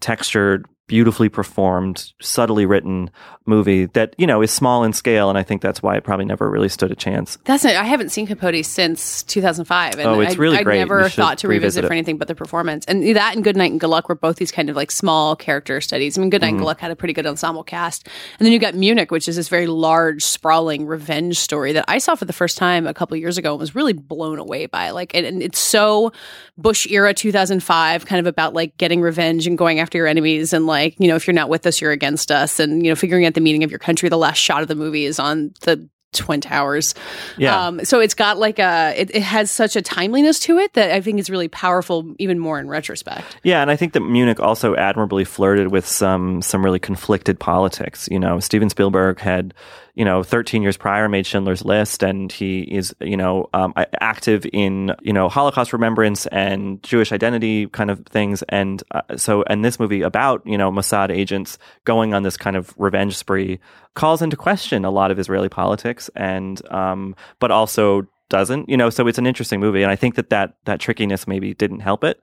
textured, 0.00 0.66
beautifully 0.88 1.28
performed, 1.28 2.12
subtly 2.20 2.66
written 2.66 3.10
movie 3.46 3.86
that 3.86 4.14
you 4.18 4.26
know 4.26 4.42
is 4.42 4.50
small 4.50 4.84
in 4.84 4.92
scale, 4.92 5.28
and 5.30 5.38
I 5.38 5.42
think 5.42 5.62
that's 5.62 5.82
why 5.82 5.96
it 5.96 6.04
probably 6.04 6.24
never 6.26 6.50
really 6.50 6.68
stood 6.68 6.90
a 6.90 6.94
chance. 6.96 7.38
That's 7.44 7.64
it. 7.64 7.76
I 7.76 7.84
haven't 7.84 8.08
seen 8.10 8.26
Capote 8.26 8.64
since 8.64 9.22
2005. 9.22 9.94
And 9.98 10.02
Oh, 10.08 10.20
it's 10.20 10.34
I, 10.34 10.38
really 10.38 10.58
I 10.58 10.62
great. 10.64 10.78
never 10.78 11.08
thought 11.08 11.38
to 11.38 11.48
revisit 11.48 11.58
revisit 11.82 11.86
for 11.86 11.92
anything 11.92 12.18
but 12.18 12.28
the 12.28 12.34
performance. 12.34 12.84
And 12.86 13.16
that 13.16 13.34
and 13.36 13.44
Good 13.44 13.56
Night 13.56 13.70
and 13.70 13.78
Good 13.80 13.88
Luck 13.90 14.08
were 14.08 14.14
both 14.14 14.36
these 14.36 14.50
kind 14.52 14.68
of 14.68 14.76
like 14.76 14.90
small 14.90 15.36
character 15.36 15.80
studies. 15.80 16.18
I 16.18 16.20
mean, 16.20 16.30
Good 16.30 16.40
Night 16.40 16.48
Mm-hmm. 16.48 16.54
and 16.56 16.58
Good 16.60 16.66
Luck 16.66 16.80
had 16.80 16.90
a 16.90 16.96
pretty 16.96 17.12
good 17.14 17.26
ensemble 17.26 17.62
cast. 17.62 18.06
And 18.38 18.44
then 18.46 18.52
you 18.52 18.58
got 18.58 18.74
Munich, 18.74 19.10
which 19.10 19.28
is 19.28 19.36
this 19.36 19.48
very 19.48 19.66
large, 19.66 20.24
sprawling 20.24 20.86
revenge 20.86 21.38
story 21.38 21.72
that 21.74 21.84
I 21.88 21.98
saw 21.98 22.14
for 22.14 22.24
the 22.24 22.32
first 22.32 22.56
time 22.56 22.86
a 22.86 22.94
couple 22.94 23.16
years 23.18 23.36
ago 23.38 23.52
and 23.52 23.60
was 23.60 23.74
really 23.74 23.92
blown 23.92 24.38
away 24.38 24.66
by. 24.66 24.90
Like, 24.90 25.14
and, 25.14 25.26
and 25.26 25.42
it's 25.42 25.58
so 25.58 26.12
Bush 26.56 26.86
era 26.90 27.12
2005, 27.14 28.06
kind 28.06 28.18
of 28.20 28.26
about 28.26 28.54
like 28.54 28.76
getting 28.78 29.00
revenge 29.02 29.46
and 29.46 29.58
going 29.58 29.78
after 29.78 29.98
your 29.98 30.06
enemies. 30.06 30.52
And 30.54 30.66
like, 30.66 30.77
you 30.98 31.08
know, 31.08 31.16
if 31.16 31.26
you're 31.26 31.34
not 31.34 31.48
with 31.48 31.66
us, 31.66 31.80
you're 31.80 31.92
against 31.92 32.30
us. 32.30 32.60
And, 32.60 32.84
you 32.84 32.90
know, 32.90 32.96
figuring 32.96 33.26
out 33.26 33.34
the 33.34 33.40
meaning 33.40 33.64
of 33.64 33.70
your 33.70 33.78
country. 33.78 34.08
The 34.08 34.18
last 34.18 34.38
shot 34.38 34.62
of 34.62 34.68
the 34.68 34.74
movie 34.74 35.04
is 35.04 35.18
on 35.18 35.52
the 35.62 35.88
Twin 36.14 36.40
Towers. 36.40 36.94
Yeah. 37.36 37.66
Um, 37.66 37.84
so 37.84 38.00
it's 38.00 38.14
got 38.14 38.38
like 38.38 38.58
a, 38.58 38.94
it, 38.96 39.14
it 39.14 39.22
has 39.22 39.50
such 39.50 39.76
a 39.76 39.82
timeliness 39.82 40.40
to 40.40 40.56
it 40.56 40.72
that 40.72 40.90
I 40.90 41.02
think 41.02 41.20
is 41.20 41.28
really 41.28 41.48
powerful, 41.48 42.14
even 42.18 42.38
more 42.38 42.58
in 42.58 42.66
retrospect. 42.66 43.36
Yeah, 43.42 43.60
and 43.60 43.70
I 43.70 43.76
think 43.76 43.92
that 43.92 44.00
Munich 44.00 44.40
also 44.40 44.74
admirably 44.74 45.24
flirted 45.24 45.70
with 45.70 45.86
some 45.86 46.40
some 46.40 46.64
really 46.64 46.78
conflicted 46.78 47.38
politics. 47.38 48.08
You 48.10 48.18
know, 48.18 48.40
Steven 48.40 48.70
Spielberg 48.70 49.20
had, 49.20 49.52
you 49.98 50.04
know, 50.04 50.22
13 50.22 50.62
years 50.62 50.76
prior 50.76 51.08
made 51.08 51.26
Schindler's 51.26 51.64
List, 51.64 52.04
and 52.04 52.30
he 52.30 52.60
is, 52.60 52.94
you 53.00 53.16
know, 53.16 53.50
um, 53.52 53.74
active 54.00 54.46
in, 54.52 54.94
you 55.02 55.12
know, 55.12 55.28
Holocaust 55.28 55.72
remembrance 55.72 56.26
and 56.28 56.80
Jewish 56.84 57.10
identity 57.10 57.66
kind 57.66 57.90
of 57.90 58.06
things. 58.06 58.44
And 58.48 58.80
uh, 58.92 59.16
so, 59.16 59.42
and 59.48 59.64
this 59.64 59.80
movie 59.80 60.02
about, 60.02 60.40
you 60.46 60.56
know, 60.56 60.70
Mossad 60.70 61.10
agents 61.10 61.58
going 61.84 62.14
on 62.14 62.22
this 62.22 62.36
kind 62.36 62.56
of 62.56 62.72
revenge 62.78 63.16
spree 63.16 63.58
calls 63.94 64.22
into 64.22 64.36
question 64.36 64.84
a 64.84 64.90
lot 64.90 65.10
of 65.10 65.18
Israeli 65.18 65.48
politics, 65.48 66.08
and 66.14 66.62
um, 66.70 67.16
but 67.40 67.50
also 67.50 68.06
doesn't, 68.28 68.68
you 68.68 68.76
know. 68.76 68.90
So 68.90 69.08
it's 69.08 69.18
an 69.18 69.26
interesting 69.26 69.58
movie, 69.58 69.82
and 69.82 69.90
I 69.90 69.96
think 69.96 70.14
that 70.14 70.30
that 70.30 70.54
that 70.66 70.78
trickiness 70.78 71.26
maybe 71.26 71.54
didn't 71.54 71.80
help 71.80 72.04
it. 72.04 72.22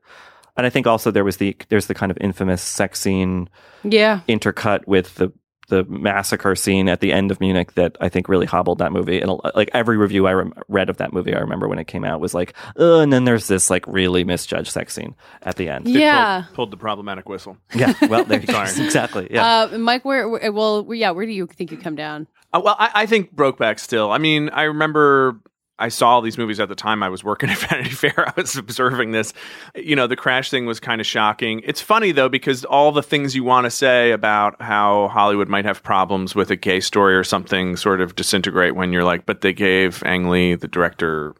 And 0.55 0.65
I 0.65 0.69
think 0.69 0.87
also 0.87 1.11
there 1.11 1.25
was 1.25 1.37
the 1.37 1.57
there's 1.67 1.87
the 1.87 1.93
kind 1.93 2.09
of 2.09 2.17
infamous 2.21 2.61
sex 2.61 3.01
scene 3.01 3.49
Yeah. 3.83 4.21
intercut 4.29 4.87
with 4.87 5.15
the 5.15 5.33
the 5.67 5.83
massacre 5.85 6.55
scene 6.55 6.87
at 6.89 6.99
the 6.99 7.11
end 7.11 7.31
of 7.31 7.39
Munich 7.39 7.73
that 7.73 7.97
I 7.99 8.09
think 8.09 8.29
really 8.29 8.45
hobbled 8.45 8.79
that 8.79 8.91
movie. 8.91 9.19
And 9.21 9.39
like 9.55 9.69
every 9.73 9.97
review 9.97 10.27
I 10.27 10.33
rem- 10.33 10.53
read 10.67 10.89
of 10.89 10.97
that 10.97 11.13
movie, 11.13 11.33
I 11.33 11.39
remember 11.39 11.67
when 11.67 11.79
it 11.79 11.87
came 11.87 12.03
out 12.03 12.19
was 12.19 12.33
like, 12.33 12.53
Ugh, 12.77 13.01
and 13.01 13.11
then 13.11 13.25
there's 13.25 13.47
this 13.47 13.69
like 13.69 13.85
really 13.87 14.23
misjudged 14.23 14.71
sex 14.71 14.93
scene 14.93 15.15
at 15.41 15.55
the 15.55 15.69
end. 15.69 15.87
Yeah. 15.87 16.41
Pulled, 16.41 16.55
pulled 16.55 16.71
the 16.71 16.77
problematic 16.77 17.27
whistle. 17.29 17.57
Yeah, 17.75 17.93
well, 18.07 18.23
there 18.23 18.39
you 18.39 18.47
go. 18.47 18.61
Exactly. 18.61 19.27
Yeah. 19.31 19.63
Uh, 19.71 19.77
Mike, 19.77 20.05
where, 20.05 20.29
where, 20.29 20.51
well, 20.51 20.85
yeah, 20.93 21.11
where 21.11 21.25
do 21.25 21.31
you 21.31 21.45
think 21.47 21.71
you 21.71 21.77
come 21.77 21.95
down? 21.95 22.27
Uh, 22.53 22.61
well, 22.63 22.75
I, 22.79 22.91
I 22.93 23.05
think 23.05 23.35
Brokeback 23.35 23.79
still. 23.79 24.11
I 24.11 24.17
mean, 24.17 24.49
I 24.49 24.63
remember 24.63 25.39
I 25.77 25.89
saw 25.89 26.11
all 26.11 26.21
these 26.21 26.37
movies 26.37 26.59
at 26.59 26.69
the 26.69 26.75
time 26.75 27.03
I 27.03 27.09
was 27.09 27.23
working 27.23 27.49
at 27.51 27.57
Vanity 27.57 27.89
Fair. 27.89 28.27
I 28.27 28.33
was 28.35 28.55
observing 28.55 29.11
this. 29.11 29.33
You 29.75 29.95
know, 29.95 30.07
the 30.07 30.15
crash 30.15 30.49
thing 30.49 30.65
was 30.65 30.79
kind 30.79 31.01
of 31.01 31.07
shocking. 31.07 31.61
It's 31.65 31.81
funny 31.81 32.11
though 32.11 32.29
because 32.29 32.65
all 32.65 32.91
the 32.91 33.03
things 33.03 33.35
you 33.35 33.43
want 33.43 33.65
to 33.65 33.71
say 33.71 34.11
about 34.11 34.61
how 34.61 35.09
Hollywood 35.09 35.49
might 35.49 35.65
have 35.65 35.83
problems 35.83 36.35
with 36.35 36.51
a 36.51 36.55
gay 36.55 36.79
story 36.79 37.15
or 37.15 37.23
something 37.23 37.75
sort 37.75 38.01
of 38.01 38.15
disintegrate 38.15 38.75
when 38.75 38.93
you're 38.93 39.03
like, 39.03 39.25
but 39.25 39.41
they 39.41 39.53
gave 39.53 40.03
Ang 40.03 40.29
Lee, 40.29 40.55
the 40.55 40.67
director, 40.67 41.35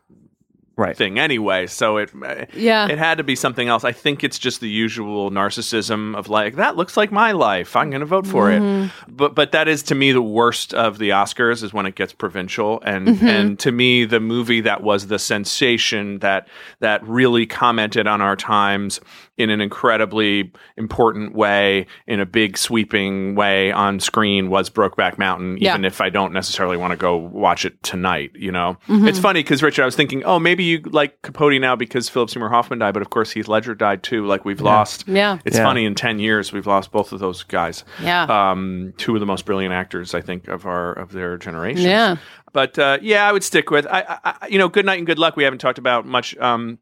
right. 0.78 0.96
thing 0.96 1.20
anyway. 1.20 1.68
So 1.68 1.98
it 1.98 2.12
uh, 2.22 2.46
Yeah. 2.54 2.88
it 2.88 2.98
had 2.98 3.18
to 3.18 3.24
be 3.24 3.36
something 3.36 3.68
else. 3.68 3.84
I 3.84 3.92
think 3.92 4.24
it's 4.24 4.40
just 4.40 4.60
the 4.60 4.70
usual 4.70 5.32
narcissism 5.32 6.16
of 6.16 6.30
like 6.30 6.56
that 6.56 6.76
looks 6.76 6.98
like 6.98 7.12
my 7.12 7.32
life. 7.32 7.76
I'm 7.76 7.90
going 7.90 8.02
to 8.02 8.06
vote 8.06 8.28
for 8.28 8.52
it. 8.52 8.62
Mm-hmm. 8.62 9.16
But 9.16 9.36
but 9.36 9.52
that 9.52 9.68
is 9.68 9.84
to 9.84 9.96
me 9.96 10.12
the 10.12 10.22
worst 10.22 10.74
of 10.74 10.98
the 10.98 11.10
Oscars 11.10 11.64
is 11.64 11.74
when 11.74 11.86
it 11.86 11.96
gets 11.96 12.14
provincial 12.14 12.82
and 12.82 13.08
mm-hmm. 13.08 13.28
and 13.28 13.60
to 13.60 13.72
me 13.72 14.06
the 14.06 14.20
movie 14.20 14.62
that 14.62 14.84
was 14.84 15.08
the 15.08 15.20
sensation 15.20 16.20
that 16.20 16.48
that 16.80 17.04
really 17.08 17.46
commented 17.46 18.08
on 18.08 18.22
our 18.22 18.36
times 18.36 19.00
in 19.38 19.50
an 19.50 19.60
incredibly 19.62 20.52
important 20.78 21.36
way 21.36 21.86
in 22.08 22.20
a 22.20 22.26
big 22.26 22.58
sweeping 22.58 23.36
way 23.36 23.72
on 23.72 24.00
screen 24.00 24.50
was 24.50 24.70
Brokeback 24.70 25.18
Mountain 25.18 25.58
Yeah. 25.60 25.72
even 25.74 25.86
if 25.86 26.00
I 26.02 26.10
don't 26.10 26.32
necessarily 26.34 26.78
want 26.78 26.92
to 26.92 26.98
go 26.98 27.18
watch 27.18 27.66
it 27.66 27.82
tonight, 27.84 28.32
you 28.36 28.52
know. 28.52 28.78
It's 28.88 29.20
funny 29.20 29.44
cuz 29.44 29.62
Richard 29.62 29.82
I 29.84 29.86
was 29.86 29.96
thinking, 29.96 30.24
"Oh, 30.24 30.40
maybe 30.40 30.64
you 30.64 30.82
like 30.86 31.22
Capote 31.22 31.60
now 31.60 31.76
because 31.76 32.08
Philip 32.10 32.30
Seymour 32.30 32.50
Hoffman 32.50 32.80
died, 32.80 32.94
but 32.94 33.02
of 33.02 33.10
course 33.10 33.32
Heath 33.32 33.48
Ledger 33.48 33.76
died 33.76 34.04
too. 34.04 34.26
Like 34.26 34.46
we've 34.46 34.62
lost 34.62 35.04
Yeah. 35.08 35.38
It's 35.46 35.58
Yeah. 35.58 35.64
funny 35.64 35.86
in 35.86 35.96
10 35.96 36.20
years 36.20 36.54
we've 36.54 36.68
lost 36.68 36.92
both 36.92 37.12
of 37.12 37.20
those 37.20 37.44
guys. 37.44 37.84
Yeah. 38.02 38.24
Um 38.52 38.94
two 38.98 39.14
of 39.16 39.20
the 39.20 39.26
most 39.26 39.46
brilliant 39.46 39.74
actors 39.74 40.14
I 40.16 40.22
think 40.22 40.48
of 40.48 40.66
our 40.66 40.94
of 40.94 41.12
their 41.12 41.38
generation. 41.38 41.84
Yeah. 41.84 42.16
But 42.54 42.80
uh, 42.80 43.00
yeah, 43.02 43.28
I 43.28 43.34
would 43.34 43.44
stick 43.44 43.70
with 43.70 43.86
I, 43.88 44.18
I, 44.24 44.34
I 44.42 44.48
you 44.48 44.58
know, 44.58 44.70
Good 44.70 44.86
Night 44.86 44.98
and 44.98 45.06
Good 45.06 45.20
Luck 45.20 45.36
we 45.36 45.44
haven't 45.44 45.60
talked 45.60 45.78
about 45.78 46.06
much 46.06 46.38
um 46.38 46.78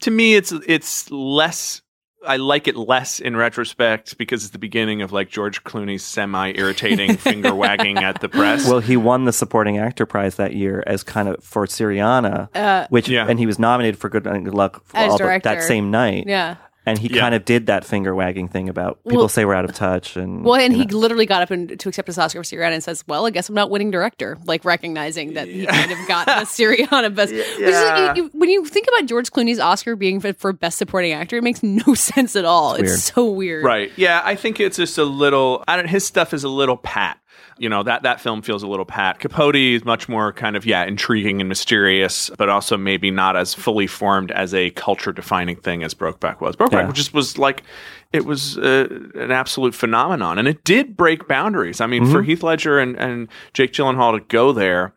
to 0.00 0.10
me 0.10 0.34
it's 0.34 0.52
it's 0.66 1.10
less 1.10 1.80
I 2.26 2.38
like 2.38 2.68
it 2.68 2.74
less 2.76 3.20
in 3.20 3.36
retrospect 3.36 4.16
because 4.16 4.44
it's 4.44 4.52
the 4.52 4.58
beginning 4.58 5.02
of 5.02 5.12
like 5.12 5.28
George 5.28 5.62
Clooney's 5.62 6.02
semi 6.02 6.52
irritating 6.54 7.16
finger 7.18 7.54
wagging 7.54 7.98
at 7.98 8.22
the 8.22 8.30
press. 8.30 8.66
Well, 8.66 8.80
he 8.80 8.96
won 8.96 9.26
the 9.26 9.32
supporting 9.32 9.76
actor 9.76 10.06
prize 10.06 10.36
that 10.36 10.54
year 10.54 10.82
as 10.86 11.02
kind 11.02 11.28
of 11.28 11.44
for 11.44 11.66
Syriana, 11.66 12.48
uh, 12.56 12.86
which 12.88 13.10
Yeah. 13.10 13.26
and 13.28 13.38
he 13.38 13.44
was 13.44 13.58
nominated 13.58 13.98
for 14.00 14.08
Good 14.08 14.24
Night 14.24 14.36
and 14.36 14.44
Good 14.46 14.54
Luck 14.54 14.82
As 14.94 15.10
all 15.10 15.18
the- 15.18 15.24
director. 15.24 15.50
that 15.50 15.62
same 15.64 15.90
night. 15.90 16.24
Yeah. 16.26 16.56
And 16.86 16.98
he 16.98 17.08
Yeah. 17.08 17.20
kind 17.22 17.34
of 17.34 17.44
did 17.46 17.66
that 17.66 17.84
finger 17.84 18.14
wagging 18.14 18.46
thing 18.48 18.68
about 18.68 18.98
people 19.04 19.20
Well- 19.20 19.28
say 19.28 19.44
we're 19.46 19.54
out 19.54 19.64
of 19.64 19.74
touch 19.74 20.16
and 20.16 20.44
Well, 20.44 20.56
and 20.60 20.74
you 20.74 20.80
he 20.80 20.84
know. 20.86 20.98
literally 20.98 21.24
got 21.24 21.40
up 21.42 21.50
and, 21.50 21.78
to 21.80 21.88
accept 21.88 22.06
his 22.08 22.18
Oscar 22.18 22.44
for 22.44 22.44
Syriana 22.56 22.72
and 22.74 22.84
says, 22.84 23.02
"Well, 23.06 23.24
I 23.26 23.30
guess 23.30 23.48
I'm 23.48 23.54
not 23.54 23.70
winning 23.70 23.90
director." 23.90 24.36
Like 24.44 24.64
recognizing 24.66 25.32
that 25.34 25.48
he 25.48 25.64
kind 25.66 25.90
of 25.92 25.98
got 26.06 26.26
the 26.26 26.32
Syriana 26.44 27.14
best. 27.14 27.32
Which 27.32 27.40
is- 27.42 27.58
you- 28.16 28.24
you- 28.24 28.30
when 28.34 28.50
you 28.50 28.64
think 28.66 28.86
about 28.88 29.06
George 29.06 29.30
Clooney's 29.30 29.58
Oscar 29.60 29.96
being 29.96 30.20
for, 30.20 30.32
for 30.34 30.52
best 30.52 30.76
supporting 30.78 31.12
actor, 31.12 31.36
it 31.38 31.42
makes 31.42 31.62
no 31.62 31.94
sense 31.94 32.36
at 32.36 32.44
all. 32.44 32.74
It's, 32.74 32.82
weird. 32.82 32.98
so 33.00 33.24
weird. 33.30 33.64
Right. 33.64 33.90
Yeah, 33.96 34.20
I 34.24 34.34
think 34.34 34.60
it's 34.60 34.76
just 34.76 34.98
a 34.98 35.04
little. 35.04 35.64
I 35.66 35.76
don't. 35.76 35.88
His 35.88 36.04
stuff 36.04 36.34
is 36.34 36.44
a 36.44 36.48
little 36.50 36.76
pat. 36.76 37.18
You 37.58 37.68
know 37.68 37.82
that 37.84 38.02
that 38.02 38.20
film 38.20 38.42
feels 38.42 38.62
a 38.62 38.66
little 38.66 38.84
pat. 38.84 39.20
Capote 39.20 39.54
is 39.56 39.84
much 39.84 40.08
more 40.08 40.32
kind 40.32 40.56
of 40.56 40.66
yeah 40.66 40.84
intriguing 40.84 41.40
and 41.40 41.48
mysterious, 41.48 42.30
but 42.36 42.48
also 42.48 42.76
maybe 42.76 43.10
not 43.10 43.36
as 43.36 43.54
fully 43.54 43.86
formed 43.86 44.30
as 44.32 44.52
a 44.54 44.70
culture 44.70 45.12
defining 45.12 45.56
thing 45.56 45.84
as 45.84 45.94
Brokeback 45.94 46.40
was. 46.40 46.56
Brokeback 46.56 46.86
Yeah. 46.86 46.92
just 46.92 47.14
was 47.14 47.38
like 47.38 47.62
it 48.12 48.24
was 48.24 48.58
uh, 48.58 48.86
an 49.14 49.30
absolute 49.30 49.74
phenomenon, 49.74 50.38
and 50.38 50.48
it 50.48 50.64
did 50.64 50.96
break 50.96 51.26
boundaries. 51.28 51.80
I 51.80 51.86
mean, 51.86 52.06
for 52.06 52.22
Heath 52.22 52.42
Ledger 52.42 52.78
and, 52.78 52.96
and 52.96 53.28
Jake 53.52 53.72
Gyllenhaal 53.72 54.18
to 54.18 54.24
go 54.26 54.52
there 54.52 54.94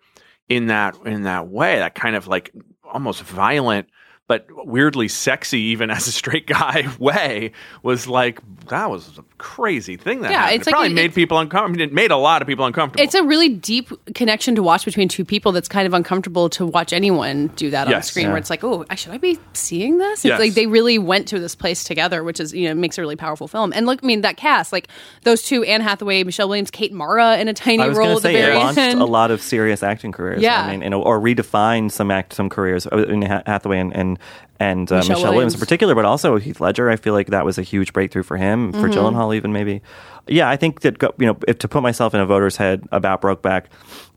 in 0.49 0.67
that 0.67 0.95
in 1.05 1.23
that 1.23 1.47
way, 1.47 1.77
that 1.77 1.95
kind 1.95 2.15
of 2.15 2.27
like 2.27 2.51
almost 2.83 3.21
violent 3.23 3.87
but 4.27 4.45
weirdly 4.67 5.07
sexy, 5.07 5.59
even 5.59 5.89
as 5.97 6.07
a 6.07 6.11
straight 6.11 6.47
guy 6.47 6.87
way, 6.99 7.51
was 7.83 8.07
like 8.07 8.39
that 8.67 8.89
was 8.89 9.17
a 9.17 9.23
crazy 9.37 9.95
thing. 9.95 10.21
That 10.21 10.31
Yeah, 10.31 10.41
happened. 10.41 10.55
it's 10.59 10.67
it 10.67 10.71
like 10.71 10.73
probably 10.73 10.91
it- 10.91 10.95
made 10.95 11.13
people 11.15 11.39
uncomfortable. 11.39 11.81
It 11.81 11.93
made 11.93 12.11
a 12.11 12.17
lot 12.17 12.41
of 12.41 12.47
people 12.47 12.65
uncomfortable. 12.65 13.01
It's 13.03 13.15
a 13.15 13.23
really 13.23 13.47
deep 13.49 13.89
connection 14.13 14.55
to 14.55 14.63
watch 14.63 14.83
between 14.83 15.07
two 15.07 15.23
people 15.23 15.53
that's 15.53 15.69
kind 15.69 15.87
of 15.87 15.93
uncomfortable 15.93 16.49
to 16.49 16.65
watch 16.65 16.91
anyone 16.91 17.47
do 17.55 17.69
that 17.69 17.87
on 17.87 17.91
Yes. 17.91 18.09
screen 18.09 18.25
Yeah. 18.25 18.31
where 18.31 18.37
it's 18.39 18.49
like, 18.49 18.63
oh, 18.65 18.83
should 18.95 19.13
I 19.13 19.17
be 19.17 19.39
seeing 19.53 19.97
this? 19.99 20.19
It's 20.19 20.25
Yes. 20.25 20.39
like 20.39 20.53
they 20.55 20.67
really 20.67 20.97
went 20.99 21.29
to 21.29 21.39
this 21.39 21.55
place 21.55 21.85
together, 21.85 22.23
which 22.23 22.39
is, 22.41 22.53
you 22.53 22.67
know, 22.67 22.75
makes 22.75 22.97
a 22.97 23.01
really 23.01 23.15
powerful 23.15 23.47
film. 23.47 23.71
And 23.73 23.85
look, 23.85 23.99
I 24.03 24.05
mean, 24.05 24.21
that 24.21 24.35
cast, 24.35 24.73
like 24.73 24.89
those 25.23 25.43
two, 25.43 25.63
Anne 25.63 25.79
Hathaway, 25.81 26.23
Michelle 26.25 26.49
Williams, 26.49 26.71
Kate 26.71 26.91
Mara 26.91 27.37
in 27.37 27.47
a 27.47 27.53
tiny 27.53 27.81
I 27.81 27.87
was 27.87 27.97
role 27.97 28.07
going 28.07 28.15
the 28.17 28.21
say 28.21 28.33
very 28.33 28.55
it 28.55 28.59
launched 28.59 28.77
end. 28.79 29.01
a 29.01 29.05
lot 29.05 29.31
of 29.31 29.41
serious 29.41 29.81
acting 29.83 30.11
careers. 30.11 30.41
Yeah. 30.41 30.61
I 30.63 30.71
mean, 30.71 30.81
you 30.81 30.89
know, 30.89 31.01
or 31.01 31.19
redefined 31.21 31.91
some 31.93 32.11
act 32.11 32.33
some 32.33 32.49
careers 32.49 32.85
uh, 32.87 32.97
in 33.07 33.21
Hathaway 33.21 33.79
and 33.79 33.95
and, 33.95 34.16
and 34.59 34.91
uh, 34.91 34.95
Michelle 34.97 35.09
Michelle, 35.09 35.15
Williams. 35.15 35.33
Williams. 35.35 35.53
in 35.55 35.59
particular, 35.59 35.95
but 35.95 36.05
also 36.05 36.37
Heath 36.37 36.59
Ledger. 36.59 36.89
I 36.89 36.95
feel 36.95 37.13
like 37.13 37.27
that 37.27 37.45
was 37.45 37.57
a 37.57 37.61
huge 37.63 37.93
breakthrough 37.93 38.23
for 38.23 38.37
him, 38.37 38.71
for 38.73 38.87
Mhm. 38.89 38.93
Gyllenhaal 38.93 39.35
even 39.35 39.53
maybe. 39.53 39.81
Yeah, 40.27 40.49
I 40.49 40.55
think 40.57 40.81
that 40.81 40.97
you 41.19 41.25
know 41.27 41.37
if 41.47 41.59
to 41.59 41.67
put 41.67 41.83
myself 41.83 42.13
in 42.13 42.19
a 42.19 42.25
voter's 42.25 42.57
head 42.57 42.83
about 42.91 43.21
Brokeback. 43.21 43.65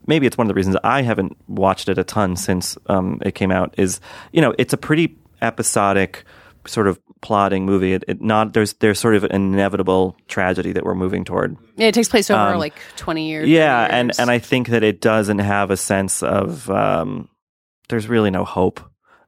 Maybe 0.07 0.25
it's 0.25 0.37
one 0.37 0.45
of 0.45 0.49
the 0.49 0.55
reasons 0.55 0.75
I 0.83 1.03
haven't 1.03 1.37
watched 1.47 1.87
it 1.87 1.97
a 1.99 2.03
ton 2.03 2.35
since 2.35 2.77
um, 2.87 3.19
it 3.23 3.35
came 3.35 3.51
out. 3.51 3.75
Is 3.77 3.99
you 4.31 4.41
know 4.41 4.53
it's 4.57 4.73
a 4.73 4.77
pretty 4.77 5.15
episodic 5.41 6.23
sort 6.67 6.87
of 6.87 6.99
plotting 7.21 7.65
movie. 7.65 7.93
It, 7.93 8.03
it 8.07 8.21
not 8.21 8.53
there's 8.53 8.73
there's 8.73 8.99
sort 8.99 9.15
of 9.15 9.23
an 9.25 9.31
inevitable 9.31 10.15
tragedy 10.27 10.71
that 10.73 10.83
we're 10.83 10.95
moving 10.95 11.23
toward. 11.23 11.55
Yeah, 11.75 11.87
it 11.87 11.93
takes 11.93 12.09
place 12.09 12.29
over 12.31 12.53
Um, 12.53 12.59
like 12.59 12.73
20 12.97 13.27
years. 13.29 13.47
Yeah, 13.49 13.83
30 13.85 13.93
and 13.95 14.11
and 14.19 14.31
I 14.31 14.39
think 14.39 14.69
that 14.69 14.83
it 14.83 15.01
doesn't 15.01 15.39
have 15.39 15.69
a 15.71 15.77
sense 15.77 16.23
of 16.23 16.69
um, 16.69 17.29
there's 17.89 18.07
really 18.07 18.31
no 18.31 18.43
hope 18.43 18.79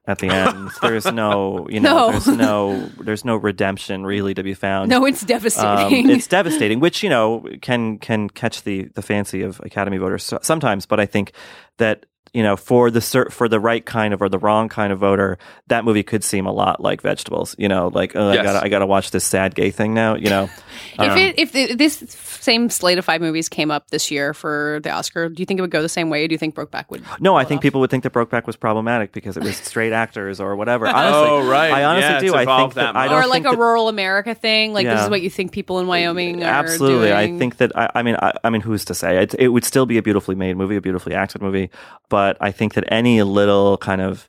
at 0.06 0.18
the 0.18 0.28
end. 0.28 0.70
there's 0.82 1.06
no 1.10 1.66
you 1.70 1.80
know 1.80 2.10
No. 2.10 2.10
there's 2.12 2.26
no 2.28 2.86
there's 3.00 3.24
no 3.24 3.36
redemption 3.36 4.04
really 4.04 4.34
to 4.34 4.42
be 4.42 4.54
found. 4.54 4.90
No, 4.90 5.04
it's 5.06 5.22
devastating. 5.22 6.06
Um, 6.06 6.10
it's 6.10 6.26
devastating, 6.26 6.80
which 6.80 7.02
you 7.02 7.08
know 7.10 7.46
can 7.62 7.98
can 7.98 8.28
catch 8.30 8.62
the 8.62 8.84
the 8.94 9.02
fancy 9.02 9.42
of 9.42 9.60
Academy 9.60 9.96
voters 9.98 10.32
sometimes. 10.42 10.86
But 10.86 11.00
I 11.00 11.06
think 11.06 11.32
that 11.78 12.06
you 12.32 12.42
know 12.42 12.56
for 12.56 12.90
the 12.90 13.00
cer- 13.00 13.30
for 13.30 13.48
the 13.48 13.60
right 13.60 13.84
kind 13.84 14.12
of 14.14 14.20
or 14.22 14.28
the 14.28 14.38
wrong 14.38 14.68
kind 14.68 14.92
of 14.92 14.98
voter, 14.98 15.38
that 15.68 15.84
movie 15.84 16.02
could 16.02 16.24
seem 16.24 16.46
a 16.46 16.52
lot 16.52 16.80
like 16.80 17.00
Vegetables. 17.02 17.54
You 17.58 17.68
know, 17.68 17.88
like 17.94 18.16
oh, 18.16 18.32
Yes. 18.32 18.40
I 18.40 18.42
got 18.44 18.64
I 18.64 18.68
got 18.68 18.78
to 18.80 18.86
watch 18.86 19.10
this 19.12 19.24
sad 19.24 19.54
gay 19.54 19.70
thing 19.70 19.94
now. 19.94 20.14
You 20.16 20.30
know, 20.30 20.44
if 20.94 20.98
Um, 21.00 21.18
it, 21.18 21.38
if 21.38 21.54
it, 21.54 21.78
this 21.78 21.98
same 22.40 22.68
slate 22.70 22.98
of 22.98 23.04
five 23.04 23.20
movies 23.20 23.48
came 23.48 23.70
up 23.70 23.90
this 23.90 24.10
year 24.10 24.34
for 24.34 24.80
the 24.82 24.90
Oscar, 24.90 25.28
do 25.28 25.40
you 25.40 25.46
think 25.46 25.58
it 25.58 25.60
would 25.62 25.70
go 25.70 25.80
the 25.80 25.88
same 25.88 26.10
way? 26.10 26.24
Or 26.24 26.28
do 26.28 26.34
you 26.34 26.38
think 26.38 26.54
Brokeback 26.54 26.86
would? 26.90 27.04
No, 27.20 27.36
I 27.36 27.44
think 27.44 27.62
people 27.62 27.80
would 27.80 27.90
think 27.90 28.02
that 28.02 28.12
Brokeback 28.12 28.46
was 28.46 28.56
problematic 28.56 29.12
because 29.12 29.36
it 29.36 29.42
was 29.44 29.56
straight 29.70 29.92
actors 29.92 30.40
or 30.40 30.56
whatever. 30.56 30.86
Honestly, 30.88 31.28
Oh, 31.30 31.48
right. 31.48 31.70
I 31.72 31.84
honestly 31.84 32.26
Yeah, 32.26 32.32
do. 32.32 32.34
I 32.34 32.44
think 32.58 32.74
that, 32.74 32.94
that 32.94 32.96
I 32.96 33.06
don't 33.08 33.22
or 33.22 33.26
like 33.28 33.44
think 33.44 33.46
a 33.46 33.50
that- 33.50 33.58
rural 33.58 33.88
America 33.88 34.34
thing? 34.34 34.72
Like 34.72 34.86
this 34.86 35.02
is 35.02 35.08
what 35.08 35.22
you 35.22 35.30
think 35.30 35.52
people 35.52 35.78
in 35.78 35.86
Wyoming 35.86 36.42
are 36.42 36.46
Absolutely, 36.46 37.12
I 37.12 37.38
think 37.38 37.58
that. 37.58 37.70
I, 37.76 37.90
I 37.94 38.02
mean, 38.02 38.16
I, 38.20 38.32
I 38.42 38.50
mean, 38.50 38.60
who's 38.60 38.84
to 38.86 38.94
say? 38.94 39.22
It, 39.22 39.34
it 39.38 39.48
would 39.48 39.64
still 39.64 39.86
be 39.86 39.98
a 39.98 40.02
beautifully 40.02 40.34
made 40.34 40.56
movie, 40.56 40.76
a 40.76 40.80
beautifully 40.80 41.14
acted 41.14 41.40
movie. 41.42 41.70
But 42.14 42.36
I 42.40 42.52
think 42.52 42.74
that 42.74 42.84
any 42.92 43.22
little 43.24 43.76
kind 43.78 44.00
of 44.00 44.28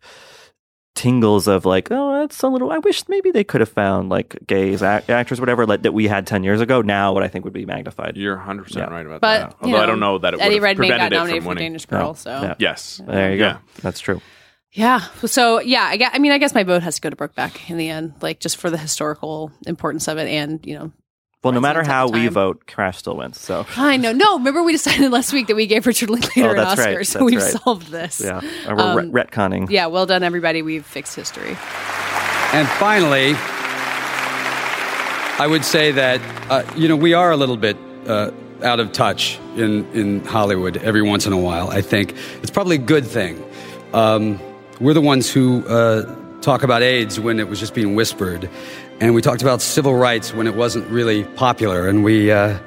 tingles 0.95 1.47
of 1.47 1.65
like, 1.65 1.89
oh, 1.91 2.19
that's 2.21 2.41
a 2.41 2.47
little. 2.47 2.71
I 2.71 2.79
wish 2.79 3.07
maybe 3.07 3.29
they 3.29 3.43
could 3.43 3.61
have 3.61 3.69
found 3.69 4.09
like 4.09 4.35
gays 4.47 4.81
act, 4.81 5.09
actors, 5.09 5.39
whatever, 5.39 5.65
like, 5.67 5.83
that 5.83 5.91
we 5.93 6.07
had 6.07 6.25
ten 6.25 6.43
years 6.43 6.61
ago. 6.61 6.81
Now, 6.81 7.13
what 7.13 7.21
I 7.21 7.27
think 7.27 7.43
would 7.45 7.53
be 7.53 7.65
magnified. 7.65 8.17
You're 8.17 8.37
100 8.37 8.63
percent 8.63 8.89
right 8.91 9.05
about 9.05 9.21
But, 9.21 9.39
that. 9.39 9.67
you 9.67 9.73
Although 9.75 9.83
I 9.83 9.85
don't 9.85 9.99
know 9.99 10.17
that 10.17 10.33
it 10.33 10.39
Eddie 10.41 10.59
would 10.59 10.67
have 10.69 10.79
Redmayne 10.79 10.89
got 10.97 11.11
nominated 11.11 11.43
from 11.43 11.43
for 11.43 11.49
winning. 11.49 11.63
Danish 11.73 11.85
Girl, 11.85 12.09
Oh, 12.09 12.13
so 12.13 12.29
yeah. 12.41 12.55
Yes, 12.57 13.01
There 13.05 13.31
you 13.33 13.37
go. 13.37 13.45
Yeah. 13.45 13.57
That's 13.81 13.99
true. 13.99 14.19
Yeah. 14.71 15.01
So 15.25 15.59
yeah, 15.61 15.83
I, 15.83 15.97
gue- 15.97 16.09
I 16.11 16.17
mean, 16.17 16.31
I 16.31 16.37
guess 16.39 16.55
my 16.55 16.63
vote 16.63 16.81
has 16.83 16.95
to 16.95 17.01
go 17.01 17.09
to 17.11 17.15
Brokeback 17.15 17.69
in 17.69 17.77
the 17.77 17.89
end, 17.89 18.13
like 18.21 18.39
just 18.39 18.57
for 18.57 18.69
the 18.69 18.77
historical 18.77 19.51
importance 19.67 20.07
of 20.07 20.17
it, 20.17 20.27
and 20.27 20.65
you 20.65 20.73
know, 20.77 20.91
Well, 21.45 21.53
no 21.53 21.59
matter 21.61 21.83
how 21.83 22.07
we 22.09 22.27
vote, 22.27 22.65
Crash 22.67 22.97
still 22.97 23.15
wins. 23.15 23.39
So 23.39 23.65
I 23.77 23.97
know. 23.97 24.11
No, 24.11 24.37
remember 24.39 24.63
we 24.63 24.71
decided 24.73 25.11
last 25.11 25.31
week 25.31 25.47
that 25.47 25.55
we 25.55 25.67
gave 25.67 25.85
Richard 25.87 26.09
Linklater 26.09 26.49
Oh, 26.49 26.53
an 26.53 26.59
Oscar, 26.59 26.95
right. 26.97 27.07
so 27.07 27.19
That's 27.19 27.25
we've 27.31 27.39
right. 27.41 27.51
solved 27.63 27.87
this. 27.91 28.19
yeah, 28.19 28.41
we're 28.67 28.79
Um, 28.79 29.11
ret- 29.11 29.29
retconning. 29.29 29.69
Yeah. 29.69 29.85
Well 29.85 30.05
done, 30.07 30.23
everybody. 30.23 30.61
We've 30.63 30.85
fixed 30.85 31.15
history. 31.15 31.51
And 32.53 32.67
finally, 32.79 33.35
I 35.37 35.47
would 35.49 35.65
say 35.65 35.91
that 35.91 36.21
uh, 36.49 36.63
you 36.75 36.87
know 36.87 36.95
we 36.95 37.13
are 37.13 37.31
a 37.31 37.37
little 37.37 37.57
bit 37.57 37.77
uh, 38.07 38.31
out 38.63 38.79
of 38.79 38.91
touch 38.91 39.37
in 39.55 39.85
in 39.93 40.23
Hollywood 40.25 40.77
every 40.77 41.01
once 41.01 41.25
in 41.25 41.33
a 41.33 41.37
while. 41.37 41.69
I 41.69 41.81
think 41.81 42.15
it's 42.41 42.51
probably 42.51 42.77
a 42.77 42.85
good 42.85 43.05
thing. 43.05 43.43
Um, 43.93 44.39
we're 44.79 44.93
the 44.93 45.01
ones 45.01 45.29
who 45.31 45.65
uh, 45.67 46.15
talk 46.41 46.63
about 46.63 46.81
AIDS 46.81 47.19
when 47.19 47.39
it 47.39 47.47
was 47.49 47.59
just 47.59 47.73
being 47.73 47.95
whispered, 47.95 48.49
and 48.99 49.13
we 49.13 49.21
talked 49.21 49.41
about 49.41 49.61
civil 49.61 49.93
rights 49.93 50.33
when 50.33 50.47
it 50.47 50.55
wasn't 50.55 50.89
really 50.89 51.23
popular, 51.23 51.87
and 51.87 52.03
we. 52.03 52.31
Uh, 52.31 52.57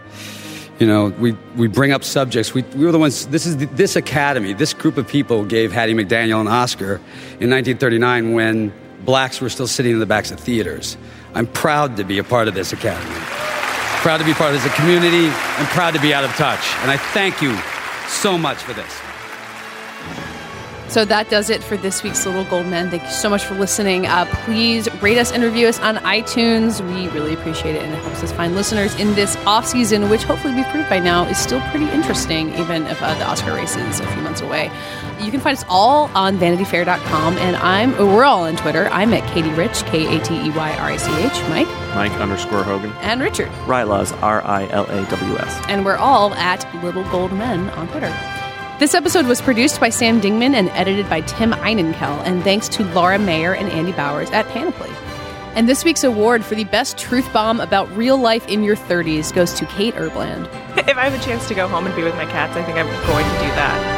you 0.78 0.86
know, 0.86 1.06
we, 1.18 1.32
we 1.56 1.66
bring 1.66 1.90
up 1.90 2.04
subjects. 2.04 2.54
We, 2.54 2.62
we 2.76 2.86
were 2.86 2.92
the 2.92 3.00
ones, 3.00 3.26
this 3.26 3.46
is 3.46 3.56
the, 3.56 3.66
this 3.66 3.96
academy, 3.96 4.52
this 4.52 4.72
group 4.72 4.96
of 4.96 5.08
people 5.08 5.44
gave 5.44 5.72
Hattie 5.72 5.94
McDaniel 5.94 6.40
an 6.40 6.46
Oscar 6.46 7.00
in 7.40 7.50
1939 7.50 8.32
when 8.32 8.72
blacks 9.04 9.40
were 9.40 9.48
still 9.48 9.66
sitting 9.66 9.92
in 9.92 9.98
the 9.98 10.06
backs 10.06 10.30
of 10.30 10.38
theaters. 10.38 10.96
I'm 11.34 11.46
proud 11.46 11.96
to 11.96 12.04
be 12.04 12.18
a 12.18 12.24
part 12.24 12.48
of 12.48 12.54
this 12.54 12.72
academy. 12.72 13.14
Proud 14.02 14.18
to 14.18 14.24
be 14.24 14.34
part 14.34 14.54
of 14.54 14.62
this 14.62 14.74
community 14.74 15.26
and 15.26 15.68
proud 15.68 15.94
to 15.94 16.00
be 16.00 16.14
out 16.14 16.24
of 16.24 16.30
touch. 16.32 16.64
And 16.82 16.90
I 16.90 16.96
thank 16.96 17.42
you 17.42 17.58
so 18.06 18.38
much 18.38 18.58
for 18.58 18.72
this. 18.72 20.37
So 20.88 21.04
that 21.04 21.28
does 21.28 21.50
it 21.50 21.62
for 21.62 21.76
this 21.76 22.02
week's 22.02 22.24
Little 22.24 22.44
Gold 22.44 22.66
Men. 22.66 22.88
Thank 22.90 23.02
you 23.02 23.10
so 23.10 23.28
much 23.28 23.44
for 23.44 23.54
listening. 23.54 24.06
Uh, 24.06 24.24
please 24.44 24.88
rate 25.02 25.18
us 25.18 25.30
and 25.32 25.42
review 25.44 25.66
us 25.68 25.78
on 25.80 25.96
iTunes. 25.98 26.80
We 26.80 27.08
really 27.10 27.34
appreciate 27.34 27.76
it, 27.76 27.82
and 27.82 27.92
it 27.92 27.98
helps 28.02 28.22
us 28.22 28.32
find 28.32 28.54
listeners 28.54 28.94
in 28.98 29.14
this 29.14 29.36
off 29.46 29.66
season, 29.66 30.08
which 30.08 30.22
hopefully 30.24 30.54
we've 30.54 30.66
proved 30.68 30.88
by 30.88 30.98
now 30.98 31.24
is 31.26 31.36
still 31.36 31.60
pretty 31.70 31.88
interesting, 31.90 32.54
even 32.54 32.86
if 32.86 33.02
uh, 33.02 33.12
the 33.18 33.24
Oscar 33.26 33.54
race 33.54 33.76
is 33.76 34.00
a 34.00 34.06
few 34.08 34.22
months 34.22 34.40
away. 34.40 34.70
You 35.20 35.30
can 35.30 35.40
find 35.40 35.58
us 35.58 35.64
all 35.68 36.10
on 36.14 36.38
VanityFair.com, 36.38 37.36
and 37.38 37.56
I'm 37.56 37.92
we're 37.98 38.24
all 38.24 38.44
on 38.44 38.56
Twitter. 38.56 38.88
I'm 38.90 39.12
at 39.12 39.28
Katie 39.34 39.50
Rich, 39.50 39.84
K 39.86 40.16
A 40.16 40.20
T 40.22 40.34
E 40.46 40.50
Y 40.50 40.76
R 40.78 40.86
I 40.90 40.96
C 40.96 41.10
H, 41.22 41.32
Mike, 41.50 41.68
Mike 41.94 42.12
underscore 42.12 42.62
Hogan. 42.62 42.92
and 43.02 43.20
Richard, 43.20 43.48
Rilaws, 43.66 44.16
R 44.22 44.42
I 44.44 44.66
L 44.68 44.86
A 44.86 45.04
W 45.10 45.36
S. 45.38 45.62
and 45.68 45.84
we're 45.84 45.96
all 45.96 46.32
at 46.34 46.64
Little 46.82 47.04
Gold 47.10 47.32
Men 47.32 47.68
on 47.70 47.88
Twitter. 47.88 48.14
This 48.78 48.94
episode 48.94 49.26
was 49.26 49.40
produced 49.40 49.80
by 49.80 49.90
Sam 49.90 50.20
Dingman 50.20 50.54
and 50.54 50.68
edited 50.68 51.10
by 51.10 51.22
Tim 51.22 51.50
Einenkel, 51.50 52.22
and 52.24 52.44
thanks 52.44 52.68
to 52.68 52.84
Laura 52.84 53.18
Mayer 53.18 53.52
and 53.52 53.68
Andy 53.70 53.90
Bowers 53.90 54.30
at 54.30 54.46
Panoply. 54.50 54.88
And 55.56 55.68
this 55.68 55.84
week's 55.84 56.04
award 56.04 56.44
for 56.44 56.54
the 56.54 56.62
best 56.62 56.96
truth 56.96 57.28
bomb 57.32 57.58
about 57.58 57.90
real 57.96 58.16
life 58.16 58.46
in 58.46 58.62
your 58.62 58.76
30s 58.76 59.34
goes 59.34 59.52
to 59.54 59.66
Kate 59.66 59.94
Erbland. 59.94 60.48
If 60.88 60.96
I 60.96 61.08
have 61.08 61.20
a 61.20 61.24
chance 61.24 61.48
to 61.48 61.54
go 61.54 61.66
home 61.66 61.86
and 61.86 61.96
be 61.96 62.04
with 62.04 62.14
my 62.14 62.24
cats, 62.26 62.56
I 62.56 62.62
think 62.62 62.78
I'm 62.78 62.86
going 62.86 63.24
to 63.24 63.38
do 63.40 63.50
that. 63.56 63.97